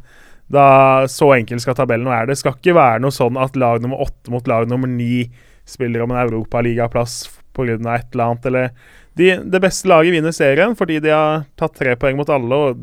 Da, 0.53 0.65
så 1.09 1.31
enkel 1.37 1.61
skal 1.63 1.77
tabellen 1.79 2.11
være. 2.11 2.33
Det 2.33 2.37
skal 2.37 2.59
ikke 2.59 2.75
være 2.77 2.99
noe 3.01 3.15
sånn 3.15 3.39
at 3.41 3.55
lag 3.57 3.79
nummer 3.81 4.03
åtte 4.03 4.29
mot 4.29 4.45
lag 4.51 4.67
nummer 4.69 4.91
ni 4.91 5.23
spiller 5.65 6.03
om 6.03 6.11
en 6.11 6.19
europaligaplass 6.19 7.23
pga. 7.53 7.77
et 7.95 8.13
eller 8.13 8.25
annet, 8.25 8.45
eller 8.45 8.69
de, 9.13 9.29
Det 9.45 9.61
beste 9.61 9.87
laget 9.87 10.13
vinner 10.15 10.33
serien 10.33 10.75
fordi 10.75 10.99
de 10.99 11.13
har 11.13 11.45
tatt 11.55 11.75
tre 11.77 11.95
poeng 11.95 12.17
mot 12.17 12.29
alle. 12.29 12.55
og 12.55 12.77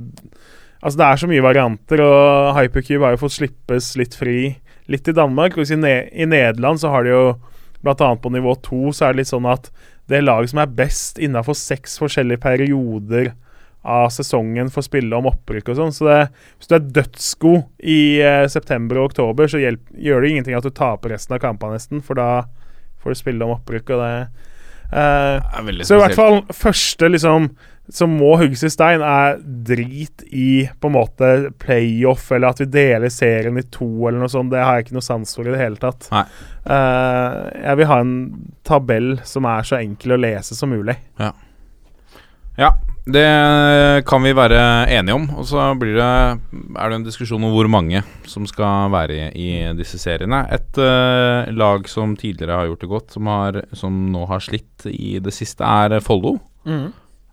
Altså 0.82 0.96
Det 0.98 1.06
er 1.06 1.16
så 1.20 1.28
mye 1.28 1.44
varianter, 1.44 2.00
og 2.00 2.56
Hypercube 2.56 3.04
har 3.04 3.12
jo 3.12 3.24
fått 3.26 3.36
slippes 3.36 3.96
litt 4.00 4.14
fri. 4.16 4.56
Litt 4.88 5.08
i 5.08 5.12
Danmark. 5.12 5.58
I, 5.58 5.76
ne 5.76 6.08
I 6.12 6.24
Nederland 6.24 6.80
så 6.80 6.88
har 6.88 7.04
de 7.04 7.12
jo 7.12 7.24
bl.a. 7.82 8.16
på 8.16 8.32
nivå 8.32 8.54
to 8.64 8.90
så 8.92 9.06
er 9.06 9.14
det 9.14 9.22
litt 9.22 9.30
sånn 9.30 9.48
at 9.48 9.70
det 10.10 10.22
laget 10.24 10.52
som 10.52 10.60
er 10.62 10.74
best 10.80 11.20
innafor 11.22 11.56
seks 11.56 11.96
forskjellige 12.00 12.42
perioder 12.42 13.30
av 13.86 14.10
sesongen 14.12 14.68
får 14.72 14.84
spille 14.88 15.16
om 15.16 15.28
opprykk 15.30 15.70
og 15.72 15.78
sånn. 15.78 15.94
Så 15.94 16.08
det, 16.08 16.18
hvis 16.58 16.68
du 16.68 16.74
er 16.76 16.88
dødsgod 16.98 17.60
i 17.80 18.00
eh, 18.24 18.44
september 18.52 19.00
og 19.00 19.12
oktober, 19.12 19.48
så 19.48 19.60
hjelp, 19.62 19.84
gjør 19.96 20.20
det 20.20 20.32
ingenting 20.32 20.58
at 20.58 20.66
du 20.66 20.72
taper 20.74 21.14
resten 21.14 21.36
av 21.36 21.42
kampene 21.44 21.78
nesten, 21.78 22.02
for 22.04 22.18
da 22.20 22.44
får 23.00 23.14
du 23.14 23.20
spille 23.20 23.46
om 23.46 23.54
opprykk 23.56 23.94
og 23.94 24.02
det 24.04 24.12
eh, 24.92 25.82
så 25.84 25.96
i 25.96 26.02
hvert 26.04 26.18
fall 26.18 26.42
første 26.54 27.10
liksom 27.10 27.50
som 27.90 28.12
må 28.14 28.36
hugges 28.38 28.62
i 28.62 28.70
stein, 28.70 29.02
er 29.02 29.40
drit 29.42 30.22
i 30.30 30.68
på 30.80 30.90
en 30.90 30.94
måte 30.94 31.30
playoff, 31.58 32.28
eller 32.32 32.52
at 32.52 32.62
vi 32.62 32.68
deler 32.70 33.10
serien 33.10 33.58
i 33.58 33.64
to, 33.66 33.88
eller 34.06 34.20
noe 34.22 34.30
sånt. 34.30 34.52
Det 34.52 34.62
har 34.62 34.78
jeg 34.78 34.86
ikke 34.86 34.98
noe 34.98 35.06
sans 35.06 35.34
for 35.34 35.48
i 35.48 35.54
det 35.54 35.58
hele 35.58 35.80
tatt. 35.80 36.06
Eh, 36.14 37.38
jeg 37.64 37.80
vil 37.80 37.90
ha 37.90 37.98
en 38.04 38.14
tabell 38.66 39.10
som 39.26 39.48
er 39.50 39.66
så 39.66 39.80
enkel 39.80 40.14
å 40.14 40.20
lese 40.22 40.54
som 40.58 40.70
mulig. 40.70 40.94
Ja. 41.18 41.32
Ja, 42.60 42.70
det 43.08 44.04
kan 44.08 44.22
vi 44.22 44.34
være 44.36 44.60
enige 44.92 45.16
om. 45.16 45.26
Og 45.40 45.46
så 45.48 45.70
blir 45.80 45.96
det, 45.96 46.10
er 46.76 46.90
det 46.90 46.98
en 46.98 47.06
diskusjon 47.06 47.44
om 47.46 47.54
hvor 47.54 47.68
mange 47.72 48.02
som 48.28 48.46
skal 48.48 48.92
være 48.92 49.30
i, 49.30 49.30
i 49.34 49.50
disse 49.78 49.98
seriene. 50.00 50.42
Et 50.52 50.80
uh, 50.80 51.48
lag 51.54 51.88
som 51.88 52.16
tidligere 52.18 52.60
har 52.60 52.70
gjort 52.70 52.84
det 52.84 52.90
godt, 52.92 53.16
som, 53.16 53.30
har, 53.32 53.62
som 53.72 53.96
nå 54.12 54.26
har 54.30 54.44
slitt 54.44 54.86
i 54.90 55.18
det 55.22 55.34
siste, 55.34 55.64
er 55.64 56.00
Follo. 56.04 56.36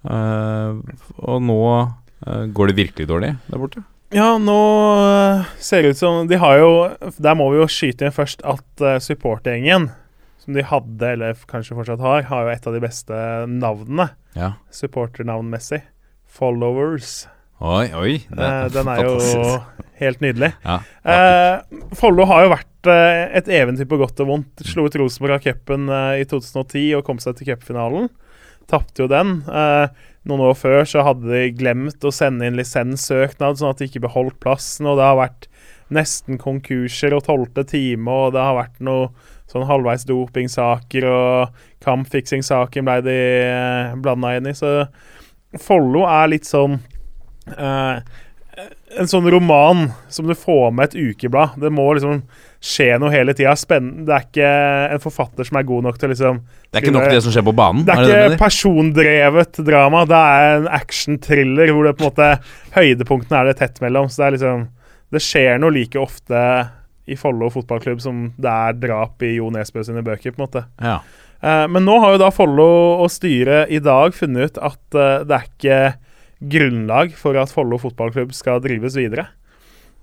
Eh, 0.08 0.98
og 1.18 1.40
nå 1.44 1.62
uh, 1.84 2.44
går 2.54 2.72
det 2.72 2.78
virkelig 2.78 3.08
dårlig 3.10 3.36
der 3.50 3.62
borte. 3.62 3.84
Ja, 4.16 4.38
nå 4.40 4.60
ser 5.60 5.84
det 5.84 5.90
ut 5.92 6.00
som 6.00 6.30
De 6.30 6.38
har 6.40 6.62
jo 6.62 6.70
Der 7.20 7.34
må 7.36 7.50
vi 7.52 7.58
jo 7.60 7.66
skyte 7.68 8.08
inn 8.08 8.14
først 8.16 8.40
at 8.48 8.64
uh, 8.80 8.94
supportergjengen, 9.04 9.90
som 10.48 10.56
de 10.56 10.64
hadde, 10.64 11.10
eller 11.12 11.36
kanskje 11.52 11.76
fortsatt 11.76 12.00
har, 12.00 12.22
har 12.30 12.46
jo 12.48 12.54
et 12.56 12.68
av 12.72 12.76
de 12.78 12.80
beste 12.80 13.18
navnene 13.52 14.10
Ja. 14.38 14.54
supporternavnmessig. 14.72 15.82
Followers. 16.28 17.26
Oi, 17.60 17.88
oi. 17.98 18.14
det 18.30 18.38
Eh, 18.48 18.68
den 18.70 18.88
er 18.92 19.02
jo 19.04 19.62
helt 20.00 20.22
nydelig. 20.22 20.54
Ja, 20.64 20.80
Eh, 21.04 21.62
Follo 21.98 22.26
har 22.30 22.44
jo 22.46 22.52
vært 22.54 22.88
eh, 22.92 23.38
et 23.40 23.48
eventyr 23.50 23.88
på 23.90 23.98
godt 23.98 24.20
og 24.22 24.28
vondt. 24.30 24.64
Slo 24.68 24.86
ut 24.86 24.96
Rosenborg 24.96 25.34
av 25.40 25.44
cupen 25.44 25.90
eh, 25.90 26.22
i 26.22 26.26
2010 26.30 26.96
og 27.00 27.04
kom 27.08 27.18
seg 27.20 27.36
til 27.40 27.48
cupfinalen. 27.52 28.08
Tapte 28.70 29.04
jo 29.04 29.08
den. 29.08 29.42
Eh, 29.50 29.88
noen 30.28 30.44
år 30.52 30.56
før 30.60 30.84
så 30.86 31.04
hadde 31.08 31.28
de 31.32 31.52
glemt 31.58 32.04
å 32.06 32.12
sende 32.14 32.46
inn 32.46 32.60
lisenssøknad, 32.60 33.58
sånn 33.58 33.72
at 33.72 33.80
de 33.82 33.88
ikke 33.90 34.04
beholdt 34.06 34.40
plassen. 34.44 34.86
Og 34.86 35.00
det 35.00 35.08
har 35.08 35.18
vært 35.18 35.48
nesten 35.94 36.40
konkurser 36.42 37.16
og 37.16 37.26
tolvte 37.28 37.64
time, 37.68 38.12
og 38.12 38.36
det 38.36 38.44
har 38.44 38.58
vært 38.58 38.80
noe 38.84 39.10
sånn 39.48 39.68
halvveis 39.68 40.06
dopingsaker, 40.08 41.08
og 41.08 41.84
kampfiksingssaken 41.84 42.88
ble 42.88 43.00
de 43.06 43.18
eh, 43.48 43.98
blanda 44.04 44.36
inn 44.38 44.52
i. 44.52 44.56
Så 44.58 44.82
Follo 45.64 46.04
er 46.10 46.34
litt 46.34 46.48
sånn 46.48 46.74
eh, 47.56 48.00
En 48.98 49.08
sånn 49.08 49.30
roman 49.32 49.86
som 50.12 50.28
du 50.28 50.34
får 50.36 50.74
med 50.76 50.90
et 50.90 51.12
ukeblad. 51.14 51.56
Det 51.62 51.70
må 51.72 51.86
liksom 51.96 52.24
skje 52.64 52.96
noe 53.00 53.12
hele 53.14 53.36
tida. 53.38 53.54
Det 53.54 54.14
er 54.14 54.24
ikke 54.26 54.52
en 54.96 55.04
forfatter 55.04 55.48
som 55.48 55.60
er 55.60 55.68
god 55.68 55.86
nok 55.86 56.00
til 56.00 56.10
å 56.10 56.14
liksom 56.14 56.40
Det 56.42 56.80
er 56.80 56.88
ikke 56.88 56.96
nok 56.96 57.12
det 57.14 57.22
som 57.24 57.36
skjer 57.36 57.46
på 57.46 57.54
banen? 57.56 57.84
Det 57.86 57.94
er, 57.94 58.08
det 58.08 58.24
ikke 58.32 58.42
persondrevet 58.42 59.62
drama. 59.68 60.04
Det 60.10 60.24
er 60.34 60.56
en 60.56 60.72
action-thriller 60.80 61.72
hvor 61.72 61.88
det 61.88 61.94
på 62.00 62.08
en 62.08 62.10
måte 62.10 62.32
høydepunktene 62.80 63.44
er 63.44 63.52
det 63.52 63.60
tett 63.62 63.78
mellom. 63.84 64.10
Så 64.10 64.24
det 64.24 64.28
er 64.28 64.38
liksom 64.40 64.66
Det 65.14 65.22
skjer 65.24 65.62
noe 65.62 65.74
like 65.76 66.00
ofte 66.00 66.42
i 67.08 67.16
Follo 67.16 67.48
fotballklubb 67.52 68.02
som 68.04 68.26
det 68.36 68.52
er 68.52 68.76
drap 68.82 69.24
i 69.24 69.38
Jo 69.38 69.48
Nesbø 69.54 69.84
sine 69.86 70.04
bøker, 70.04 70.34
på 70.36 70.42
en 70.42 70.46
måte. 70.46 70.66
Ja. 70.84 71.00
Eh, 71.40 71.66
men 71.72 71.86
nå 71.88 72.00
har 72.04 72.16
jo 72.16 72.22
da 72.26 72.32
Follo 72.34 72.68
og 73.04 73.10
styret 73.14 73.72
i 73.72 73.80
dag 73.84 74.16
funnet 74.18 74.52
ut 74.52 74.62
at 74.72 74.98
eh, 74.98 75.24
det 75.28 75.38
er 75.38 75.48
ikke 75.48 75.82
grunnlag 76.54 77.16
for 77.18 77.40
at 77.40 77.54
Follo 77.54 77.80
fotballklubb 77.82 78.36
skal 78.36 78.62
drives 78.64 78.98
videre. 79.00 79.30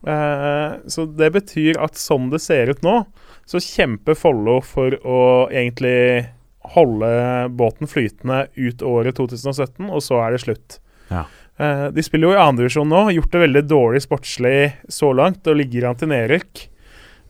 Eh, 0.06 0.78
så 0.90 1.06
det 1.08 1.30
betyr 1.36 1.80
at 1.84 2.00
sånn 2.00 2.30
det 2.32 2.42
ser 2.44 2.72
ut 2.72 2.82
nå, 2.84 3.02
så 3.48 3.60
kjemper 3.60 4.16
Follo 4.18 4.60
for 4.64 4.96
å 5.04 5.20
egentlig 5.52 6.30
holde 6.74 7.08
båten 7.52 7.88
flytende 7.90 8.46
ut 8.56 8.82
året 8.86 9.18
2017, 9.20 9.84
og 9.90 10.00
så 10.04 10.22
er 10.24 10.32
det 10.32 10.44
slutt. 10.46 10.78
Ja. 11.10 11.26
Eh, 11.56 11.86
de 11.94 12.02
spiller 12.02 12.28
jo 12.28 12.34
i 12.34 12.42
andredivisjon 12.42 12.88
nå, 12.90 13.04
gjort 13.14 13.34
det 13.34 13.42
veldig 13.44 13.62
dårlig 13.70 14.02
sportslig 14.02 14.58
så 14.90 15.12
langt 15.14 15.46
og 15.46 15.58
ligger 15.60 15.88
an 15.90 15.98
til 16.00 16.10
nedrykk. 16.10 16.64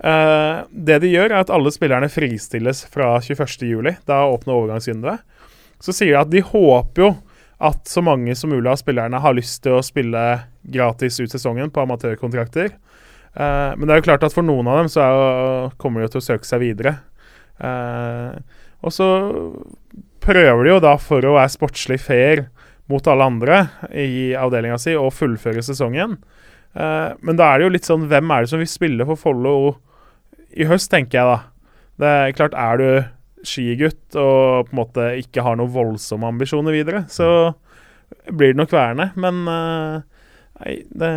Eh, 0.04 0.56
det 0.88 0.98
de 1.04 1.12
gjør, 1.12 1.28
er 1.30 1.42
at 1.42 1.52
alle 1.52 1.72
spillerne 1.74 2.08
fristilles 2.12 2.84
fra 2.92 3.14
21.07. 3.20 4.00
Da 4.08 4.24
åpner 4.30 4.56
overgangsvinduet. 4.56 5.24
Så 5.84 5.92
sier 5.92 6.14
de 6.14 6.22
at 6.22 6.32
de 6.32 6.44
håper 6.44 7.04
jo 7.04 7.12
at 7.64 7.84
så 7.88 8.02
mange 8.04 8.34
som 8.36 8.50
mulig 8.52 8.68
av 8.70 8.80
spillerne 8.80 9.20
har 9.20 9.36
lyst 9.36 9.62
til 9.64 9.76
å 9.76 9.84
spille 9.84 10.24
gratis 10.72 11.20
ut 11.20 11.32
sesongen 11.32 11.70
på 11.72 11.84
amatørkontrakter. 11.84 12.72
Eh, 12.72 13.70
men 13.76 13.84
det 13.84 13.94
er 13.94 14.00
jo 14.00 14.08
klart 14.08 14.24
at 14.24 14.34
for 14.34 14.46
noen 14.46 14.68
av 14.70 14.80
dem 14.80 14.90
så 14.92 15.04
er, 15.04 15.76
kommer 15.80 16.00
de 16.00 16.08
jo 16.08 16.16
til 16.16 16.24
å 16.24 16.28
søke 16.32 16.48
seg 16.48 16.64
videre. 16.64 16.96
Og 18.84 18.90
så 18.92 19.06
prøver 20.24 20.64
de 20.64 20.72
jo 20.72 20.80
da, 20.82 20.96
for 20.98 21.24
å 21.24 21.36
være 21.36 21.52
sportslig 21.52 22.00
fair 22.02 22.48
mot 22.90 23.06
alle 23.08 23.26
andre 23.30 23.60
i 23.96 24.34
avdelinga 24.36 24.78
si, 24.80 24.94
og 24.98 25.14
fullføre 25.16 25.64
sesongen. 25.64 26.18
Uh, 26.74 27.14
men 27.24 27.38
da 27.38 27.48
er 27.48 27.60
det 27.60 27.68
jo 27.68 27.74
litt 27.76 27.86
sånn 27.86 28.08
Hvem 28.10 28.32
er 28.34 28.42
det 28.42 28.50
som 28.50 28.58
vil 28.58 28.66
spille 28.66 29.04
for 29.06 29.20
Follo 29.20 29.52
i 30.54 30.66
høst, 30.66 30.90
tenker 30.90 31.20
jeg 31.20 31.28
da. 31.28 31.36
Det 32.02 32.10
er 32.10 32.34
klart, 32.34 32.56
er 32.58 32.80
du 32.80 32.88
skigutt 33.44 34.16
og 34.18 34.68
på 34.68 34.72
en 34.72 34.80
måte 34.80 35.06
ikke 35.20 35.44
har 35.44 35.58
noen 35.58 35.72
voldsomme 35.74 36.30
ambisjoner 36.30 36.74
videre, 36.74 37.04
så 37.12 37.52
blir 38.30 38.54
det 38.54 38.60
nok 38.60 38.74
værende. 38.74 39.10
Men 39.20 39.42
uh, 39.48 39.98
nei, 40.60 40.76
det, 40.90 41.10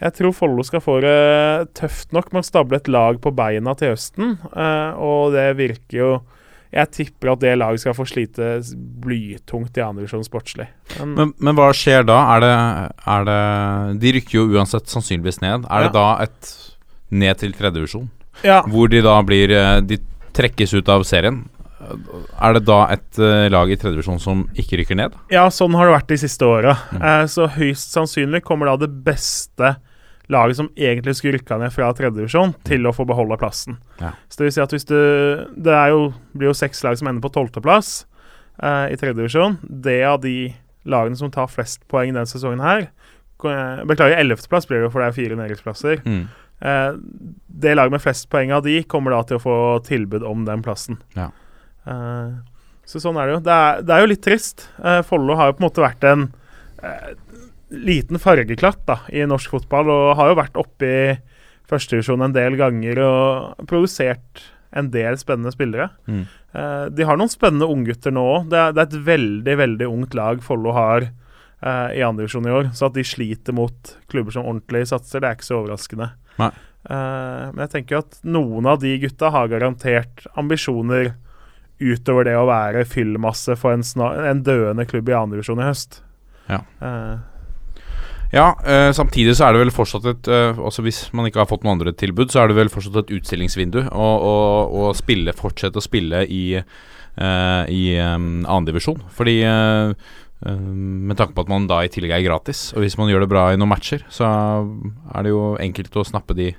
jeg 0.00 0.16
tror 0.18 0.36
Follo 0.36 0.66
skal 0.66 0.84
få 0.84 0.98
det 1.04 1.72
tøft 1.78 2.12
nok 2.16 2.32
med 2.32 2.44
å 2.44 2.48
stable 2.48 2.80
et 2.80 2.92
lag 2.92 3.20
på 3.22 3.34
beina 3.36 3.76
til 3.78 3.94
høsten. 3.94 4.36
Uh, 4.52 4.92
og 5.00 5.36
det 5.36 5.48
virker 5.60 5.98
jo 5.98 6.12
Jeg 6.72 6.88
tipper 6.96 7.34
at 7.34 7.42
det 7.42 7.52
laget 7.60 7.82
skal 7.82 7.96
få 7.96 8.06
slite 8.08 8.54
blytungt 9.04 9.76
i 9.76 9.84
andredivisjon 9.84 10.24
sportslig. 10.24 10.70
Men, 10.98 11.14
Men, 11.18 11.32
men 11.36 11.58
hva 11.58 11.68
skjer 11.76 12.06
da? 12.08 12.16
Er 12.36 12.44
det, 12.44 12.54
er 13.14 13.26
det 13.28 13.40
De 14.00 14.12
rykker 14.16 14.38
jo 14.38 14.46
uansett 14.56 14.88
sannsynligvis 14.88 15.42
ned. 15.44 15.66
Er 15.68 15.86
det 15.86 15.92
da 15.96 16.06
et 16.24 16.52
ned 17.12 17.42
til 17.42 17.52
tredjedivisjon? 17.56 18.08
ja, 18.40 18.62
Hvor 18.72 18.88
de 18.88 19.02
da 19.04 19.18
blir 19.26 19.52
eh, 19.52 19.80
De 19.84 20.00
trekkes 20.32 20.72
ut 20.72 20.88
av 20.88 21.04
serien. 21.04 21.42
Er 22.40 22.54
det 22.56 22.62
da 22.64 22.86
et 22.94 23.18
uh, 23.20 23.50
lag 23.52 23.68
i 23.68 23.76
tredjedivisjon 23.76 24.20
som 24.22 24.44
ikke 24.56 24.78
rykker 24.80 24.96
ned? 24.96 25.16
Ja, 25.34 25.48
sånn 25.52 25.74
har 25.76 25.90
det 25.90 25.96
vært 25.98 26.12
de 26.14 26.18
siste 26.22 26.46
åra. 26.48 26.76
Mm. 26.94 27.02
Uh, 27.02 27.24
så 27.28 27.48
høyst 27.58 27.92
sannsynlig 27.92 28.40
kommer 28.46 28.70
da 28.70 28.78
det 28.84 28.88
beste 29.04 29.74
laget 30.32 30.58
som 30.58 30.70
egentlig 30.76 31.14
skulle 31.18 31.38
rykka 31.38 31.58
ned 31.60 31.72
fra 31.74 31.90
tredjedivisjon, 31.96 32.54
til 32.66 32.88
å 32.88 32.94
få 32.96 33.06
beholde 33.08 33.38
plassen. 33.40 33.78
Ja. 34.00 34.14
Så 34.28 34.40
det 34.40 34.48
vil 34.48 34.54
si 34.56 34.64
at 34.64 34.74
hvis 34.74 34.88
du 34.88 34.98
Det 35.52 35.78
jo, 35.92 36.12
blir 36.32 36.50
jo 36.50 36.56
seks 36.56 36.82
lag 36.86 36.98
som 36.98 37.10
ender 37.10 37.24
på 37.24 37.32
tolvteplass 37.34 38.04
eh, 38.62 38.92
i 38.92 38.98
tredjedivisjon. 39.00 39.58
Det 39.62 40.00
av 40.08 40.20
de 40.24 40.52
lagene 40.88 41.18
som 41.18 41.30
tar 41.30 41.50
flest 41.52 41.84
poeng 41.92 42.10
denne 42.10 42.26
sesongen 42.26 42.62
her 42.62 42.88
eh, 42.88 43.84
Beklager, 43.86 44.18
ellevteplass 44.18 44.66
blir 44.66 44.80
det 44.80 44.88
jo, 44.88 44.94
for 44.94 45.02
det 45.02 45.10
er 45.10 45.18
fire 45.18 45.38
nedrykksplasser. 45.38 46.02
Mm. 46.06 46.24
Eh, 46.62 46.92
det 47.62 47.76
laget 47.76 47.96
med 47.96 48.02
flest 48.02 48.28
poeng 48.32 48.52
av 48.54 48.64
de 48.66 48.80
kommer 48.86 49.14
da 49.14 49.22
til 49.26 49.38
å 49.38 49.42
få 49.42 49.56
tilbud 49.86 50.26
om 50.26 50.46
den 50.48 50.62
plassen. 50.64 51.00
Ja. 51.18 51.30
Eh, 51.86 52.38
så 52.86 53.00
sånn 53.02 53.18
er 53.18 53.28
det 53.28 53.36
jo. 53.36 53.42
Det 53.46 53.56
er, 53.56 53.82
det 53.86 53.94
er 53.94 54.04
jo 54.04 54.10
litt 54.10 54.24
trist. 54.24 54.66
Eh, 54.82 55.00
Follo 55.06 55.36
har 55.38 55.50
jo 55.50 55.58
på 55.58 55.62
en 55.62 55.68
måte 55.68 55.84
vært 55.84 56.06
en 56.06 56.24
eh, 56.82 57.12
liten 57.72 58.20
fargeklatt 58.20 58.82
da, 58.88 58.98
i 59.12 59.24
norsk 59.28 59.56
fotball, 59.56 59.90
og 59.90 60.16
har 60.18 60.32
jo 60.32 60.40
vært 60.40 60.58
oppe 60.60 60.88
i 60.88 61.04
førstedivisjon 61.70 62.24
en 62.26 62.34
del 62.34 62.58
ganger 62.60 63.00
og 63.04 63.66
produsert 63.70 64.44
en 64.76 64.88
del 64.92 65.18
spennende 65.20 65.52
spillere. 65.52 65.90
Mm. 66.08 66.22
Eh, 66.56 66.84
de 66.96 67.06
har 67.08 67.18
noen 67.20 67.32
spennende 67.32 67.68
unggutter 67.68 68.14
nå 68.14 68.24
òg. 68.36 68.50
Det, 68.52 68.62
det 68.76 68.82
er 68.82 68.88
et 68.88 69.08
veldig 69.08 69.56
veldig 69.60 69.88
ungt 69.88 70.16
lag 70.16 70.42
Follo 70.44 70.72
har 70.76 71.08
eh, 71.08 71.88
i 71.98 72.04
andredivisjon 72.04 72.48
i 72.48 72.54
år. 72.56 72.70
Så 72.76 72.88
at 72.88 72.96
de 72.96 73.04
sliter 73.06 73.56
mot 73.56 73.96
klubber 74.12 74.34
som 74.34 74.48
ordentlig 74.48 74.86
satser, 74.90 75.20
det 75.20 75.28
er 75.28 75.38
ikke 75.38 75.48
så 75.50 75.58
overraskende. 75.60 76.12
Eh, 76.42 77.44
men 77.52 77.64
jeg 77.66 77.74
tenker 77.76 78.00
at 78.00 78.16
noen 78.24 78.68
av 78.68 78.80
de 78.82 78.94
gutta 79.02 79.32
har 79.34 79.52
garantert 79.52 80.24
ambisjoner 80.40 81.12
utover 81.82 82.28
det 82.28 82.38
å 82.38 82.46
være 82.46 82.86
fyllmasse 82.86 83.56
for 83.58 83.74
en, 83.74 83.84
snar, 83.86 84.22
en 84.28 84.42
døende 84.46 84.86
klubb 84.88 85.10
i 85.10 85.18
andredivisjon 85.18 85.62
i 85.62 85.68
høst. 85.68 86.00
Ja. 86.48 86.62
Eh, 86.80 87.14
Ja, 88.32 88.54
eh, 88.64 88.90
samtidig 88.96 89.34
så 89.36 89.44
er 89.46 89.52
det 89.52 89.60
vel 89.66 89.74
fortsatt 89.74 90.06
et 90.08 90.28
eh, 90.32 90.56
Altså 90.56 90.80
Hvis 90.86 91.02
man 91.12 91.28
ikke 91.28 91.42
har 91.42 91.50
fått 91.50 91.66
noen 91.66 91.76
andre 91.76 91.92
tilbud, 91.92 92.32
så 92.32 92.40
er 92.42 92.48
det 92.48 92.56
vel 92.56 92.72
fortsatt 92.72 93.02
et 93.02 93.12
utstillingsvindu 93.18 93.82
å 93.92 94.08
å, 94.22 94.32
å 94.72 94.88
spille, 94.96 95.34
fortsette 95.36 95.76
å 95.80 95.84
spille 95.84 96.24
i, 96.32 96.56
uh, 96.56 97.62
i 97.68 97.82
um, 98.00 98.44
andredivisjon. 98.48 99.02
Fordi 99.12 99.36
eh, 99.44 99.92
eh, 100.46 100.64
med 101.12 101.18
tanke 101.20 101.36
på 101.36 101.44
at 101.44 101.52
man 101.52 101.68
da 101.68 101.82
i 101.84 101.90
tillegg 101.92 102.14
er 102.16 102.24
gratis, 102.24 102.70
og 102.72 102.84
hvis 102.84 102.96
man 103.00 103.10
gjør 103.12 103.26
det 103.26 103.30
bra 103.32 103.46
i 103.52 103.58
noen 103.60 103.72
matcher, 103.74 104.04
så 104.12 104.28
er 105.12 105.26
det 105.26 105.34
jo 105.34 105.42
enkelt 105.60 106.00
å 106.00 106.06
snappe 106.08 106.36
de 106.38 106.52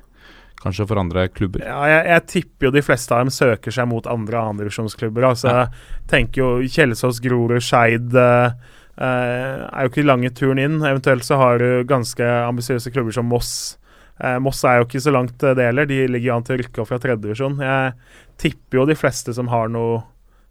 kanskje 0.63 0.87
for 0.87 1.01
andre 1.01 1.25
klubber. 1.33 1.65
Ja, 1.65 1.81
jeg, 1.89 2.05
jeg 2.13 2.27
tipper 2.35 2.69
jo 2.69 2.75
de 2.77 2.85
fleste 2.85 3.15
av 3.15 3.25
dem 3.25 3.33
søker 3.33 3.73
seg 3.75 3.89
mot 3.91 4.07
andre 4.07 4.45
andredivisjonsklubber. 4.53 5.25
Altså, 5.33 5.49
Ja. 5.51 5.65
jeg 5.65 6.13
tenker 6.13 6.43
jo 6.43 6.53
Kjelsås, 6.77 7.19
Grorud, 7.23 7.59
Skeid 7.65 8.15
eh, 8.15 8.55
eh, 8.97 9.63
er 9.65 9.85
jo 9.85 9.91
ikke 9.91 10.05
lange 10.05 10.31
turen 10.35 10.61
inn. 10.61 10.81
Eventuelt 10.81 11.25
så 11.25 11.39
har 11.41 11.61
du 11.61 11.83
ganske 11.89 12.27
ambisiøse 12.47 12.93
klubber 12.93 13.15
som 13.15 13.29
Moss. 13.29 13.77
Uh, 14.21 14.37
Moss 14.43 14.61
er 14.67 14.79
jo 14.79 14.87
ikke 14.87 15.03
så 15.03 15.13
langt 15.13 15.43
eh, 15.43 15.55
det 15.57 15.69
heller. 15.71 15.89
De 15.89 16.03
ligger 16.07 16.35
an 16.35 16.45
til 16.45 16.57
å 16.57 16.61
rykke 16.61 16.83
opp 16.83 16.91
fra 16.91 16.99
tredjedivisjon. 17.01 17.59
Jeg 17.63 17.93
tipper 18.41 18.81
jo 18.81 18.89
de 18.89 18.97
fleste 18.97 19.33
som 19.35 19.49
har 19.53 19.71
noen 19.73 20.03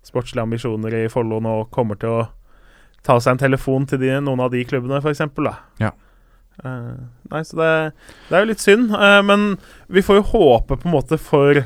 sportslige 0.02 0.42
ambisjoner 0.42 0.96
i 0.98 1.08
Follo 1.12 1.38
nå, 1.38 1.58
kommer 1.70 1.98
til 2.00 2.10
å 2.10 2.22
ta 3.06 3.20
seg 3.22 3.36
en 3.36 3.42
telefon 3.44 3.84
til 3.86 4.00
de, 4.02 4.16
noen 4.22 4.40
av 4.42 4.50
de 4.50 4.64
klubbene, 4.66 4.98
f.eks. 4.98 5.22
Ja. 5.82 5.92
Uh, 6.62 7.06
nei, 7.30 7.44
så 7.46 7.58
det, 7.58 7.70
det 8.28 8.34
er 8.34 8.42
jo 8.42 8.50
litt 8.50 8.62
synd. 8.62 8.90
men 9.26 9.54
vi 9.86 10.02
får 10.02 10.18
jo 10.18 10.26
håpe 10.34 10.76
på 10.76 10.90
en 10.90 10.94
måte 10.94 11.18
for 11.22 11.62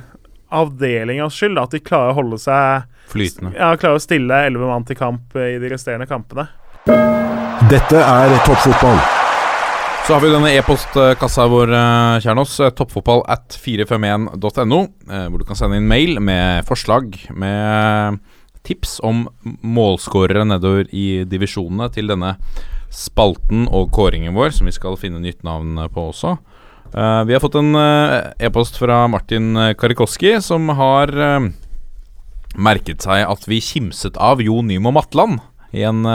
avdelingas 0.53 1.35
skyld 1.35 1.57
da, 1.57 1.65
at 1.65 1.75
de 1.75 1.81
klarer 1.83 2.13
å 2.13 2.21
holde 2.21 2.39
seg 2.45 2.93
Flytende. 3.07 3.53
Ja, 3.55 3.71
klarer 3.79 4.01
å 4.01 4.03
stille 4.03 4.39
elleve 4.49 4.69
mann 4.69 4.85
til 4.87 4.99
kamp 4.99 5.37
i 5.39 5.57
de 5.63 5.71
resterende 5.71 6.09
kampene. 6.11 6.49
Dette 6.87 7.99
er 7.99 8.31
toppfotball. 8.47 8.99
Så 10.07 10.15
har 10.15 10.21
vi 10.23 10.29
denne 10.31 10.53
e-postkassa 10.55 11.49
vår, 11.51 11.73
eh, 11.75 12.21
Kjernos. 12.23 12.61
eh, 12.61 12.71
Toppfotball 12.71 13.25
at 13.27 13.59
451.no, 13.59 14.87
eh, 15.11 15.27
hvor 15.27 15.39
du 15.39 15.45
kan 15.45 15.57
sende 15.57 15.77
inn 15.77 15.89
mail 15.89 16.21
med 16.21 16.65
forslag, 16.65 17.29
med 17.35 18.21
tips 18.63 19.01
om 19.03 19.27
målskårere 19.65 20.47
nedover 20.47 20.87
i 20.93 21.25
divisjonene 21.25 21.93
til 21.93 22.07
denne 22.07 22.37
spalten 22.89 23.67
og 23.67 23.91
kåringen 23.91 24.35
vår, 24.35 24.53
som 24.53 24.67
vi 24.67 24.73
skal 24.73 24.97
finne 24.97 25.19
nytt 25.19 25.43
navn 25.43 25.75
på 25.93 26.13
også. 26.13 26.39
Vi 26.93 27.33
har 27.33 27.41
fått 27.41 27.57
en 27.57 27.75
e-post 28.39 28.79
fra 28.79 29.09
Martin 29.09 29.75
Karikoski, 29.75 30.41
som 30.41 30.69
har 30.69 31.07
merket 32.57 33.03
seg 33.03 33.29
at 33.29 33.45
vi 33.47 33.61
kimset 33.61 34.17
av 34.17 34.41
Jo 34.41 34.63
Nymo 34.63 34.93
Matland 34.93 35.41
i 35.75 35.83
en 35.83 36.07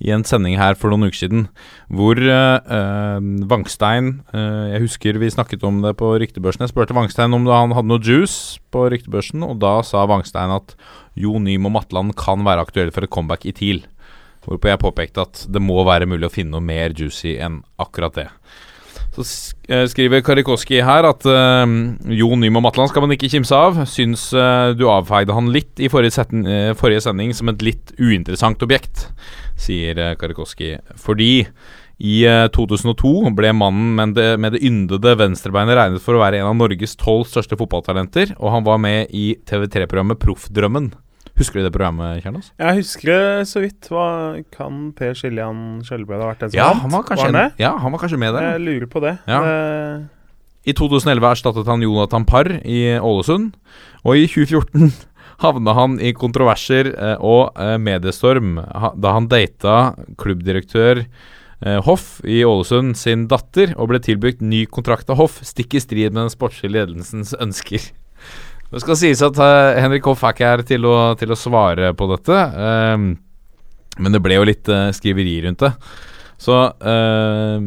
i 0.00 0.10
en 0.14 0.24
sending 0.24 0.56
her 0.56 0.76
for 0.80 0.92
noen 0.92 1.10
uker 1.10 1.18
siden, 1.18 1.44
hvor 1.92 2.16
eh, 2.16 2.70
eh, 2.72 3.18
Vangstein 3.50 4.22
eh, 4.32 4.72
Jeg 4.72 4.84
husker 4.86 5.20
vi 5.20 5.28
snakket 5.32 5.64
om 5.68 5.82
det 5.84 5.92
på 6.00 6.14
ryktebørsen. 6.22 6.64
Jeg 6.64 6.72
spurte 6.72 6.96
Vangstein 6.96 7.36
om 7.36 7.44
han 7.50 7.74
hadde 7.76 7.90
noe 7.90 8.00
juice 8.00 8.58
på 8.72 8.86
ryktebørsen, 8.92 9.44
og 9.44 9.60
da 9.60 9.78
sa 9.84 10.06
Vangstein 10.08 10.56
at 10.56 10.74
Jo 11.20 11.36
Nymo 11.42 11.72
Matland 11.72 12.16
kan 12.16 12.46
være 12.46 12.64
aktuelle 12.64 12.94
for 12.96 13.04
et 13.04 13.12
comeback 13.12 13.44
i 13.44 13.54
TIL. 13.56 13.84
Hvorpå 14.46 14.70
jeg 14.70 14.80
påpekte 14.80 15.26
at 15.26 15.44
det 15.52 15.60
må 15.60 15.82
være 15.84 16.08
mulig 16.08 16.30
å 16.30 16.32
finne 16.32 16.56
noe 16.56 16.64
mer 16.64 16.96
juicy 16.96 17.36
enn 17.36 17.60
akkurat 17.82 18.16
det. 18.16 18.28
Så 19.10 19.24
eh, 19.66 19.86
skriver 19.90 20.22
Karikoski 20.22 20.78
her 20.86 21.08
at 21.08 21.24
uh, 21.26 21.66
Jo 22.14 22.30
Nymo 22.38 22.62
Matland 22.62 22.92
skal 22.92 23.02
man 23.02 23.14
ikke 23.16 23.30
kimse 23.32 23.56
av. 23.56 23.82
Syns 23.90 24.28
uh, 24.36 24.70
du 24.78 24.86
avfeide 24.90 25.34
han 25.34 25.50
litt 25.50 25.82
i 25.82 25.90
forrige, 25.90 26.14
setten, 26.14 26.46
uh, 26.46 26.70
forrige 26.78 27.02
sending 27.08 27.34
som 27.34 27.50
et 27.50 27.64
litt 27.66 27.94
uinteressant 27.98 28.62
objekt, 28.62 29.08
sier 29.58 29.98
Karikoski. 30.20 30.76
Fordi 31.00 31.32
I 32.00 32.22
eh, 32.24 32.46
2002 32.54 33.28
ble 33.36 33.50
mannen 33.52 33.92
med 33.98 34.14
det, 34.16 34.30
med 34.40 34.54
det 34.56 34.62
yndede 34.64 35.12
venstrebeinet 35.20 35.76
regnet 35.76 36.04
for 36.04 36.16
å 36.16 36.22
være 36.22 36.40
en 36.40 36.48
av 36.48 36.56
Norges 36.56 36.96
tolv 36.96 37.26
største 37.28 37.58
fotballtalenter, 37.60 38.32
og 38.38 38.54
han 38.54 38.64
var 38.64 38.80
med 38.80 39.12
i 39.12 39.34
TV3-programmet 39.44 40.20
Proffdrømmen. 40.22 40.94
Husker 41.40 41.60
du 41.60 41.64
det 41.64 41.72
programmet, 41.72 42.20
Kjernos? 42.20 42.50
Jeg 42.60 42.80
husker 42.82 43.10
det 43.10 43.48
så 43.48 43.62
vidt. 43.64 43.88
Hva 43.88 44.06
Kan 44.52 44.90
Per 44.96 45.14
Siljan 45.16 45.80
Skjelbred 45.86 46.20
ha 46.20 46.30
vært 46.34 46.44
den 46.44 46.52
som 46.52 46.58
Ja, 46.58 46.70
vant? 46.74 46.82
han 46.84 46.92
var 46.92 47.22
han 47.24 47.52
ja, 47.56 47.70
han 47.80 47.94
var 47.94 48.02
kanskje 48.02 48.18
med 48.20 48.34
der. 48.36 48.48
Jeg 48.52 48.64
lurer 48.66 48.90
på 48.92 49.00
det. 49.00 49.14
Ja. 49.24 49.40
I 50.68 50.74
2011 50.76 51.24
erstattet 51.30 51.70
han 51.72 51.80
Jonathan 51.80 52.26
Parr 52.28 52.58
i 52.68 52.98
Ålesund, 53.00 53.54
og 54.04 54.20
i 54.20 54.26
2014 54.28 54.92
havna 55.44 55.72
han 55.78 55.96
i 56.04 56.12
kontroverser 56.12 56.92
eh, 56.92 57.16
og 57.24 57.56
eh, 57.56 57.78
mediestorm 57.80 58.58
da 58.60 59.14
han 59.16 59.30
data 59.30 59.94
klubbdirektør 60.20 61.06
eh, 61.06 61.78
Hoff 61.86 62.18
i 62.28 62.42
Ålesund 62.44 62.98
sin 63.00 63.24
datter 63.30 63.72
og 63.78 63.88
ble 63.94 64.02
tilbudt 64.04 64.44
ny 64.44 64.66
kontrakt 64.68 65.08
av 65.08 65.22
Hoff, 65.22 65.40
stikk 65.46 65.78
i 65.78 65.82
strid 65.82 66.12
med 66.12 66.26
den 66.26 66.34
sportslige 66.36 66.76
ledelsens 66.76 67.32
ønsker. 67.40 67.88
Det 68.70 68.82
skal 68.84 68.98
sies 68.98 69.22
at 69.26 69.38
uh, 69.42 69.74
Henrik 69.80 70.06
Hoff 70.06 70.22
er 70.22 70.36
ikke 70.36 70.52
her 70.52 70.62
til 70.66 70.86
å, 70.86 70.96
til 71.18 71.34
å 71.34 71.38
svare 71.38 71.92
på 71.96 72.10
dette, 72.12 72.38
Um, 72.94 73.12
men 74.00 74.14
det 74.14 74.20
ble 74.22 74.36
jo 74.38 74.46
litt 74.46 74.68
uh, 74.70 74.88
skriveri 74.94 75.40
rundt 75.44 75.64
det. 75.64 75.72
Så 76.40 76.54
uh, 76.72 77.58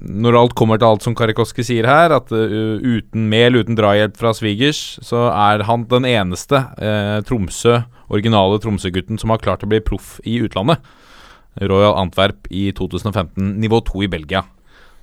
når 0.00 0.38
alt 0.38 0.54
kommer 0.56 0.80
til 0.80 0.88
alt 0.88 1.04
som 1.04 1.14
Karikoski 1.16 1.64
sier 1.66 1.88
her, 1.88 2.14
at 2.16 2.30
uh, 2.32 2.80
uten 2.80 3.26
mel, 3.32 3.58
uten 3.60 3.76
drahjelp 3.76 4.16
fra 4.16 4.32
svigers, 4.36 4.98
så 5.04 5.28
er 5.28 5.66
han 5.68 5.84
den 5.90 6.06
eneste 6.08 6.62
eh, 6.80 7.18
Tromsø, 7.26 7.82
originale 8.10 8.60
Tromsø-gutten 8.62 9.20
som 9.20 9.32
har 9.34 9.42
klart 9.42 9.66
å 9.66 9.68
bli 9.70 9.82
proff 9.84 10.16
i 10.24 10.38
utlandet. 10.40 10.80
Royal 11.60 11.98
Antwerp 12.00 12.48
i 12.54 12.70
2015, 12.76 13.58
nivå 13.60 13.82
2 13.84 14.06
i 14.06 14.10
Belgia. 14.10 14.44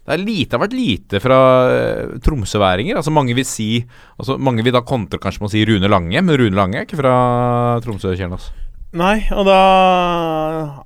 Det 0.07 0.15
er 0.15 0.21
lite, 0.23 0.55
har 0.55 0.61
vært 0.63 0.75
lite 0.77 1.19
fra 1.19 1.37
eh, 1.67 2.13
tromsøværinger. 2.23 2.95
Altså 3.01 3.11
Mange 3.11 3.35
vil 3.35 3.43
si 3.47 3.81
altså 4.15 4.37
Mange 4.39 4.63
vil 4.63 4.71
da 4.77 4.79
kontre 4.87 5.19
kanskje 5.19 5.41
med 5.43 5.49
å 5.49 5.51
si 5.51 5.65
Rune 5.67 5.89
Lange, 5.91 6.21
men 6.23 6.37
Rune 6.39 6.55
Lange 6.55 6.79
er 6.79 6.87
ikke 6.87 6.99
fra 7.01 7.11
Tromsø, 7.83 8.13
Kjernås. 8.15 8.47
Nei, 8.97 9.17
og 9.35 9.43
da 9.43 9.57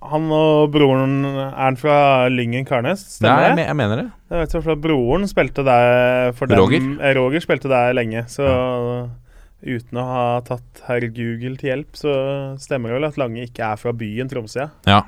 Han 0.10 0.24
og 0.34 0.72
broren 0.74 1.20
Er 1.30 1.52
han 1.54 1.78
fra 1.78 2.26
Lyngen 2.34 2.66
Karnes? 2.66 3.04
Stemmer 3.20 3.54
me- 3.56 3.68
jeg 3.68 3.78
mener 3.78 4.02
det. 4.02 4.08
Jeg 4.34 4.40
vet 4.42 4.56
ikke 4.56 4.64
for 4.72 4.82
broren 4.88 5.28
spilte 5.30 5.64
der 5.70 6.32
for 6.34 6.50
dem. 6.50 6.58
Roger? 6.58 7.14
Roger 7.20 7.46
spilte 7.46 7.70
der 7.70 7.94
lenge, 7.94 8.26
så 8.34 8.50
uten 9.62 10.00
å 10.02 10.08
ha 10.10 10.26
tatt 10.42 10.82
herr 10.88 11.06
Google 11.14 11.54
til 11.62 11.70
hjelp, 11.70 11.94
så 11.94 12.14
stemmer 12.58 12.90
det 12.90 12.98
vel 12.98 13.10
at 13.12 13.20
Lange 13.22 13.46
ikke 13.46 13.68
er 13.70 13.78
fra 13.78 13.94
byen 13.94 14.32
Tromsø. 14.34 14.66
ja. 14.90 15.04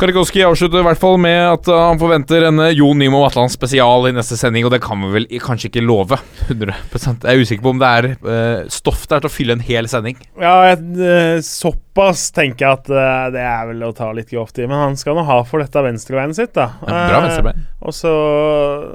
Karikoski 0.00 0.40
avslutter 0.46 0.80
i 0.80 0.86
hvert 0.86 0.98
fall 0.98 1.18
med 1.20 1.36
at 1.46 1.68
uh, 1.70 1.76
han 1.90 1.98
forventer 2.00 2.46
en 2.48 2.58
uh, 2.62 2.70
Jon 2.74 2.98
Nymo 2.98 3.20
Atland 3.26 3.52
spesial 3.52 4.08
i 4.08 4.12
neste 4.16 4.38
sending, 4.40 4.64
og 4.66 4.72
det 4.74 4.80
kan 4.82 4.98
vi 5.04 5.10
vel 5.14 5.26
kanskje 5.42 5.68
ikke 5.70 5.84
love. 5.84 6.18
100 6.48 6.74
Jeg 6.96 7.18
er 7.30 7.42
usikker 7.42 7.64
på 7.66 7.74
om 7.74 7.82
det 7.82 7.90
er 7.98 8.08
uh, 8.24 8.64
stoff 8.72 9.04
der 9.10 9.22
til 9.22 9.30
å 9.30 9.34
fylle 9.34 9.56
en 9.58 9.64
hel 9.64 9.88
sending. 9.92 10.18
Ja, 10.40 10.54
jeg, 10.72 10.80
eh, 10.98 11.38
såpass 11.46 12.24
tenker 12.34 12.66
jeg 12.66 12.80
at 12.80 12.90
uh, 12.90 13.28
det 13.34 13.44
er 13.44 13.68
vel 13.70 13.84
å 13.86 13.92
ta 13.96 14.10
litt 14.16 14.32
grovt 14.32 14.58
i, 14.58 14.66
men 14.66 14.80
han 14.80 14.98
skal 14.98 15.18
nå 15.18 15.26
ha 15.28 15.38
for 15.46 15.62
dette 15.62 15.84
venstrebeinet 15.86 16.38
sitt, 16.40 16.54
da. 16.58 16.70
Ja, 16.82 17.04
bra 17.12 17.22
venstrebein. 17.26 17.64
Uh, 17.68 17.88
Og 17.88 17.96
så 17.96 18.12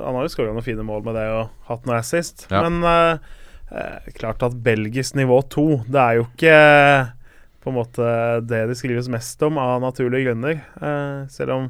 Han 0.05 0.15
har 0.17 0.23
jo 0.27 0.31
skåra 0.33 0.53
noen 0.55 0.65
fine 0.65 0.85
mål 0.87 1.03
med 1.07 1.17
det 1.19 1.27
og 1.33 1.51
hatt 1.69 1.87
noe 1.87 1.99
assist. 2.01 2.47
Ja. 2.51 2.63
Men 2.67 2.81
eh, 2.87 3.35
eh, 3.75 4.11
klart 4.17 4.43
at 4.45 4.55
belgisk 4.63 5.17
nivå 5.19 5.41
to, 5.51 5.67
det 5.87 5.99
er 6.03 6.19
jo 6.21 6.27
ikke 6.29 6.53
eh, 6.57 7.13
på 7.67 7.73
en 7.73 7.79
måte 7.81 8.07
det 8.47 8.63
det 8.71 8.77
skrives 8.79 9.09
mest 9.11 9.43
om 9.43 9.59
av 9.59 9.81
naturlige 9.83 10.29
grunner. 10.31 10.61
Eh, 10.79 11.27
selv 11.33 11.51
om 11.57 11.67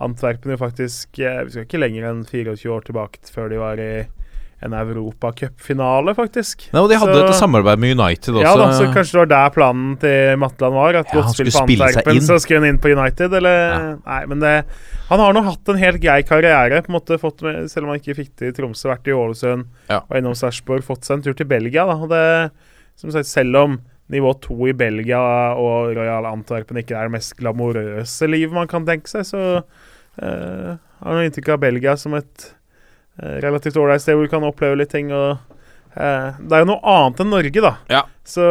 Antwerpen 0.00 0.54
jo 0.54 0.56
faktisk 0.56 1.18
eh, 1.18 1.42
Vi 1.44 1.50
skal 1.52 1.66
ikke 1.66 1.80
lenger 1.82 2.06
enn 2.08 2.22
24 2.24 2.70
år 2.72 2.86
tilbake 2.86 3.18
før 3.34 3.50
de 3.52 3.58
var 3.60 3.82
i 3.82 3.92
en 4.62 4.74
europacupfinale, 4.76 6.12
faktisk. 6.14 6.66
Nei, 6.74 6.80
og 6.82 6.88
De 6.90 6.96
hadde 7.00 7.14
Så- 7.14 7.28
et 7.28 7.34
samarbeid 7.40 7.78
med 7.80 7.96
United 7.98 8.34
også. 8.34 8.42
Ja 8.44 8.56
da, 8.56 8.66
så 8.76 8.92
kanskje 8.92 9.12
det 9.12 9.20
var 9.22 9.30
der 9.30 9.50
planen 9.54 9.98
til 9.98 10.36
Matland 10.36 10.74
var. 10.74 10.94
At 11.00 11.06
Ja, 11.14 11.20
godt 11.22 11.34
spill 11.34 11.50
på 11.50 11.86
Antwerpen, 11.86 12.20
så 12.20 12.36
skulle 12.40 12.60
han 12.60 12.68
inn 12.68 12.78
på 12.78 12.92
United, 12.92 13.32
eller 13.32 13.56
Ja. 13.70 13.96
Nei, 14.06 14.26
men 14.26 14.40
det 14.40 14.64
Han 15.08 15.18
har 15.18 15.32
nå 15.32 15.42
hatt 15.42 15.68
en 15.68 15.76
helt 15.76 16.00
grei 16.00 16.22
karriere, 16.22 16.82
på 16.84 16.90
en 16.92 17.00
måte 17.00 17.18
fått 17.18 17.42
med, 17.42 17.68
selv 17.70 17.84
om 17.84 17.90
han 17.90 17.98
ikke 17.98 18.14
fikk 18.14 18.30
det 18.36 18.48
i 18.48 18.52
Tromsø, 18.62 18.84
vært 18.94 19.08
i 19.08 19.10
Ålesund, 19.12 19.64
Ja. 19.88 20.00
og 20.08 20.16
innom 20.16 20.34
Sarpsborg, 20.36 20.84
fått 20.84 21.02
seg 21.04 21.14
en 21.16 21.22
tur 21.22 21.34
til 21.34 21.46
Belgia, 21.46 21.84
da. 21.86 21.94
Og 21.96 22.08
det 22.08 22.50
Som 22.96 23.10
sagt, 23.10 23.26
selv 23.26 23.56
om 23.56 23.80
nivå 24.10 24.32
to 24.42 24.56
i 24.68 24.74
Belgia 24.76 25.20
og 25.58 25.92
Royal 25.96 26.26
Antwerpen 26.30 26.80
ikke 26.80 26.96
er 26.98 27.08
det 27.08 27.16
mest 27.18 27.36
glamorøse 27.38 28.28
livet 28.30 28.54
man 28.56 28.70
kan 28.70 28.86
tenke 28.88 29.10
seg, 29.10 29.26
så 29.28 29.42
uh, 29.62 30.72
har 30.74 31.14
han 31.14 31.28
inntrykk 31.28 31.52
av 31.54 31.62
Belgia 31.62 31.94
som 32.00 32.16
et 32.18 32.50
uh, 33.22 33.38
relativt 33.44 33.78
ålreit 33.80 34.02
sted 34.02 34.18
hvor 34.18 34.26
du 34.26 34.32
kan 34.32 34.46
oppleve 34.46 34.80
litt 34.80 34.92
ting. 34.92 35.12
og 35.14 35.38
eh, 35.94 36.36
Det 36.40 36.56
er 36.56 36.64
jo 36.64 36.72
noe 36.72 36.82
annet 36.96 37.22
enn 37.22 37.32
Norge, 37.32 37.62
da. 37.64 37.72
Ja. 37.92 38.04
Så 38.26 38.44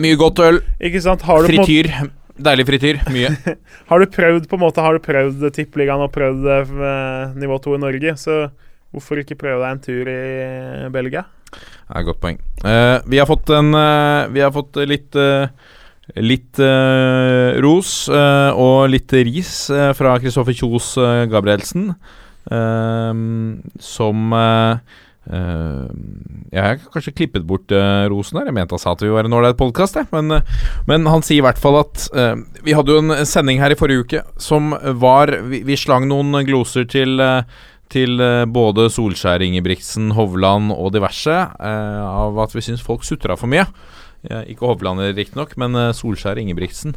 Mye 0.00 0.20
godt 0.20 0.44
øl. 0.44 0.62
Ikke 0.84 1.02
sant? 1.04 1.24
Frityr. 1.24 1.90
Deilig 2.38 2.68
frityr. 2.68 3.00
Mye. 3.10 3.32
har 3.90 4.02
du 4.02 4.12
prøvd 4.14 4.46
på 4.46 4.58
en 4.58 4.62
måte 4.62 4.84
Har 4.84 4.94
du 4.94 5.02
prøvd 5.02 5.48
Tippeligaen 5.56 6.04
og 6.04 6.12
prøvd 6.14 7.34
nivå 7.38 7.58
to 7.64 7.74
i 7.74 7.82
Norge, 7.82 8.14
så 8.20 8.44
hvorfor 8.94 9.20
ikke 9.20 9.36
prøve 9.40 9.64
deg 9.64 9.74
en 9.74 9.82
tur 9.84 10.12
i 10.12 10.92
Belgia? 10.94 11.26
Er 11.88 12.02
et 12.02 12.08
godt 12.08 12.20
poeng. 12.22 12.38
Uh, 12.64 13.00
vi 13.08 13.20
har 13.20 13.28
fått 13.28 13.50
en 13.54 13.72
uh, 13.74 14.28
Vi 14.34 14.44
har 14.44 14.52
fått 14.54 14.80
litt 14.88 15.18
uh, 15.18 15.48
Litt 16.24 16.56
ros 17.60 17.90
og 18.08 18.76
litt 18.88 19.12
ris 19.12 19.50
fra 19.68 20.14
Kristoffer 20.16 20.56
Kjos 20.56 20.94
Gabrielsen, 21.28 21.90
som 23.76 24.32
Uh, 25.28 25.84
Jeg 26.48 26.62
har 26.64 26.78
kanskje 26.88 27.12
klippet 27.12 27.44
bort 27.44 27.68
uh, 27.74 28.08
rosen 28.08 28.38
her. 28.40 28.48
Jeg 28.48 28.56
mente 28.56 28.72
han 28.72 28.80
sa 28.80 28.94
at 28.94 29.02
vi 29.04 29.12
var 29.12 29.28
en 29.28 29.36
ålreit 29.36 29.58
podkast, 29.60 29.98
men, 30.14 30.32
uh, 30.32 30.68
men 30.88 31.04
han 31.10 31.24
sier 31.24 31.42
i 31.42 31.44
hvert 31.44 31.60
fall 31.60 31.76
at 31.82 32.06
Vi 32.64 32.76
hadde 32.76 32.94
jo 32.94 33.02
en 33.02 33.26
sending 33.28 33.60
her 33.60 33.74
i 33.74 33.78
forrige 33.78 34.06
uke 34.06 34.22
som 34.40 34.72
var 35.02 35.34
Vi, 35.50 35.60
vi 35.68 35.76
slang 35.76 36.08
noen 36.08 36.32
gloser 36.48 36.88
til 36.88 37.20
til 37.92 38.20
eh, 38.20 38.44
både 38.50 38.88
Solskjær, 38.92 39.42
Ingebrigtsen, 39.46 40.10
Hovland 40.16 40.72
og 40.74 40.92
diverse 40.96 41.34
eh, 41.34 42.02
av 42.04 42.38
at 42.44 42.54
vi 42.56 42.64
syns 42.64 42.84
folk 42.84 43.06
sutra 43.06 43.36
for 43.38 43.50
mye. 43.50 43.64
Eh, 44.28 44.52
ikke 44.54 44.66
Hovland 44.68 45.00
riktignok, 45.16 45.56
men 45.60 45.76
eh, 45.78 45.92
Solskjær 45.96 46.36
og 46.38 46.44
Ingebrigtsen. 46.44 46.96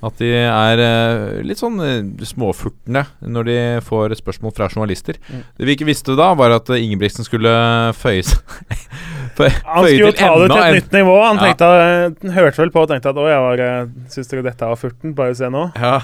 At 0.00 0.16
de 0.16 0.30
er 0.32 0.80
eh, 0.80 1.40
litt 1.44 1.60
sånn 1.60 1.76
småfurtende 1.76 2.24
småfurtne 2.24 3.02
når 3.28 3.48
de 3.50 3.56
får 3.84 4.14
spørsmål 4.22 4.54
fra 4.56 4.70
journalister. 4.72 5.18
Mm. 5.28 5.42
Det 5.58 5.66
vi 5.68 5.74
ikke 5.76 5.88
visste 5.90 6.16
da, 6.16 6.30
var 6.40 6.54
at 6.56 6.72
Ingebrigtsen 6.72 7.26
skulle 7.28 7.52
føye 8.00 8.22
seg 8.24 8.40
føye, 9.36 9.52
Han 9.66 9.84
skulle 9.84 10.06
jo 10.06 10.14
ta 10.16 10.30
det 10.40 10.48
til 10.54 10.62
et 10.62 10.78
nytt 10.78 10.96
nivå. 10.96 11.18
Han 11.26 11.42
Ja. 11.42 11.50
tenkte, 11.50 12.32
hørte 12.38 12.64
vel 12.64 12.72
på 12.72 12.86
og 12.86 12.88
tenkte 12.94 13.12
at 13.12 13.20
å, 13.20 13.28
jeg 13.28 13.44
var 13.44 13.92
Syns 14.14 14.32
dere 14.32 14.46
dette 14.48 14.72
var 14.72 14.80
furten? 14.80 15.12
Bare 15.18 15.36
se 15.36 15.52
nå. 15.52 15.66
Ja. 15.76 15.98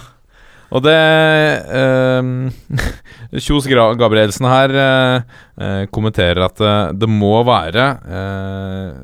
Og 0.74 0.82
det 0.82 0.97
eh, 1.78 2.30
Kjos 3.47 3.68
Gabrielsen 3.70 4.48
her 4.51 4.74
eh, 4.82 5.36
eh, 5.62 5.82
kommenterer 5.94 6.43
at 6.48 6.60
eh, 6.64 6.90
det 6.98 7.09
må 7.10 7.36
være 7.47 7.86
eh, 8.18 8.98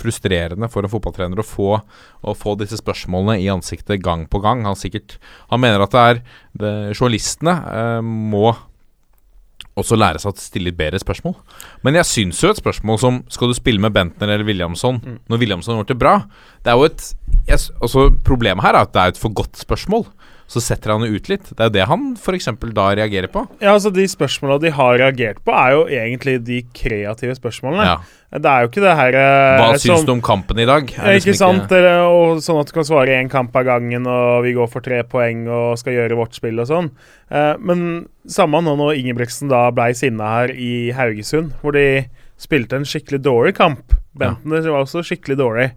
frustrerende 0.00 0.70
for 0.72 0.84
en 0.86 0.92
fotballtrener 0.92 1.42
å 1.42 1.46
få, 1.46 1.70
å 1.76 2.34
få 2.38 2.56
disse 2.60 2.80
spørsmålene 2.80 3.40
i 3.42 3.50
ansiktet 3.52 4.02
gang 4.04 4.24
på 4.32 4.40
gang. 4.44 4.64
Han, 4.68 4.78
sikkert, 4.78 5.18
han 5.52 5.60
mener 5.62 5.84
at 5.84 5.92
det 5.94 6.04
er 6.08 6.22
det, 6.64 6.74
Journalistene 6.96 7.58
eh, 7.72 7.98
må 8.04 8.54
også 9.78 9.96
lære 9.96 10.20
seg 10.20 10.32
å 10.34 10.36
stille 10.40 10.68
litt 10.68 10.76
bedre 10.76 10.98
spørsmål. 11.00 11.32
Men 11.86 11.96
jeg 11.96 12.08
syns 12.08 12.42
jo 12.44 12.50
et 12.52 12.60
spørsmål 12.60 12.98
som 13.00 13.20
Skal 13.32 13.48
du 13.48 13.56
spille 13.56 13.80
med 13.80 13.94
Bentner 13.96 14.28
eller 14.34 14.44
Williamson 14.44 15.00
Mm. 15.00 15.18
når 15.32 15.40
Williamson 15.40 15.74
har 15.74 15.80
gjort 15.80 15.92
det 15.94 16.00
bra? 16.02 16.14
Det 16.62 16.72
er 16.72 16.76
jo 16.76 16.84
et 16.90 17.06
jeg, 17.48 17.58
altså, 17.80 18.10
Problemet 18.24 18.64
her 18.64 18.76
er 18.76 18.84
at 18.84 18.92
det 18.92 19.00
er 19.00 19.14
et 19.14 19.20
for 19.20 19.32
godt 19.32 19.56
spørsmål. 19.56 20.04
Så 20.52 20.60
setter 20.60 20.92
han 20.92 21.04
det 21.04 21.14
ut 21.14 21.30
litt. 21.32 21.46
Det 21.48 21.64
er 21.64 21.70
jo 21.70 21.74
det 21.78 21.84
han 21.88 22.08
f.eks. 22.18 22.50
da 22.76 22.88
reagerer 22.98 23.30
på. 23.32 23.46
Ja, 23.62 23.72
altså 23.72 23.92
De 23.94 24.04
spørsmåla 24.08 24.58
de 24.60 24.72
har 24.76 24.98
reagert 25.00 25.40
på, 25.46 25.54
er 25.56 25.72
jo 25.72 25.86
egentlig 25.88 26.34
de 26.44 26.58
kreative 26.76 27.36
spørsmålene. 27.38 27.86
Ja. 27.88 27.94
Det 28.32 28.48
er 28.48 28.64
jo 28.64 28.68
ikke 28.70 28.80
det 28.80 28.92
her 28.96 29.16
Hva 29.16 29.64
Hva 29.72 29.80
syns 29.80 30.06
du 30.08 30.12
om 30.14 30.22
kampen 30.24 30.60
i 30.62 30.68
dag? 30.68 30.88
Er 30.96 31.18
ikke 31.18 31.34
sant? 31.36 31.72
Eller, 31.72 32.04
og 32.08 32.40
sånn 32.44 32.60
at 32.62 32.68
du 32.70 32.74
kan 32.76 32.86
svare 32.88 33.18
én 33.18 33.28
kamp 33.32 33.56
av 33.60 33.66
gangen, 33.68 34.08
og 34.08 34.44
vi 34.46 34.54
går 34.56 34.70
for 34.72 34.84
tre 34.84 35.02
poeng 35.08 35.44
og 35.52 35.76
skal 35.80 35.98
gjøre 35.98 36.16
vårt 36.20 36.36
spill 36.36 36.60
og 36.62 36.68
sånn. 36.68 36.88
Eh, 37.32 37.52
men 37.60 38.06
samme 38.28 38.62
nå 38.64 38.76
når 38.80 38.96
Ingebrigtsen 39.00 39.52
da 39.52 39.66
blei 39.74 39.90
sinna 39.96 40.30
her 40.38 40.54
i 40.56 40.92
Haugesund, 40.96 41.52
hvor 41.60 41.76
de 41.76 42.06
spilte 42.40 42.76
en 42.76 42.88
skikkelig 42.88 43.20
dårlig 43.24 43.56
kamp. 43.60 43.96
Bentner 44.18 44.64
var 44.68 44.84
også 44.84 45.04
skikkelig 45.06 45.38
dårlig. 45.40 45.70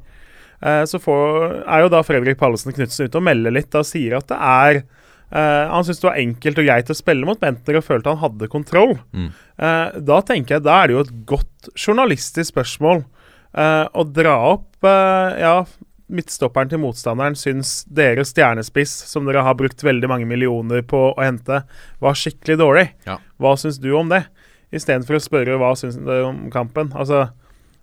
Eh, 0.62 0.84
så 0.90 1.02
får, 1.02 1.64
er 1.66 1.86
jo 1.86 1.92
da 1.94 2.04
Fredrik 2.06 2.40
Pallesen 2.40 2.76
Knutsen 2.76 3.10
ute 3.10 3.20
og 3.20 3.26
melder 3.28 3.54
litt 3.56 3.76
og 3.76 3.88
sier 3.88 4.18
at 4.20 4.30
det 4.32 4.38
er 4.40 4.82
eh, 4.82 5.66
Han 5.72 5.84
syntes 5.86 6.04
det 6.04 6.10
var 6.10 6.22
enkelt 6.22 6.62
og 6.62 6.70
greit 6.70 6.92
å 6.92 6.98
spille 6.98 7.28
mot 7.28 7.42
Bentner 7.42 7.80
og 7.80 7.88
følte 7.88 8.14
han 8.14 8.24
hadde 8.24 8.52
kontroll. 8.52 8.96
Mm. 9.12 9.32
Eh, 9.58 9.98
da 10.12 10.22
tenker 10.26 10.58
jeg 10.58 10.68
da 10.68 10.78
er 10.82 10.88
det 10.88 10.98
jo 10.98 11.04
et 11.06 11.18
godt 11.34 11.72
journalistisk 11.76 12.54
spørsmål 12.54 13.04
eh, 13.04 13.84
å 13.92 14.08
dra 14.08 14.38
opp 14.54 14.86
Ja, 14.86 15.64
midtstopperen 16.06 16.70
til 16.70 16.82
motstanderen 16.84 17.34
syns 17.40 17.80
deres 17.90 18.30
stjernespiss, 18.30 18.92
som 19.10 19.26
dere 19.26 19.42
har 19.46 19.58
brukt 19.58 19.82
veldig 19.84 20.10
mange 20.12 20.28
millioner 20.30 20.84
på 20.86 21.00
å 21.10 21.24
hente, 21.24 21.64
var 22.04 22.20
skikkelig 22.20 22.60
dårlig. 22.62 22.84
Ja. 23.08 23.18
Hva 23.42 23.56
syns 23.58 23.80
du 23.82 23.90
om 23.98 24.12
det? 24.14 24.22
Istedenfor 24.76 25.18
å 25.18 25.24
spørre 25.24 25.58
hva 25.62 25.72
syns 25.80 25.98
du 25.98 26.12
om 26.22 26.46
kampen. 26.54 26.92
Altså, 26.94 27.30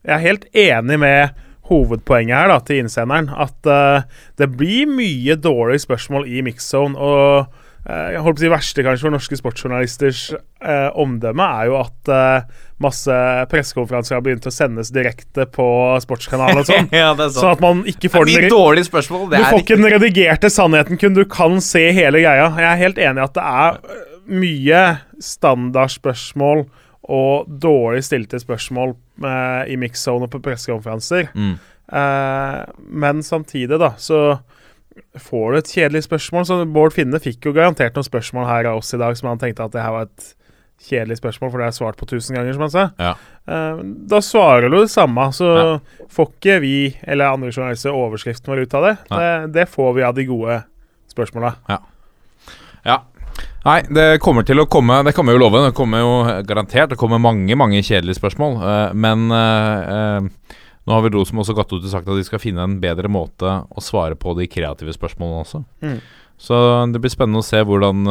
jeg 0.07 0.15
er 0.15 0.27
helt 0.27 0.47
enig 0.55 1.01
med 1.03 1.43
hovedpoenget 1.71 2.37
her 2.37 2.51
da, 2.51 2.61
til 2.67 2.83
innsenderen. 2.83 3.31
At 3.31 3.69
uh, 3.69 4.07
det 4.41 4.51
blir 4.57 4.91
mye 4.91 5.37
dårlige 5.39 5.85
spørsmål 5.87 6.27
i 6.31 6.43
mixzone. 6.45 6.99
Og 6.99 7.47
uh, 7.47 8.09
jeg 8.13 8.23
holdt 8.25 8.41
på 8.41 8.43
å 8.43 8.45
si 8.45 8.53
verste 8.53 8.85
kanskje 8.87 9.07
for 9.07 9.15
norske 9.15 9.39
sportsjournalisters 9.39 10.25
uh, 10.35 10.91
omdømme 10.99 11.49
er 11.61 11.71
jo 11.71 11.79
at 11.81 12.13
uh, 12.13 12.61
masse 12.83 13.17
pressekonferanser 13.53 14.19
har 14.19 14.25
begynt 14.27 14.49
å 14.51 14.55
sendes 14.55 14.91
direkte 14.95 15.47
på 15.51 15.67
sportskanalen 16.03 16.65
og 16.65 16.71
sånn. 16.71 16.91
ja, 17.03 17.13
det 17.19 17.29
er 17.29 17.35
Sånn 17.37 17.55
at 17.55 17.65
man 17.65 17.85
ikke 17.91 18.11
får 18.13 18.31
Det 18.31 18.47
den 18.47 18.55
dårlige 18.55 18.91
spørsmål. 18.91 19.29
du 19.31 19.39
får 19.41 19.65
ikke 19.65 19.79
den 19.79 19.93
redigerte 19.97 20.51
sannheten, 20.53 21.01
kun 21.01 21.19
du 21.19 21.25
kan 21.31 21.61
se 21.65 21.89
hele 21.95 22.25
greia. 22.25 22.51
Jeg 22.59 22.71
er 22.73 22.83
helt 22.87 23.03
enig 23.03 23.23
i 23.23 23.29
at 23.31 23.39
det 23.39 23.51
er 23.63 24.09
mye 24.33 24.83
standardspørsmål 25.23 26.67
og 27.13 27.49
dårlig 27.61 28.03
stilte 28.07 28.41
spørsmål 28.41 28.95
eh, 29.29 29.73
i 29.75 29.77
mixzone 29.81 30.25
og 30.29 30.33
på 30.33 30.41
pressekonferanser. 30.45 31.29
Mm. 31.37 31.55
Eh, 31.93 32.61
men 32.89 33.23
samtidig, 33.27 33.77
da, 33.83 33.93
så 34.01 34.39
får 35.21 35.53
du 35.53 35.59
et 35.61 35.73
kjedelig 35.75 36.07
spørsmål. 36.07 36.47
Så 36.49 36.61
Bård 36.73 36.95
Finne 36.97 37.21
fikk 37.21 37.45
jo 37.49 37.53
garantert 37.57 37.97
noen 37.99 38.09
spørsmål 38.09 38.49
her 38.49 38.71
av 38.73 38.81
oss 38.81 38.95
i 38.97 39.01
dag 39.01 39.17
som 39.19 39.29
han 39.33 39.41
tenkte 39.43 39.67
at 39.67 39.75
det 39.77 39.85
her 39.85 39.93
var 39.99 40.09
et 40.09 40.31
kjedelig 40.83 41.21
spørsmål, 41.21 41.51
for 41.53 41.63
det 41.63 41.67
er 41.69 41.75
svart 41.77 41.99
på 42.01 42.09
tusen 42.11 42.35
ganger, 42.35 42.57
som 42.57 42.65
han 42.65 42.73
sa. 42.75 42.85
Ja. 42.99 43.13
Eh, 43.47 43.83
da 44.11 44.19
svarer 44.25 44.73
du 44.73 44.81
det 44.81 44.91
samme, 44.91 45.29
så 45.37 45.53
Ja. 45.53 45.79
får 46.11 46.33
ikke 46.33 46.57
vi 46.65 46.75
eller 47.05 47.37
andre 47.37 47.53
journalister 47.53 47.95
overskriften 47.95 48.51
vår 48.51 48.65
ut 48.65 48.75
av 48.75 48.83
det. 48.89 48.97
Det. 49.13 49.53
Det 49.61 49.69
får 49.71 49.93
vi 49.95 50.03
av 50.09 50.15
de 50.17 50.25
gode 50.27 50.63
spørsmåla. 51.13 51.55
Ja. 51.69 52.99
Nei, 53.63 53.79
det 53.95 54.19
kommer 54.23 54.43
til 54.47 54.59
å 54.59 54.67
komme 54.67 54.97
Det 55.07 55.13
kan 55.15 55.29
vi 55.29 55.37
jo 55.37 55.39
love. 55.39 55.61
Det 55.69 55.77
kommer 55.77 56.03
jo 56.03 56.15
garantert 56.49 56.91
Det 56.95 56.99
kommer 57.01 57.23
mange 57.23 57.57
mange 57.59 57.83
kjedelige 57.83 58.19
spørsmål. 58.19 58.59
eh, 58.59 58.95
men 58.95 59.31
eh, 59.31 59.93
eh, 59.95 60.59
nå 60.83 60.97
har 60.97 61.05
vel 61.05 61.15
Rosenborg 61.15 61.47
også 61.47 61.55
gått 61.55 61.73
ut 61.77 61.85
og 61.85 61.93
sagt 61.93 62.09
at 62.11 62.19
de 62.19 62.27
skal 62.27 62.41
finne 62.43 62.65
en 62.67 62.81
bedre 62.83 63.07
måte 63.07 63.47
å 63.47 63.83
svare 63.85 64.17
på 64.19 64.33
de 64.35 64.49
kreative 64.51 64.91
spørsmålene 64.91 65.45
også. 65.45 65.61
Mm. 65.79 66.01
Så 66.43 66.57
det 66.91 66.99
blir 66.99 67.13
spennende 67.13 67.39
å 67.39 67.47
se 67.47 67.61
hvordan 67.63 68.03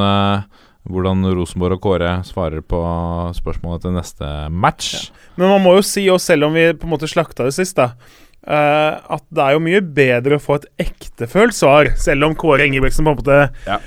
hvordan 0.88 1.28
Rosenborg 1.36 1.76
og 1.76 1.84
Kåre 1.84 2.14
svarer 2.24 2.64
på 2.64 2.80
spørsmålet 3.36 3.84
til 3.84 3.94
neste 3.98 4.30
match. 4.50 5.12
Men 5.36 5.52
man 5.52 5.66
må 5.66 5.76
jo 5.76 5.84
si, 5.84 6.08
og 6.10 6.24
selv 6.24 6.48
om 6.48 6.56
vi 6.56 6.70
på 6.72 6.88
en 6.88 6.94
måte 6.96 7.12
slakta 7.12 7.50
det 7.50 7.58
sist, 7.60 7.76
da 7.76 7.92
Uh, 8.42 8.98
at 9.14 9.22
det 9.30 9.44
er 9.44 9.54
jo 9.54 9.60
mye 9.62 9.80
bedre 9.86 10.40
å 10.40 10.42
få 10.42 10.56
et 10.58 10.64
ektefølt 10.88 11.54
svar, 11.54 11.92
selv 12.02 12.26
om 12.26 12.34
Kåre 12.34 12.66
Ingebrigtsen 12.66 13.06
på 13.06 13.12
en 13.14 13.20
måte 13.20 13.36
Ja. 13.68 13.78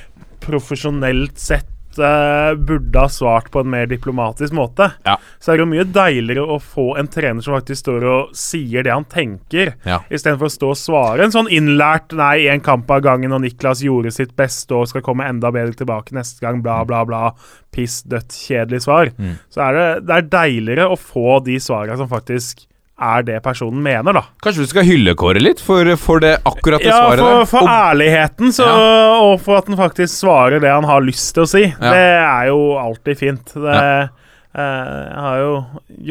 Profesjonelt 0.45 1.39
sett 1.41 1.99
eh, 1.99 2.55
burde 2.59 2.99
ha 2.99 3.09
svart 3.09 3.51
på 3.55 3.61
en 3.63 3.71
mer 3.71 3.87
diplomatisk 3.87 4.53
måte. 4.57 4.91
Ja. 5.07 5.17
Så 5.39 5.53
er 5.53 5.57
det 5.57 5.65
jo 5.65 5.71
mye 5.71 5.85
deiligere 5.95 6.57
å 6.57 6.59
få 6.63 6.97
en 6.99 7.07
trener 7.11 7.45
som 7.45 7.55
faktisk 7.55 7.85
står 7.85 8.07
og 8.11 8.35
sier 8.39 8.83
det 8.87 8.93
han 8.95 9.07
tenker, 9.07 9.75
Ja. 9.87 10.01
istedenfor 10.11 10.51
å 10.51 10.55
stå 10.57 10.71
og 10.75 10.81
svare 10.81 11.25
en 11.25 11.35
sånn 11.35 11.51
innlært 11.51 12.13
'nei, 12.13 12.49
én 12.51 12.63
kamp 12.63 12.91
av 12.91 13.03
gangen', 13.03 13.33
og 13.33 13.43
Niklas 13.43 13.83
gjorde 13.83 14.13
sitt 14.13 14.35
beste 14.37 14.75
og 14.75 14.89
skal 14.89 15.03
komme 15.03 15.29
enda 15.29 15.53
bedre 15.53 15.75
tilbake 15.75 16.13
neste 16.13 16.41
gang, 16.41 16.63
bla, 16.63 16.85
bla, 16.85 17.05
bla. 17.05 17.33
Piss, 17.71 18.03
dødt, 18.03 18.31
kjedelig 18.31 18.83
svar. 18.83 19.11
Mm. 19.19 19.39
Så 19.51 19.61
er 19.63 19.73
det, 19.75 20.07
det 20.07 20.17
er 20.17 20.31
deiligere 20.31 20.91
å 20.91 20.99
få 20.99 21.45
de 21.45 21.57
svarene 21.59 21.97
som 21.97 22.09
faktisk 22.09 22.67
er 23.01 23.23
det 23.27 23.43
personen 23.43 23.83
mener, 23.83 24.13
da. 24.15 24.23
Kanskje 24.43 24.63
du 24.65 24.71
skal 24.71 24.85
hylle 24.87 25.15
Kåre 25.19 25.41
litt 25.43 25.59
for, 25.61 25.85
for 25.99 26.21
det 26.23 26.37
akkurat 26.47 26.79
det 26.81 26.87
Ja, 26.93 27.01
svaret 27.03 27.19
for, 27.19 27.39
der? 27.41 27.47
for 27.51 27.63
Og- 27.63 27.69
ærligheten, 27.69 28.53
så, 28.55 28.69
og 28.69 29.41
for 29.43 29.59
at 29.59 29.67
han 29.67 29.77
faktisk 29.77 30.15
svarer 30.23 30.61
det 30.63 30.71
han 30.71 30.85
har 30.85 31.01
lyst 31.03 31.35
til 31.35 31.43
å 31.43 31.49
si. 31.51 31.63
Ja. 31.65 31.91
Det 31.91 32.05
er 32.23 32.47
jo 32.53 32.61
alltid 32.79 33.19
fint. 33.19 33.45
Det, 33.55 33.75
eh, 33.75 34.09
jeg 34.55 35.23
har 35.27 35.39
jo 35.43 35.65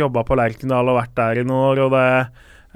jobba 0.04 0.24
på 0.28 0.36
Lerkendal 0.36 0.90
og 0.92 1.00
vært 1.00 1.16
der 1.16 1.40
i 1.40 1.44
noen 1.48 1.70
år, 1.72 1.84
og 1.86 1.92
det 1.96 2.08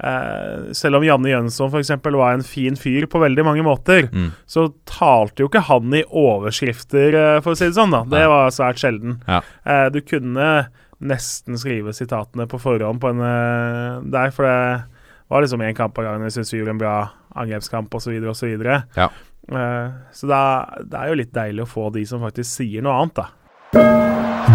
eh, 0.00 0.72
Selv 0.78 0.94
om 0.96 1.02
Janne 1.04 1.26
Jønsson 1.32 1.68
f.eks. 1.72 1.90
var 2.14 2.32
en 2.32 2.42
fin 2.46 2.76
fyr 2.78 3.06
på 3.10 3.18
veldig 3.20 3.44
mange 3.44 3.64
måter, 3.66 4.08
Mm. 4.12 4.32
så 4.46 4.72
talte 4.86 5.42
jo 5.42 5.48
ikke 5.48 5.64
han 5.66 5.92
i 5.92 6.04
overskrifter, 6.06 7.14
eh, 7.14 7.40
for 7.40 7.52
å 7.52 7.56
si 7.58 7.66
det 7.66 7.74
sånn. 7.74 7.90
da 7.90 8.04
Det 8.04 8.26
var 8.30 8.48
svært 8.50 8.78
sjelden. 8.78 9.20
Ja. 9.28 9.40
Eh, 9.66 9.88
du 9.90 10.00
kunne 10.00 10.68
nesten 10.98 11.58
skrive 11.58 11.94
sitatene 11.94 12.48
på 12.50 12.60
forhånd 12.62 13.00
på 13.02 13.12
en 13.12 13.22
eh, 13.22 13.98
der, 14.10 14.32
for 14.34 14.48
det 14.48 15.30
var 15.30 15.44
liksom 15.44 15.62
én 15.62 15.76
kamp 15.76 15.98
av 16.00 16.08
gangen. 16.08 16.26
Jeg 16.26 16.38
syns 16.38 16.52
vi 16.52 16.60
gjorde 16.62 16.74
en 16.76 16.80
bra 16.80 16.94
angrepskamp 17.38 17.94
osv. 17.94 18.16
osv. 18.32 18.54
Ja. 18.96 19.10
Uh, 19.48 19.94
så 20.12 20.28
da, 20.28 20.40
det 20.84 20.98
er 20.98 21.08
jo 21.08 21.18
litt 21.22 21.32
deilig 21.32 21.64
å 21.64 21.68
få 21.70 21.86
de 21.94 22.02
som 22.08 22.20
faktisk 22.24 22.50
sier 22.50 22.84
noe 22.84 22.96
annet, 23.00 23.20
da. 23.20 23.28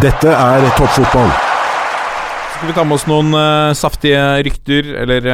Dette 0.03 0.34
er 0.34 0.68
toppfotball. 0.78 1.32
Skal 2.53 2.70
vi 2.70 2.76
ta 2.76 2.84
med 2.86 2.98
oss 2.98 3.07
noen 3.10 3.32
uh, 3.38 3.74
saftige 3.78 4.22
rykter, 4.45 4.91
eller 5.03 5.30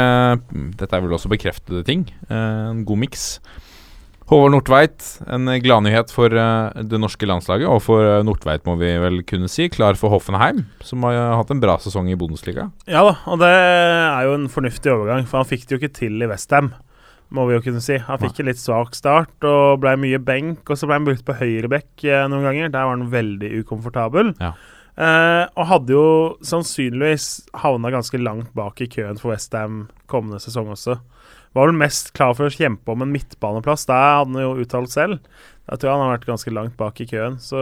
Dette 0.80 0.92
er 0.92 1.04
vel 1.04 1.16
også 1.18 1.32
bekreftede 1.32 1.84
ting. 1.88 2.06
En 2.32 2.86
god 2.88 3.04
miks. 3.08 3.26
Håvard 4.30 4.54
Nordtveit, 4.54 5.06
en 5.34 5.50
gladnyhet 5.64 6.12
for 6.14 6.30
eh, 6.38 6.82
det 6.86 7.00
norske 7.02 7.26
landslaget, 7.26 7.66
og 7.66 7.80
for 7.82 8.06
uh, 8.06 8.20
Nordtveit, 8.22 8.62
må 8.68 8.76
vi 8.78 8.92
vel 9.02 9.24
kunne 9.26 9.50
si. 9.50 9.66
Klar 9.74 9.98
for 9.98 10.14
Hoffenheim, 10.14 10.68
som 10.86 11.02
har 11.08 11.18
eh, 11.18 11.32
hatt 11.40 11.50
en 11.50 11.62
bra 11.64 11.80
sesong 11.82 12.12
i 12.14 12.18
Bundesliga. 12.20 12.68
Ja 12.86 13.02
da, 13.08 13.16
og 13.26 13.42
det 13.42 13.50
er 13.50 14.28
jo 14.28 14.36
en 14.38 14.46
fornuftig 14.54 14.94
overgang, 14.94 15.26
for 15.26 15.42
han 15.42 15.50
fikk 15.50 15.66
det 15.66 15.74
jo 15.74 15.82
ikke 15.82 15.98
til 15.98 16.22
i 16.22 16.30
Westham, 16.30 16.70
må 17.34 17.48
vi 17.50 17.58
jo 17.58 17.64
kunne 17.66 17.82
si. 17.82 17.98
Han 18.06 18.22
fikk 18.22 18.44
en 18.44 18.52
litt 18.52 18.62
svak 18.62 18.94
start 18.98 19.50
og 19.50 19.82
ble 19.82 19.96
mye 19.98 20.22
benk, 20.22 20.62
og 20.70 20.78
så 20.78 20.86
ble 20.86 21.00
han 21.00 21.10
brukt 21.10 21.26
på 21.26 21.38
høyrebekk 21.42 22.06
eh, 22.06 22.28
noen 22.30 22.46
ganger. 22.52 22.70
Der 22.70 22.86
var 22.86 22.94
han 22.94 23.10
veldig 23.10 23.50
ukomfortabel. 23.64 24.36
Ja. 24.38 24.54
Eh, 24.94 25.46
og 25.56 25.70
hadde 25.72 25.96
jo 25.96 26.08
sannsynligvis 26.46 27.32
havna 27.64 27.90
ganske 27.94 28.22
langt 28.22 28.54
bak 28.58 28.82
i 28.86 28.92
køen 28.94 29.18
for 29.18 29.34
Westham 29.34 29.88
kommende 30.12 30.38
sesong 30.44 30.70
også. 30.78 31.00
Var 31.60 31.72
vel 31.72 31.80
mest 31.80 32.14
klar 32.16 32.36
for 32.38 32.48
å 32.48 32.54
kjempe 32.54 32.94
om 32.94 33.04
en 33.04 33.12
midtbaneplass. 33.12 33.84
Der 33.90 34.00
hadde 34.00 34.32
han 34.32 34.44
jo 34.46 34.64
uttalt 34.64 34.94
selv. 34.94 35.20
Jeg 35.70 35.82
tror 35.82 35.94
han 35.94 36.06
har 36.06 36.16
vært 36.16 36.30
ganske 36.30 36.54
langt 36.56 36.78
bak 36.80 37.02
i 37.04 37.10
køen. 37.10 37.36
Så 37.44 37.60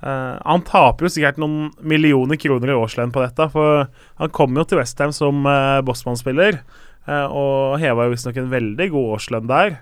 Uh, 0.00 0.40
han 0.48 0.62
taper 0.64 1.04
jo 1.04 1.12
sikkert 1.12 1.36
noen 1.40 1.74
millioner 1.84 2.38
kroner 2.40 2.72
i 2.72 2.76
årslønn 2.76 3.12
på 3.12 3.20
dette. 3.20 3.46
For 3.52 3.84
han 4.20 4.32
kom 4.36 4.56
jo 4.56 4.64
til 4.64 4.80
Westham 4.80 5.12
som 5.12 5.44
uh, 5.44 5.80
Bossmann-spiller, 5.84 6.62
eh, 7.04 7.26
og 7.26 7.76
heva 7.82 8.06
jo 8.06 8.14
visstnok 8.14 8.40
en 8.40 8.52
veldig 8.52 8.86
god 8.94 9.16
årslønn 9.18 9.50
der. 9.50 9.74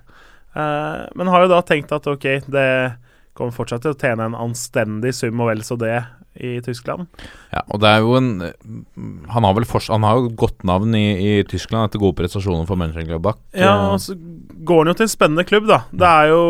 Uh, 0.56 1.06
men 1.18 1.30
har 1.30 1.44
jo 1.44 1.52
da 1.52 1.60
tenkt 1.66 1.94
at 1.94 2.08
ok, 2.10 2.26
det 2.50 2.68
kommer 3.38 3.54
fortsatt 3.54 3.84
til 3.86 3.94
å 3.94 3.98
tjene 3.98 4.26
en 4.26 4.38
anstendig 4.38 5.14
sum 5.14 5.38
og 5.38 5.52
vel 5.52 5.62
så 5.66 5.78
det 5.78 5.94
i 6.38 6.58
Tyskland. 6.64 7.08
Ja, 7.52 7.64
og 7.66 7.82
det 7.82 7.90
er 7.90 8.04
jo 8.04 8.14
en 8.18 8.28
Han 9.32 9.46
har 9.46 9.54
vel 9.56 9.66
fors 9.68 9.88
han 9.90 10.06
har 10.06 10.18
jo 10.18 10.30
godt 10.38 10.64
navn 10.68 10.94
i, 10.94 11.06
i 11.18 11.32
Tyskland 11.48 11.88
etter 11.88 12.02
gode 12.02 12.18
prestasjoner 12.18 12.68
for 12.68 12.78
Mönchengladbach. 12.80 13.40
Ja, 13.56 13.74
og 13.92 14.00
så 14.04 14.16
går 14.68 14.84
han 14.84 14.92
jo 14.92 14.98
til 14.98 15.08
en 15.08 15.12
spennende 15.14 15.46
klubb, 15.48 15.68
da. 15.70 15.82
Det 15.90 16.08
er 16.08 16.32
jo 16.32 16.42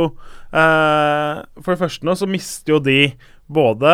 eh, 0.52 1.42
For 1.62 1.74
det 1.74 1.82
første 1.82 2.08
nå 2.08 2.16
så 2.18 2.28
mister 2.30 2.76
jo 2.76 2.82
de 2.84 3.00
både 3.48 3.90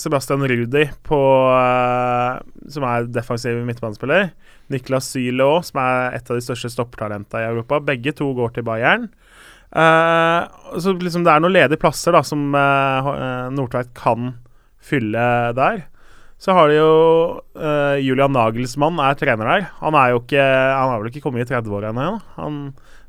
Sebastian 0.00 0.44
Rudi 0.48 0.86
på 1.04 1.20
eh, 1.52 2.40
Som 2.72 2.88
er 2.88 3.10
defensiv 3.12 3.60
midtbanespiller. 3.68 4.30
Niklas 4.72 5.12
Zyle 5.12 5.44
òg, 5.46 5.60
som 5.68 5.78
er 5.82 6.16
et 6.16 6.30
av 6.30 6.38
de 6.38 6.42
største 6.42 6.72
stoppertalentene 6.72 7.44
i 7.44 7.50
Europa. 7.52 7.78
Begge 7.84 8.16
to 8.16 8.32
går 8.34 8.56
til 8.56 8.66
Bayern. 8.66 9.06
Eh, 9.76 10.40
så 10.80 10.94
liksom 10.96 11.26
det 11.26 11.32
er 11.34 11.42
noen 11.42 11.54
ledige 11.54 11.80
plasser 11.82 12.16
da 12.16 12.22
som 12.26 12.48
eh, 12.54 13.12
Nordtveit 13.54 13.92
kan 13.98 14.34
fylle 14.86 15.26
der. 15.56 15.84
Så 16.38 16.52
har 16.52 16.68
de 16.68 16.76
jo 16.76 16.90
uh, 17.56 17.96
Julian 18.02 18.34
Nagelsmann 18.36 19.00
er 19.00 19.16
trener 19.16 19.48
der. 19.48 19.70
Han 19.80 19.96
er 19.96 20.12
jo 20.12 20.20
ikke 20.20 20.42
Han 20.42 20.90
har 20.92 21.00
vel 21.00 21.08
ikke 21.10 21.24
kommet 21.24 21.46
i 21.46 21.48
30-åra 21.48 21.94
ennå? 21.94 22.18
Han 22.36 22.58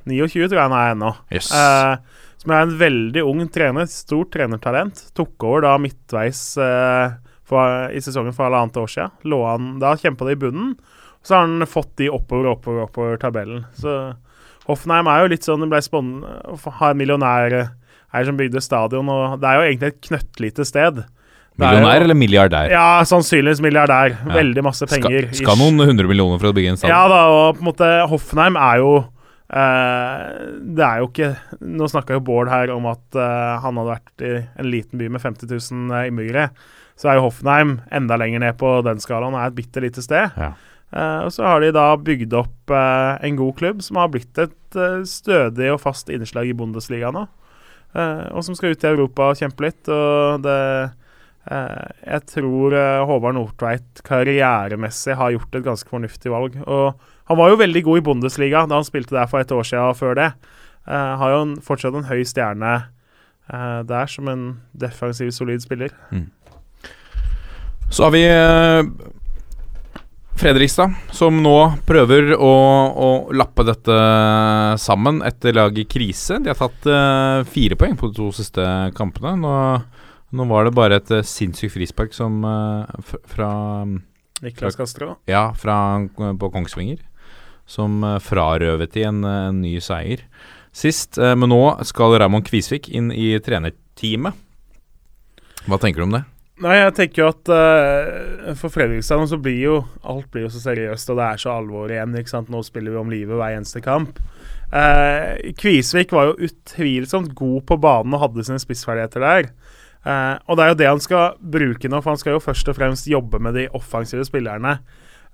29 0.07 0.47
tror 0.47 0.55
jeg 0.55 0.69
han 0.69 0.77
er 0.77 0.93
ennå. 0.93 1.11
Yes. 1.35 1.49
Uh, 1.51 1.97
som 2.39 2.53
er 2.55 2.63
en 2.63 2.77
veldig 2.79 3.23
ung 3.27 3.41
trener. 3.51 3.89
Stort 3.91 4.31
trenertalent. 4.35 5.09
Tok 5.17 5.43
over 5.43 5.65
da 5.65 5.73
midtveis 5.81 6.39
uh, 6.61 7.17
for, 7.47 7.89
i 7.91 7.99
sesongen 8.03 8.35
for 8.35 8.47
halvannet 8.47 8.79
år 8.79 8.93
siden. 8.93 9.17
Lå 9.27 9.41
han, 9.43 9.73
da 9.83 9.97
kjempa 9.99 10.29
de 10.29 10.37
i 10.37 10.39
bunnen. 10.39 10.77
Så 11.25 11.35
har 11.35 11.43
han 11.49 11.67
fått 11.67 11.97
de 11.99 12.07
oppover, 12.13 12.53
oppover, 12.53 12.87
oppover 12.87 13.19
tabellen. 13.19 13.65
Så 13.75 13.97
Hoffenheim 14.67 15.07
er 15.11 15.23
jo 15.23 15.29
litt 15.31 15.45
sånn 15.47 15.63
Det 15.63 15.69
ble 15.71 15.79
spennende 15.83 16.31
å 16.47 16.71
ha 16.79 16.91
en 16.91 16.99
millionær 16.99 17.57
her 18.15 18.27
som 18.27 18.37
bygde 18.39 18.63
stadion, 18.63 19.09
og 19.11 19.41
det 19.41 19.49
er 19.49 19.57
jo 19.57 19.67
egentlig 19.67 19.89
et 19.91 20.03
knøttlite 20.07 20.65
sted. 20.67 21.01
Millionær 21.57 22.05
eller 22.05 22.17
milliardær? 22.17 22.71
Ja, 22.71 22.87
sannsynligvis 23.09 23.61
milliardær. 23.65 24.13
Veldig 24.29 24.63
masse 24.65 24.87
penger. 24.89 25.29
Skal, 25.31 25.43
skal 25.43 25.59
noen 25.61 25.81
hundre 25.89 26.09
millioner 26.09 26.41
for 26.41 26.51
å 26.51 26.55
bygge 26.57 26.75
en 26.75 26.79
stadion? 26.79 26.93
Ja 26.93 27.05
da, 27.11 27.21
og 27.33 27.57
på 27.57 27.63
en 27.63 27.69
måte 27.71 27.91
Hoffenheim 28.13 28.59
er 28.61 28.81
jo 28.83 28.97
Uh, 29.47 30.57
Det 30.75 30.83
er 30.83 30.97
jo 30.99 31.05
ikke 31.07 31.29
Nå 31.63 31.87
snakka 31.87 32.17
jo 32.17 32.23
Bård 32.27 32.49
her 32.51 32.67
om 32.73 32.83
at 32.91 33.15
uh, 33.15 33.53
han 33.63 33.77
hadde 33.79 33.93
vært 33.93 34.23
i 34.27 34.31
en 34.59 34.67
liten 34.67 34.99
by 34.99 35.07
med 35.13 35.23
50 35.23 35.47
000 35.47 36.01
innbyggere. 36.09 36.49
Så 36.99 37.07
er 37.07 37.15
jo 37.15 37.29
Hoffenheim 37.29 37.77
enda 37.95 38.17
lenger 38.19 38.43
ned 38.43 38.57
på 38.59 38.73
den 38.83 38.99
skalaen, 38.99 39.37
er 39.39 39.47
et 39.47 39.55
bitte 39.55 39.79
lite 39.79 40.03
sted. 40.03 40.35
Ja. 40.35 40.51
Uh, 40.91 41.23
og 41.23 41.31
så 41.31 41.47
har 41.47 41.63
de 41.63 41.71
da 41.75 41.85
bygd 41.95 42.35
opp 42.35 42.75
eh, 42.75 43.13
en 43.27 43.39
god 43.39 43.55
klubb 43.59 43.81
som 43.83 43.99
har 43.99 44.11
blitt 44.11 44.35
et 44.39 44.75
eh, 44.79 45.01
stødig 45.07 45.71
og 45.73 45.81
fast 45.83 46.11
innslag 46.11 46.47
i 46.51 46.55
Bundesliga 46.55 47.11
nå. 47.15 47.25
Eh, 47.95 48.23
og 48.31 48.43
som 48.43 48.55
skal 48.55 48.75
ut 48.75 48.83
i 48.83 48.91
Europa 48.91 49.31
og 49.31 49.39
kjempe 49.39 49.67
litt. 49.67 49.83
Og 49.87 50.43
det 50.43 50.55
eh, 50.59 50.95
Jeg 51.47 52.23
tror 52.31 52.75
eh, 52.75 53.05
Håvard 53.07 53.37
Nordtveit 53.37 54.01
karrieremessig 54.07 55.15
har 55.15 55.33
gjort 55.35 55.55
et 55.55 55.65
ganske 55.65 55.91
fornuftig 55.91 56.31
valg. 56.33 56.57
Og 56.65 56.97
han 57.29 57.39
var 57.39 57.51
jo 57.51 57.61
veldig 57.61 57.83
god 57.87 58.01
i 58.01 58.05
Bundesliga 58.09 58.65
da 58.67 58.79
han 58.79 58.87
spilte 58.87 59.15
der 59.15 59.29
for 59.31 59.43
et 59.43 59.51
år 59.55 59.67
siden 59.67 59.91
og 59.91 59.99
før 59.99 60.17
det. 60.19 60.31
Eh, 60.87 61.13
har 61.21 61.35
jo 61.35 61.43
fortsatt 61.67 61.95
en 61.95 62.09
høy 62.09 62.23
stjerne 62.27 62.73
eh, 63.51 63.81
der 63.87 64.11
som 64.11 64.31
en 64.31 64.47
defensiv, 64.75 65.31
solid 65.35 65.63
spiller. 65.63 65.95
Så 67.89 68.03
har 68.07 68.11
vi 68.15 68.25
eh, 68.27 68.83
Fredrikstad, 70.37 70.93
som 71.15 71.39
nå 71.41 71.55
prøver 71.87 72.35
å, 72.35 72.51
å 72.93 73.07
lappe 73.33 73.63
dette 73.65 73.95
sammen 74.77 75.23
etter 75.25 75.55
laget 75.57 75.89
krise. 75.89 76.37
De 76.43 76.51
har 76.51 76.59
tatt 76.59 76.85
eh, 76.91 77.47
fire 77.49 77.79
poeng 77.79 77.95
på 77.97 78.11
de 78.11 78.19
to 78.19 78.27
siste 78.35 78.67
kampene. 78.99 79.33
Nå, 79.41 79.53
nå 80.35 80.47
var 80.49 80.67
det 80.67 80.75
bare 80.75 80.99
et 80.99 81.11
uh, 81.13 81.23
sinnssykt 81.23 81.75
frispark 81.77 82.15
som 82.15 82.41
uh, 82.43 82.83
fra 83.29 83.51
Niklas 84.41 84.75
Castro. 84.75 85.15
Ja, 85.25 85.53
fra, 85.57 86.07
på 86.39 86.51
Kongsvinger. 86.53 87.01
Som 87.67 88.03
uh, 88.03 88.17
frarøvet 88.23 88.93
de 88.95 89.03
en, 89.07 89.23
eh, 89.27 89.49
en 89.49 89.61
ny 89.61 89.73
seier 89.83 90.23
sist. 90.77 91.17
Eh, 91.17 91.35
men 91.35 91.51
nå 91.51 91.61
skal 91.87 92.15
Raymond 92.21 92.47
Kvisvik 92.47 92.89
inn 92.93 93.11
i 93.11 93.33
trenerteamet. 93.43 94.45
Hva 95.67 95.79
tenker 95.81 95.99
du 95.99 96.07
om 96.07 96.15
det? 96.15 96.23
Nei, 96.63 96.77
jeg 96.79 96.93
tenker 96.97 97.21
jo 97.21 97.27
at 97.29 97.49
uh, 97.53 98.53
for 98.57 98.73
Fredrikstad 98.73 99.27
så 99.29 99.37
blir 99.37 99.59
jo 99.61 99.73
alt 100.07 100.25
blir 100.33 100.47
jo 100.47 100.49
så 100.49 100.61
seriøst, 100.63 101.11
og 101.13 101.19
det 101.19 101.25
er 101.27 101.41
så 101.43 101.51
alvor 101.53 101.91
igjen. 101.91 102.15
ikke 102.17 102.31
sant? 102.31 102.49
Nå 102.49 102.63
spiller 102.65 102.95
vi 102.95 103.01
om 103.01 103.11
livet 103.13 103.37
hver 103.37 103.57
eneste 103.59 103.81
kamp. 103.85 104.17
Uh, 104.71 105.37
Kvisvik 105.59 106.15
var 106.15 106.31
jo 106.31 106.47
utvilsomt 106.47 107.35
god 107.37 107.67
på 107.69 107.77
banen 107.83 108.15
og 108.17 108.23
hadde 108.23 108.47
sine 108.47 108.63
spissferdigheter 108.63 109.21
der. 109.27 109.51
Eh, 110.07 110.35
og 110.47 110.57
det 110.57 110.63
er 110.63 110.71
jo 110.71 110.79
det 110.79 110.87
han 110.91 111.03
skal 111.03 111.35
bruke 111.41 111.89
nå, 111.91 111.99
for 111.99 112.13
han 112.13 112.21
skal 112.21 112.37
jo 112.37 112.43
først 112.43 112.71
og 112.71 112.77
fremst 112.77 113.09
jobbe 113.11 113.41
med 113.43 113.57
de 113.59 113.67
offensive 113.75 114.23
spillerne. 114.27 114.77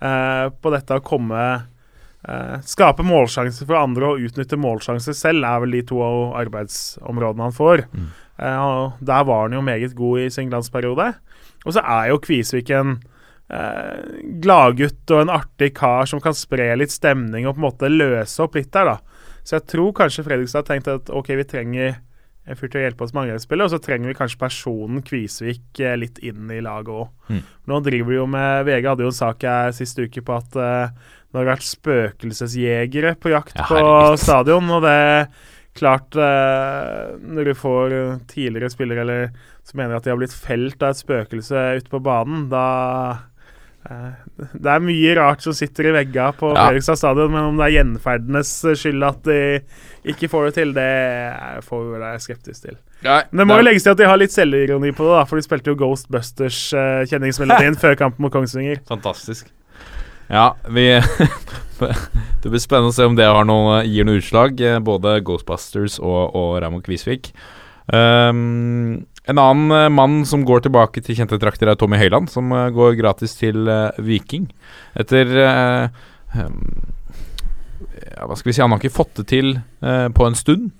Eh, 0.02 0.48
på 0.50 0.74
dette 0.74 0.98
å 0.98 1.06
komme 1.06 1.44
eh, 1.54 2.58
Skape 2.68 3.06
målsjanser 3.06 3.70
for 3.70 3.78
andre 3.80 4.10
og 4.10 4.26
utnytte 4.26 4.60
målsjanser 4.60 5.16
selv 5.16 5.45
er 5.48 5.64
vel 5.64 5.78
de 5.78 5.84
to 5.94 6.02
arbeidsområdene 6.40 7.48
han 7.50 7.56
får. 7.56 7.86
Eh, 8.41 8.60
og 8.60 9.02
der 9.06 9.26
var 9.30 9.45
han 9.45 9.58
jo 9.60 9.66
meget 9.66 9.95
god 9.98 10.26
i 10.26 10.30
sin 10.34 10.50
glansperiode. 10.52 11.12
Og 11.64 11.76
så 11.76 11.84
er 11.86 12.10
jo 12.12 12.22
Kvisvik 12.24 12.74
en 12.76 12.98
eh, 13.54 14.00
gladgutt 14.44 15.14
og 15.14 15.24
en 15.24 15.36
artig 15.38 15.74
kar 15.78 16.10
som 16.10 16.22
kan 16.24 16.36
spre 16.36 16.72
litt 16.80 16.91
stemning 16.91 17.45
og 17.48 17.56
på 17.56 17.62
en 17.62 17.68
måte 17.70 17.91
løse 17.91 18.41
opp 18.44 18.58
litt 18.58 18.74
der, 18.74 18.95
da. 18.95 19.30
Så 19.44 19.58
jeg 19.58 19.68
tror 19.74 19.94
kanskje 19.95 20.24
Fredrikstad 20.24 20.64
har 20.64 20.70
tenkt 20.70 20.90
at 20.91 21.10
ok, 21.12 21.34
vi 21.36 21.45
trenger 21.48 21.98
en 22.44 22.60
fyr 22.60 22.68
til 22.68 22.82
å 22.82 22.84
hjelpe 22.84 23.06
oss 23.06 23.14
med 23.15 23.26
angrepsspillet, 23.26 23.65
og 23.65 23.72
så 23.72 23.80
trenger 23.84 24.11
vi 24.11 24.18
kanskje 24.18 24.41
personen 24.41 25.03
Kvisvik 25.06 25.80
eh, 25.80 25.95
litt 25.99 26.20
inn 26.26 26.52
i 26.52 26.60
laget 26.64 26.91
òg. 26.91 27.10
Mm. 27.32 27.41
Nå 27.72 27.80
driver 27.86 28.11
vi 28.11 28.20
jo 28.20 28.28
med 28.34 28.68
VG 28.68 28.90
hadde 28.90 29.06
jo 29.06 29.11
en 29.14 29.22
sak 29.22 29.48
her 29.48 29.72
sist 29.76 30.02
uke 30.02 30.24
på 30.26 30.36
at 30.36 30.60
eh, 30.60 31.14
det 31.34 31.40
har 31.40 31.49
vært 31.53 31.65
spøkelsesjegere 31.65 33.15
på 33.22 33.32
jakt 33.34 33.57
Ja, 33.57 33.65
på 33.70 33.84
stadion, 34.22 34.68
og 34.76 34.84
det 34.86 34.94
er 34.94 35.24
klart 35.74 36.14
eh, 36.20 37.15
Når 37.24 37.49
du 37.49 37.53
får 37.57 37.95
tidligere 38.30 38.70
spillere 38.70 39.06
eller 39.07 39.32
som 39.64 39.80
mener 39.80 39.98
at 39.98 40.06
de 40.06 40.11
har 40.11 40.20
blitt 40.20 40.36
felt 40.36 40.84
av 40.84 40.91
et 40.91 40.99
spøkelse 40.99 41.64
ute 41.80 41.91
på 41.91 42.02
banen, 42.03 42.49
da 42.52 42.68
eh, 43.88 44.23
Det 44.38 44.70
er 44.74 44.80
mye 44.82 45.12
rart 45.20 45.44
som 45.46 45.54
sitter 45.54 45.92
i 45.92 45.94
veggene 45.94 46.34
på 46.40 46.50
Ja. 46.56 46.64
Fredrikstad 46.68 46.98
stadion, 46.98 47.32
men 47.32 47.44
om 47.52 47.58
det 47.60 47.68
er 47.68 47.76
gjenferdenes 47.84 48.54
skyld 48.80 49.04
at 49.06 49.22
de 49.28 49.40
ikke 50.10 50.30
får 50.32 50.48
det 50.50 50.54
til, 50.58 50.74
det 50.74 50.88
får 51.68 51.84
vi 51.84 52.00
være 52.02 52.20
skeptisk 52.24 52.66
til. 52.66 52.78
Men 53.04 53.44
det 53.44 53.48
må 53.48 53.58
jo 53.60 53.66
legges 53.68 53.84
til 53.86 53.94
at 53.94 54.00
de 54.02 54.08
har 54.10 54.18
litt 54.18 54.32
selvironi 54.34 54.92
på 54.96 55.04
det, 55.06 55.14
da, 55.20 55.24
for 55.30 55.36
de 55.38 55.46
spilte 55.46 55.70
jo 55.74 55.78
Ghostbusters-kjenningsmelodien 55.84 57.76
før 57.84 57.96
kampen 58.00 58.24
mot 58.26 58.34
Kongsvinger. 58.34 58.82
Fantastisk. 58.90 59.52
Ja, 60.32 60.54
vi 60.72 60.88
Det 62.44 62.50
blir 62.52 62.62
spennende 62.64 62.92
å 62.92 62.96
se 62.96 63.06
om 63.08 63.16
det 63.18 63.26
har 63.28 63.44
noe, 63.48 63.82
gir 63.88 64.06
noe 64.08 64.20
utslag. 64.22 64.60
eh, 64.62 64.80
Både 64.84 65.18
Ghostbusters 65.26 66.00
og, 66.00 66.34
og 66.36 66.58
Raymond 66.64 66.84
Kvisvik. 66.86 67.32
Um, 67.92 69.04
en 69.32 69.40
annen 69.40 69.72
eh, 69.72 69.90
mann 69.94 70.22
som 70.28 70.44
går 70.48 70.66
tilbake 70.66 71.04
til 71.06 71.16
kjente 71.16 71.40
trakter, 71.41 71.70
er 71.72 71.78
Tommy 71.80 71.98
Høiland, 72.02 72.30
som 72.32 72.52
eh, 72.52 72.70
går 72.76 72.98
gratis 73.00 73.38
til 73.40 73.68
eh, 73.72 73.91
Viking. 74.04 74.50
Etter 75.00 75.32
eh, 75.45 75.88
um, 76.44 76.60
ja, 78.04 78.28
Hva 78.28 78.36
skal 78.38 78.50
vi 78.52 78.56
si, 78.58 78.62
han 78.64 78.74
har 78.76 78.82
ikke 78.84 78.94
fått 78.98 79.16
det 79.22 79.28
til 79.32 79.56
på 79.80 80.26
en 80.28 80.36
stund. 80.38 80.72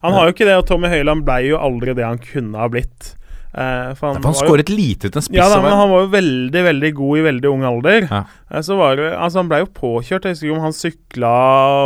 Han 0.00 0.14
har 0.16 0.28
jo 0.28 0.32
ikke 0.34 0.46
det, 0.48 0.54
og 0.56 0.66
Tommy 0.68 0.88
Høiland 0.88 1.24
ble 1.26 1.42
jo 1.50 1.58
aldri 1.60 1.92
det 1.96 2.06
han 2.06 2.20
kunne 2.24 2.56
ha 2.60 2.68
blitt. 2.72 3.14
Eh, 3.50 3.90
for 3.98 4.14
Han, 4.14 4.22
var 4.22 4.30
han 4.30 4.36
jo- 4.36 4.46
skåret 4.46 4.70
lite 4.70 5.10
til 5.10 5.18
en 5.18 5.24
spiss. 5.26 5.36
Ja, 5.36 5.48
da, 5.50 5.58
men 5.60 5.74
han 5.74 5.90
var 5.90 6.04
jo 6.04 6.10
veldig 6.12 6.62
veldig 6.68 6.90
god 6.94 7.18
i 7.18 7.24
veldig 7.26 7.50
ung 7.50 7.64
alder. 7.66 8.06
Ja. 8.06 8.20
Eh, 8.48 8.62
Så 8.62 8.76
var 8.78 8.96
det, 8.96 9.10
altså 9.12 9.42
Han 9.42 9.48
ble 9.50 9.58
jo 9.64 9.70
påkjørt. 9.74 10.24
Jeg 10.24 10.36
husker 10.38 10.46
ikke 10.48 10.56
om 10.56 10.64
han 10.68 10.76
sykla, 10.76 11.34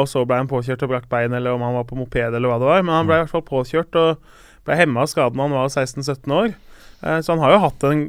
og 0.02 0.08
så 0.12 0.24
ble 0.28 0.36
han 0.42 0.50
påkjørt 0.50 0.82
og 0.84 0.92
brakk 0.92 1.08
bein, 1.08 1.32
eller 1.32 1.56
om 1.56 1.64
han 1.64 1.74
var 1.74 1.84
på 1.88 1.96
moped, 1.98 2.34
eller 2.36 2.48
hva 2.52 2.58
det 2.60 2.68
var. 2.70 2.82
Men 2.84 2.94
han 2.94 3.06
ble 3.08 3.16
i 3.16 3.24
hvert 3.24 3.32
fall 3.32 3.46
påkjørt 3.48 3.96
og 3.96 4.18
ble 4.64 4.76
hemma 4.78 5.02
av 5.04 5.10
skaden 5.12 5.36
da 5.40 5.46
han 5.48 5.56
var 5.56 5.68
16-17 5.72 6.32
år. 6.38 6.54
Eh, 7.02 7.18
Så 7.20 7.32
han 7.34 7.42
har 7.44 7.52
jo 7.56 7.62
hatt 7.64 7.84
en 7.90 8.04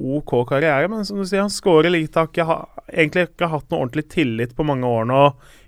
OK 0.00 0.32
karriere, 0.48 0.88
men 0.88 1.04
som 1.04 1.18
du 1.20 1.26
sier, 1.28 1.42
han 1.44 1.52
skårer 1.52 1.90
lite. 1.92 2.16
Har 2.22 2.30
ikke 2.30 2.46
egentlig 2.88 3.26
ikke 3.28 3.50
hatt 3.52 3.66
noe 3.70 3.82
ordentlig 3.84 4.06
tillit 4.08 4.54
på 4.56 4.64
mange 4.64 4.88
år 4.88 5.04
nå 5.10 5.24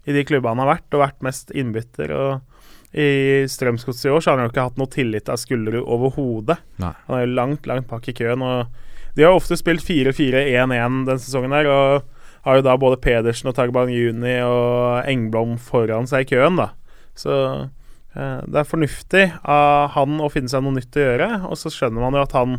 i 0.09 0.15
de 0.17 0.25
klubbene 0.25 0.57
han 0.57 0.63
har 0.65 0.71
vært, 0.77 0.89
og 0.97 1.03
vært 1.05 1.23
mest 1.27 1.51
innbytter. 1.53 2.11
og 2.17 2.41
i 2.93 3.45
Strømsgodset 3.49 4.05
i 4.05 4.11
år 4.13 4.21
så 4.21 4.31
har 4.31 4.39
han 4.41 4.47
jo 4.49 4.53
ikke 4.53 4.65
hatt 4.67 4.77
noe 4.81 4.91
tillit 4.93 5.29
av 5.33 5.39
Skullerud 5.41 5.85
overhodet. 5.89 6.59
Han 7.07 7.17
er 7.17 7.23
jo 7.27 7.35
langt, 7.37 7.67
langt 7.67 7.89
bak 7.89 8.09
i 8.09 8.13
køen. 8.13 8.43
og 8.43 8.67
De 9.17 9.23
har 9.25 9.33
ofte 9.37 9.57
spilt 9.57 9.81
4-4-1-1 9.85 11.07
den 11.09 11.19
sesongen 11.23 11.53
her, 11.57 11.69
og 11.73 12.03
har 12.45 12.59
jo 12.59 12.65
da 12.67 12.75
både 12.77 12.99
Pedersen 13.01 13.49
og 13.49 13.55
Tarban 13.57 13.89
Juni 13.93 14.35
og 14.45 15.05
Engblom 15.09 15.57
foran 15.63 16.09
seg 16.11 16.25
i 16.27 16.35
køen, 16.35 16.57
da. 16.61 16.71
Så 17.17 17.33
det 18.15 18.59
er 18.61 18.69
fornuftig 18.69 19.25
av 19.49 19.91
han 19.95 20.19
å 20.21 20.29
finne 20.33 20.51
seg 20.53 20.63
noe 20.65 20.77
nytt 20.77 20.97
å 21.01 21.05
gjøre, 21.07 21.29
og 21.49 21.57
så 21.57 21.71
skjønner 21.73 22.03
man 22.05 22.19
jo 22.19 22.25
at 22.27 22.35
han 22.37 22.59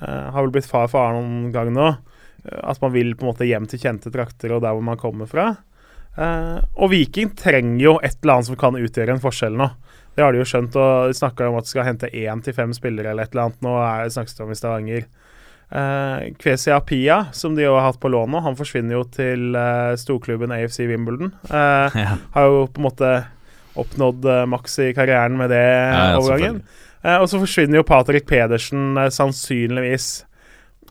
eh, 0.00 0.28
har 0.32 0.40
vel 0.46 0.52
blitt 0.54 0.68
far 0.70 0.88
for 0.88 1.12
noen 1.18 1.50
gang 1.52 1.72
nå. 1.76 1.90
eh, 2.46 2.60
At 2.64 2.80
man 2.80 2.94
vil 2.94 3.12
på 3.14 3.26
en 3.26 3.32
måte 3.34 3.48
hjem 3.48 3.66
til 3.68 3.82
kjente 3.82 4.12
trakter 4.14 4.54
og 4.56 4.62
der 4.64 4.72
hvor 4.76 4.86
man 4.86 4.96
kommer 5.00 5.28
fra. 5.28 5.50
Eh, 6.16 6.58
og 6.80 6.90
Viking 6.94 7.34
trenger 7.36 7.82
jo 7.84 7.94
et 8.00 8.16
eller 8.22 8.38
annet 8.38 8.48
som 8.48 8.56
kan 8.56 8.78
utgjøre 8.80 9.18
en 9.18 9.20
forskjell 9.20 9.58
nå. 9.60 9.68
Det 10.16 10.24
har 10.24 10.32
de 10.32 10.40
jo 10.40 10.48
skjønt, 10.48 10.76
og 10.80 11.10
de 11.12 11.18
snakka 11.18 11.50
om 11.50 11.58
at 11.60 11.66
de 11.68 11.74
skal 11.74 11.84
hente 11.90 12.08
én 12.16 12.40
til 12.40 12.54
fem 12.56 12.70
spillere 12.72 13.10
eller 13.12 13.26
et 13.28 13.34
eller 13.34 13.50
annet. 13.50 13.58
Nå 13.66 13.74
er 13.84 14.06
det 14.06 14.14
snakkes 14.16 14.38
det 14.38 14.44
om 14.46 14.52
i 14.54 14.56
Stavanger. 14.56 15.04
Uh, 15.66 16.30
Kvesi 16.40 16.70
Apia, 16.72 17.18
som 17.36 17.56
de 17.58 17.64
jo 17.66 17.72
har 17.74 17.88
hatt 17.90 17.98
på 18.00 18.08
lån 18.08 18.30
nå, 18.32 18.40
han 18.44 18.56
forsvinner 18.56 18.94
jo 18.96 19.02
til 19.12 19.56
eh, 19.58 19.96
storklubben 19.98 20.54
AFC 20.54 20.86
Wimbledon. 20.88 21.34
Eh, 21.50 21.96
Ja. 22.06 22.12
Har 22.36 22.46
jo 22.48 22.62
på 22.70 22.80
en 22.80 22.86
måte 22.86 23.10
oppnådd 23.82 24.24
eh, 24.24 24.44
maks 24.50 24.78
i 24.84 24.92
karrieren 24.96 25.36
med 25.40 25.50
det 25.54 25.62
Ja, 25.64 26.06
ja, 26.14 26.20
overgangen. 26.22 26.62
Eh, 27.02 27.18
og 27.20 27.28
så 27.30 27.38
forsvinner 27.42 27.80
jo 27.82 27.86
Patrick 27.86 28.26
Pedersen 28.26 28.96
eh, 28.98 29.10
sannsynligvis. 29.14 30.24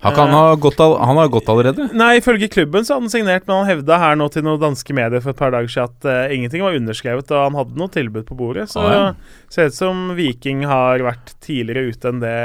Han, 0.03 0.13
kan 0.13 0.29
ha 0.29 0.55
gått 0.59 0.77
han 0.77 1.17
har 1.17 1.29
gått 1.31 1.47
allerede. 1.49 1.85
Nei, 1.95 2.17
ifølge 2.19 2.49
klubben 2.51 2.83
så 2.85 2.93
hadde 2.97 3.07
han 3.07 3.13
signert, 3.13 3.45
men 3.47 3.61
han 3.61 3.69
hevda 3.69 3.97
her 4.01 4.17
nå 4.19 4.27
til 4.29 4.43
noen 4.45 4.59
danske 4.61 4.93
medier 4.93 5.23
for 5.23 5.31
et 5.31 5.39
par 5.39 5.53
dager 5.55 5.71
siden 5.71 5.87
at 5.87 6.07
uh, 6.29 6.33
ingenting 6.35 6.61
var 6.61 6.75
underskrevet, 6.77 7.31
og 7.31 7.39
han 7.47 7.55
hadde 7.57 7.79
noe 7.79 7.89
tilbud 7.93 8.27
på 8.27 8.37
bordet. 8.37 8.67
Så 8.73 8.83
Ah, 8.83 8.91
ja. 8.93 9.05
ser 9.49 9.71
ut 9.71 9.77
som 9.77 10.03
Viking 10.19 10.65
har 10.67 11.01
vært 11.01 11.33
tidligere 11.41 11.95
ute 11.95 12.11
enn 12.11 12.19
det 12.21 12.35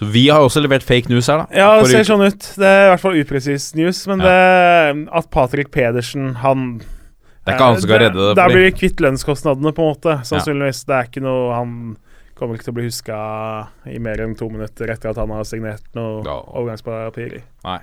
Så 0.00 0.08
vi 0.16 0.24
har 0.32 0.42
også 0.42 0.64
levert 0.64 0.82
fake 0.82 1.12
news 1.12 1.28
her, 1.30 1.44
da. 1.44 1.46
Ja, 1.54 1.68
det 1.84 1.92
ser 1.92 2.08
sånn 2.08 2.24
ut. 2.24 2.48
Det 2.56 2.72
er 2.72 2.88
i 2.88 2.90
hvert 2.94 3.04
fall 3.04 3.20
upresis 3.20 3.68
news, 3.78 4.00
men 4.10 4.24
det, 4.24 4.34
at 5.20 5.30
Patrick 5.30 5.70
Pedersen, 5.76 6.32
han 6.42 6.80
Det 7.44 7.52
er 7.52 7.56
ikke 7.58 7.66
han 7.68 7.76
som 7.80 7.88
skal 7.88 7.96
Eh, 8.00 8.04
redde 8.08 8.28
det. 8.28 8.36
Der 8.36 8.48
blir 8.48 8.64
vi 8.64 8.72
kvitt 8.72 9.00
lønnskostnadene, 9.04 9.72
på 9.76 9.84
en 9.84 9.94
måte. 9.94 10.14
Sannsynligvis. 10.24 10.84
Det 10.88 10.94
er 10.96 11.08
ikke 11.10 11.22
noe 11.22 11.54
Han 11.54 11.96
kommer 12.34 12.56
ikke 12.56 12.64
til 12.64 12.72
å 12.72 12.78
bli 12.80 12.84
huska 12.88 13.16
i 13.86 13.98
mer 14.02 14.16
enn 14.24 14.34
to 14.34 14.48
minutter 14.50 14.90
etter 14.90 15.10
at 15.10 15.16
han 15.16 15.28
har 15.30 15.44
signert 15.44 15.84
noe 15.94 16.24
Ja. 16.24 16.40
overgangspapirer. 16.42 17.42
Nei. 17.64 17.78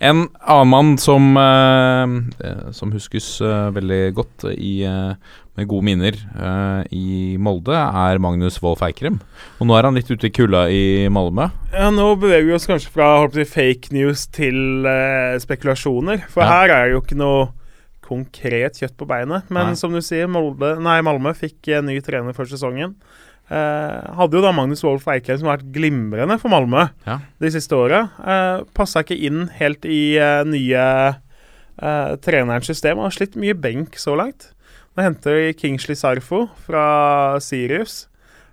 En 0.00 0.28
annen 0.46 0.68
mann 0.68 0.98
som, 0.98 1.36
eh, 1.36 2.46
eh, 2.46 2.70
som 2.72 2.90
huskes 2.92 3.40
eh, 3.40 3.70
veldig 3.72 4.14
godt 4.14 4.44
i, 4.58 4.82
eh, 4.84 5.14
med 5.56 5.68
gode 5.68 5.84
minner 5.84 6.12
eh, 6.12 6.84
i 6.92 7.36
Molde, 7.38 7.72
er 7.72 8.18
Magnus 8.18 8.60
Wolff 8.62 8.80
Eikrem. 8.82 9.20
Og 9.60 9.66
nå 9.66 9.78
er 9.78 9.84
han 9.84 9.94
litt 9.94 10.10
ute 10.10 10.24
i 10.26 10.30
kulda 10.30 10.66
i 10.68 11.08
Malmö. 11.08 11.50
Ja, 11.72 11.90
Nå 11.90 12.16
beveger 12.20 12.44
vi 12.46 12.52
oss 12.54 12.66
kanskje 12.66 12.90
fra 12.90 13.18
holdt 13.20 13.32
på 13.34 13.40
å 13.40 13.46
si, 13.46 13.52
fake 13.54 13.92
news 13.92 14.26
til 14.26 14.84
spekulasjoner. 15.40 16.26
For 16.28 16.42
Ja. 16.42 16.48
her 16.48 16.70
er 16.70 16.84
det 16.88 16.92
jo 16.92 17.00
ikke 17.00 17.16
noe 17.16 17.48
konkret 18.06 18.78
kjøtt 18.80 18.96
på 19.00 19.08
beinet. 19.10 19.48
Men 19.52 19.72
Nei. 19.72 19.78
som 19.80 19.92
du 19.94 20.00
sier, 20.04 20.28
Molde, 20.30 20.74
nei, 20.82 21.00
Malmö 21.06 21.34
fikk 21.36 21.68
en 21.76 21.88
ny 21.90 21.98
trener 22.04 22.36
før 22.36 22.48
sesongen. 22.50 22.94
Eh, 23.46 24.14
hadde 24.18 24.34
jo 24.34 24.42
da 24.42 24.50
Magnus 24.54 24.82
Wolff 24.82 25.06
Eikrem 25.12 25.38
som 25.38 25.46
har 25.50 25.60
vært 25.60 25.68
glimrende 25.76 26.34
for 26.42 26.50
Malmö 26.50 26.88
Ja. 27.06 27.20
de 27.38 27.50
siste 27.54 27.76
åra. 27.78 28.00
Eh, 28.18 28.64
Passa 28.74 29.04
ikke 29.04 29.18
inn 29.28 29.46
helt 29.60 29.84
i 29.86 30.16
eh, 30.18 30.42
nye 30.48 30.82
eh, 31.78 32.16
trenerens 32.24 32.66
system. 32.66 32.98
Har 33.04 33.14
slitt 33.14 33.36
mye 33.38 33.54
benk 33.54 33.94
så 34.02 34.16
langt. 34.18 34.50
Nå 34.96 35.04
henter 35.04 35.36
de 35.38 35.52
Kingsley 35.54 35.94
Sarfo 35.94 36.46
fra 36.66 37.38
Sirius. 37.44 38.06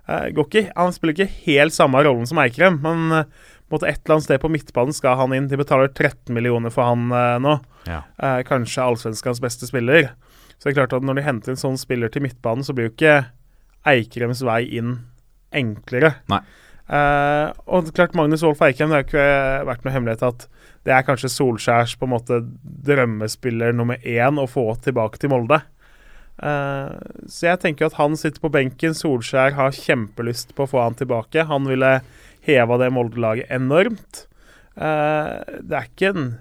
Eh, 0.06 0.28
går 0.36 0.70
han 0.76 0.92
spiller 0.92 1.14
ikke 1.16 1.32
helt 1.46 1.72
samme 1.72 2.02
rollen 2.04 2.26
som 2.28 2.38
Eikrem, 2.38 2.78
men 2.84 3.12
eh, 3.12 3.24
måte 3.72 3.88
et 3.88 4.00
eller 4.02 4.16
annet 4.18 4.26
sted 4.26 4.42
på 4.42 4.50
midtbanen 4.52 4.96
skal 4.96 5.16
han 5.20 5.34
inn. 5.36 5.48
De 5.48 5.58
betaler 5.60 5.92
13 5.92 6.34
millioner 6.36 6.72
for 6.74 6.90
han 6.90 7.08
eh, 7.14 7.38
nå. 7.42 7.56
Ja. 7.88 8.02
Eh, 8.18 8.40
kanskje 8.48 8.84
allsvenskans 8.84 9.40
beste 9.44 9.68
spiller. 9.70 10.12
Så 10.58 10.68
det 10.68 10.74
er 10.74 10.82
klart 10.82 10.96
at 10.98 11.06
når 11.06 11.18
de 11.18 11.26
henter 11.26 11.54
en 11.54 11.60
sånn 11.60 11.80
spiller 11.80 12.12
til 12.12 12.24
midtbanen, 12.26 12.64
så 12.66 12.76
blir 12.76 12.90
jo 12.90 12.94
ikke 12.94 13.16
Eikrems 13.88 14.44
vei 14.46 14.62
inn 14.78 14.98
enklere. 15.54 16.16
Nei. 16.32 16.42
Eh, 16.84 17.46
og 17.72 17.88
klart 17.96 18.16
Magnus 18.16 18.44
Wolff 18.44 18.62
Eikrem, 18.64 18.92
det 18.92 18.98
har 18.98 19.06
ikke 19.06 19.28
vært 19.70 19.86
noe 19.86 19.94
hemmelighet 19.94 20.26
at 20.26 20.48
det 20.84 20.92
er 20.92 21.06
kanskje 21.06 21.32
Solskjærs 21.32 21.94
på 21.96 22.04
en 22.04 22.12
måte 22.12 22.42
drømmespiller 22.84 23.72
nummer 23.76 24.00
én 24.04 24.40
å 24.40 24.48
få 24.50 24.66
tilbake 24.84 25.20
til 25.20 25.32
Molde. 25.32 25.62
Uh, 26.34 26.98
så 27.30 27.52
jeg 27.52 27.60
tenker 27.62 27.86
at 27.86 27.96
han 27.96 28.18
sitter 28.18 28.42
på 28.42 28.50
benken. 28.52 28.96
Solskjær 28.96 29.54
har 29.56 29.76
kjempelyst 29.76 30.52
på 30.56 30.66
å 30.66 30.70
få 30.70 30.82
han 30.82 30.98
tilbake. 30.98 31.46
Han 31.48 31.68
ville 31.70 32.00
heva 32.46 32.78
det 32.80 32.92
Molde-laget 32.94 33.50
enormt. 33.52 34.26
Eh, 34.74 35.60
det 35.62 35.78
er 35.78 35.88
ikke 35.88 36.12
en 36.14 36.32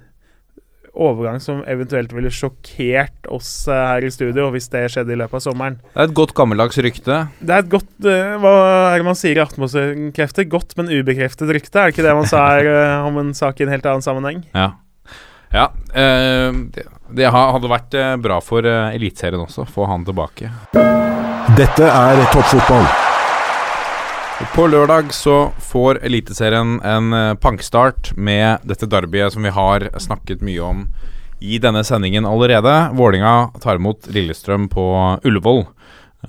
overgang 0.93 1.39
som 1.41 1.63
eventuelt 1.69 2.11
ville 2.13 2.29
sjokkert 2.33 3.27
oss 3.33 3.65
eh, 3.67 3.73
her 3.73 4.05
i 4.05 4.11
studio 4.13 4.49
hvis 4.53 4.69
det 4.73 4.85
skjedde 4.93 5.15
i 5.15 5.19
løpet 5.19 5.39
av 5.39 5.43
sommeren. 5.47 5.79
Det 5.89 6.03
er 6.03 6.09
et 6.09 6.15
godt 6.17 6.35
gammeldags 6.37 6.77
rykte. 6.85 7.19
Det 7.41 7.55
er 7.55 7.65
et 7.65 7.71
godt 7.71 8.09
eh, 8.09 8.35
Hva 8.41 8.53
er 8.91 9.01
det 9.01 9.07
man 9.07 9.17
sier 9.17 9.39
i 9.39 9.43
Aftenposten-krefter? 9.43 10.47
Godt, 10.51 10.77
men 10.79 10.91
ubekreftet 10.93 11.49
rykte? 11.49 11.79
Er 11.79 11.89
det 11.89 11.97
ikke 11.97 12.07
det 12.07 12.17
man 12.17 12.29
sa 12.29 12.45
her 12.51 12.69
eh, 12.75 13.07
om 13.09 13.21
en 13.23 13.33
sak 13.37 13.61
i 13.61 13.67
en 13.67 13.73
helt 13.73 13.89
annen 13.89 14.05
sammenheng? 14.05 14.43
Ja. 14.53 14.73
Ja, 15.53 15.67
eh, 15.93 16.49
det, 16.73 16.87
det 17.13 17.29
hadde 17.33 17.69
vært 17.69 17.97
bra 18.23 18.39
for 18.41 18.65
Eliteserien 18.65 19.45
også, 19.45 19.67
få 19.69 19.89
han 19.89 20.05
tilbake. 20.07 20.49
Dette 21.57 21.89
er 21.89 22.23
toppfotball. 22.33 23.12
På 24.33 24.65
lørdag 24.67 25.13
så 25.13 25.51
får 25.61 25.99
Eliteserien 26.05 26.79
en 26.81 27.13
eh, 27.13 27.33
pangstart 27.37 28.11
med 28.17 28.65
dette 28.65 28.87
derbyet 28.89 29.35
som 29.35 29.45
vi 29.45 29.51
har 29.53 29.85
snakket 30.01 30.41
mye 30.41 30.61
om 30.65 30.79
i 31.37 31.59
denne 31.61 31.83
sendingen 31.85 32.25
allerede. 32.25 32.73
Vålinga 32.97 33.51
tar 33.61 33.77
imot 33.77 34.09
Lillestrøm 34.09 34.65
på 34.73 34.85
Ullevål. 35.21 35.61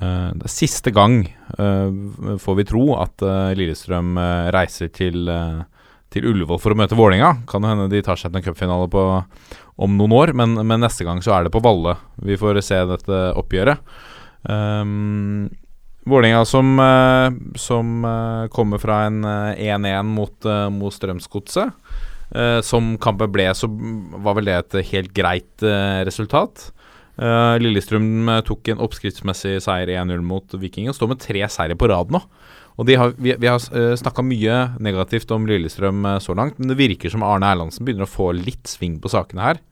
Eh, 0.01 0.29
det 0.37 0.51
er 0.51 0.53
siste 0.53 0.93
gang, 0.93 1.23
eh, 1.57 2.37
får 2.45 2.61
vi 2.61 2.69
tro, 2.69 2.85
at 3.01 3.25
Lillestrøm 3.57 4.21
reiser 4.53 4.93
til, 4.93 5.33
til 6.13 6.29
Ullevål 6.29 6.61
for 6.61 6.77
å 6.77 6.81
møte 6.85 7.01
Vålinga. 7.01 7.35
Kan 7.49 7.65
hende 7.65 7.89
de 7.93 8.05
tar 8.05 8.21
seg 8.21 8.35
til 8.35 8.43
en 8.43 8.49
cupfinale 8.51 9.25
om 9.75 9.97
noen 9.97 10.13
år, 10.21 10.37
men, 10.37 10.59
men 10.61 10.85
neste 10.85 11.09
gang 11.09 11.25
så 11.25 11.39
er 11.39 11.49
det 11.49 11.57
på 11.57 11.65
Valle 11.65 11.97
vi 12.21 12.37
får 12.37 12.61
se 12.69 12.85
dette 12.93 13.27
oppgjøret. 13.41 13.81
Um, 14.45 15.49
Vålerenga 16.05 16.45
som, 16.45 16.75
eh, 16.81 17.31
som 17.57 18.05
eh, 18.05 18.49
kommer 18.53 18.79
fra 18.83 19.05
en 19.07 19.25
eh, 19.25 19.71
1-1 19.73 20.03
mot, 20.05 20.35
uh, 20.45 20.69
mot 20.69 20.93
Strømsgodset. 20.93 21.73
Eh, 22.35 22.61
som 22.67 22.95
kampen 22.99 23.31
ble, 23.33 23.47
så 23.55 23.69
var 23.71 24.39
vel 24.39 24.49
det 24.49 24.57
et 24.59 24.79
helt 24.91 25.13
greit 25.15 25.65
eh, 25.65 26.01
resultat. 26.07 26.71
Eh, 27.15 27.57
Lillestrøm 27.63 28.31
eh, 28.33 28.41
tok 28.47 28.73
en 28.73 28.83
oppskriftsmessig 28.83 29.61
seier 29.63 29.93
1-0 29.95 30.25
mot 30.25 30.57
Viking 30.59 30.89
og 30.91 30.97
står 30.99 31.13
med 31.13 31.23
tre 31.23 31.45
seire 31.53 31.77
på 31.79 31.91
rad 31.93 32.11
nå. 32.15 32.23
Og 32.75 32.91
har, 32.99 33.13
vi, 33.23 33.37
vi 33.39 33.47
har 33.47 33.63
snakka 33.63 34.25
mye 34.27 34.57
negativt 34.83 35.31
om 35.35 35.47
Lillestrøm 35.47 36.03
eh, 36.11 36.19
så 36.25 36.35
langt, 36.35 36.59
men 36.59 36.73
det 36.73 36.81
virker 36.81 37.13
som 37.13 37.23
Arne 37.27 37.53
Erlandsen 37.55 37.87
begynner 37.87 38.09
å 38.09 38.15
få 38.17 38.33
litt 38.35 38.67
sving 38.71 38.99
på 39.03 39.13
sakene 39.13 39.47
her. 39.47 39.63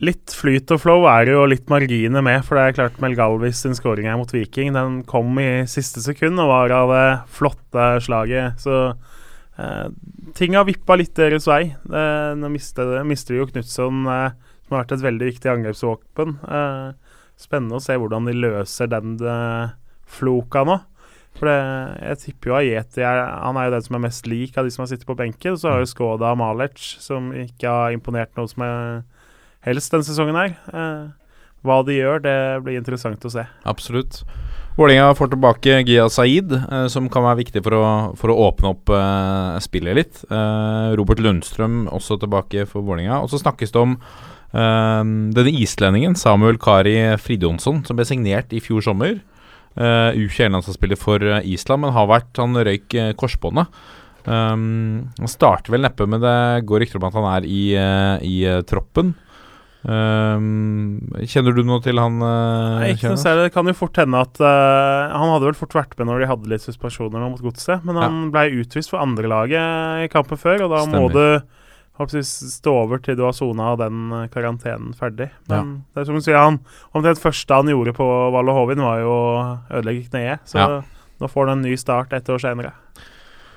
Litt 0.00 0.32
flyt 0.32 0.70
og 0.72 0.80
flow 0.80 1.04
er 1.10 1.28
jo 1.28 1.42
litt 1.44 1.68
marginer 1.68 2.24
med, 2.24 2.40
for 2.46 2.56
det 2.56 2.62
er 2.64 2.76
klart 2.78 3.00
Mel 3.02 3.16
Galvis 3.18 3.60
sin 3.60 3.76
scoring 3.76 4.08
her 4.08 4.16
mot 4.16 4.30
Viking 4.32 4.72
Den 4.72 5.02
kom 5.04 5.36
i 5.42 5.66
siste 5.68 6.00
sekund 6.00 6.40
og 6.40 6.48
var 6.48 6.72
av 6.72 6.92
det 6.94 7.08
flotte 7.36 7.88
slaget. 8.06 8.62
Så 8.62 8.78
eh, 9.60 9.90
ting 10.38 10.56
har 10.56 10.64
vippa 10.68 10.96
litt 10.96 11.12
deres 11.18 11.44
vei. 11.50 11.66
Eh, 11.76 12.30
nå 12.40 12.50
mister, 12.54 13.02
mister 13.04 13.36
jo 13.36 13.46
Knutson, 13.50 14.06
eh, 14.08 14.32
som 14.64 14.78
har 14.78 14.86
vært 14.86 14.96
et 14.96 15.04
veldig 15.04 15.28
viktig 15.34 15.52
angrepsvåpen. 15.52 16.38
Eh, 16.40 17.20
spennende 17.42 17.76
å 17.76 17.84
se 17.84 17.98
hvordan 17.98 18.30
de 18.30 18.38
løser 18.38 18.88
den 18.88 19.18
de, 19.20 19.36
floka 20.08 20.64
nå. 20.68 20.80
For 21.36 21.48
det, 21.48 21.60
jeg 22.00 22.20
tipper 22.26 22.50
jo 22.50 22.58
Ajeti 22.58 23.04
er, 23.04 23.22
han 23.44 23.56
er 23.56 23.68
jo 23.68 23.76
den 23.76 23.84
som 23.86 23.96
er 23.96 24.06
mest 24.08 24.26
lik 24.28 24.56
av 24.56 24.64
de 24.64 24.72
som 24.72 24.86
har 24.86 24.90
sittet 24.90 25.08
på 25.08 25.16
benken. 25.20 25.56
Så 25.60 25.68
har 25.68 25.84
jo 25.84 25.88
Skoda 25.88 26.32
Malic, 26.36 26.80
som 27.00 27.28
ikke 27.36 27.68
har 27.68 27.96
imponert 27.96 28.32
noe 28.40 28.48
som 28.48 28.64
er 28.64 29.02
helst 29.66 29.92
denne 29.92 30.06
sesongen 30.06 30.38
her. 30.38 30.56
Eh, 30.72 31.04
hva 31.62 31.78
de 31.86 31.98
gjør, 31.98 32.22
det 32.24 32.38
blir 32.64 32.80
interessant 32.80 33.22
å 33.22 33.30
se. 33.30 33.44
Absolutt. 33.68 34.22
Vålerenga 34.74 35.12
får 35.14 35.34
tilbake 35.34 35.82
Gia 35.86 36.08
Saeed, 36.10 36.54
eh, 36.56 36.86
som 36.90 37.08
kan 37.12 37.26
være 37.26 37.42
viktig 37.42 37.62
for 37.62 37.76
å, 37.76 37.86
for 38.18 38.32
å 38.32 38.38
åpne 38.48 38.72
opp 38.72 38.92
eh, 38.96 39.60
spillet 39.62 39.98
litt. 39.98 40.22
Eh, 40.26 40.92
Robert 40.98 41.22
Lundstrøm 41.22 41.84
også 41.92 42.18
tilbake 42.22 42.66
for 42.70 42.84
Vålerenga. 42.86 43.20
Og 43.22 43.30
så 43.30 43.42
snakkes 43.42 43.74
det 43.74 43.82
om 43.82 43.96
eh, 43.98 45.02
denne 45.38 45.56
islendingen, 45.60 46.18
Samuel 46.18 46.58
Kari 46.62 46.96
Fridjonsson, 47.20 47.84
som 47.86 47.98
ble 47.98 48.08
signert 48.08 48.54
i 48.56 48.62
fjor 48.64 48.84
sommer. 48.84 49.20
Uh, 49.72 50.12
U21-landslagsspiller 50.20 50.98
for 51.00 51.22
eh, 51.24 51.46
Island, 51.48 51.80
men 51.80 51.94
har 51.96 52.04
vært 52.10 52.36
Han 52.36 52.58
røyk 52.60 52.92
korsbåndet. 53.16 53.70
Um, 54.22 55.10
han 55.18 55.30
starter 55.30 55.74
vel 55.74 55.82
neppe, 55.82 56.06
men 56.06 56.22
det 56.22 56.62
går 56.68 56.84
rykter 56.84 57.00
om 57.00 57.08
at 57.08 57.16
han 57.18 57.28
er 57.32 57.46
i, 57.48 57.62
eh, 57.74 58.16
i 58.22 58.36
eh, 58.46 58.62
troppen. 58.68 59.14
Um, 59.82 61.00
kjenner 61.26 61.56
du 61.56 61.64
noe 61.66 61.82
til 61.82 61.98
han? 61.98 62.20
Uh, 62.22 62.78
Nei, 62.78 62.92
ikke 62.94 63.10
noe 63.10 63.18
særlig. 63.20 63.48
Det 63.48 63.54
kan 63.56 63.66
jo 63.66 63.74
fort 63.74 63.98
hende 63.98 64.20
at 64.22 64.38
uh, 64.38 65.10
Han 65.10 65.32
hadde 65.32 65.48
vel 65.48 65.58
fort 65.58 65.74
vært 65.74 65.96
med 65.98 66.06
når 66.06 66.22
de 66.22 66.28
hadde 66.30 66.52
litt 66.52 66.62
suspensjoner 66.62 67.24
mot 67.24 67.42
Godset, 67.42 67.82
men 67.88 67.98
han 67.98 68.20
ble 68.34 68.46
utvist 68.62 68.92
for 68.92 69.02
andrelaget 69.02 70.06
i 70.06 70.12
kampen 70.12 70.38
før, 70.38 70.68
og 70.68 70.76
da 70.76 70.84
må 70.92 71.08
du 71.10 71.24
håper 72.00 72.22
stå 72.24 72.72
over 72.84 73.02
til 73.04 73.18
du 73.18 73.24
har 73.26 73.34
sona 73.36 73.74
den 73.76 74.06
eh, 74.16 74.28
karantenen 74.32 74.94
ferdig. 74.96 75.28
Men 75.50 75.74
det 75.92 76.02
er 76.02 76.08
som 76.08 76.16
du 76.16 76.24
sier, 76.24 76.38
han 76.40 76.56
omtrent 76.96 77.20
første 77.20 77.58
han 77.58 77.68
gjorde 77.68 77.92
på 77.96 78.06
Valle 78.34 78.54
Hovin, 78.56 78.80
var 78.82 79.02
jo 79.02 79.10
å 79.12 79.32
ødelegge 79.68 80.08
kneet. 80.08 80.46
Så 80.48 80.58
Ja. 80.58 80.80
nå 81.20 81.28
får 81.30 81.48
han 81.50 81.58
en 81.58 81.66
ny 81.68 81.76
start 81.76 82.14
ett 82.16 82.30
år 82.32 82.40
senere. 82.42 82.72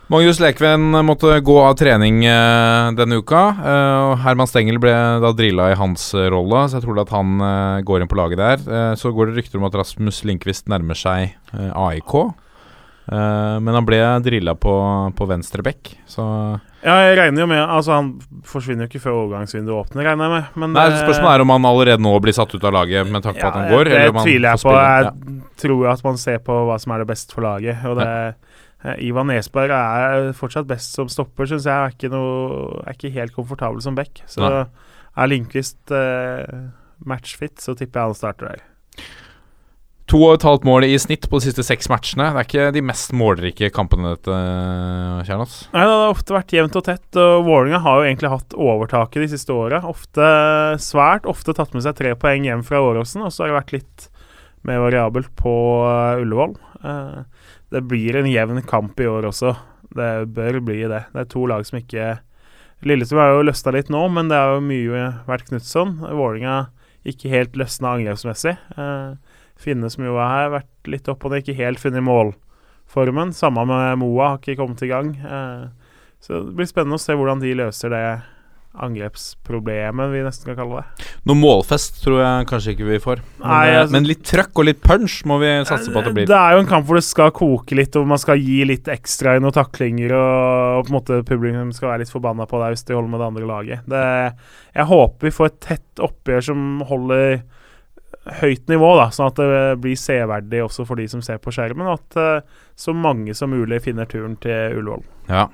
Magnus 0.07 0.37
Lekven 0.39 0.91
måtte 1.07 1.31
gå 1.41 1.55
av 1.65 1.73
trening 1.79 2.19
eh, 2.29 2.91
denne 2.93 3.17
uka. 3.23 3.39
eh, 3.57 4.11
Herman 4.21 4.45
Stengel 4.45 4.77
ble 4.77 4.91
da 5.23 5.31
drilla 5.33 5.71
i 5.73 5.77
hans 5.79 6.11
eh, 6.13 6.27
rolle, 6.29 6.67
så 6.69 6.77
jeg 6.77 6.85
tror 6.85 6.99
at 7.01 7.13
han 7.15 7.39
går 7.87 8.03
inn 8.05 8.11
på 8.11 8.19
laget 8.19 8.37
der. 8.37 8.95
Så 9.01 9.09
går 9.15 9.31
det 9.31 9.39
rykter 9.41 9.57
om 9.57 9.65
at 9.65 9.77
Rasmus 9.81 10.21
Lindqvist 10.27 10.69
nærmer 10.69 10.97
seg 10.99 11.33
AIK. 11.57 12.13
Men 13.05 13.69
han 13.77 13.85
ble 13.85 13.97
drilla 14.25 14.55
på, 14.57 14.71
på 15.13 15.25
venstre 15.29 15.61
bekk, 15.65 15.91
så 16.09 16.23
Ja, 16.85 16.95
jeg 17.05 17.17
regner 17.19 17.43
jo 17.43 17.45
med 17.51 17.59
Altså, 17.61 17.91
han 17.99 18.07
forsvinner 18.49 18.85
jo 18.87 18.89
ikke 18.89 19.01
før 19.03 19.19
overgangsvinduet 19.19 19.75
åpner, 19.83 20.07
regner 20.09 20.25
jeg 20.25 20.33
med. 20.33 20.55
Men 20.63 20.73
Nei, 20.73 20.87
Spørsmålet 21.03 21.35
er 21.35 21.43
om 21.45 21.53
han 21.53 21.67
allerede 21.69 22.01
nå 22.01 22.13
blir 22.25 22.33
satt 22.33 22.53
ut 22.57 22.65
av 22.65 22.73
laget 22.73 23.05
med 23.13 23.21
tanke 23.25 23.41
på 23.43 23.49
at 23.51 23.59
han 23.59 23.69
går. 23.73 23.89
Det 23.91 23.93
eller 23.99 24.13
om 24.13 24.19
han 24.21 24.25
tviler 24.29 24.53
jeg 24.55 24.63
på. 24.65 24.73
Jeg 24.77 25.05
Ja. 25.05 25.13
tror 25.65 25.85
at 25.93 26.03
man 26.09 26.17
ser 26.21 26.41
på 26.49 26.57
hva 26.69 26.79
som 26.81 26.93
er 26.95 27.03
det 27.05 27.09
beste 27.13 27.37
for 27.37 27.45
laget. 27.45 27.85
Og 27.89 27.97
det 28.01 28.07
eh, 28.09 28.54
Ivan 29.01 29.29
Nesberg 29.31 29.73
er 29.73 30.31
fortsatt 30.37 30.67
best 30.69 30.95
som 30.97 31.09
stopper, 31.11 31.49
syns 31.49 31.65
jeg. 31.65 31.73
Er 31.73 31.95
ikke, 31.95 32.11
noe, 32.13 32.81
er 32.85 32.97
ikke 32.97 33.13
helt 33.15 33.35
komfortabel 33.35 33.81
som 33.83 33.97
back. 33.97 34.21
Så 34.29 34.43
Nei. 34.43 34.65
er 35.15 35.31
Lindqvist 35.31 35.93
eh, 35.95 36.65
matchfit, 37.05 37.57
så 37.63 37.75
tipper 37.77 38.01
jeg 38.01 38.13
han 38.13 38.19
starter 38.19 38.53
der. 38.53 38.65
To 40.05 40.19
og 40.21 40.35
et 40.35 40.43
halvt 40.45 40.65
mål 40.67 40.85
i 40.85 40.93
snitt 41.01 41.25
på 41.31 41.39
de 41.39 41.47
siste 41.47 41.63
seks 41.65 41.87
matchene. 41.89 42.27
Det 42.29 42.37
er 42.37 42.45
ikke 42.45 42.65
de 42.75 42.83
mest 42.85 43.13
målrike 43.17 43.71
kampene, 43.73 44.11
dette, 44.13 44.35
Kjernos. 45.25 45.55
Nei, 45.73 45.81
Det 45.81 45.95
har 45.95 46.11
ofte 46.13 46.35
vært 46.35 46.53
jevnt 46.53 46.77
og 46.77 46.85
tett, 46.85 47.07
og 47.17 47.47
Vålerenga 47.47 47.79
har 47.81 47.97
jo 47.97 48.05
egentlig 48.11 48.33
hatt 48.35 48.53
overtaket 48.53 49.25
de 49.25 49.31
siste 49.33 49.55
åra. 49.55 49.81
Ofte 49.89 50.27
svært 50.83 51.25
ofte 51.25 51.57
tatt 51.57 51.73
med 51.73 51.81
seg 51.87 51.97
tre 51.97 52.13
poeng 52.21 52.45
hjem 52.45 52.61
fra 52.67 52.83
Åråsen, 52.85 53.25
og 53.25 53.33
så 53.33 53.43
har 53.43 53.51
det 53.51 53.57
vært 53.57 53.75
litt 53.79 54.05
mer 54.69 54.83
variabelt 54.85 55.33
på 55.41 55.55
eh, 55.89 56.21
Ullevål. 56.21 56.53
Eh, 56.85 57.34
det 57.75 57.81
blir 57.83 58.15
en 58.15 58.29
jevn 58.29 58.61
kamp 58.63 58.99
i 59.03 59.07
år 59.11 59.27
også. 59.27 59.51
Det 59.95 60.11
bør 60.31 60.61
bli 60.63 60.79
det. 60.87 61.01
Det 61.11 61.21
er 61.25 61.27
to 61.31 61.43
lag 61.51 61.65
som 61.67 61.81
ikke 61.81 62.15
Lillestrøm 62.85 63.19
har 63.21 63.31
jo 63.33 63.45
løsna 63.47 63.71
litt 63.73 63.89
nå, 63.89 64.01
men 64.13 64.27
det 64.29 64.37
har 64.37 64.57
jo 64.57 64.63
mye 64.63 65.05
vært 65.25 65.47
Knutson. 65.49 65.95
Vålinga 66.03 66.57
ikke 67.07 67.31
helt 67.31 67.55
løsna 67.57 67.95
angrepsmessig. 67.95 68.55
Eh, 68.77 69.15
Finne 69.59 69.89
som 69.89 70.03
jo 70.03 70.17
har 70.19 70.51
vært 70.51 70.89
litt 70.91 71.07
opp 71.11 71.23
og 71.25 71.31
ned, 71.31 71.43
ikke 71.43 71.55
helt 71.57 71.79
funnet 71.79 72.03
målformen. 72.03 73.31
Samme 73.33 73.63
med 73.69 74.01
Moa, 74.01 74.33
har 74.33 74.41
ikke 74.41 74.57
kommet 74.59 74.83
i 74.83 74.91
gang. 74.91 75.13
Eh, 75.15 75.65
så 76.23 76.43
det 76.43 76.55
blir 76.57 76.69
spennende 76.69 76.99
å 76.99 77.03
se 77.03 77.15
hvordan 77.15 77.41
de 77.43 77.55
løser 77.57 77.93
det 77.95 78.03
angrepsproblemet, 78.83 80.11
vi 80.11 80.23
nesten 80.25 80.49
kan 80.51 80.57
kalle 80.59 80.81
det. 80.81 81.07
Noe 81.25 81.39
målfest 81.39 82.01
tror 82.03 82.19
jeg 82.21 82.47
kanskje 82.49 82.75
ikke 82.75 82.89
vi 82.89 82.99
får. 83.03 83.23
Men, 83.39 83.47
Nei, 83.47 83.67
eh, 83.69 83.79
altså- 83.81 83.91
men 83.91 84.07
litt 84.09 84.23
trøkk 84.23 84.61
og 84.61 84.65
litt 84.65 84.81
punch 84.81 85.23
må 85.25 85.39
vi 85.39 85.51
satse 85.65 85.91
på 85.91 85.99
at 85.99 86.05
det 86.05 86.13
blir. 86.13 86.27
Det 86.27 86.35
er 86.35 86.53
jo 86.53 86.59
en 86.59 86.71
kamp 86.71 86.85
hvor 86.85 86.95
det 86.95 87.03
skal 87.03 87.31
koke 87.31 87.75
litt, 87.75 87.95
og 87.95 88.07
man 88.07 88.17
skal 88.17 88.37
gi 88.37 88.63
litt 88.65 88.85
ekstra 88.85 89.35
i 89.35 89.39
noen 89.39 89.53
taklinger, 89.53 90.11
og 90.13 90.85
på 90.85 90.93
en 90.93 90.99
måte 90.99 91.23
publikum 91.25 91.73
skal 91.73 91.89
være 91.89 91.99
litt 91.99 92.13
forbanna 92.13 92.47
på 92.47 92.59
deg 92.59 92.75
hvis 92.75 92.85
de 92.85 92.93
holder 92.93 93.09
med 93.09 93.19
det 93.19 93.29
andre 93.31 93.47
laget. 93.47 93.85
Det, 93.87 94.33
jeg 94.75 94.85
håper 94.85 95.19
vi 95.19 95.31
får 95.31 95.45
et 95.45 95.59
tett 95.61 96.03
oppgjør 96.03 96.43
som 96.43 96.81
holder 96.81 97.43
høyt 98.41 98.67
nivå, 98.71 98.95
da, 98.97 99.09
sånn 99.13 99.29
at 99.29 99.35
det 99.41 99.81
blir 99.83 99.99
severdig 99.99 100.63
også 100.65 100.85
for 100.87 100.95
de 100.99 101.05
som 101.11 101.21
ser 101.21 101.37
på 101.43 101.53
skjermen, 101.53 101.85
og 101.85 101.99
at 101.99 102.17
uh, 102.17 102.63
så 102.75 102.95
mange 102.95 103.35
som 103.37 103.53
mulig 103.53 103.83
finner 103.85 104.09
turen 104.09 104.35
til 104.41 104.79
Ullevål. 104.79 105.05
Ja. 105.29 105.47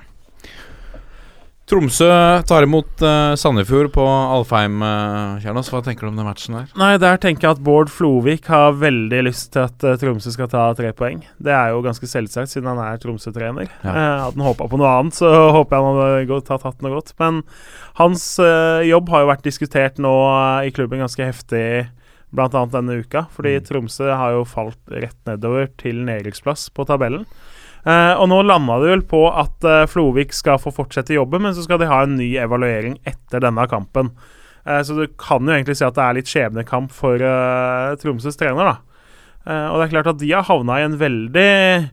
Tromsø 1.71 2.07
tar 2.49 2.65
imot 2.67 2.99
uh, 2.99 3.31
Sandefjord 3.39 3.93
på 3.95 4.03
Alfheim. 4.03 4.81
Uh, 4.83 5.37
Kjernos, 5.39 5.69
hva 5.71 5.79
tenker 5.85 6.03
du 6.03 6.11
om 6.11 6.17
den 6.19 6.27
matchen 6.27 6.57
der? 6.57 6.65
Nei, 6.75 6.89
der 6.99 7.15
tenker 7.23 7.47
jeg 7.47 7.55
at 7.55 7.61
Bård 7.63 7.87
Flovik 7.93 8.49
har 8.51 8.75
veldig 8.81 9.21
lyst 9.29 9.53
til 9.55 9.63
at 9.69 9.85
uh, 9.87 9.95
Tromsø 10.01 10.33
skal 10.35 10.49
ta 10.51 10.65
tre 10.75 10.91
poeng. 10.97 11.21
Det 11.39 11.53
er 11.55 11.71
jo 11.71 11.79
ganske 11.85 12.09
selvsagt, 12.11 12.51
siden 12.51 12.67
han 12.73 12.81
er 12.83 12.99
Tromsø-trener. 12.99 13.71
Ja. 13.85 13.93
Uh, 13.93 13.95
hadde 14.25 14.35
han 14.35 14.47
håpa 14.49 14.67
på 14.67 14.81
noe 14.81 14.91
annet, 14.99 15.15
så 15.21 15.31
håper 15.57 15.77
jeg 15.77 15.87
han 15.87 16.01
hadde 16.01 16.27
gått, 16.33 16.49
tatt 16.51 16.67
hatt 16.67 16.83
noe 16.83 16.97
godt. 16.97 17.15
Men 17.23 17.39
hans 18.01 18.25
eh, 18.43 18.83
jobb 18.87 19.09
har 19.11 19.23
jo 19.23 19.31
vært 19.31 19.47
diskutert 19.47 19.99
nå 20.01 20.11
eh, 20.27 20.67
i 20.67 20.73
klubben 20.75 21.01
ganske 21.03 21.25
heftig, 21.27 21.63
bl.a. 22.31 22.49
denne 22.71 22.99
uka. 23.03 23.25
Fordi 23.35 23.57
Mm. 23.59 23.65
Tromsø 23.67 24.11
har 24.11 24.35
jo 24.35 24.43
falt 24.47 24.79
rett 24.91 25.17
nedover 25.27 25.67
til 25.79 26.03
nedrykksplass 26.07 26.69
på 26.75 26.85
tabellen. 26.87 27.25
Eh, 27.81 28.13
og 28.13 28.27
nå 28.29 28.43
landa 28.45 28.77
det 28.81 28.91
vel 28.91 29.03
på 29.09 29.23
at 29.29 29.65
uh, 29.65 29.87
Flovik 29.89 30.35
skal 30.37 30.59
få 30.61 30.73
fortsette 30.75 31.15
jobben, 31.15 31.41
men 31.45 31.55
så 31.57 31.65
skal 31.65 31.81
de 31.81 31.89
ha 31.89 32.03
en 32.05 32.13
ny 32.19 32.29
evaluering 32.37 32.99
etter 33.09 33.41
denne 33.41 33.65
kampen. 33.71 34.13
Uh, 34.67 34.81
så 34.85 34.97
du 34.99 35.07
kan 35.17 35.41
jo 35.41 35.55
egentlig 35.55 35.79
si 35.79 35.87
at 35.87 35.97
det 35.97 36.05
er 36.05 36.19
litt 36.19 36.29
skjebnekamp 36.29 36.93
for 36.93 37.21
eh, 37.25 37.97
Tromsøs 38.01 38.37
trener, 38.37 38.73
da. 38.73 38.77
Eh, 39.47 39.67
og 39.67 39.79
det 39.79 39.87
er 39.87 39.93
klart 39.95 40.11
at 40.13 40.21
de 40.21 40.29
har 40.33 40.45
havna 40.45 40.77
i 40.77 40.85
en 40.85 40.97
veldig 41.01 41.47
eh, 41.49 41.87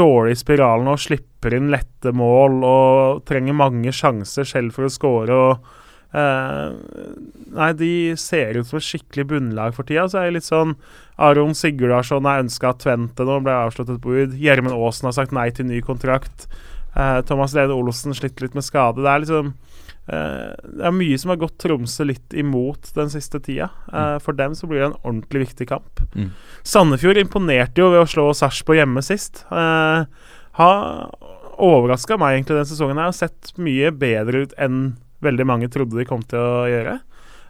dårlig 0.00 0.38
spiral 0.40 0.86
nå. 0.86 0.96
Slipper 1.00 1.56
inn 1.58 1.72
lette 1.72 2.12
mål 2.16 2.62
og 2.64 3.24
trenger 3.28 3.56
mange 3.56 3.92
sjanser 3.94 4.48
selv 4.48 4.76
for 4.76 4.88
å 4.88 4.92
score. 4.92 5.36
Og, 5.36 5.52
eh, 5.56 5.84
nei, 6.16 7.72
de 7.76 7.90
ser 8.20 8.56
ut 8.56 8.68
som 8.68 8.78
et 8.78 8.86
skikkelig 8.86 9.26
bunnlag 9.34 9.74
for 9.76 9.88
tida. 9.88 10.06
Så 10.08 10.20
er 10.20 10.30
det 10.30 10.38
litt 10.38 10.48
sånn 10.48 10.76
Aron 11.20 11.54
Sigurdarsson 11.56 12.28
er 12.28 12.44
ønska 12.44 12.70
av 12.70 12.80
Tvente 12.82 13.26
nå, 13.26 13.40
ble 13.44 13.56
avsluttet 13.66 14.00
bud. 14.04 14.36
Gjermund 14.40 14.76
Aasen 14.76 15.10
har 15.10 15.16
sagt 15.16 15.34
nei 15.36 15.50
til 15.54 15.68
ny 15.68 15.82
kontrakt. 15.84 16.48
Eh, 16.96 17.20
Thomas 17.28 17.54
Lene 17.56 17.76
Olsen 17.76 18.14
sliter 18.16 18.46
litt 18.46 18.56
med 18.56 18.64
skade. 18.64 19.02
Det 19.04 19.10
er 19.10 19.22
liksom 19.24 19.50
eh, 19.52 20.52
Det 20.56 20.86
er 20.88 20.96
mye 20.96 21.18
som 21.20 21.32
har 21.34 21.40
gått 21.42 21.58
Tromsø 21.60 22.06
litt 22.08 22.36
imot 22.36 22.92
den 22.96 23.12
siste 23.12 23.40
tida. 23.44 23.68
Eh, 23.92 24.16
for 24.24 24.36
dem 24.38 24.56
så 24.56 24.68
blir 24.70 24.80
det 24.80 24.90
en 24.90 25.00
ordentlig 25.02 25.46
viktig 25.48 25.68
kamp. 25.72 26.04
Mm. 26.16 26.30
Sandefjord 26.64 27.20
imponerte 27.20 27.84
jo 27.84 27.92
ved 27.92 28.04
å 28.04 28.10
slå 28.10 28.30
Sarpsborg 28.36 28.80
hjemme 28.80 29.04
sist. 29.04 29.44
Uh, 29.52 30.08
har 30.56 31.12
overraska 31.56 32.16
meg 32.20 32.36
egentlig 32.36 32.56
denne 32.56 32.68
sesongen. 32.68 33.00
her 33.00 33.10
Har 33.10 33.16
sett 33.16 33.52
mye 33.60 33.92
bedre 33.92 34.46
ut 34.46 34.56
enn 34.60 34.80
veldig 35.24 35.46
mange 35.48 35.68
trodde 35.72 35.98
de 35.98 36.08
kom 36.08 36.24
til 36.26 36.40
å 36.40 36.64
gjøre. 36.70 36.98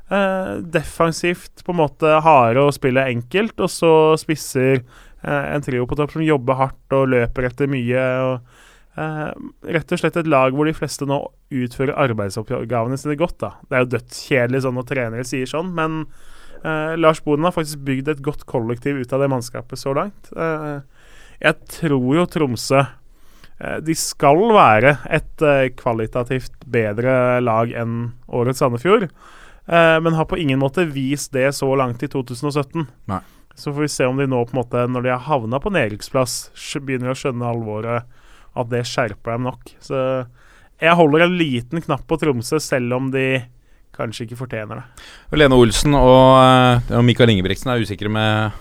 Eh, 0.06 0.52
defensivt 0.62 1.64
på 1.66 1.74
en 1.74 1.80
måte 1.80 2.12
harde 2.22 2.62
og 2.62 2.74
spiller 2.76 3.10
enkelt, 3.10 3.58
og 3.58 3.70
så 3.72 3.90
spisser 4.20 4.76
eh, 4.78 5.46
en 5.50 5.64
trio 5.64 5.86
på 5.88 5.98
topp 5.98 6.14
som 6.14 6.22
jobber 6.22 6.60
hardt 6.60 6.94
og 6.94 7.10
løper 7.10 7.48
etter 7.48 7.70
mye. 7.70 8.04
og 8.22 9.00
eh, 9.02 9.32
Rett 9.74 9.96
og 9.96 10.02
slett 10.02 10.20
et 10.20 10.30
lag 10.30 10.54
hvor 10.54 10.70
de 10.70 10.76
fleste 10.78 11.08
nå 11.10 11.18
utfører 11.50 11.98
arbeidsoppgavene 12.06 12.98
sine 13.00 13.18
godt. 13.18 13.40
da. 13.42 13.52
Det 13.66 13.74
er 13.74 13.82
jo 13.84 13.92
dødskjedelig 13.96 14.62
sånn 14.62 14.78
når 14.78 14.88
trenere 14.92 15.26
sier 15.26 15.50
sånn, 15.50 15.74
men 15.74 16.04
Lars 16.66 17.20
Boden 17.22 17.44
har 17.46 17.52
faktisk 17.54 17.82
bygd 17.86 18.08
et 18.10 18.22
godt 18.24 18.40
kollektiv 18.48 18.96
ut 18.98 19.12
av 19.14 19.20
det 19.22 19.28
mannskapet 19.30 19.78
så 19.78 19.92
langt. 19.94 20.32
Jeg 20.34 21.66
tror 21.70 22.06
jo 22.16 22.24
Tromsø 22.32 22.80
De 23.56 23.94
skal 23.96 24.42
være 24.52 24.98
et 25.08 25.42
eh, 25.44 25.70
kvalitativt 25.78 26.66
bedre 26.68 27.40
lag 27.40 27.72
enn 27.72 28.10
årets 28.28 28.60
Sandefjord. 28.60 29.08
Eh, 29.66 29.96
men 30.02 30.14
har 30.14 30.28
på 30.28 30.38
ingen 30.38 30.60
måte 30.60 30.84
vist 30.84 31.32
det 31.32 31.48
så 31.56 31.70
langt 31.78 32.02
i 32.04 32.10
2017. 32.12 32.86
Nei. 33.10 33.22
Så 33.56 33.72
får 33.72 33.86
vi 33.86 33.88
se 33.88 34.06
om 34.06 34.18
de 34.20 34.26
nå, 34.28 34.42
på 34.44 34.52
en 34.52 34.60
måte 34.60 34.84
når 34.92 35.06
de 35.06 35.14
har 35.14 35.24
havna 35.26 35.60
på 35.62 35.72
nedrykksplass, 35.72 36.50
begynner 36.76 37.14
å 37.14 37.16
skjønne 37.16 37.48
alvoret, 37.48 38.04
at 38.56 38.68
det 38.68 38.84
skjerper 38.88 39.32
dem 39.32 39.48
nok. 39.48 39.72
Så 39.80 39.98
jeg 40.82 40.98
holder 40.98 41.24
en 41.24 41.38
liten 41.40 41.80
knapp 41.80 42.04
på 42.08 42.18
Tromsø, 42.20 42.60
selv 42.60 42.98
om 42.98 43.08
de 43.14 43.40
kanskje 43.96 44.26
ikke 44.26 44.38
fortjener 44.42 44.82
det. 44.82 45.06
Lene 45.40 45.56
Olsen 45.56 45.96
og, 45.96 46.36
eh, 46.42 46.92
og 46.98 47.06
Mikael 47.08 47.32
Ingebrigtsen 47.32 47.72
er 47.72 47.80
usikre 47.80 48.12
med, 48.12 48.60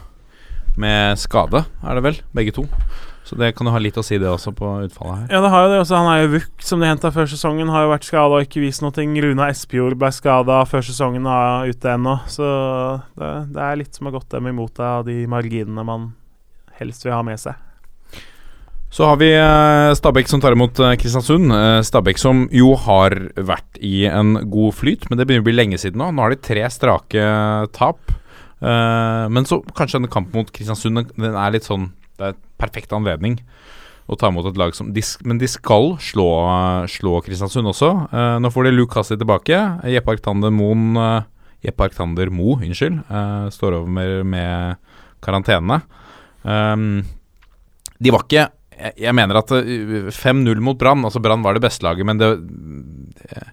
med 0.80 1.19
skade, 1.19 1.65
er 1.84 1.99
det 1.99 2.05
vel? 2.07 2.22
Begge 2.31 2.55
to. 2.55 2.65
Så 3.26 3.34
det 3.41 3.56
kan 3.57 3.65
jo 3.65 3.72
ha 3.73 3.80
litt 3.81 3.95
å 3.97 4.03
si, 4.06 4.19
det 4.22 4.27
også, 4.30 4.52
på 4.53 4.68
utfallet 4.85 5.23
her. 5.23 5.30
Ja, 5.34 5.39
det 5.41 5.49
har 5.49 5.64
jo 5.65 5.69
det. 5.72 5.80
Også, 5.81 5.95
han 5.97 6.10
er 6.11 6.19
jo 6.22 6.27
Vuk, 6.35 6.49
som 6.61 6.80
de 6.84 6.85
henta 6.91 7.10
før 7.10 7.26
sesongen, 7.31 7.72
har 7.73 7.88
jo 7.88 7.89
vært 7.89 8.06
skada 8.06 8.38
og 8.38 8.45
ikke 8.45 8.61
vist 8.61 8.84
noe. 8.85 8.93
Runa 9.26 9.47
Espejord 9.49 9.97
ble 9.97 10.11
skada 10.14 10.60
før 10.69 10.85
sesongen 10.85 11.26
er 11.26 11.72
ute 11.73 11.89
ennå. 11.95 12.19
Så 12.30 12.45
det, 13.18 13.31
det 13.56 13.64
er 13.65 13.80
litt 13.81 13.97
som 13.97 14.06
har 14.11 14.14
gått 14.19 14.30
dem 14.35 14.52
imot 14.53 14.77
av 14.80 15.07
de 15.10 15.23
marginene 15.31 15.84
man 15.88 16.11
helst 16.77 17.06
vil 17.07 17.15
ha 17.18 17.23
med 17.26 17.41
seg. 17.41 17.57
Så 18.95 19.10
har 19.10 19.18
vi 19.19 19.31
eh, 19.34 19.89
Stabæk 19.97 20.30
som 20.31 20.39
tar 20.39 20.53
imot 20.56 20.77
eh, 20.85 20.93
Kristiansund. 21.02 21.49
Eh, 21.52 21.80
Stabæk 21.84 22.22
som 22.22 22.45
jo 22.53 22.76
har 22.85 23.18
vært 23.35 23.81
i 23.84 24.06
en 24.07 24.38
god 24.53 24.77
flyt, 24.77 25.10
men 25.10 25.18
det 25.19 25.26
begynner 25.27 25.43
å 25.43 25.49
bli 25.49 25.57
lenge 25.57 25.81
siden 25.81 25.99
nå. 25.99 26.11
Nå 26.15 26.23
har 26.23 26.31
de 26.31 26.39
tre 26.45 26.64
strake 26.72 27.26
tap. 27.76 28.14
Men 28.65 29.45
så 29.45 29.57
kanskje 29.76 29.97
denne 29.99 30.10
kampen 30.14 30.39
mot 30.39 30.47
Kristiansund 30.56 30.95
den- 31.02 31.10
den 31.26 31.35
er 31.35 31.52
litt 31.52 31.65
sånn 31.68 31.89
Det 32.15 32.25
er 32.25 32.35
en 32.35 32.43
perfekt 32.61 32.93
anledning 32.95 33.39
å 34.05 34.17
ta 34.19 34.29
imot 34.29 34.45
et 34.51 34.59
lag 34.59 34.75
som 34.77 34.91
de, 34.93 35.01
Men 35.25 35.39
de 35.41 35.47
skal 35.49 35.95
slå, 36.03 36.27
slå 36.91 37.17
Kristiansund 37.25 37.71
også. 37.71 37.89
Eh, 38.13 38.35
nå 38.41 38.51
får 38.53 38.67
de 38.67 38.75
Luke 38.75 38.97
Hassi 38.97 39.17
tilbake. 39.17 39.57
Jeppe 39.89 40.13
Arctander 40.13 40.53
Moen 40.53 40.99
eh, 41.01 41.25
Jeppe 41.65 41.87
Arctander 41.87 42.29
Mo, 42.33 42.59
unnskyld, 42.61 42.99
eh, 43.09 43.47
står 43.53 43.79
over 43.79 43.89
med, 43.89 44.19
med 44.29 44.75
karantene. 45.25 45.81
Um, 46.45 47.01
de 47.97 48.11
var 48.13 48.25
ikke 48.27 48.43
jeg, 48.75 48.91
jeg 49.01 49.15
mener 49.17 49.39
at 49.39 49.49
uh, 49.55 50.11
5-0 50.13 50.59
mot 50.61 50.77
Brann 50.77 51.01
Altså 51.07 51.17
Brann 51.23 51.41
var 51.41 51.55
det 51.57 51.63
beste 51.63 51.81
laget, 51.87 52.05
men 52.05 52.19
det 52.21 52.27
uh, 52.37 53.47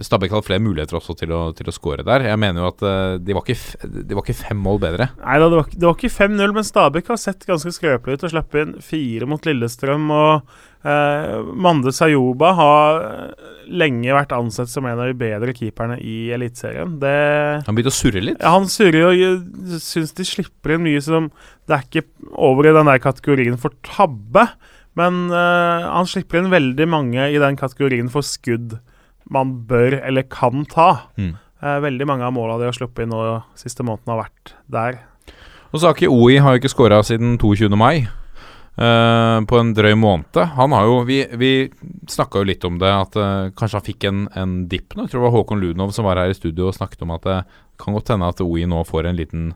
Stabæk 0.00 0.32
hadde 0.32 0.46
flere 0.46 0.62
muligheter 0.62 0.96
også 0.96 1.14
til 1.18 1.32
å, 1.34 1.40
til 1.56 1.68
å 1.68 1.74
score 1.74 2.04
der. 2.06 2.24
Jeg 2.30 2.40
mener 2.40 2.62
jo 2.62 2.70
at 2.70 2.84
uh, 2.86 3.14
de, 3.20 3.34
var 3.36 3.44
ikke, 3.44 3.88
de 3.92 4.16
var 4.16 4.24
ikke 4.24 4.38
fem 4.38 4.60
mål 4.62 4.80
bedre. 4.82 5.08
Nei 5.20 5.38
det 5.42 5.48
var, 5.52 5.70
det 5.72 5.88
var 5.88 5.96
ikke 5.96 6.12
5-0, 6.14 6.54
men 6.56 6.66
Stabæk 6.66 7.10
har 7.12 7.20
sett 7.20 7.46
ganske 7.48 7.72
skrøpelig 7.74 8.16
ut 8.18 8.26
og 8.28 8.32
slapp 8.32 8.56
inn 8.60 8.76
fire 8.84 9.28
mot 9.28 9.48
Lillestrøm. 9.48 10.06
Og 10.14 10.54
eh, 10.88 11.34
Mande 11.66 11.92
Sayoba 11.94 12.52
har 12.58 13.00
eh, 13.08 13.48
lenge 13.82 14.16
vært 14.16 14.34
ansett 14.36 14.72
som 14.72 14.86
en 14.88 15.00
av 15.00 15.10
de 15.10 15.16
bedre 15.20 15.54
keeperne 15.56 15.98
i 16.00 16.16
Eliteserien. 16.34 16.96
Han 17.02 17.76
begynte 17.76 17.92
å 17.92 17.98
surre 17.98 18.24
litt. 18.24 18.40
Ja, 18.40 18.54
han 18.56 18.70
surrer 18.72 19.10
og 19.10 19.74
syns 19.82 20.14
de 20.18 20.28
slipper 20.28 20.76
inn 20.76 20.86
mye 20.86 21.02
som 21.04 21.28
Det 21.68 21.76
er 21.76 21.84
ikke 21.88 22.06
over 22.32 22.68
i 22.68 22.74
den 22.74 22.88
der 22.88 23.02
kategorien 23.02 23.60
for 23.60 23.74
tabbe, 23.86 24.48
men 24.98 25.28
eh, 25.32 25.90
han 25.90 26.08
slipper 26.08 26.40
inn 26.40 26.52
veldig 26.52 26.88
mange 26.88 27.28
i 27.32 27.42
den 27.42 27.60
kategorien 27.60 28.10
for 28.12 28.24
skudd 28.26 28.78
man 29.32 29.54
bør 29.68 29.98
eller 30.00 30.26
kan 30.30 30.66
ta. 30.70 30.90
Mm. 31.18 31.34
Eh, 31.62 31.78
veldig 31.84 32.08
mange 32.10 32.26
av 32.26 32.34
måla 32.34 32.58
de 32.60 32.68
har 32.68 32.76
sluppet 32.76 33.06
inn 33.06 33.12
nå 33.14 33.22
siste 33.58 33.84
måneden, 33.86 34.12
har 34.12 34.24
vært 34.24 34.54
der. 34.72 34.98
Og 35.72 35.80
Saki 35.80 36.08
Oi 36.10 36.36
har 36.42 36.56
jo 36.56 36.60
ikke 36.62 36.72
skåra 36.72 36.98
siden 37.06 37.38
22. 37.40 37.70
mai. 37.78 38.08
eh, 38.76 39.38
på 39.44 39.58
en 39.60 39.74
drøy 39.76 39.94
måned. 40.00 40.38
Han 40.56 40.72
har 40.72 40.86
jo 40.88 41.02
Vi, 41.04 41.18
vi 41.36 41.52
snakka 42.08 42.40
jo 42.40 42.48
litt 42.48 42.64
om 42.64 42.78
det, 42.80 42.88
at 42.88 43.16
eh, 43.20 43.50
kanskje 43.56 43.78
han 43.78 43.86
fikk 43.88 44.04
en, 44.08 44.22
en 44.34 44.54
dipp 44.68 44.94
nå. 44.96 45.04
Jeg 45.04 45.12
tror 45.12 45.20
det 45.20 45.26
var 45.28 45.36
Håkon 45.36 45.60
Ludnov 45.60 45.92
som 45.92 46.08
var 46.08 46.20
her 46.20 46.32
i 46.32 46.38
studio 46.38 46.70
og 46.70 46.76
snakket 46.76 47.04
om 47.04 47.12
at 47.16 47.28
det 47.28 47.38
kan 47.82 47.96
godt 47.96 48.12
hende 48.14 48.28
at 48.28 48.40
Oi 48.44 48.64
nå 48.68 48.84
får 48.88 49.10
en 49.10 49.18
liten 49.18 49.52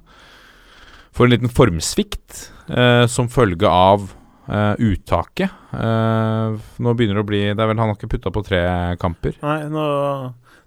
Får 1.17 1.25
en 1.25 1.33
liten 1.33 1.49
formsvikt 1.49 2.51
eh, 2.69 3.07
som 3.09 3.31
følge 3.33 3.65
av 3.65 4.11
eh, 4.49 4.75
uttaket. 4.79 5.51
uh, 5.75 6.57
nå 6.79 6.95
begynner 6.97 7.19
det 7.21 7.25
å 7.25 7.29
bli 7.29 7.41
Det 7.55 7.61
er 7.63 7.67
vel 7.71 7.79
Han 7.79 7.89
har 7.91 7.97
ikke 7.97 8.09
putta 8.17 8.31
på 8.33 8.43
tre 8.47 8.61
kamper. 9.01 9.35
Nei, 9.43 9.59
nå 9.73 9.87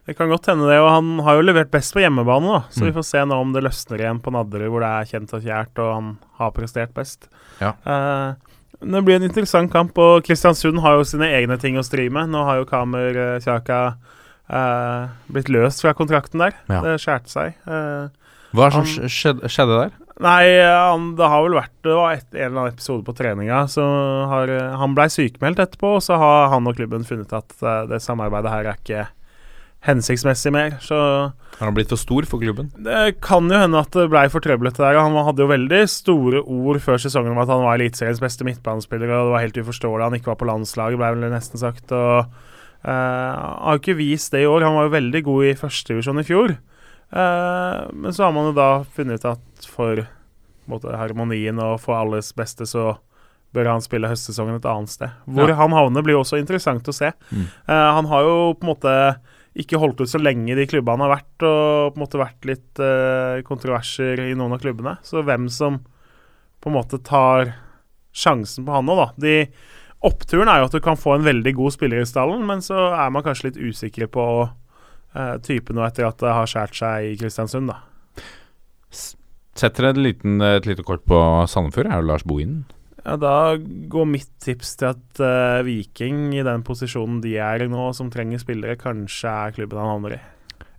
Det 0.08 0.16
kan 0.18 0.30
godt 0.32 0.48
hende 0.50 0.66
det, 0.70 0.80
og 0.82 0.90
han 0.90 1.20
har 1.22 1.36
jo 1.38 1.44
levert 1.46 1.70
best 1.72 1.94
på 1.94 2.02
hjemmebane, 2.02 2.50
da. 2.50 2.62
Så 2.74 2.82
Mm. 2.82 2.86
vi 2.88 2.94
får 2.98 3.06
se 3.06 3.20
nå 3.26 3.36
om 3.42 3.52
det 3.54 3.62
løsner 3.64 4.00
igjen 4.02 4.20
på 4.26 4.32
Nadderud, 4.34 4.70
hvor 4.74 4.82
det 4.82 4.90
er 4.90 5.06
kjent 5.20 5.34
og 5.38 5.44
kjært, 5.44 5.78
og 5.78 5.94
han 5.94 6.08
har 6.40 6.52
prestert 6.52 6.94
best. 6.96 7.28
Ja. 7.62 7.74
Uh, 7.86 8.34
det 8.82 9.04
blir 9.06 9.16
en 9.20 9.28
interessant 9.30 9.70
kamp, 9.72 9.96
og 10.02 10.24
Kristiansund 10.26 10.80
har 10.82 10.98
jo 10.98 11.04
sine 11.06 11.28
egne 11.30 11.60
ting 11.62 11.78
å 11.78 11.84
stri 11.86 12.10
med. 12.10 12.30
Nå 12.34 12.42
har 12.44 12.58
jo 12.58 12.66
Kamer 12.66 13.18
uh, 13.36 13.40
Kjaka 13.40 13.98
uh, 14.50 15.08
blitt 15.30 15.50
løst 15.54 15.82
fra 15.84 15.94
kontrakten 15.94 16.40
der. 16.42 16.54
Ja. 16.72 16.82
Det 16.82 16.98
skjærte 17.04 17.30
seg. 17.30 17.54
Uh, 17.68 18.10
Hva 18.56 18.72
Han- 18.74 18.86
skjedde, 19.06 19.46
skjedde 19.46 19.78
der? 19.84 19.92
Nei, 20.20 20.44
han, 20.60 21.14
det 21.16 21.28
har 21.32 21.46
vel 21.46 21.56
vært 21.56 21.76
det 21.88 21.94
var 21.96 22.18
et, 22.18 22.26
en 22.34 22.42
eller 22.42 22.58
annen 22.58 22.74
episode 22.74 23.06
på 23.08 23.16
treninga. 23.16 23.62
Så 23.72 23.86
har, 24.28 24.52
eh, 24.52 24.76
han 24.82 24.98
blei 24.98 25.08
sykemeldt 25.14 25.62
etterpå, 25.64 25.94
og 25.96 26.04
så 26.04 26.18
har 26.20 26.50
han 26.52 26.68
og 26.68 26.76
klubben 26.76 27.08
funnet 27.08 27.32
at 27.36 27.56
eh, 27.64 27.86
det 27.88 28.02
samarbeidet 28.04 28.52
her 28.52 28.68
er 28.68 28.82
ikke 28.82 29.06
hensiktsmessig 29.88 30.52
mer. 30.52 30.76
Så 30.84 30.98
Har 31.60 31.64
han 31.70 31.76
blitt 31.78 31.92
for 31.94 32.00
stor 32.00 32.28
for 32.28 32.44
klubben? 32.44 32.72
det 32.84 33.22
kan 33.24 33.48
jo 33.48 33.62
hende 33.62 33.80
at 33.80 33.96
det 33.96 34.10
blei 34.12 34.26
for 34.32 34.44
trøblete 34.44 34.84
der. 34.84 35.00
Han 35.00 35.16
hadde 35.16 35.46
jo 35.46 35.54
veldig 35.54 35.82
store 35.88 36.44
ord 36.44 36.82
før 36.84 37.00
sesongen 37.00 37.32
om 37.32 37.40
at 37.40 37.52
han 37.52 37.64
var 37.64 37.80
Eliteseriens 37.80 38.20
beste 38.20 38.44
midtbanespiller, 38.48 39.08
og 39.08 39.30
det 39.30 39.36
var 39.38 39.46
helt 39.46 39.62
uforståelig 39.64 40.08
han 40.10 40.20
ikke 40.20 40.34
var 40.34 40.42
på 40.44 40.50
landslaget, 40.52 41.00
ble 41.00 41.14
vel 41.16 41.32
nesten 41.32 41.64
sagt. 41.64 41.96
Og 41.96 42.28
uh, 42.28 42.92
har 42.92 43.80
ikke 43.80 43.96
vist 44.00 44.36
det 44.36 44.44
i 44.44 44.52
år. 44.52 44.68
Han 44.68 44.76
var 44.76 44.90
jo 44.90 44.98
veldig 45.00 45.24
god 45.32 45.48
i 45.48 45.60
førstedivisjon 45.64 46.20
i 46.20 46.28
fjor. 46.28 46.60
Eh, 47.12 47.90
men 47.94 48.14
så 48.14 48.28
har 48.28 48.34
man 48.36 48.50
jo 48.52 48.56
da 48.58 48.70
funnet 48.96 49.22
ut 49.24 49.30
at 49.34 49.68
for 49.70 50.04
måte, 50.70 50.92
harmonien 50.94 51.58
og 51.64 51.80
for 51.82 51.98
alles 51.98 52.32
beste, 52.38 52.68
så 52.70 52.98
bør 53.56 53.66
han 53.72 53.82
spille 53.82 54.10
høstsesongen 54.12 54.60
et 54.60 54.68
annet 54.70 54.92
sted. 54.94 55.10
Hvor 55.26 55.50
Ja. 55.50 55.56
han 55.58 55.74
havner, 55.74 56.04
blir 56.06 56.14
jo 56.14 56.22
også 56.22 56.38
interessant 56.38 56.86
å 56.86 56.94
se. 56.94 57.10
Mm. 57.34 57.48
Uh, 57.66 57.90
han 57.98 58.06
har 58.12 58.22
jo 58.28 58.36
på 58.54 58.68
en 58.68 58.70
måte 58.76 58.94
ikke 59.58 59.80
holdt 59.82 60.04
ut 60.04 60.12
så 60.12 60.22
lenge 60.22 60.52
i 60.54 60.56
de 60.60 60.68
klubbene 60.70 61.00
han 61.02 61.08
har 61.10 61.16
vært, 61.18 61.42
og 61.42 61.96
på 61.96 61.98
en 61.98 62.04
måte 62.06 62.22
vært 62.22 62.46
litt 62.46 62.80
uh, 62.84 63.42
kontroverser 63.48 64.22
i 64.30 64.36
noen 64.38 64.54
av 64.54 64.62
klubbene. 64.62 65.00
Så 65.02 65.24
hvem 65.26 65.50
som 65.50 65.80
på 66.62 66.70
en 66.70 66.76
måte 66.78 67.02
tar 67.02 67.56
sjansen 68.14 68.66
på 68.68 68.76
han 68.78 68.86
nå, 68.86 68.94
da. 69.00 69.10
De, 69.18 69.34
oppturen 70.06 70.48
er 70.52 70.62
jo 70.62 70.70
at 70.70 70.78
du 70.78 70.80
kan 70.86 70.96
få 71.00 71.16
en 71.18 71.26
veldig 71.26 71.56
god 71.58 71.74
spiller 71.74 72.04
i 72.04 72.08
stallen, 72.08 72.46
men 72.46 72.62
så 72.62 72.92
er 72.94 73.10
man 73.10 73.26
kanskje 73.26 73.50
litt 73.50 73.58
usikker 73.74 74.08
på 74.14 74.26
uh, 75.16 75.38
typen 75.46 75.80
nå 75.80 75.86
etter 75.88 76.08
at 76.08 76.20
det 76.22 76.34
har 76.36 76.50
skåret 76.50 76.80
seg 76.80 77.12
i 77.12 77.16
Kristiansund, 77.20 77.72
da. 77.72 77.84
Setter 79.60 79.90
et, 79.90 80.00
liten, 80.00 80.40
et 80.46 80.68
lite 80.70 80.86
kort 80.88 81.04
på 81.10 81.20
Sandefjord, 81.52 81.90
er 81.90 82.02
jo 82.02 82.10
Lars 82.10 82.26
Bohinen. 82.28 82.64
Ja, 83.04 83.16
Da 83.20 83.36
går 83.92 84.06
mitt 84.08 84.32
tips 84.44 84.76
til 84.80 84.92
at 84.94 85.22
uh, 85.24 85.66
Viking, 85.68 86.30
i 86.38 86.46
den 86.46 86.64
posisjonen 86.68 87.20
de 87.24 87.38
er 87.42 87.64
i 87.66 87.70
nå, 87.72 87.90
som 87.98 88.12
trenger 88.14 88.42
spillere, 88.42 88.80
kanskje 88.80 89.32
er 89.32 89.56
klubben 89.56 89.82
han 89.82 89.94
havner 89.96 90.18
i. 90.20 90.22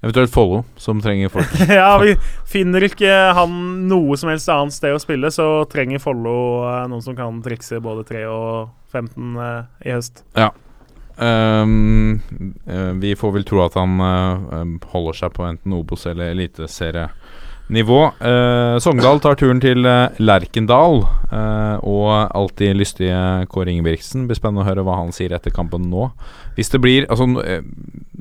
Eventuelt 0.00 0.32
Follo, 0.32 0.62
som 0.80 1.00
trenger 1.04 1.28
folk. 1.28 1.52
ja, 1.80 1.90
vi 2.00 2.14
finner 2.48 2.86
ikke 2.86 3.12
han 3.36 3.52
noe 3.90 4.16
som 4.16 4.30
helst 4.32 4.48
annet 4.48 4.72
sted 4.72 4.96
å 4.96 5.02
spille, 5.02 5.28
så 5.34 5.66
trenger 5.68 6.00
Follo 6.00 6.64
uh, 6.64 6.86
noen 6.88 7.04
som 7.04 7.16
kan 7.18 7.42
trikse 7.44 7.82
både 7.84 8.06
3 8.08 8.24
og 8.32 8.70
15 8.94 9.36
uh, 9.36 9.68
i 9.84 9.92
høst. 9.92 10.24
Ehm, 10.40 10.56
eh, 11.20 12.92
vi 13.00 13.14
får 13.16 13.32
vel 13.36 13.46
tro 13.48 13.62
at 13.64 13.76
han 13.78 14.00
uh, 14.00 14.64
holder 14.92 15.18
seg 15.22 15.34
på 15.36 15.46
enten 15.46 15.74
Obos 15.76 16.06
eller 16.10 16.32
eliteserienivå. 16.34 18.00
Uh, 18.20 18.76
Sogndal 18.82 19.22
tar 19.22 19.38
turen 19.40 19.62
til 19.62 19.84
Lerkendal, 20.20 21.04
uh, 21.32 21.76
og 21.80 22.08
alltid 22.36 22.78
lystige 22.78 23.20
Kåre 23.52 23.74
Ingebrigtsen. 23.74 24.26
Blir 24.28 24.38
spennende 24.38 24.64
å 24.64 24.70
høre 24.70 24.86
hva 24.86 25.00
han 25.02 25.12
sier 25.16 25.34
etter 25.36 25.54
kampen 25.54 25.90
nå. 25.92 26.08
Hvis 26.56 26.72
det 26.72 26.82
blir 26.82 27.08
Altså, 27.10 27.28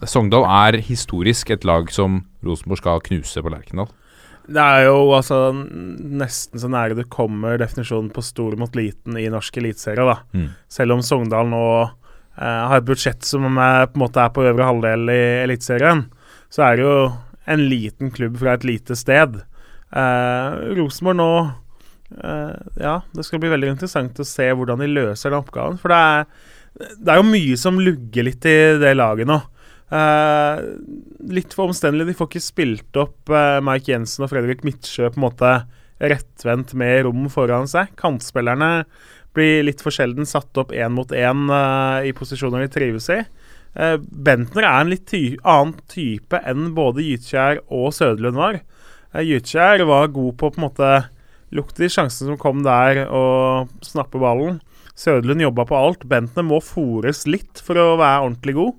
Sogndal 0.07 0.45
er 0.47 0.81
historisk 0.85 1.49
et 1.55 1.65
lag 1.67 1.89
som 1.91 2.23
Rosenborg 2.45 2.84
skal 2.84 3.07
knuse 3.09 3.43
på 3.43 3.51
Lerkendal. 3.51 3.89
Det 4.49 4.61
er 4.61 4.88
jo 4.88 5.11
altså 5.13 5.51
nesten 5.53 6.61
så 6.61 6.69
nære 6.71 6.97
det 6.97 7.09
kommer 7.13 7.59
definisjonen 7.61 8.09
på 8.13 8.23
stor 8.26 8.55
mot 8.57 8.73
liten 8.77 9.17
i 9.21 9.27
norsk 9.30 9.59
eliteserie, 9.61 10.05
da. 10.07 10.15
Mm. 10.34 10.47
Selv 10.71 10.95
om 10.95 11.03
Sogndal 11.05 11.51
nå 11.51 11.65
har 12.40 12.80
et 12.80 12.88
budsjett 12.88 13.26
som 13.28 13.44
er, 13.60 13.90
på 13.90 13.99
en 13.99 14.03
måte 14.06 14.22
er 14.24 14.32
på 14.32 14.45
øvre 14.48 14.68
halvdel 14.70 15.11
i 15.11 15.22
Eliteserien, 15.44 16.06
så 16.48 16.64
er 16.70 16.78
det 16.80 16.86
jo 16.86 16.94
en 17.49 17.66
liten 17.70 18.11
klubb 18.14 18.38
fra 18.40 18.56
et 18.56 18.68
lite 18.68 18.95
sted. 18.98 19.41
Eh, 19.90 20.57
Rosenborg 20.78 21.18
nå 21.18 21.30
eh, 21.41 22.57
Ja, 22.78 22.99
det 23.16 23.26
skal 23.26 23.41
bli 23.41 23.49
veldig 23.49 23.72
interessant 23.74 24.22
å 24.22 24.28
se 24.28 24.45
hvordan 24.53 24.84
de 24.84 24.90
løser 24.91 25.34
den 25.34 25.41
oppgaven. 25.41 25.80
For 25.82 25.94
det 25.94 25.99
er, 25.99 26.28
det 26.99 27.14
er 27.14 27.22
jo 27.22 27.32
mye 27.32 27.57
som 27.60 27.82
lugger 27.82 28.30
litt 28.30 28.45
i 28.49 28.57
det 28.82 28.94
laget 28.98 29.30
nå. 29.30 29.40
Eh, 29.90 30.61
litt 31.34 31.56
for 31.57 31.72
omstendelig. 31.72 32.11
De 32.11 32.18
får 32.20 32.32
ikke 32.32 32.45
spilt 32.45 33.02
opp 33.02 33.34
eh, 33.34 33.57
Mike 33.66 33.90
Jensen 33.90 34.26
og 34.26 34.34
Fredrik 34.34 34.66
Midtsjø 34.68 35.10
på 35.10 35.22
en 35.22 35.28
måte 35.30 35.53
rettvendt 35.99 36.76
med 36.80 37.03
rom 37.07 37.26
foran 37.34 37.68
seg. 37.68 37.90
Kantspillerne 37.99 38.86
blir 39.38 39.64
litt 39.68 39.84
for 39.84 39.93
sjelden 39.93 40.27
satt 40.27 40.57
opp 40.60 40.73
én 40.76 40.93
mot 40.95 41.11
én 41.15 41.45
uh, 41.51 42.01
i 42.06 42.14
posisjoner 42.18 42.65
de 42.65 42.72
trives 42.73 43.10
i. 43.14 43.22
Uh, 43.77 43.97
Bentner 43.99 44.65
er 44.65 44.81
en 44.81 44.91
litt 44.91 45.06
ty 45.10 45.38
annen 45.43 45.76
type 45.91 46.41
enn 46.49 46.72
både 46.77 47.06
Gytkjær 47.06 47.61
og 47.68 47.91
Søderlund 47.95 48.39
var. 48.39 48.60
Eh, 49.14 49.26
Gytkjær 49.26 49.85
var 49.89 50.11
god 50.15 50.38
på 50.39 50.49
på 50.49 50.61
en 50.61 50.68
måte 50.68 50.91
lukte 51.56 51.84
de 51.84 51.89
sjansene 51.89 52.34
som 52.34 52.41
kom 52.41 52.61
der, 52.65 53.06
og 53.10 53.69
snappe 53.85 54.22
ballen. 54.22 54.60
Søderlund 54.99 55.41
jobba 55.41 55.65
på 55.69 55.77
alt. 55.77 56.06
Bentner 56.10 56.45
må 56.45 56.60
fòres 56.61 57.23
litt 57.30 57.61
for 57.65 57.80
å 57.80 57.95
være 58.01 58.26
ordentlig 58.26 58.57
god. 58.57 58.76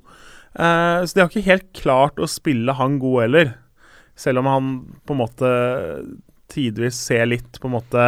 Uh, 0.50 1.06
så 1.06 1.14
de 1.14 1.22
har 1.22 1.30
ikke 1.30 1.46
helt 1.46 1.68
klart 1.78 2.18
å 2.18 2.30
spille 2.30 2.74
han 2.78 2.98
god 3.02 3.24
heller. 3.24 3.54
Selv 4.18 4.42
om 4.42 4.50
han 4.50 4.72
på 5.06 5.14
en 5.14 5.22
måte 5.22 5.50
tidvis 6.50 6.98
ser 6.98 7.28
litt 7.30 7.60
på 7.60 7.70
en 7.70 7.76
måte 7.78 8.06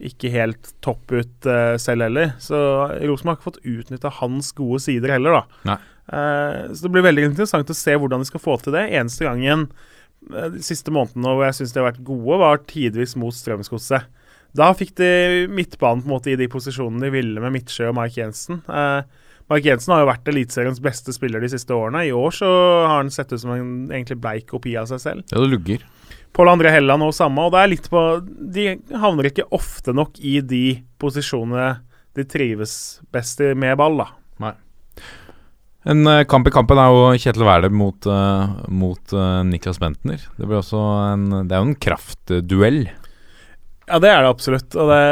ikke 0.00 0.32
helt 0.32 0.72
topp 0.84 1.12
ut 1.12 1.48
uh, 1.48 1.76
selv 1.80 2.06
heller. 2.06 2.34
Så 2.42 2.56
Rosenborg 3.04 3.34
har 3.34 3.38
ikke 3.38 3.48
fått 3.50 3.64
utnytta 3.68 4.12
hans 4.20 4.52
gode 4.56 4.80
sider 4.84 5.14
heller, 5.16 5.40
da. 5.40 5.78
Eh, 6.10 6.62
så 6.74 6.86
det 6.86 6.90
blir 6.90 7.04
veldig 7.06 7.28
interessant 7.28 7.68
å 7.70 7.76
se 7.76 7.92
hvordan 7.94 8.24
de 8.24 8.26
skal 8.26 8.42
få 8.42 8.56
til 8.62 8.74
det. 8.74 8.88
Eneste 8.98 9.28
gangen 9.28 9.68
uh, 10.32 10.48
de 10.54 10.62
siste 10.64 10.92
månedene 10.94 11.36
hvor 11.36 11.46
jeg 11.46 11.60
syns 11.60 11.76
de 11.76 11.82
har 11.82 11.90
vært 11.92 12.04
gode, 12.06 12.40
var 12.42 12.64
tidvis 12.70 13.16
mot 13.20 13.36
Strømsgodset. 13.36 14.08
Da 14.56 14.72
fikk 14.74 14.96
de 14.98 15.10
midtbanen 15.46 16.02
på 16.02 16.10
en 16.10 16.14
måte 16.16 16.32
i 16.32 16.38
de 16.38 16.48
posisjonene 16.50 17.06
de 17.06 17.14
ville 17.14 17.42
med 17.42 17.54
Midtsjø 17.54 17.92
og 17.92 18.00
Mark 18.00 18.16
Jensen. 18.18 18.64
Mark 18.66 19.66
Jensen 19.66 19.94
har 19.94 20.02
jo 20.02 20.08
vært 20.08 20.26
Eliteseriens 20.30 20.82
beste 20.82 21.14
spiller 21.14 21.42
de 21.42 21.52
siste 21.52 21.74
årene. 21.74 22.02
I 22.08 22.10
år 22.14 22.34
så 22.34 22.50
har 22.86 22.96
han 22.96 23.12
sett 23.14 23.30
ut 23.30 23.44
som 23.44 23.54
en 23.54 23.70
egentlig 23.92 24.18
bleik 24.18 24.48
kopi 24.50 24.74
av 24.78 24.90
seg 24.90 25.02
selv. 25.04 25.24
Ja, 25.30 25.38
det 25.38 25.52
lugger. 25.52 25.86
Pål 26.36 26.52
André 26.52 26.70
Helland 26.74 27.02
og 27.02 27.14
samme, 27.16 27.42
og 27.42 27.54
det 27.54 27.60
er 27.60 27.72
litt 27.72 27.88
på 27.90 28.00
De 28.54 28.66
havner 29.02 29.30
ikke 29.30 29.48
ofte 29.56 29.94
nok 29.96 30.20
i 30.22 30.38
de 30.40 30.80
posisjonene 31.00 31.80
de 32.18 32.26
trives 32.26 32.74
best 33.14 33.42
i 33.42 33.52
med 33.58 33.76
ball, 33.78 34.02
da. 34.02 34.10
En 35.88 36.04
uh, 36.04 36.22
kamp 36.28 36.48
i 36.48 36.52
kampen 36.52 36.76
er 36.76 36.92
jo 36.92 37.04
Kjetil 37.16 37.46
Wæler 37.46 37.72
mot, 37.72 38.04
uh, 38.04 38.50
mot 38.68 39.14
uh, 39.16 39.40
Niklas 39.48 39.80
Bentner. 39.80 40.20
Det 40.36 40.44
blir 40.44 40.60
også 40.60 40.80
en 41.14 41.28
Det 41.48 41.56
er 41.56 41.62
jo 41.62 41.68
en 41.70 41.78
kraftduell. 41.86 42.82
Ja, 43.88 44.00
det 44.02 44.10
er 44.10 44.20
det 44.20 44.34
absolutt. 44.34 44.76
Og 44.76 44.92
det 44.92 45.04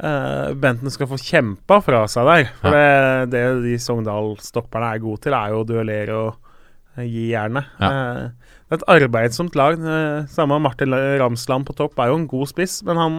Benten 0.00 0.88
skal 0.88 1.10
få 1.10 1.18
kjempa 1.20 1.76
fra 1.84 2.06
seg 2.08 2.24
der. 2.24 2.46
For 2.62 2.72
det, 2.72 3.32
det 3.34 3.42
de 3.66 3.74
Sogndal-stopperne 3.84 4.94
er 4.94 5.02
gode 5.02 5.20
til, 5.26 5.36
er 5.36 5.52
jo 5.52 5.58
å 5.60 5.66
duellere 5.68 6.16
og 6.16 7.02
gi 7.04 7.26
jernet. 7.30 7.68
Eh, 7.84 8.22
det 8.70 8.76
er 8.78 8.78
et 8.78 9.02
arbeidsomt 9.02 9.56
lag. 9.58 9.78
Uh, 9.82 10.26
samme 10.30 10.60
Martin 10.62 10.94
Ramsland 10.94 11.66
på 11.66 11.74
topp 11.74 11.98
er 11.98 12.12
jo 12.12 12.20
en 12.20 12.28
god 12.30 12.46
spiss, 12.52 12.80
men 12.86 12.96
han 13.00 13.16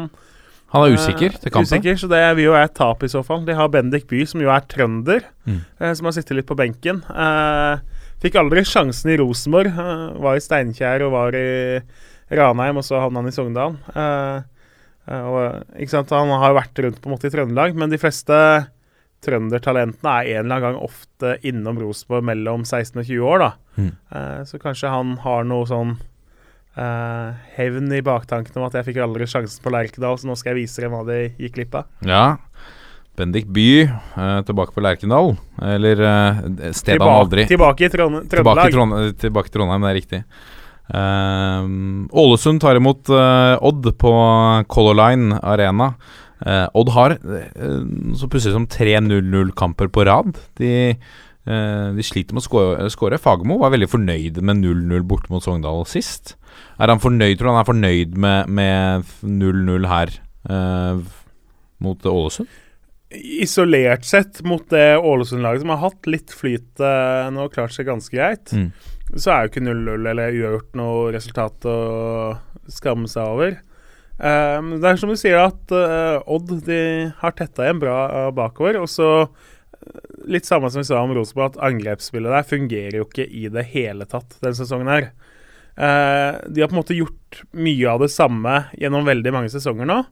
Han 0.71 0.85
er 0.87 0.93
usikker 0.95 1.33
til 1.35 1.51
kampen. 1.51 1.67
Usikker, 1.67 1.97
så 1.99 2.07
det 2.07 2.21
vil 2.37 2.45
jo 2.45 2.53
være 2.55 2.69
et 2.69 2.75
tap 2.77 3.01
i 3.03 3.09
så 3.11 3.19
fall. 3.27 3.41
De 3.43 3.51
har 3.53 3.67
Bendik 3.67 4.05
By, 4.07 4.21
som 4.23 4.39
jo 4.39 4.47
er 4.47 4.61
trønder, 4.71 5.25
Mm. 5.45 5.57
eh, 5.81 5.93
som 5.93 6.05
har 6.07 6.13
sittet 6.15 6.37
litt 6.37 6.47
på 6.47 6.55
benken. 6.55 7.01
Eh, 7.11 7.79
fikk 8.23 8.37
aldri 8.39 8.63
sjansen 8.63 9.11
i 9.11 9.17
Rosenborg. 9.19 9.67
Eh, 9.67 10.21
var 10.23 10.37
i 10.37 10.39
Steinkjer 10.39 11.03
og 11.03 11.11
var 11.11 11.35
i 11.35 11.81
Ranheim, 12.31 12.77
og 12.77 12.83
så 12.87 13.01
havna 13.01 13.19
han 13.19 13.27
i 13.27 13.35
Sogndal. 13.35 13.75
Eh, 13.93 14.41
eh, 15.11 15.23
og? 15.27 15.65
Han 15.75 16.29
har 16.39 16.53
jo 16.53 16.59
vært 16.61 16.83
rundt 16.85 17.01
på 17.01 17.09
en 17.09 17.17
måte 17.17 17.27
i 17.27 17.35
Trøndelag, 17.35 17.75
men 17.75 17.89
de 17.89 17.97
fleste 17.97 18.67
trøndertalentene 19.25 20.13
er 20.21 20.29
en 20.39 20.45
eller 20.45 20.55
annen 20.55 20.63
gang 20.65 20.79
ofte 20.81 21.35
innom 21.47 21.79
Rosenborg 21.81 22.25
mellom 22.31 22.63
16 22.65 23.01
og 23.01 23.05
20 23.05 23.27
år, 23.33 23.43
da. 23.43 23.51
Mm. 23.77 23.91
Eh, 23.91 24.39
så 24.49 24.61
kanskje 24.61 24.93
han 24.93 25.15
har 25.23 25.45
noe 25.49 25.67
sånn 25.69 25.95
eh, 26.75 27.41
hevn 27.57 27.91
i 27.93 28.03
baktanken 28.05 28.57
om 28.59 28.67
at 28.67 28.79
jeg 28.79 28.89
fikk 28.89 29.01
aldri 29.05 29.27
sjansen 29.29 29.63
på 29.63 29.73
Lerkendal, 29.73 30.17
så 30.17 30.29
nå 30.29 30.37
skal 30.39 30.55
jeg 30.55 30.63
vise 30.63 30.85
dem 30.85 30.95
hva 30.95 31.03
de 31.07 31.19
gikk 31.37 31.59
glipp 31.59 31.77
av. 31.81 31.91
Ja. 32.07 32.25
Bendik 33.19 33.49
By 33.51 33.69
eh, 33.83 34.39
tilbake 34.47 34.73
på 34.73 34.83
Lerkendal. 34.83 35.35
Eller 35.61 36.01
eh, 36.07 36.71
stedet 36.73 37.03
han 37.03 37.21
aldri 37.25 37.45
tilbake 37.49 37.85
i 37.85 37.93
Trond 37.93 38.23
Tilbake, 38.31 38.71
Trøndelag. 38.71 39.21
Tilbake 39.21 39.51
i 39.51 39.55
Trondheim, 39.57 39.85
det 39.85 39.93
er 39.93 39.99
riktig. 39.99 40.23
Ehm, 40.91 42.09
Ålesund 42.11 42.61
tar 42.61 42.75
imot 42.75 43.09
eh, 43.09 43.63
Odd 43.63 43.93
på 43.97 44.11
Color 44.67 44.97
Line 44.97 45.39
Arena. 45.43 45.93
Eh, 46.41 46.67
Odd 46.73 46.89
har 46.95 47.13
uh, 47.21 47.81
så 48.17 48.29
pussig 48.31 48.53
som 48.55 48.65
tre 48.65 48.95
0-0-kamper 49.03 49.91
på 49.93 50.05
rad. 50.07 50.39
De, 50.57 50.71
eh, 50.97 51.87
de 51.97 52.05
sliter 52.05 52.33
med 52.33 52.41
å 52.45 52.89
skåre-. 52.89 53.19
Fagermo 53.21 53.59
var 53.61 53.73
veldig 53.75 53.89
fornøyd 53.91 54.39
med 54.41 54.63
0-0 54.63 55.05
borte 55.05 55.29
mot 55.33 55.43
Sogndal 55.45 55.85
sist. 55.89 56.35
Er 56.81 56.89
han 56.89 57.01
fornøyd, 57.03 57.37
tror 57.37 57.51
du 57.51 57.53
han 57.53 57.61
er 57.61 57.69
fornøyd 57.69 58.17
med, 58.17 58.49
med 58.49 59.13
0-0 59.21 59.87
her 59.91 60.15
eh, 60.49 61.05
mot 61.81 62.09
Ålesund? 62.09 62.49
Isolert 63.11 64.05
sett 64.07 64.39
mot 64.47 64.63
det 64.71 64.95
Ålesund-laget 64.97 65.65
som 65.65 65.73
har 65.73 65.81
hatt 65.83 66.07
litt 66.07 66.31
flyt 66.31 66.79
nå 66.79 67.43
og 67.43 67.51
klart 67.51 67.73
seg 67.75 67.89
ganske 67.89 68.15
greit, 68.15 68.53
Mm. 68.55 68.69
så 69.19 69.33
er 69.33 69.41
jo 69.43 69.49
ikke 69.51 69.63
0-0 69.65 70.05
eller 70.13 70.31
uavgjort 70.31 70.77
noe 70.79 71.11
resultat 71.11 71.67
å 71.67 71.75
skamme 72.71 73.11
seg 73.11 73.27
over. 73.27 73.57
Eh, 74.21 74.59
det 74.77 74.85
er 74.85 74.99
som 75.01 75.09
du 75.09 75.17
sier 75.17 75.39
at 75.41 75.73
uh, 75.73 76.21
Odd 76.29 76.51
de 76.67 76.81
har 77.23 77.33
tetta 77.33 77.65
igjen 77.65 77.81
bra 77.81 77.97
uh, 78.05 78.29
bakover. 78.35 78.77
Og 78.81 78.89
så 78.91 79.09
eh, 79.23 80.01
litt 80.35 80.49
samme 80.49 80.69
som 80.69 80.83
vi 80.83 80.89
sa 80.91 81.01
om 81.01 81.13
Rosenborg, 81.17 81.55
at 81.55 81.63
angrepsspillet 81.71 82.35
der 82.35 82.47
fungerer 82.47 82.99
jo 82.99 83.07
ikke 83.07 83.25
i 83.25 83.47
det 83.53 83.65
hele 83.73 84.05
tatt 84.09 84.37
denne 84.43 84.57
sesongen 84.57 84.91
her. 84.91 85.09
Uh, 85.71 86.37
de 86.51 86.61
har 86.61 86.69
på 86.69 86.75
en 86.75 86.81
måte 86.83 86.97
gjort 86.97 87.41
mye 87.57 87.87
av 87.89 88.03
det 88.03 88.11
samme 88.13 88.65
gjennom 88.77 89.07
veldig 89.07 89.33
mange 89.33 89.53
sesonger 89.53 89.89
nå. 89.89 90.03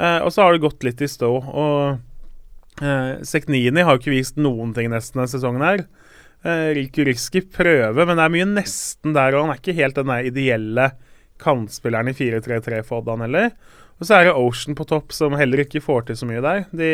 Og 0.00 0.30
så 0.32 0.46
har 0.46 0.54
det 0.54 0.62
gått 0.62 0.84
litt 0.86 1.00
i 1.04 1.08
stå. 1.10 1.28
Og 1.28 2.78
Seknini 3.26 3.82
har 3.84 3.92
jo 3.92 4.00
ikke 4.00 4.14
vist 4.14 4.38
noen 4.40 4.70
ting 4.72 4.86
nesten 4.88 5.18
denne 5.18 5.28
sesongen 5.28 5.64
her. 5.66 5.82
Uh, 6.40 6.70
Riku 6.72 7.04
prøver, 7.52 8.06
men 8.06 8.16
det 8.16 8.24
er 8.24 8.32
mye 8.32 8.46
nesten 8.48 9.12
der, 9.12 9.34
og 9.34 9.44
han 9.44 9.52
er 9.52 9.60
ikke 9.60 9.76
helt 9.76 9.98
den 9.98 10.08
der 10.08 10.30
ideelle 10.30 10.86
kantspilleren 11.40 12.12
i 12.12 12.16
4-3-3 12.16 12.82
for 12.86 13.00
Odd, 13.00 13.12
han 13.14 13.24
heller. 13.26 13.52
Og 14.00 14.08
så 14.08 14.16
er 14.16 14.28
det 14.28 14.36
Ocean 14.38 14.76
på 14.78 14.86
topp, 14.88 15.12
som 15.12 15.36
heller 15.36 15.64
ikke 15.64 15.82
får 15.84 16.08
til 16.08 16.20
så 16.20 16.28
mye 16.28 16.42
der. 16.44 16.62
De 16.72 16.92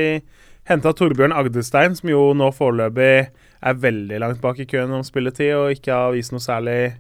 henta 0.66 0.92
Torbjørn 0.96 1.34
Agdestein, 1.36 1.94
som 1.98 2.10
jo 2.10 2.22
nå 2.34 2.50
foreløpig 2.54 3.10
er 3.66 3.82
veldig 3.82 4.18
langt 4.22 4.42
bak 4.42 4.58
i 4.62 4.66
køen 4.68 4.94
om 4.96 5.04
spilletid, 5.06 5.52
og 5.54 5.76
ikke 5.76 5.94
har 5.94 6.14
vist 6.16 6.34
noe 6.34 6.42
særlig 6.42 6.96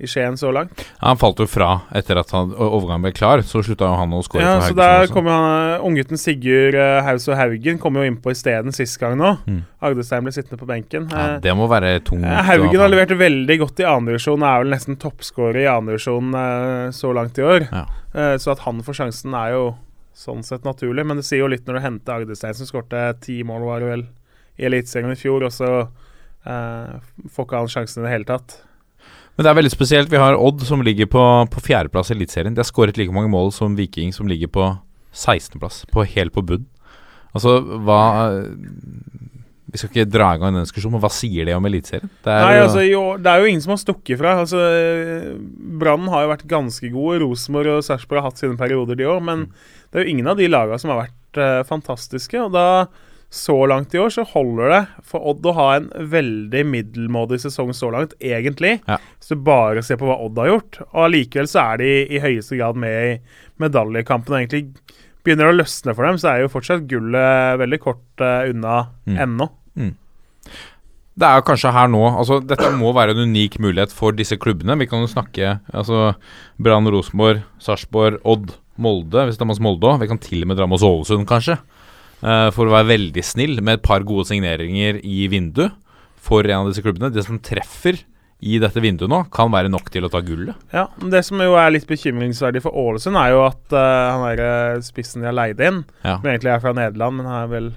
i 0.00 0.10
Skien 0.10 0.36
så 0.40 0.50
langt. 0.54 0.84
Ja, 0.98 1.12
han 1.12 1.20
falt 1.20 1.40
jo 1.40 1.46
fra 1.50 1.70
etter 1.96 2.20
at 2.20 2.32
han, 2.34 2.52
overgangen 2.56 3.06
ble 3.06 3.14
klar. 3.16 3.44
Så 3.46 3.62
slutta 3.64 3.88
jo 3.88 3.98
han 4.00 4.16
å 4.16 4.22
skåre 4.26 4.44
Ja, 4.44 4.58
for 4.60 4.74
så 4.74 4.78
der 4.80 5.06
kommer 5.12 5.18
kom 5.20 5.28
han, 5.30 5.86
Unggutten 5.90 6.20
Sigurd 6.20 6.76
uh, 6.78 7.00
Haus 7.06 7.28
og 7.30 7.38
Haugen 7.38 7.80
kom 7.80 7.96
jo 8.00 8.06
innpå 8.08 8.34
isteden 8.34 8.74
sist 8.76 8.98
gang 9.00 9.16
nå. 9.20 9.34
Mm. 9.46 9.62
Agdestein 9.90 10.26
ble 10.26 10.34
sittende 10.34 10.60
på 10.60 10.68
benken. 10.68 11.08
Ja, 11.08 11.30
Eh, 11.30 11.40
det 11.44 11.54
må 11.56 11.68
være 11.70 11.98
tungt. 12.06 12.26
Eh, 12.26 12.42
Haugen 12.48 12.80
har 12.82 12.90
levert 12.90 13.12
veldig 13.18 13.56
godt 13.62 13.82
i 13.82 13.88
andredivisjon, 13.88 14.44
er 14.46 14.64
vel 14.64 14.74
nesten 14.74 14.98
toppskårer 15.00 15.64
i 15.64 15.70
andredivisjon 15.70 16.34
uh, 16.36 16.90
så 16.94 17.12
langt 17.16 17.38
i 17.40 17.46
år. 17.46 17.66
Ja. 17.70 17.84
Eh, 18.14 18.36
så 18.42 18.54
at 18.54 18.64
han 18.66 18.82
får 18.86 19.00
sjansen, 19.02 19.36
er 19.36 19.54
jo 19.56 19.64
sånn 20.16 20.44
sett 20.46 20.66
naturlig. 20.66 21.06
Men 21.06 21.20
det 21.20 21.26
sier 21.28 21.44
jo 21.44 21.50
litt 21.50 21.68
når 21.68 21.78
du 21.78 21.84
henter 21.86 22.20
Agdestein, 22.20 22.56
som 22.56 22.68
skårte 22.68 23.04
ti 23.24 23.40
mål, 23.46 23.66
var 23.68 23.84
det 23.84 23.92
vel, 23.92 24.06
i 24.60 24.66
Eliteserien 24.68 25.14
i 25.14 25.18
fjor, 25.18 25.46
og 25.46 25.54
så 25.54 25.70
eh, 25.80 26.98
får 27.30 27.46
ikke 27.46 27.62
han 27.62 27.72
sjansen 27.72 28.02
i 28.02 28.08
det 28.08 28.16
hele 28.16 28.28
tatt. 28.28 28.58
Men 29.36 29.46
det 29.46 29.50
er 29.50 29.58
veldig 29.60 29.72
spesielt. 29.72 30.10
Vi 30.12 30.20
har 30.20 30.36
Odd 30.36 30.62
som 30.68 30.82
ligger 30.84 31.06
på, 31.08 31.22
på 31.52 31.62
fjerdeplass 31.64 32.10
i 32.10 32.16
Eliteserien. 32.16 32.54
De 32.54 32.60
har 32.60 32.68
skåret 32.68 32.98
like 33.00 33.12
mange 33.14 33.30
mål 33.32 33.52
som 33.56 33.76
Viking, 33.78 34.12
som 34.12 34.28
ligger 34.28 34.50
på 34.52 34.66
16.-plass, 35.16 35.84
på, 35.90 36.04
helt 36.16 36.34
på 36.34 36.42
bunn. 36.46 36.66
Altså, 37.34 37.60
hva 37.86 38.00
Vi 39.70 39.78
skal 39.78 39.90
ikke 39.92 40.10
dra 40.10 40.32
i 40.34 40.38
gang 40.42 40.56
den 40.56 40.64
diskusjonen, 40.66 40.96
men 40.96 41.02
hva 41.04 41.12
sier 41.14 41.46
det 41.46 41.54
om 41.54 41.66
Eliteserien? 41.68 42.10
Det 42.24 42.32
Nei, 42.42 42.54
jo- 42.56 42.62
altså, 42.66 42.80
jo, 42.82 43.02
det 43.22 43.30
er 43.30 43.38
jo 43.44 43.50
ingen 43.52 43.62
som 43.62 43.70
har 43.76 43.80
stukket 43.84 44.18
fra. 44.18 44.32
Altså, 44.42 44.58
Brann 45.80 46.08
har 46.10 46.24
jo 46.24 46.32
vært 46.32 46.48
ganske 46.50 46.90
gode. 46.90 47.20
Rosenborg 47.22 47.76
og 47.76 47.84
Sarpsborg 47.86 48.20
har 48.20 48.30
hatt 48.32 48.42
sine 48.42 48.58
perioder, 48.58 48.98
de 48.98 49.06
òg. 49.06 49.22
Men 49.22 49.46
det 49.92 50.00
er 50.00 50.04
jo 50.04 50.10
ingen 50.16 50.26
av 50.32 50.40
de 50.40 50.48
lagene 50.50 50.78
som 50.82 50.90
har 50.90 51.04
vært 51.04 51.38
uh, 51.38 51.62
fantastiske. 51.70 52.34
Og 52.42 52.50
da, 52.52 52.66
så 53.30 53.54
langt 53.70 53.92
i 53.94 53.98
år, 54.02 54.10
så 54.10 54.24
holder 54.26 54.72
det 54.74 54.80
for 55.06 55.22
Odd 55.30 55.44
å 55.46 55.52
ha 55.54 55.66
en 55.76 55.84
veldig 56.10 56.64
middelmådig 56.66 57.38
sesong 57.44 57.70
så 57.78 57.92
langt, 57.94 58.16
egentlig. 58.18 58.80
Ja. 58.90 58.96
Hvis 59.20 59.30
du 59.30 59.36
bare 59.46 59.84
ser 59.86 60.00
på 60.00 60.08
hva 60.08 60.16
Odd 60.24 60.38
har 60.42 60.48
gjort. 60.50 60.80
Og 60.90 61.04
allikevel 61.06 61.46
så 61.50 61.62
er 61.62 61.78
de 61.84 61.90
i 62.10 62.18
høyeste 62.24 62.58
grad 62.58 62.74
med 62.82 62.96
i 63.12 63.14
medaljekampen. 63.62 64.34
Og 64.34 64.40
egentlig 64.40 64.64
begynner 65.22 65.46
det 65.46 65.54
å 65.54 65.58
løsne 65.60 65.94
for 65.94 66.08
dem, 66.08 66.18
så 66.18 66.32
er 66.32 66.42
jo 66.42 66.50
fortsatt 66.50 66.88
gullet 66.90 67.58
veldig 67.62 67.80
kort 67.86 68.24
uh, 68.24 68.48
unna 68.50 68.80
Mm. 69.06 69.16
ennå. 69.26 69.46
Det 71.20 71.26
er 71.28 71.42
kanskje 71.44 71.72
her 71.74 71.88
nå 71.90 71.98
altså 72.16 72.38
Dette 72.46 72.68
må 72.78 72.92
være 72.96 73.12
en 73.12 73.26
unik 73.28 73.58
mulighet 73.60 73.92
for 73.92 74.14
disse 74.16 74.38
klubbene. 74.40 74.76
Vi 74.80 74.86
kan 74.88 75.02
jo 75.02 75.10
snakke 75.10 75.58
altså 75.74 76.14
Brann, 76.62 76.88
Rosenborg, 76.88 77.42
Sarpsborg, 77.60 78.20
Odd, 78.24 78.54
Molde. 78.80 79.26
Hvis 79.28 79.36
det 79.36 79.44
er 79.44 79.50
masse 79.50 79.62
Molde 79.64 79.84
òg. 79.90 79.98
Vi 80.00 80.08
kan 80.08 80.18
til 80.22 80.42
og 80.46 80.48
med 80.48 80.56
dra 80.60 80.66
med 80.70 80.78
oss 80.78 80.86
Ålesund, 80.86 81.26
kanskje. 81.28 81.58
Eh, 82.20 82.50
for 82.52 82.68
å 82.68 82.74
være 82.74 82.90
veldig 82.92 83.24
snill 83.24 83.60
med 83.64 83.78
et 83.78 83.84
par 83.86 84.04
gode 84.04 84.26
signeringer 84.28 85.00
i 85.04 85.26
vinduet 85.32 85.72
for 86.20 86.44
en 86.44 86.62
av 86.66 86.70
disse 86.70 86.84
klubbene. 86.84 87.12
Det 87.12 87.24
som 87.24 87.38
treffer 87.40 88.02
i 88.40 88.56
dette 88.60 88.80
vinduet 88.80 89.10
nå, 89.12 89.22
kan 89.32 89.50
være 89.52 89.68
nok 89.72 89.90
til 89.92 90.06
å 90.06 90.10
ta 90.12 90.20
gullet. 90.24 90.56
Ja, 90.72 90.86
Det 90.96 91.20
som 91.26 91.40
jo 91.44 91.56
er 91.60 91.72
litt 91.74 91.88
bekymringsverdig 91.88 92.62
for 92.64 92.72
Ålesund, 92.76 93.16
er 93.20 93.34
jo 93.34 93.42
at 93.44 93.74
uh, 93.76 93.80
han 94.14 94.24
der 94.30 94.44
eh, 94.44 94.80
spissen 94.84 95.20
de 95.20 95.28
har 95.28 95.36
leid 95.36 95.60
inn, 95.60 95.82
Ja. 96.04 96.14
som 96.16 96.28
egentlig 96.30 96.54
er 96.54 96.62
fra 96.64 96.72
Nederland, 96.76 97.18
men 97.20 97.28
har 97.28 97.50
vel 97.52 97.68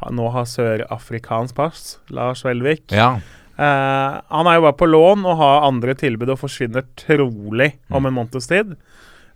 ha, 0.00 0.08
nå 0.16 0.30
har 0.32 0.48
sørafrikansk 0.48 1.54
pass, 1.58 1.98
Lars 2.08 2.44
Velvik. 2.48 2.86
Ja. 2.96 3.18
Eh, 3.60 4.20
han 4.32 4.48
er 4.48 4.56
jo 4.56 4.64
bare 4.64 4.78
på 4.80 4.88
lån 4.88 5.26
og 5.28 5.36
har 5.36 5.66
andre 5.68 5.92
tilbud 6.00 6.32
og 6.32 6.40
forsvinner 6.40 6.86
trolig 6.96 7.74
om 7.92 8.08
en 8.08 8.16
måneds 8.16 8.48
tid. 8.48 8.72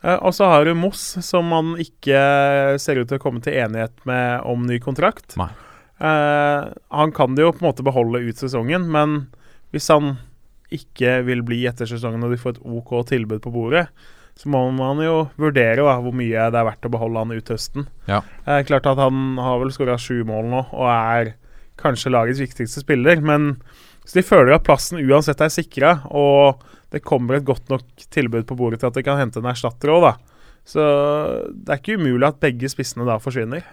Eh, 0.04 0.18
og 0.20 0.34
så 0.36 0.48
har 0.50 0.66
du 0.68 0.74
Moss, 0.76 1.02
som 1.24 1.48
man 1.50 1.74
ikke 1.80 2.18
ser 2.82 3.00
ut 3.00 3.08
til 3.08 3.18
å 3.18 3.22
komme 3.22 3.42
til 3.44 3.56
enighet 3.56 3.96
med 4.08 4.44
om 4.48 4.66
ny 4.68 4.78
kontrakt. 4.84 5.36
Nei. 5.40 5.50
Uh, 5.94 6.74
han 6.90 7.12
kan 7.14 7.36
det 7.36 7.44
jo 7.44 7.52
på 7.54 7.62
en 7.62 7.68
måte 7.68 7.84
beholde 7.86 8.24
ut 8.26 8.40
sesongen, 8.40 8.88
men 8.92 9.28
hvis 9.72 9.86
han 9.94 10.16
ikke 10.74 11.20
vil 11.24 11.44
bli 11.46 11.60
etter 11.70 11.86
sesongen 11.86 12.26
og 12.26 12.34
de 12.34 12.40
får 12.40 12.56
et 12.56 12.64
OK 12.66 12.96
tilbud 13.08 13.44
på 13.44 13.52
bordet, 13.54 13.86
så 14.34 14.50
må 14.50 14.64
man 14.74 14.98
jo 15.04 15.28
vurdere 15.38 15.78
da, 15.78 15.94
hvor 16.02 16.16
mye 16.18 16.48
det 16.50 16.58
er 16.58 16.66
verdt 16.66 16.88
å 16.88 16.90
beholde 16.90 17.22
han 17.22 17.32
ut 17.36 17.52
høsten. 17.54 17.86
Ja. 18.10 18.20
Uh, 18.42 18.60
klart 18.66 18.90
at 18.90 19.00
Han 19.00 19.38
har 19.38 19.62
vel 19.62 19.72
skåra 19.72 19.96
sju 20.00 20.24
mål 20.26 20.50
nå 20.50 20.64
og 20.66 20.88
er 20.90 21.34
kanskje 21.80 22.12
lagets 22.12 22.42
viktigste 22.42 22.82
spiller, 22.82 23.22
men 23.22 23.54
så 24.04 24.18
de 24.18 24.26
føler 24.26 24.52
at 24.54 24.66
plassen 24.66 25.00
uansett 25.00 25.40
er 25.40 25.52
sikra, 25.52 25.94
og 26.10 26.60
det 26.94 27.02
kommer 27.02 27.40
et 27.40 27.46
godt 27.46 27.70
nok 27.72 28.06
tilbud 28.14 28.46
på 28.46 28.56
bordet 28.58 28.78
til 28.80 28.92
at 28.92 28.94
de 28.94 29.02
kan 29.02 29.18
hente 29.18 29.40
en 29.42 29.50
erstatter 29.50 29.90
òg, 29.90 30.04
da. 30.06 30.12
Så 30.64 30.82
det 31.50 31.72
er 31.72 31.80
ikke 31.80 31.98
umulig 31.98 32.28
at 32.28 32.38
begge 32.40 32.70
spissene 32.70 33.06
da 33.08 33.18
forsvinner. 33.20 33.64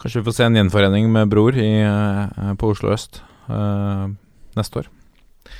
Kanskje 0.00 0.20
vi 0.20 0.26
får 0.28 0.36
se 0.36 0.46
en 0.46 0.58
gjenforening 0.60 1.08
med 1.12 1.32
Bror 1.32 1.56
i, 1.58 1.70
eh, 1.82 2.52
på 2.60 2.70
Oslo 2.72 2.92
øst 2.94 3.20
eh, 3.50 4.06
neste 4.56 4.82
år. 4.82 4.88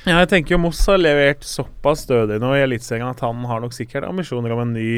Ja, 0.05 0.17
jeg 0.21 0.29
tenker 0.31 0.55
jo 0.55 0.61
Moss 0.61 0.85
har 0.87 0.99
levert 0.99 1.43
såpass 1.47 2.05
stødig 2.05 2.39
nå 2.43 2.53
i 2.55 2.63
Eliteserien 2.63 3.07
at 3.09 3.21
han 3.23 3.43
har 3.49 3.61
nok 3.63 3.75
sikkert 3.75 4.07
ambisjoner 4.07 4.55
om 4.55 4.63
en 4.65 4.75
ny 4.75 4.89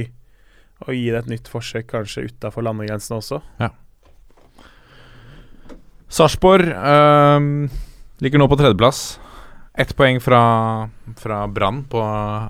Å 0.88 0.93
gi 0.95 1.09
det 1.11 1.17
et 1.19 1.27
nytt 1.27 1.49
forsøk, 1.51 1.89
kanskje 1.89 2.30
utafor 2.30 2.63
landegrensene 2.63 3.17
også. 3.19 3.41
Sarpsborg 6.07 6.69
øh, 6.71 7.49
ligger 8.23 8.39
nå 8.39 8.47
på 8.47 8.55
tredjeplass. 8.61 9.19
Ett 9.73 9.95
poeng 9.95 10.19
fra, 10.21 10.41
fra 11.17 11.47
Brann 11.47 11.83
på, 11.89 12.01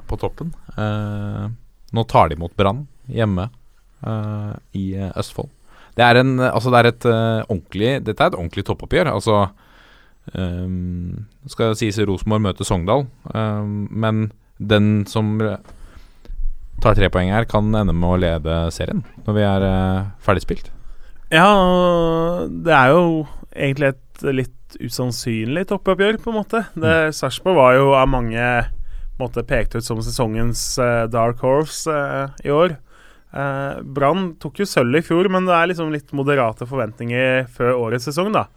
på 0.07 0.17
toppen. 0.17 0.53
Eh, 0.77 1.45
nå 1.91 2.03
tar 2.03 2.29
de 2.29 2.37
imot 2.37 2.55
Brann 2.55 2.85
hjemme 3.05 3.49
eh, 4.05 4.53
i 4.77 4.85
eh, 4.95 5.11
Østfold. 5.17 5.51
Det 5.97 6.05
er, 6.05 6.21
en, 6.21 6.37
altså 6.39 6.71
det 6.71 6.79
er 6.79 6.87
et 6.87 7.05
uh, 7.09 7.41
ordentlig 7.49 7.89
Dette 8.07 8.23
er 8.23 8.29
et 8.31 8.37
ordentlig 8.37 8.63
toppoppgjør. 8.69 9.09
Altså 9.11 9.49
um, 10.31 11.25
Skal 11.49 11.75
sies 11.75 11.97
Rosenborg 12.07 12.45
møter 12.45 12.67
Sogndal, 12.67 13.03
um, 13.33 13.89
men 13.91 14.29
den 14.59 15.03
som 15.09 15.33
tar 16.79 16.95
tre 16.95 17.09
poeng 17.11 17.33
her, 17.33 17.47
kan 17.51 17.73
ende 17.75 17.95
med 17.95 18.13
å 18.13 18.19
lede 18.21 18.61
serien 18.71 19.03
når 19.25 19.35
vi 19.35 19.43
er 19.43 19.65
uh, 19.65 20.07
ferdigspilt. 20.23 20.71
Ja, 21.35 21.49
det 22.47 22.73
er 22.77 22.93
jo 22.95 23.03
egentlig 23.51 23.91
et 23.91 24.23
litt 24.39 24.55
usannsynlig 24.77 25.65
toppoppgjør, 25.69 26.19
på 26.21 26.31
en 26.31 26.37
måte. 26.41 26.63
Det 26.77 27.15
Sarpsborg 27.17 27.57
var 27.57 27.77
jo 27.77 27.87
av 27.97 28.09
mange 28.11 28.45
måte 29.19 29.43
pekt 29.43 29.75
ut 29.75 29.85
som 29.85 29.99
sesongens 30.03 30.61
uh, 30.79 31.07
dark 31.11 31.41
horse 31.43 31.91
uh, 31.91 32.31
i 32.45 32.53
år. 32.53 32.77
Uh, 33.33 33.81
Brann 33.83 34.33
tok 34.41 34.61
jo 34.61 34.67
sølv 34.69 35.01
i 35.01 35.03
fjor, 35.05 35.29
men 35.33 35.49
det 35.49 35.55
er 35.57 35.71
liksom 35.71 35.91
litt 35.93 36.13
moderate 36.17 36.67
forventninger 36.69 37.49
før 37.53 37.75
årets 37.77 38.09
sesong, 38.09 38.33
da. 38.35 38.47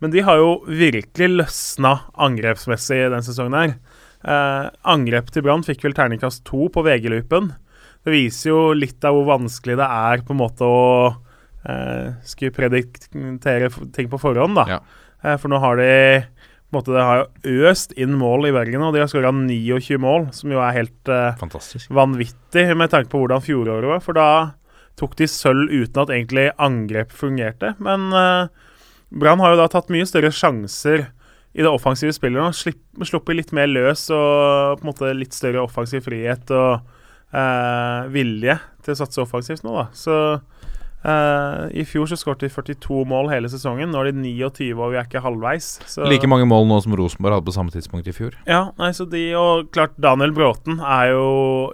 Men 0.00 0.12
de 0.12 0.20
har 0.24 0.36
jo 0.38 0.58
virkelig 0.68 1.28
løsna 1.32 1.94
angrepsmessig 2.20 2.98
den 3.10 3.24
sesongen 3.24 3.56
her. 3.56 3.72
Angrep 4.86 5.32
til 5.32 5.44
Brann 5.44 5.64
fikk 5.64 5.86
vel 5.86 5.96
terningkast 5.96 6.44
to 6.46 6.68
på 6.72 6.84
VG-loopen. 6.84 7.48
Det 8.04 8.12
viser 8.14 8.52
jo 8.52 8.60
litt 8.76 9.02
av 9.08 9.16
hvor 9.16 9.26
vanskelig 9.32 9.78
det 9.80 9.88
er 9.88 10.22
på 10.24 10.36
en 10.36 10.40
måte 10.40 10.68
å 10.68 10.84
eh, 11.68 12.12
skulle 12.26 12.54
prediktere 12.56 13.70
ting 13.94 14.10
på 14.12 14.20
forhånd, 14.20 14.56
da. 14.58 14.66
Ja. 14.76 14.80
Eh, 15.24 15.36
for 15.40 15.52
nå 15.52 15.60
har 15.62 15.80
de 15.80 15.90
på 16.70 16.78
en 16.78 16.84
måte, 16.84 16.92
Det 16.94 17.02
har 17.02 17.26
jo 17.42 17.66
øst 17.66 17.92
inn 17.98 18.14
mål 18.14 18.46
i 18.46 18.52
Bergen, 18.54 18.82
og 18.86 18.94
de 18.94 19.00
har 19.02 19.08
skåra 19.10 19.32
29 19.34 19.98
mål, 19.98 20.32
som 20.32 20.52
jo 20.52 20.60
er 20.62 20.76
helt 20.76 21.08
eh, 21.08 21.34
vanvittig 21.90 22.76
med 22.76 22.90
tanke 22.90 23.10
på 23.10 23.18
hvordan 23.18 23.42
fjoråret 23.42 23.90
var. 23.90 24.00
For 24.00 24.14
da 24.14 24.52
tok 24.96 25.16
de 25.18 25.26
sølv 25.26 25.66
uten 25.72 26.02
at 26.02 26.12
egentlig 26.14 26.50
angrep 26.62 27.10
fungerte. 27.10 27.74
Men 27.82 28.12
eh, 28.14 28.46
Brann 29.10 29.42
har 29.42 29.56
jo 29.56 29.62
da 29.64 29.66
tatt 29.72 29.90
mye 29.90 30.06
større 30.06 30.30
sjanser 30.30 31.08
i 31.50 31.64
det 31.64 31.70
offensive 31.70 32.14
spillet 32.14 32.38
nå. 32.38 32.52
Sluppet 32.54 33.34
litt 33.34 33.52
mer 33.56 33.66
løs 33.66 34.06
og 34.14 34.78
på 34.78 34.84
en 34.84 34.90
måte 34.92 35.10
litt 35.16 35.34
større 35.34 35.64
offensiv 35.64 36.04
frihet 36.06 36.52
og 36.54 36.86
eh, 37.34 38.06
vilje 38.14 38.60
til 38.84 38.94
å 38.94 39.00
satse 39.00 39.24
offensivt 39.24 39.66
nå, 39.66 39.74
da. 39.74 39.88
Så 39.90 40.14
Eh, 41.00 41.60
I 41.80 41.84
fjor 41.88 42.10
så 42.10 42.16
skåret 42.20 42.42
de 42.44 42.50
42 42.52 43.04
mål 43.08 43.30
hele 43.32 43.48
sesongen. 43.48 43.88
Nå 43.92 44.02
er 44.02 44.10
de 44.10 44.20
29, 44.20 44.74
og 44.76 44.92
vi 44.92 44.98
er 45.00 45.06
ikke 45.08 45.22
halvveis. 45.24 45.68
Så, 45.88 46.04
Like 46.10 46.28
mange 46.28 46.44
mål 46.48 46.66
nå 46.68 46.80
som 46.84 46.96
Rosenborg 46.98 47.38
hadde 47.38 47.48
på 47.48 47.54
samme 47.54 47.72
tidspunkt 47.72 48.10
i 48.10 48.14
fjor. 48.16 48.36
Ja, 48.48 48.66
nei, 48.80 48.90
så 48.96 49.06
de 49.08 49.22
Og 49.40 49.70
klart, 49.72 49.94
Daniel 50.00 50.34
Bråten 50.36 50.80
er 50.84 51.14
jo 51.14 51.24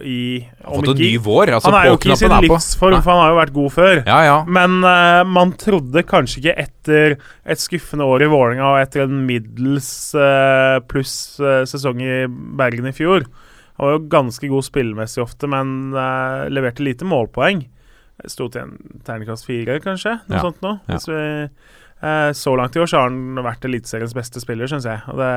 i 0.05 0.47
Har 0.62 0.78
fått 0.78 0.93
en 0.94 1.03
ny 1.03 1.12
vår. 1.19 1.57
Altså, 1.57 1.73
Han 1.73 1.78
er 1.81 1.90
jo 1.90 1.98
ikke 1.98 2.15
i 2.15 2.20
sin 2.23 2.36
livsform, 2.47 3.01
for 3.03 3.15
han 3.15 3.23
har 3.24 3.35
jo 3.35 3.40
vært 3.40 3.57
god 3.59 3.74
før. 3.74 4.03
Ja, 4.07 4.20
ja. 4.27 4.39
Men 4.47 4.78
uh, 4.86 5.23
man 5.27 5.57
trodde 5.59 6.07
kanskje 6.07 6.44
ikke 6.44 6.57
etter 6.66 7.19
et 7.47 7.62
skuffende 7.62 8.07
år 8.07 8.23
i 8.23 8.31
Vålerenga 8.31 8.77
og 8.77 8.81
etter 8.85 9.07
en 9.07 9.24
middels 9.27 9.90
uh, 10.15 10.78
pluss 10.86 11.40
sesong 11.66 12.03
i 12.05 12.27
Bergen 12.31 12.86
i 12.86 12.94
fjor. 12.94 13.27
Han 13.77 13.89
var 13.89 13.97
jo 13.97 14.05
ganske 14.12 14.48
god 14.48 14.65
spillemessig 14.65 15.20
ofte, 15.20 15.48
men 15.51 15.90
leverte 16.48 16.85
lite 16.86 17.05
målpoeng. 17.05 17.66
Sto 18.24 18.48
til 18.48 18.62
en 18.64 19.01
terningkast 19.05 19.44
fire, 19.47 19.76
kanskje? 19.84 20.16
Noe 20.26 20.38
Ja, 20.38 20.44
sånt 20.47 20.62
noe. 20.64 20.78
ja. 20.88 20.97
Vi, 21.05 21.51
eh, 22.02 22.30
så 22.32 22.56
langt 22.56 22.76
i 22.76 22.80
år 22.80 22.88
så 22.88 23.02
har 23.02 23.10
han 23.10 23.36
vært 23.44 23.66
Eliteseriens 23.68 24.16
beste 24.16 24.40
spiller, 24.40 24.70
syns 24.70 24.88
jeg. 24.88 25.02
Det, 25.20 25.30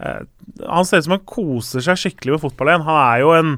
eh, 0.00 0.22
han 0.68 0.84
ser 0.86 1.02
ut 1.02 1.08
som 1.08 1.16
han 1.18 1.26
koser 1.26 1.80
seg 1.84 1.98
skikkelig 1.98 2.36
med 2.36 2.44
fotball 2.46 2.68
igjen. 2.72 2.86
Han 2.86 3.00
er 3.02 3.20
jo 3.24 3.34
en 3.36 3.52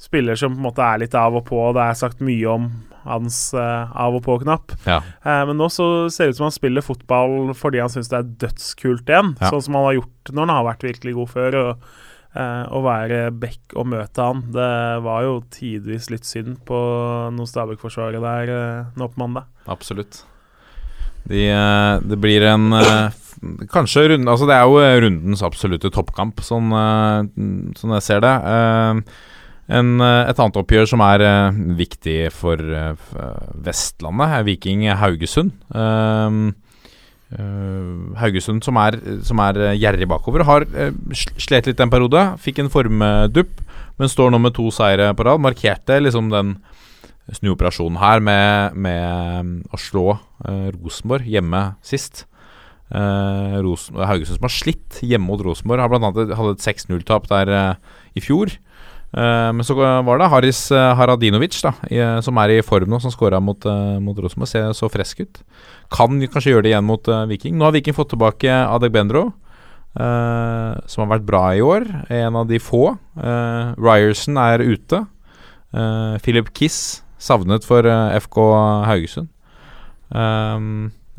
spiller 0.00 0.36
som 0.36 0.54
på 0.54 0.60
en 0.60 0.68
måte 0.68 0.84
er 0.84 0.98
litt 1.02 1.14
av 1.14 1.34
og 1.36 1.44
på, 1.48 1.58
det 1.76 1.82
er 1.88 1.98
sagt 1.98 2.22
mye 2.24 2.46
om 2.48 2.70
hans 3.04 3.54
eh, 3.56 3.96
av 3.96 4.14
og 4.16 4.22
på-knapp. 4.26 4.76
Ja. 4.84 5.00
Eh, 5.24 5.42
men 5.48 5.56
nå 5.60 5.68
så 5.72 6.10
ser 6.12 6.28
det 6.28 6.36
ut 6.36 6.40
som 6.40 6.48
han 6.50 6.56
spiller 6.56 6.84
fotball 6.84 7.54
fordi 7.56 7.80
han 7.80 7.92
syns 7.92 8.12
det 8.12 8.20
er 8.20 8.30
dødskult 8.46 9.08
igjen. 9.08 9.34
Sånn 9.40 9.64
som 9.64 9.76
han 9.80 9.88
har 9.88 9.98
gjort 10.02 10.32
når 10.36 10.46
han 10.46 10.54
har 10.56 10.68
vært 10.68 10.86
virkelig 10.88 11.16
god 11.16 11.32
før. 11.32 11.58
Og, 11.64 11.90
eh, 12.34 12.64
å 12.70 12.82
være 12.84 13.22
back 13.34 13.74
og 13.78 13.88
møte 13.92 14.26
han, 14.26 14.44
det 14.54 14.72
var 15.06 15.24
jo 15.26 15.38
tidvis 15.52 16.10
litt 16.12 16.28
synd 16.28 16.60
på 16.68 16.80
noe 17.34 17.48
Stabæk-forsvaret 17.50 18.22
der 18.24 18.54
eh, 18.56 18.92
nå 18.98 19.10
på 19.10 19.22
mandag. 19.22 19.48
Absolutt. 19.70 20.22
De, 21.28 21.46
eh, 21.52 21.96
det 22.00 22.16
blir 22.20 22.46
en 22.48 22.72
eh, 22.78 23.18
Kanskje 23.70 24.06
runde 24.08 24.32
Altså, 24.32 24.46
det 24.48 24.54
er 24.56 24.64
jo 24.64 24.78
eh, 24.80 24.96
rundens 25.04 25.42
absolutte 25.44 25.90
toppkamp, 25.92 26.40
sånn, 26.44 26.72
sånn 27.76 27.94
jeg 27.96 28.06
ser 28.06 28.24
det. 28.24 28.32
En, 29.70 30.00
et 30.02 30.40
annet 30.42 30.56
oppgjør 30.58 30.88
som 30.90 31.02
er 31.06 31.22
eh, 31.22 31.60
viktig 31.78 32.16
for 32.34 32.58
eh, 32.58 33.12
Vestlandet, 33.62 34.32
er 34.40 34.46
Viking 34.48 34.82
Haugesund. 34.98 35.54
Eh, 35.70 36.40
Haugesund 37.30 38.64
som 38.66 38.78
er, 38.82 38.96
som 39.26 39.40
er 39.44 39.58
eh, 39.68 39.76
gjerrig 39.78 40.08
bakover. 40.10 40.44
Har 40.48 40.66
eh, 40.74 40.90
slet 41.14 41.68
litt 41.70 41.82
en 41.82 41.92
periode. 41.92 42.24
Fikk 42.42 42.58
en 42.62 42.72
formdupp, 42.72 43.60
men 44.00 44.10
står 44.10 44.32
nå 44.32 44.40
med 44.42 44.56
to 44.56 44.66
seire 44.74 45.12
på 45.14 45.26
rad. 45.28 45.42
Markerte 45.42 46.00
liksom 46.02 46.32
den 46.32 46.56
snuoperasjonen 47.30 48.00
her 48.00 48.22
med, 48.24 48.74
med 48.74 49.70
å 49.70 49.78
slå 49.78 50.06
eh, 50.16 50.72
Rosenborg 50.74 51.30
hjemme 51.30 51.62
sist. 51.86 52.24
Eh, 52.90 53.58
Rosen, 53.62 54.00
Haugesund 54.02 54.40
som 54.40 54.48
har 54.48 54.56
slitt 54.56 54.98
hjemme 55.06 55.28
mot 55.28 55.42
Rosenborg, 55.46 55.84
har 55.84 55.92
blant 55.92 56.08
annet 56.08 56.34
hadde 56.34 56.56
et 56.56 56.66
6-0-tap 56.66 57.30
der 57.30 57.54
eh, 57.54 57.94
i 58.18 58.24
fjor. 58.24 58.56
Eh, 59.10 59.50
men 59.56 59.66
så 59.66 59.74
var 59.74 60.20
det 60.20 60.30
Haris 60.30 60.62
eh, 60.74 60.94
Haradinovic, 60.98 61.58
da, 61.66 61.74
eh, 61.90 62.18
som 62.22 62.38
er 62.38 62.56
i 62.56 62.62
form 62.62 62.90
nå, 62.92 63.00
som 63.02 63.12
skåra 63.14 63.40
mot, 63.42 63.66
uh, 63.66 63.98
mot 64.02 64.18
Rosenborg. 64.18 64.50
Ser 64.50 64.72
så 64.76 64.90
frisk 64.92 65.24
ut. 65.24 65.42
Kan 65.90 66.20
kanskje 66.30 66.54
gjøre 66.54 66.68
det 66.68 66.74
igjen 66.74 66.86
mot 66.86 67.08
eh, 67.10 67.26
Viking. 67.30 67.58
Nå 67.58 67.66
har 67.66 67.74
Viking 67.76 67.96
fått 67.96 68.12
tilbake 68.14 68.48
Adegbendro, 68.48 69.28
eh, 69.98 70.74
som 70.86 71.04
har 71.04 71.16
vært 71.16 71.26
bra 71.26 71.44
i 71.58 71.64
år. 71.64 71.88
En 72.22 72.38
av 72.38 72.46
de 72.50 72.62
få. 72.62 72.94
Uh, 73.18 73.74
Ryerson 73.80 74.38
er 74.38 74.62
ute. 74.62 75.04
Eh, 75.70 76.18
Philip 76.18 76.50
Kiss 76.54 77.02
savnet 77.20 77.66
for 77.66 77.86
eh, 77.86 78.16
FK 78.18 78.38
Haugesund. 78.88 79.30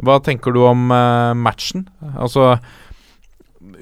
Hva 0.01 0.17
tenker 0.25 0.51
du 0.51 0.63
om 0.65 0.89
eh, 0.91 1.33
matchen? 1.37 1.85
Altså 2.17 2.57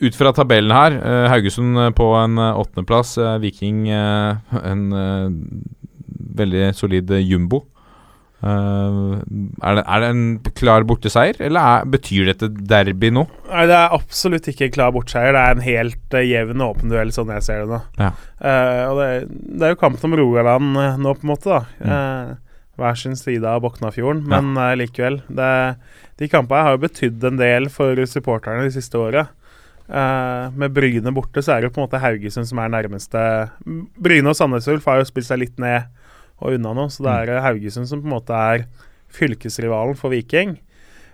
ut 0.01 0.15
fra 0.17 0.33
tabellen 0.35 0.73
her, 0.75 0.95
eh, 0.99 1.25
Haugesund 1.31 1.79
eh, 1.79 1.91
på 1.95 2.11
en 2.19 2.37
eh, 2.39 2.61
åttendeplass, 2.61 3.17
Viking 3.43 3.87
en 3.89 4.85
veldig 6.39 6.71
solid 6.77 7.11
jumbo. 7.25 7.65
Uh, 8.39 9.19
er, 9.59 9.73
det, 9.75 9.81
er 9.83 9.99
det 9.99 10.09
en 10.13 10.21
klar 10.55 10.85
borteseier, 10.87 11.35
eller 11.43 11.59
er, 11.59 11.87
betyr 11.91 12.29
dette 12.29 12.47
derby 12.47 13.09
nå? 13.11 13.25
Nei, 13.49 13.65
Det 13.67 13.75
er 13.75 13.95
absolutt 13.97 14.47
ikke 14.47 14.69
en 14.69 14.75
klar 14.77 14.93
borteseier. 14.95 15.35
Det 15.35 15.41
er 15.41 15.57
en 15.57 15.65
helt 15.65 16.15
uh, 16.15 16.23
jevn 16.23 16.63
og 16.63 16.77
åpen 16.77 16.93
duell, 16.93 17.11
sånn 17.11 17.33
jeg 17.35 17.43
ser 17.43 17.65
det 17.65 17.73
nå. 17.73 17.81
Ja. 17.99 18.13
Uh, 18.39 18.83
og 18.93 19.01
det, 19.01 19.09
det 19.59 19.67
er 19.67 19.73
jo 19.75 19.81
kampen 19.81 20.07
om 20.07 20.15
Rogaland 20.21 20.71
nå, 21.03 21.17
på 21.19 21.27
en 21.27 21.33
måte. 21.33 21.51
da 21.51 21.65
Eh, 21.79 22.37
Hver 22.79 22.95
sin 22.95 23.17
side 23.19 23.43
av 23.43 23.59
Boknafjorden, 23.65 24.23
men 24.31 24.53
eh, 24.55 24.77
likevel. 24.79 25.19
Det, 25.27 25.51
de 26.21 26.29
kampene 26.31 26.63
har 26.63 26.77
jo 26.77 26.85
betydd 26.85 27.25
en 27.27 27.39
del 27.41 27.67
for 27.73 27.99
supporterne 28.07 28.63
de 28.63 28.71
siste 28.71 28.95
åra. 28.95 29.25
Eh, 29.89 30.51
med 30.53 30.73
Bryne 30.75 31.13
borte 31.15 31.41
så 31.41 31.55
er 31.55 31.61
det 31.61 31.69
jo 31.69 31.73
på 31.73 31.81
en 31.81 31.87
måte 31.87 32.01
Haugesund 32.03 32.45
som 32.49 32.61
er 32.61 32.71
nærmeste. 32.73 33.21
Bryne 33.97 34.29
og 34.29 34.37
Sandnes 34.37 34.69
Ulf 34.69 34.85
har 34.89 35.01
jo 35.01 35.09
spilt 35.09 35.29
seg 35.29 35.41
litt 35.41 35.57
ned 35.61 35.89
og 36.39 36.55
unna 36.55 36.75
nå, 36.77 36.87
så 36.93 37.03
det 37.03 37.15
er 37.15 37.43
Haugesund 37.43 37.89
som 37.89 38.03
på 38.03 38.07
en 38.07 38.15
måte 38.15 38.37
er 38.37 38.67
fylkesrivalen 39.13 39.97
for 39.97 40.13
Viking. 40.13 40.59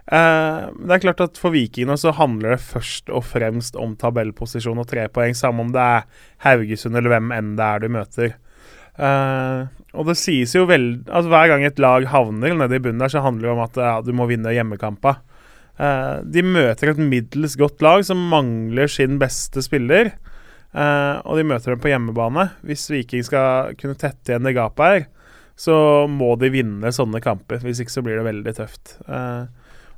Uh, 0.06 0.70
det 0.86 0.92
er 0.94 1.02
klart 1.02 1.22
at 1.24 1.40
For 1.42 1.50
Vikingene 1.50 1.96
så 1.98 2.12
handler 2.14 2.54
det 2.54 2.62
først 2.62 3.08
og 3.10 3.24
fremst 3.26 3.74
om 3.82 3.96
tabellposisjon 3.98 4.78
og 4.78 4.86
tre 4.92 5.08
poeng, 5.10 5.34
samme 5.34 5.64
om 5.64 5.72
det 5.74 5.82
er 5.82 6.04
Haugesund 6.46 7.00
eller 7.00 7.16
hvem 7.16 7.32
enn 7.34 7.56
det 7.58 7.66
er 7.66 7.82
du 7.82 7.88
møter. 7.96 8.36
Uh, 9.00 9.66
og 9.98 10.12
det 10.12 10.16
sies 10.20 10.54
jo 10.56 10.62
vel 10.70 10.86
altså 11.10 11.28
Hver 11.28 11.50
gang 11.52 11.66
et 11.68 11.82
lag 11.84 12.06
havner 12.08 12.54
nede 12.56 12.78
i 12.78 12.84
bunnen 12.84 13.02
der, 13.02 13.12
så 13.12 13.24
handler 13.26 13.50
det 13.50 13.56
om 13.56 13.64
at 13.66 13.80
ja, 13.82 13.96
du 14.06 14.14
må 14.16 14.30
vinne 14.30 14.54
hjemmekampa. 14.54 15.18
Eh, 15.76 16.18
de 16.24 16.44
møter 16.46 16.94
et 16.94 17.02
middels 17.02 17.58
godt 17.60 17.84
lag 17.84 18.06
som 18.08 18.22
mangler 18.32 18.88
sin 18.92 19.20
beste 19.22 19.64
spiller. 19.66 20.14
Uh, 20.76 21.22
og 21.24 21.38
de 21.40 21.46
møter 21.48 21.72
dem 21.72 21.80
på 21.80 21.88
hjemmebane. 21.88 22.50
Hvis 22.68 22.90
Viking 22.92 23.24
skal 23.24 23.78
kunne 23.80 23.96
tette 23.96 24.34
igjen 24.34 24.44
det 24.44 24.58
gapet 24.58 24.90
her, 24.92 25.06
så 25.56 25.76
må 26.12 26.34
de 26.36 26.50
vinne 26.52 26.92
sånne 26.92 27.22
kamper. 27.24 27.62
Hvis 27.64 27.80
ikke 27.80 27.94
så 27.94 28.04
blir 28.04 28.20
det 28.20 28.26
veldig 28.28 28.54
tøft. 28.58 28.98
Uh, 29.08 29.48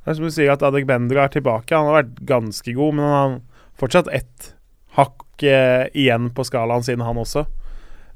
det 0.04 0.12
er 0.12 0.18
som 0.20 0.28
du 0.28 0.34
sier 0.36 0.52
at 0.54 0.62
Adek 0.62 0.86
Bendra 0.86 1.26
er 1.26 1.34
tilbake. 1.34 1.74
Han 1.74 1.90
har 1.90 2.04
vært 2.04 2.22
ganske 2.30 2.76
god, 2.78 2.94
men 2.94 3.04
han 3.10 3.18
har 3.18 3.66
fortsatt 3.82 4.12
ett 4.14 4.52
hakk 4.94 5.42
igjen 5.42 6.30
på 6.34 6.46
skalaen 6.46 6.86
sin, 6.86 7.02
han 7.04 7.18
også. 7.20 7.44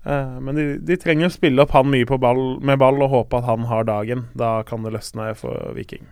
Men 0.02 0.56
de, 0.56 0.64
de 0.82 0.96
trenger 0.98 1.28
å 1.28 1.34
spille 1.34 1.62
opp 1.62 1.76
han 1.76 1.86
mye 1.92 2.18
ball, 2.18 2.40
med 2.58 2.80
ball 2.82 2.98
og 3.04 3.12
håpe 3.12 3.38
at 3.38 3.46
han 3.46 3.68
har 3.70 3.86
dagen. 3.86 4.24
Da 4.34 4.56
kan 4.66 4.82
det 4.82 4.94
løsne 4.96 5.28
for 5.38 5.76
Viking. 5.76 6.08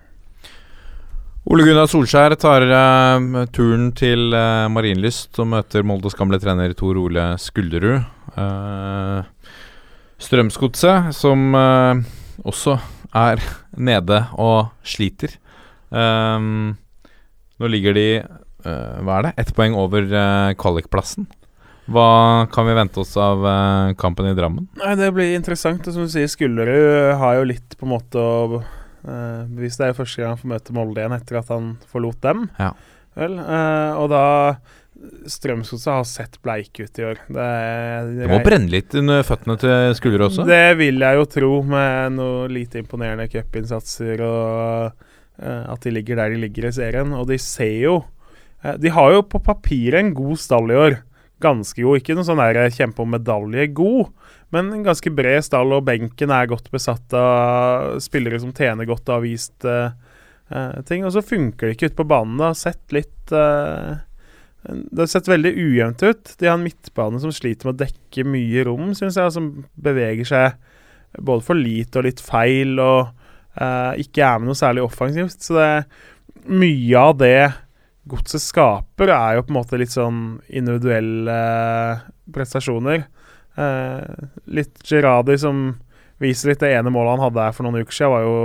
Ole 1.49 1.65
Gunnar 1.65 1.87
Solskjær 1.89 2.35
tar 2.37 2.67
uh, 2.69 3.45
turen 3.49 3.87
til 3.97 4.35
uh, 4.37 4.69
Marienlyst 4.69 5.39
og 5.41 5.47
møter 5.55 5.87
Moldes 5.89 6.13
gamle 6.19 6.37
trener 6.37 6.75
Tor 6.77 6.99
Ole 7.01 7.23
Skulderud. 7.41 8.03
Uh, 8.35 9.25
Strømsgodset, 10.21 11.15
som 11.17 11.57
uh, 11.57 11.97
også 12.45 12.77
er 13.17 13.41
nede 13.89 14.19
og 14.37 14.69
sliter. 14.85 15.33
Um, 15.89 16.77
nå 17.57 17.71
ligger 17.73 17.97
de 17.97 18.07
Hva 18.61 19.15
er 19.17 19.25
det? 19.25 19.33
Ett 19.41 19.55
poeng 19.57 19.73
over 19.81 20.05
kvalikplassen. 20.61 21.25
Hva 21.91 22.45
kan 22.53 22.69
vi 22.69 22.77
vente 22.77 23.01
oss 23.01 23.15
av 23.17 23.41
kampen 23.99 24.29
i 24.29 24.35
Drammen? 24.37 24.69
Nei, 24.77 24.93
Det 25.01 25.09
blir 25.17 25.33
interessant. 25.35 25.89
Som 25.89 26.05
du 26.05 26.13
sier, 26.13 26.29
Skullerud 26.29 27.17
har 27.21 27.39
jo 27.41 27.49
litt 27.49 27.79
på 27.81 27.89
en 27.89 27.95
måte 27.97 28.21
å 28.21 28.61
uh, 29.07 29.47
hvis 29.59 29.79
Det 29.79 29.87
er 29.87 29.93
jo 29.93 30.01
første 30.01 30.23
gang 30.23 30.35
han 30.35 30.43
får 30.43 30.53
møte 30.55 30.77
Molde 30.77 31.03
igjen 31.03 31.17
etter 31.17 31.41
at 31.41 31.51
han 31.53 31.73
forlot 31.91 32.21
dem. 32.25 32.47
Ja. 32.61 32.71
Vel, 33.19 33.41
uh, 33.41 33.99
og 34.01 34.11
da 34.13 34.25
Strømsgodset 35.31 35.89
har 35.89 36.05
sett 36.05 36.35
bleike 36.45 36.85
ut 36.85 36.99
i 37.01 37.05
år. 37.09 37.21
Det, 37.33 37.45
Det 38.19 38.27
må 38.29 38.41
brenne 38.45 38.69
litt 38.69 38.93
under 39.01 39.23
føttene 39.25 39.57
til 39.63 39.95
skuldre 39.97 40.27
også. 40.29 40.45
Det 40.49 40.77
vil 40.77 41.01
jeg 41.01 41.17
jo 41.17 41.29
tro, 41.37 41.53
med 41.65 42.19
noe 42.19 42.51
lite 42.53 42.83
imponerende 42.83 43.25
cupinnsatser 43.33 44.21
og 44.27 44.91
uh, 45.41 45.63
at 45.73 45.87
de 45.87 45.95
ligger 45.97 46.21
der 46.21 46.35
de 46.35 46.43
ligger 46.45 46.69
i 46.69 46.75
serien. 46.77 47.15
Og 47.17 47.29
de 47.31 47.41
ser 47.41 47.79
jo 47.81 48.01
De 48.61 48.91
har 48.93 49.15
jo 49.15 49.23
på 49.25 49.39
papiret 49.41 50.03
en 50.03 50.13
god 50.13 50.37
stall 50.37 50.69
i 50.69 50.77
år. 50.77 50.99
Ganske 51.41 51.81
god. 51.81 52.03
Ikke 52.03 52.13
noe 52.13 52.29
sånn 52.29 52.43
der 52.43 52.69
kjempe 52.77 53.01
om 53.01 53.15
medalje 53.17 53.71
god, 53.73 54.11
men 54.55 54.73
en 54.75 54.85
ganske 54.87 55.13
bred 55.15 55.45
stall, 55.47 55.73
og 55.77 55.87
benken 55.87 56.33
er 56.35 56.51
godt 56.51 56.71
besatt 56.75 57.15
av 57.17 57.99
spillere 58.03 58.41
som 58.43 58.55
tjener 58.57 58.89
godt 58.89 59.07
og 59.09 59.19
har 59.19 59.25
vist 59.25 59.67
eh, 59.69 59.93
eh, 60.51 60.79
ting. 60.89 61.07
Og 61.07 61.15
så 61.15 61.23
funker 61.23 61.69
det 61.69 61.77
ikke 61.77 61.93
ute 61.93 62.01
på 62.03 62.09
banen. 62.11 62.39
Det 62.41 62.49
har 62.49 62.59
sett 62.59 62.97
litt 62.97 63.35
uh, 63.35 64.01
det 64.67 64.99
har 64.99 65.09
sett 65.09 65.31
veldig 65.31 65.53
ujevnt 65.57 66.03
ut. 66.03 66.35
De 66.39 66.49
har 66.49 66.59
en 66.59 66.67
midtbane 66.67 67.21
som 67.23 67.33
sliter 67.33 67.69
med 67.69 67.79
å 67.79 67.85
dekke 67.87 68.27
mye 68.29 68.65
rom, 68.69 68.91
syns 68.97 69.17
jeg. 69.17 69.33
Som 69.33 69.49
beveger 69.81 70.29
seg 70.29 70.59
både 71.17 71.47
for 71.47 71.59
lite 71.59 72.01
og 72.01 72.07
litt 72.07 72.21
feil, 72.23 72.77
og 72.83 73.09
uh, 73.57 73.93
ikke 73.99 74.27
er 74.27 74.43
med 74.43 74.51
noe 74.51 74.59
særlig 74.59 74.85
offensivt. 74.85 75.41
Så 75.47 75.57
det 75.57 75.71
mye 76.51 77.01
av 77.01 77.17
det 77.21 77.51
godset 78.11 78.43
skaper, 78.43 79.13
er 79.15 79.39
jo 79.39 79.47
på 79.47 79.53
en 79.55 79.59
måte 79.61 79.81
litt 79.81 79.95
sånn 79.95 80.21
individuelle 80.49 81.41
prestasjoner. 82.35 83.07
Eh, 83.61 84.29
litt 84.57 84.83
Gerradi 84.87 85.39
som 85.41 85.65
viser 86.21 86.53
litt. 86.53 86.63
Det 86.63 86.73
ene 86.75 86.93
målet 86.93 87.17
han 87.17 87.27
hadde 87.29 87.49
her 87.49 87.57
for 87.57 87.67
noen 87.67 87.83
uker 87.85 87.97
siden, 87.97 88.15
var 88.15 88.27
jo 88.27 88.37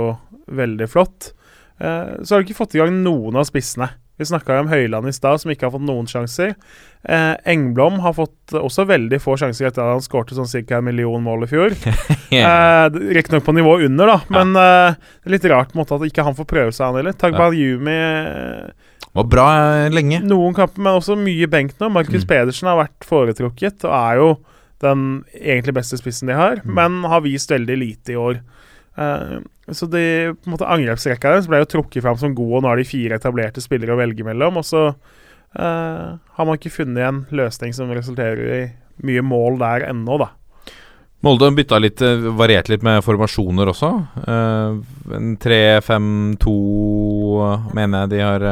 veldig 0.62 0.88
flott. 0.92 1.30
Eh, 1.78 2.16
så 2.22 2.34
har 2.34 2.42
de 2.42 2.48
ikke 2.48 2.62
fått 2.62 2.76
i 2.76 2.82
gang 2.82 3.00
noen 3.04 3.38
av 3.40 3.48
spissene. 3.48 3.90
Vi 4.16 4.24
snakka 4.24 4.62
om 4.62 4.70
Høyland 4.70 5.08
i 5.08 5.12
stad, 5.12 5.42
som 5.42 5.50
ikke 5.52 5.66
har 5.66 5.74
fått 5.74 5.84
noen 5.84 6.06
sjanser. 6.08 6.54
Eh, 7.04 7.34
Engblom 7.52 7.98
har 8.00 8.14
fått 8.16 8.54
også 8.56 8.86
veldig 8.88 9.18
få 9.20 9.34
sjanser 9.36 9.68
etter 9.68 9.84
at 9.84 9.98
han 9.98 10.04
skårte 10.04 10.38
sånn 10.38 10.48
ca. 10.64 10.78
en 10.78 10.88
million 10.88 11.20
mål 11.22 11.44
i 11.44 11.50
fjor. 11.50 11.76
eh, 12.32 12.86
Riktignok 13.18 13.44
på 13.44 13.52
nivå 13.58 13.76
under, 13.84 14.14
da, 14.14 14.18
men 14.32 14.56
eh, 14.56 14.96
det 14.96 15.28
er 15.28 15.36
litt 15.36 15.48
rart 15.52 15.74
på 15.74 15.76
en 15.76 15.84
måte 15.84 15.98
at 15.98 16.08
ikke 16.08 16.24
han 16.24 16.38
får 16.38 16.48
prøve 16.48 16.72
seg, 16.72 16.88
han 16.88 17.00
heller. 17.02 17.18
Tagbayumi 17.20 17.96
ja. 18.00 18.72
Var 19.16 19.28
bra 19.32 19.46
eh, 19.84 19.92
lenge. 19.92 20.22
noen 20.24 20.56
kamper, 20.56 20.80
men 20.80 20.98
også 20.98 21.16
mye 21.20 21.48
benk 21.48 21.76
nå. 21.80 21.92
Markus 21.92 22.24
Mm. 22.24 22.28
Pedersen 22.32 22.68
har 22.68 22.80
vært 22.80 23.04
foretrukket 23.04 23.84
og 23.84 23.92
er 23.96 24.20
jo 24.20 24.30
den 24.84 25.24
egentlig 25.32 25.74
beste 25.78 25.98
spissen 26.00 26.28
de 26.28 26.36
har, 26.36 26.60
Mm. 26.64 26.74
men 26.74 27.04
har 27.10 27.20
vist 27.24 27.50
veldig 27.50 27.76
lite 27.78 28.12
i 28.12 28.16
år. 28.20 28.40
Uh, 28.96 29.40
så 29.72 29.86
de, 29.90 30.32
på 30.32 30.48
en 30.48 30.54
måte 30.54 30.68
angrepsrekka 30.68 31.32
deres 31.32 31.48
ble 31.48 31.58
jo 31.60 31.68
trukket 31.68 32.02
fram 32.04 32.16
som 32.16 32.34
god, 32.34 32.52
og 32.56 32.62
nå 32.62 32.68
har 32.68 32.76
de 32.80 32.84
fire 32.88 33.18
etablerte 33.18 33.60
spillere 33.64 33.92
å 33.92 34.00
velge 34.00 34.24
mellom. 34.24 34.56
Og 34.60 34.64
så 34.64 34.88
uh, 34.92 36.16
har 36.16 36.48
man 36.48 36.56
ikke 36.56 36.72
funnet 36.72 37.04
en 37.04 37.26
løsning 37.30 37.74
som 37.76 37.92
resulterer 37.92 38.52
i 38.56 38.62
mye 39.06 39.22
mål 39.24 39.58
der 39.60 39.88
ennå, 39.90 40.18
da. 40.22 40.30
Molde 41.24 41.48
bytta 41.56 41.78
litt, 41.80 42.00
eh, 42.04 42.28
variert 42.38 42.68
litt 42.68 42.82
med 42.84 43.02
formasjoner 43.02 43.66
også. 43.72 43.88
Uh, 44.28 44.78
en 45.16 45.36
3-5-2 45.42 46.52
mener 47.74 48.04
jeg 48.04 48.10
de 48.12 48.20
har 48.22 48.44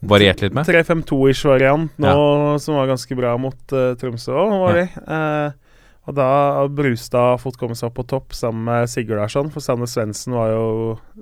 variert 0.00 0.42
litt 0.42 0.54
med. 0.56 0.68
3-5-2-ish 0.68 1.48
variant 1.48 1.98
nå, 2.00 2.14
som 2.62 2.78
var 2.78 2.90
ganske 2.90 3.16
bra 3.18 3.34
mot 3.40 3.74
uh, 3.74 3.92
Tromsø 4.00 4.32
òg, 4.36 4.54
var 4.64 4.78
de. 4.78 4.86
Eh, 5.16 5.76
og 6.08 6.16
da 6.16 6.26
har 6.56 6.70
Brustad 6.74 7.38
fått 7.42 7.58
komme 7.60 7.76
seg 7.78 7.90
opp 7.90 7.98
på 8.00 8.06
topp 8.08 8.34
sammen 8.34 8.64
med 8.66 8.90
Sigurdarsson, 8.90 9.50
for 9.52 9.62
Sanne 9.62 9.86
Svendsen 9.90 10.34
var 10.34 10.50
jo 10.54 10.64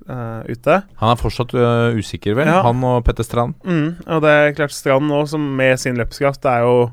uh, 0.07 0.41
ute. 0.47 0.79
Han 1.03 1.13
er 1.13 1.21
fortsatt 1.21 1.53
usikker, 1.99 2.39
vel? 2.39 2.49
Ja. 2.49 2.63
Han 2.65 2.85
og 2.87 3.03
Petter 3.05 3.27
Strand. 3.27 3.59
Mm, 3.67 3.99
og 4.07 4.25
det 4.25 4.33
er 4.33 4.57
klart 4.57 4.77
Strand 4.77 5.11
nå, 5.11 5.25
som 5.29 5.45
med 5.59 5.77
sin 5.83 5.99
løpskraft, 5.99 6.43
det 6.47 6.55
er 6.55 6.67
jo 6.69 6.89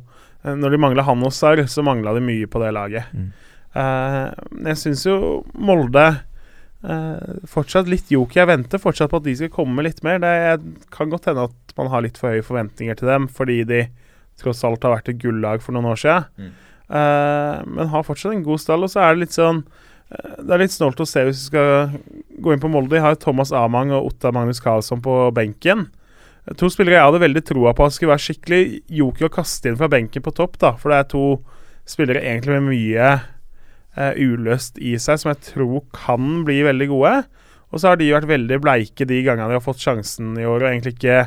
Når 0.45 0.76
de 0.76 0.78
mangla 0.78 1.02
han 1.02 1.24
og 1.26 1.34
Sarr, 1.34 1.64
så 1.66 1.82
mangla 1.82 2.12
de 2.14 2.22
mye 2.22 2.45
på 2.45 2.60
det 2.62 2.68
laget. 2.76 3.07
Mm. 3.14 3.32
Jeg 4.68 4.78
syns 4.78 5.06
jo 5.07 5.16
Molde 5.57 6.03
eh, 6.90 7.38
fortsatt 7.49 7.90
litt 7.91 8.12
joker. 8.14 8.41
Jeg 8.44 8.52
venter 8.52 8.82
fortsatt 8.82 9.12
på 9.12 9.22
at 9.22 9.28
de 9.28 9.36
skal 9.40 9.53
komme 9.53 9.86
litt 9.86 10.02
mer. 10.06 10.22
Det 10.24 10.76
kan 10.94 11.12
godt 11.12 11.30
hende 11.30 11.48
at 11.49 11.76
man 11.80 11.90
har 11.91 12.06
litt 12.06 12.20
for 12.22 12.34
høye 12.34 12.45
forventninger 12.45 12.99
til 12.99 13.12
dem, 13.12 13.28
fordi 13.32 13.64
de 13.68 13.82
tross 14.41 14.64
alt 14.68 14.84
har 14.84 14.98
vært 14.98 15.12
et 15.14 15.20
gullag 15.22 15.64
for 15.64 15.76
noen 15.76 15.91
år 15.94 15.99
siden. 16.02 16.30
Mm. 16.38 16.53
Uh, 16.86 17.64
men 17.66 17.90
har 17.90 18.06
fortsatt 18.06 18.36
en 18.36 18.45
god 18.45 18.62
stall. 18.62 18.86
Og 18.86 18.91
så 18.94 19.02
er 19.02 19.16
det 19.16 19.24
litt 19.24 19.34
sånn 19.36 19.64
uh, 19.66 20.34
Det 20.38 20.52
er 20.53 20.62
litt 20.62 20.76
snålt 20.76 20.99
å 21.02 21.07
se 21.10 21.24
hvis 21.26 21.45
vi 21.45 21.52
skal 21.53 21.95
gå 22.45 22.53
inn 22.53 22.62
på 22.62 22.72
Molde. 22.72 22.94
De 22.94 23.03
har 23.03 23.18
Thomas 23.22 23.53
Amang 23.56 23.94
og 23.95 24.12
Otta 24.12 24.34
Magnus 24.36 24.62
Carlsson 24.64 25.02
på 25.06 25.18
benken. 25.36 25.88
To 26.60 26.70
spillere 26.70 26.99
jeg 26.99 27.07
hadde 27.07 27.24
veldig 27.24 27.41
troa 27.48 27.74
på 27.74 27.88
at 27.88 27.95
skulle 27.95 28.14
være 28.14 28.28
skikkelig 28.28 28.64
joker 28.99 29.28
å 29.28 29.34
kaste 29.34 29.72
inn 29.72 29.80
fra 29.80 29.90
benken 29.90 30.26
på 30.26 30.34
topp. 30.38 30.60
da 30.62 30.76
For 30.78 30.94
det 30.94 30.99
er 30.99 31.10
to 31.16 31.26
spillere 31.90 32.22
egentlig 32.22 32.60
med 32.60 32.70
mye 32.70 33.10
uløst 33.96 34.80
i 34.84 34.98
seg, 35.00 35.22
som 35.22 35.32
jeg 35.32 35.42
tror 35.54 35.84
kan 35.96 36.44
bli 36.48 36.58
veldig 36.68 36.88
gode. 36.92 37.14
Og 37.72 37.82
så 37.82 37.92
har 37.92 38.00
de 38.00 38.12
vært 38.14 38.30
veldig 38.30 38.60
bleike 38.64 39.08
de 39.08 39.22
gangene 39.26 39.50
de 39.52 39.58
har 39.58 39.64
fått 39.64 39.84
sjansen 39.84 40.36
i 40.40 40.46
år, 40.48 40.64
og 40.64 40.70
egentlig 40.70 40.96
ikke 40.96 41.26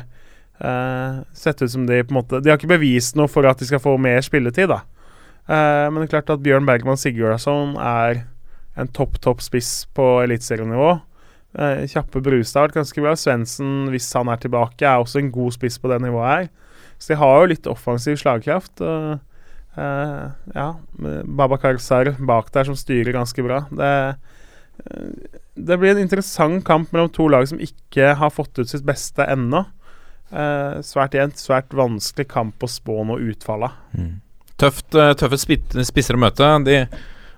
uh, 0.63 1.19
sett 1.37 1.61
ut 1.61 1.71
som 1.71 1.85
de 1.89 2.01
på 2.03 2.13
en 2.13 2.19
måte 2.21 2.39
De 2.41 2.51
har 2.51 2.59
ikke 2.59 2.71
bevist 2.71 3.19
noe 3.19 3.29
for 3.31 3.47
at 3.49 3.59
de 3.61 3.67
skal 3.69 3.83
få 3.83 3.97
mer 4.01 4.23
spilletid, 4.25 4.71
da. 4.71 4.81
Uh, 5.49 5.89
men 5.89 6.01
det 6.01 6.07
er 6.07 6.15
klart 6.17 6.33
at 6.33 6.43
Bjørn 6.45 6.67
Bergman 6.69 6.99
Sigurdarsson 6.99 7.75
er 7.81 8.23
en 8.79 8.89
topp, 8.95 9.19
topp 9.21 9.43
spiss 9.43 9.83
på 9.97 10.07
eliteserienivå. 10.23 10.95
Uh, 11.57 11.85
Kjappe 11.89 12.21
Brustad 12.23 12.61
har 12.61 12.69
vært 12.69 12.79
ganske 12.79 13.03
bra. 13.03 13.15
Svendsen, 13.17 13.89
hvis 13.93 14.09
han 14.15 14.31
er 14.31 14.41
tilbake, 14.41 14.85
er 14.85 15.01
også 15.01 15.21
en 15.21 15.33
god 15.33 15.57
spiss 15.57 15.79
på 15.81 15.91
det 15.91 16.01
nivået 16.05 16.29
her. 16.29 16.49
Så 16.99 17.13
de 17.13 17.19
har 17.21 17.39
jo 17.39 17.49
litt 17.53 17.69
offensiv 17.71 18.17
slagkraft. 18.21 18.81
Og, 18.81 19.19
eh, 19.79 20.53
ja, 20.55 20.67
Babakar 21.25 21.79
Sar 21.83 22.13
bak 22.19 22.51
der 22.55 22.69
som 22.69 22.77
styrer 22.77 23.15
ganske 23.15 23.43
bra. 23.45 23.63
Det, 23.71 23.91
eh, 24.85 25.41
det 25.55 25.79
blir 25.79 25.95
en 25.95 26.03
interessant 26.03 26.63
kamp 26.67 26.93
mellom 26.95 27.11
to 27.15 27.27
lag 27.31 27.47
som 27.49 27.61
ikke 27.63 28.13
har 28.19 28.33
fått 28.33 28.59
ut 28.59 28.71
sitt 28.71 28.85
beste 28.87 29.25
ennå. 29.27 29.65
Uh, 30.29 30.77
svært 30.85 31.15
jevnt, 31.17 31.39
svært 31.41 31.71
vanskelig 31.73 32.27
kamp 32.29 32.61
å 32.61 32.67
spå 32.69 33.01
noe 33.09 33.31
utfall 33.31 33.65
av. 33.65 33.79
Tøft, 34.59 34.93
eh, 34.93 35.15
tøffe 35.17 35.39
spisser 35.39 36.17
å 36.17 36.21
møte. 36.21 36.49
De 36.67 36.83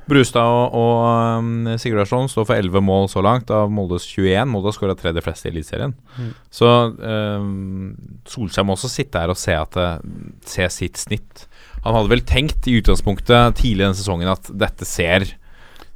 Brustad 0.10 0.44
og, 0.44 0.74
og 0.76 1.78
Sigurdarsson 1.80 2.28
står 2.32 2.48
for 2.50 2.58
11 2.58 2.84
mål 2.84 3.08
så 3.12 3.22
langt 3.24 3.52
av 3.54 3.72
Moldes 3.72 4.08
21. 4.10 4.50
Molde 4.52 4.72
har 4.72 4.76
skåra 4.76 4.96
tredje 5.00 5.24
fleste 5.24 5.48
i 5.48 5.54
Eliteserien. 5.54 5.94
Mm. 6.18 6.32
Så 6.52 6.72
um, 6.98 7.94
Solskjær 8.28 8.68
må 8.68 8.76
også 8.76 8.92
sitte 8.92 9.22
her 9.22 9.32
og 9.32 9.40
se, 9.40 9.56
at, 9.56 9.78
se 10.50 10.68
sitt 10.74 11.00
snitt. 11.00 11.46
Han 11.86 11.98
hadde 11.98 12.12
vel 12.12 12.26
tenkt 12.28 12.68
i 12.70 12.78
utgangspunktet 12.80 13.58
tidlig 13.62 13.82
i 13.82 13.86
denne 13.88 13.98
sesongen 13.98 14.32
at 14.32 14.52
dette 14.54 14.88
ser 14.88 15.26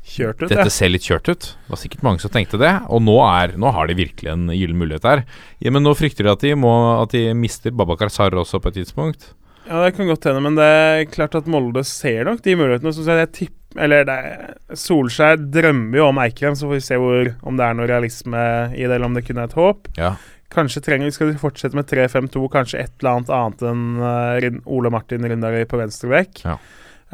Kjørt 0.06 0.44
ut, 0.44 0.52
Dette 0.52 0.70
ser 0.70 0.92
litt 0.94 1.06
kjørt 1.08 1.26
ut. 1.32 1.48
Det 1.50 1.72
var 1.72 1.80
sikkert 1.82 2.04
mange 2.06 2.22
som 2.22 2.30
tenkte 2.30 2.60
det. 2.62 2.72
Og 2.94 3.02
nå, 3.02 3.16
er, 3.26 3.56
nå 3.58 3.72
har 3.74 3.90
de 3.90 3.98
virkelig 3.98 4.30
en 4.32 4.46
gyllen 4.54 4.78
mulighet 4.78 5.08
her. 5.10 5.24
Ja, 5.66 5.74
men 5.74 5.82
nå 5.82 5.96
frykter 5.98 6.28
de 6.28 6.34
at 6.36 6.46
de, 6.46 6.52
må, 6.62 6.74
at 7.02 7.16
de 7.16 7.24
mister 7.38 7.74
Babakar 7.74 8.14
Sarr 8.14 8.38
også 8.38 8.62
på 8.62 8.70
et 8.70 8.78
tidspunkt. 8.84 9.32
Ja, 9.66 9.82
det 9.82 9.96
kan 9.98 10.06
godt 10.06 10.28
hende, 10.30 10.44
men 10.46 10.60
det 10.60 10.68
er 10.70 11.08
klart 11.10 11.34
at 11.40 11.50
Molde 11.50 11.82
ser 11.90 12.30
nok 12.30 12.44
de 12.46 12.54
mulighetene. 12.54 12.94
Så 12.94 13.06
jeg 13.10 13.32
tipp, 13.34 13.56
eller 13.82 14.06
det 14.06 14.20
er, 14.30 14.54
Solskjær 14.78 15.42
drømmer 15.42 16.00
jo 16.04 16.08
om 16.12 16.22
Eikrem, 16.22 16.54
så 16.54 16.70
får 16.70 16.78
vi 16.78 16.86
se 16.86 17.02
hvor, 17.02 17.34
om 17.42 17.58
det 17.58 17.66
er 17.66 17.80
noe 17.80 17.90
realisme 17.90 18.46
i 18.78 18.86
det, 18.86 18.94
eller 18.94 19.10
om 19.10 19.18
det 19.18 19.26
kun 19.26 19.42
er 19.42 19.50
et 19.50 19.58
håp. 19.58 19.90
Ja. 19.98 20.14
Kanskje 20.54 20.84
trenger 20.86 21.14
skal 21.14 21.32
de 21.32 21.42
fortsette 21.42 21.78
med 21.78 21.88
3-5-2, 21.90 22.42
kanskje 22.54 22.84
et 22.84 22.94
eller 23.02 23.16
annet 23.16 23.32
annet 23.34 23.64
enn 23.66 23.86
uh, 23.98 24.60
Ole 24.78 24.92
Martin 24.94 25.26
Rindari 25.26 25.64
på 25.70 25.80
venstre 25.82 26.12
bekk. 26.12 26.44
Ja. 26.46 26.58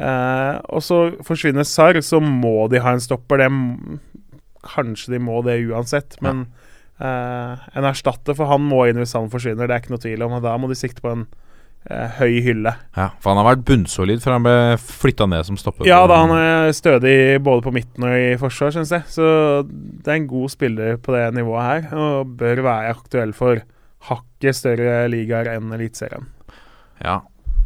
Uh, 0.00 0.56
og 0.72 0.82
så 0.84 0.98
forsvinner 1.24 1.66
Sarr, 1.68 2.00
så 2.04 2.20
må 2.22 2.68
de 2.72 2.82
ha 2.82 2.94
en 2.94 3.02
stopper. 3.02 3.42
Det 3.42 3.50
Kanskje 4.62 5.16
de 5.16 5.18
må 5.22 5.40
det 5.42 5.56
uansett, 5.66 6.14
men 6.22 6.44
eh, 7.02 7.62
en 7.74 7.86
erstatter 7.88 8.36
for 8.38 8.46
han 8.46 8.62
må 8.62 8.84
inn 8.86 9.00
hvis 9.00 9.16
han 9.18 9.26
forsvinner, 9.32 9.66
det 9.66 9.74
er 9.74 9.82
ikke 9.82 9.94
noe 9.96 10.04
tvil 10.04 10.22
om. 10.22 10.36
Og 10.38 10.44
da 10.44 10.52
må 10.54 10.70
de 10.70 10.76
sikte 10.78 11.02
på 11.02 11.10
en 11.10 11.24
høy 11.90 12.38
hylle. 12.44 12.72
Ja, 12.94 13.08
for 13.18 13.32
han 13.32 13.40
har 13.40 13.48
vært 13.50 13.64
bunnsolid 13.66 14.22
før 14.22 14.36
han 14.36 14.44
ble 14.46 14.56
flytta 14.78 15.26
ned 15.30 15.48
som 15.48 15.58
stopper. 15.58 15.88
Ja 15.88 16.02
da, 16.10 16.20
han 16.22 16.34
er 16.36 16.70
stødig 16.76 17.40
både 17.42 17.64
på 17.64 17.74
midten 17.74 18.06
og 18.06 18.14
i 18.14 18.36
forsvar, 18.40 18.70
syns 18.76 18.94
jeg. 18.94 19.06
Så 19.10 19.26
det 19.66 20.06
er 20.06 20.20
en 20.20 20.30
god 20.30 20.52
spiller 20.54 21.00
på 21.02 21.16
det 21.16 21.26
nivået 21.36 21.66
her, 21.66 21.90
og 21.98 22.36
bør 22.38 22.62
være 22.68 22.94
aktuell 22.94 23.34
for 23.36 23.64
hakket 24.08 24.58
større 24.58 25.04
ligaer 25.10 25.54
enn 25.56 25.74
Eliteserien. 25.74 26.30
Ja. 27.02 27.20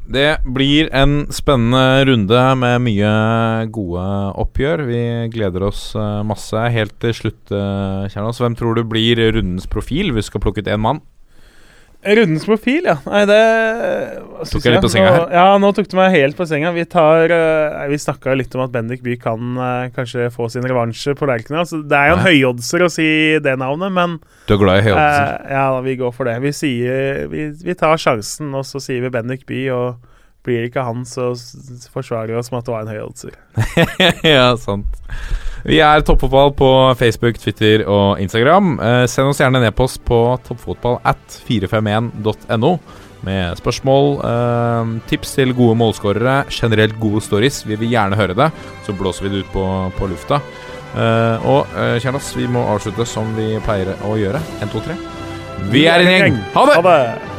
Det 0.06 0.36
blir 0.55 0.86
en 0.94 1.24
spennende 1.34 2.05
runde 2.06 2.43
med 2.60 2.82
mye 2.84 3.09
gode 3.74 4.05
oppgjør. 4.38 4.84
Vi 4.86 5.01
gleder 5.34 5.64
oss 5.66 5.88
eh, 5.98 6.20
masse. 6.22 6.60
Helt 6.70 6.94
til 7.02 7.14
slutt, 7.16 7.43
uh, 7.51 8.06
Kjernos, 8.12 8.38
hvem 8.38 8.55
tror 8.55 8.78
du 8.78 8.84
blir 8.86 9.18
rundens 9.34 9.66
profil? 9.66 10.12
Vi 10.14 10.22
skal 10.22 10.44
plukke 10.44 10.62
ut 10.62 10.70
én 10.70 10.84
mann. 10.84 11.02
Rundens 12.05 12.44
profil, 12.47 12.85
ja. 12.86 12.97
Nei, 13.09 13.23
det 13.27 13.39
Tok 14.51 14.66
jeg 14.66 14.77
litt 14.77 14.85
på 14.85 14.90
senga 14.93 15.09
nå, 15.09 15.14
her? 15.16 15.32
Ja, 15.35 15.47
nå 15.59 15.70
tok 15.74 15.89
du 15.90 15.97
meg 15.98 16.12
helt 16.14 16.36
på 16.39 16.47
senga. 16.47 16.70
Vi 16.77 16.85
tar 16.90 17.32
eh, 17.35 17.86
Vi 17.90 17.98
snakka 17.98 18.36
litt 18.36 18.55
om 18.55 18.62
at 18.66 18.74
Bendik 18.74 19.02
By 19.06 19.16
kan 19.23 19.56
uh, 19.59 19.89
kanskje 19.97 20.28
få 20.35 20.47
sin 20.52 20.66
revansje 20.66 21.16
på 21.18 21.27
Lerkendal. 21.27 21.64
Altså, 21.64 21.81
det 21.82 21.98
er 21.98 22.12
jo 22.12 22.18
en 22.18 22.27
høyoddser 22.27 22.86
å 22.86 22.90
si 22.93 23.09
det 23.43 23.56
navnet, 23.62 23.94
men 23.97 24.18
Du 24.47 24.55
er 24.55 24.62
glad 24.62 24.82
i 24.82 24.86
høyoddser? 24.90 25.32
Uh, 25.40 25.55
Ja, 25.56 25.64
vi 25.86 25.97
går 25.98 26.14
for 26.14 26.31
det. 26.31 26.36
Vi 26.44 26.52
sier 26.55 27.24
Vi, 27.32 27.48
vi 27.64 27.78
tar 27.78 27.98
sjansen, 28.01 28.55
og 28.55 28.68
så 28.68 28.82
sier 28.82 29.02
vi 29.02 29.12
Bendik 29.16 29.47
By, 29.48 29.64
og 29.74 30.14
blir 30.47 30.62
det 30.62 30.70
ikke 30.70 30.86
han, 30.86 31.02
så 31.09 31.32
forsvarer 31.90 32.31
vi 32.31 32.39
oss 32.39 32.52
med 32.52 32.62
at 32.62 32.68
det 32.68 32.77
var 32.77 32.86
en 32.86 32.93
høyoddser. 32.94 33.35
ja, 34.36 34.52
sant. 34.62 35.01
Vi 35.66 35.80
er 35.82 36.05
Toppfotball 36.06 36.52
på 36.55 36.68
Facebook, 36.94 37.40
Twitter 37.43 37.82
og 37.90 38.20
Instagram. 38.22 38.76
Eh, 38.78 39.02
send 39.10 39.32
oss 39.32 39.40
gjerne 39.43 39.59
en 39.59 39.66
e-post 39.66 39.98
på 40.06 40.20
toppfotball 40.47 41.01
at 41.02 41.40
451.no 41.48 42.76
med 43.26 43.59
spørsmål, 43.59 44.12
eh, 44.28 44.93
tips 45.10 45.34
til 45.34 45.55
gode 45.59 45.74
målskårere, 45.80 46.44
generelt 46.55 46.94
gode 47.02 47.24
stories. 47.26 47.64
Vi 47.66 47.80
vil 47.82 47.90
gjerne 47.97 48.18
høre 48.18 48.38
det, 48.38 48.51
så 48.86 48.94
blåser 48.94 49.26
vi 49.26 49.34
det 49.34 49.43
ut 49.43 49.55
på, 49.56 49.66
på 49.98 50.10
lufta. 50.12 50.38
Eh, 50.97 51.48
og 51.51 51.66
uh, 51.74 51.97
Kjernas, 52.01 52.30
vi 52.38 52.47
må 52.47 52.62
avslutte 52.70 53.05
som 53.09 53.34
vi 53.36 53.56
pleier 53.66 53.90
å 54.06 54.14
gjøre. 54.20 54.40
1, 54.62 54.70
2, 54.70 54.84
3. 54.86 55.01
Vi 55.74 55.88
er 55.90 56.05
en 56.05 56.14
gjeng! 56.14 56.44
Ha 56.55 56.70
det! 56.70 57.35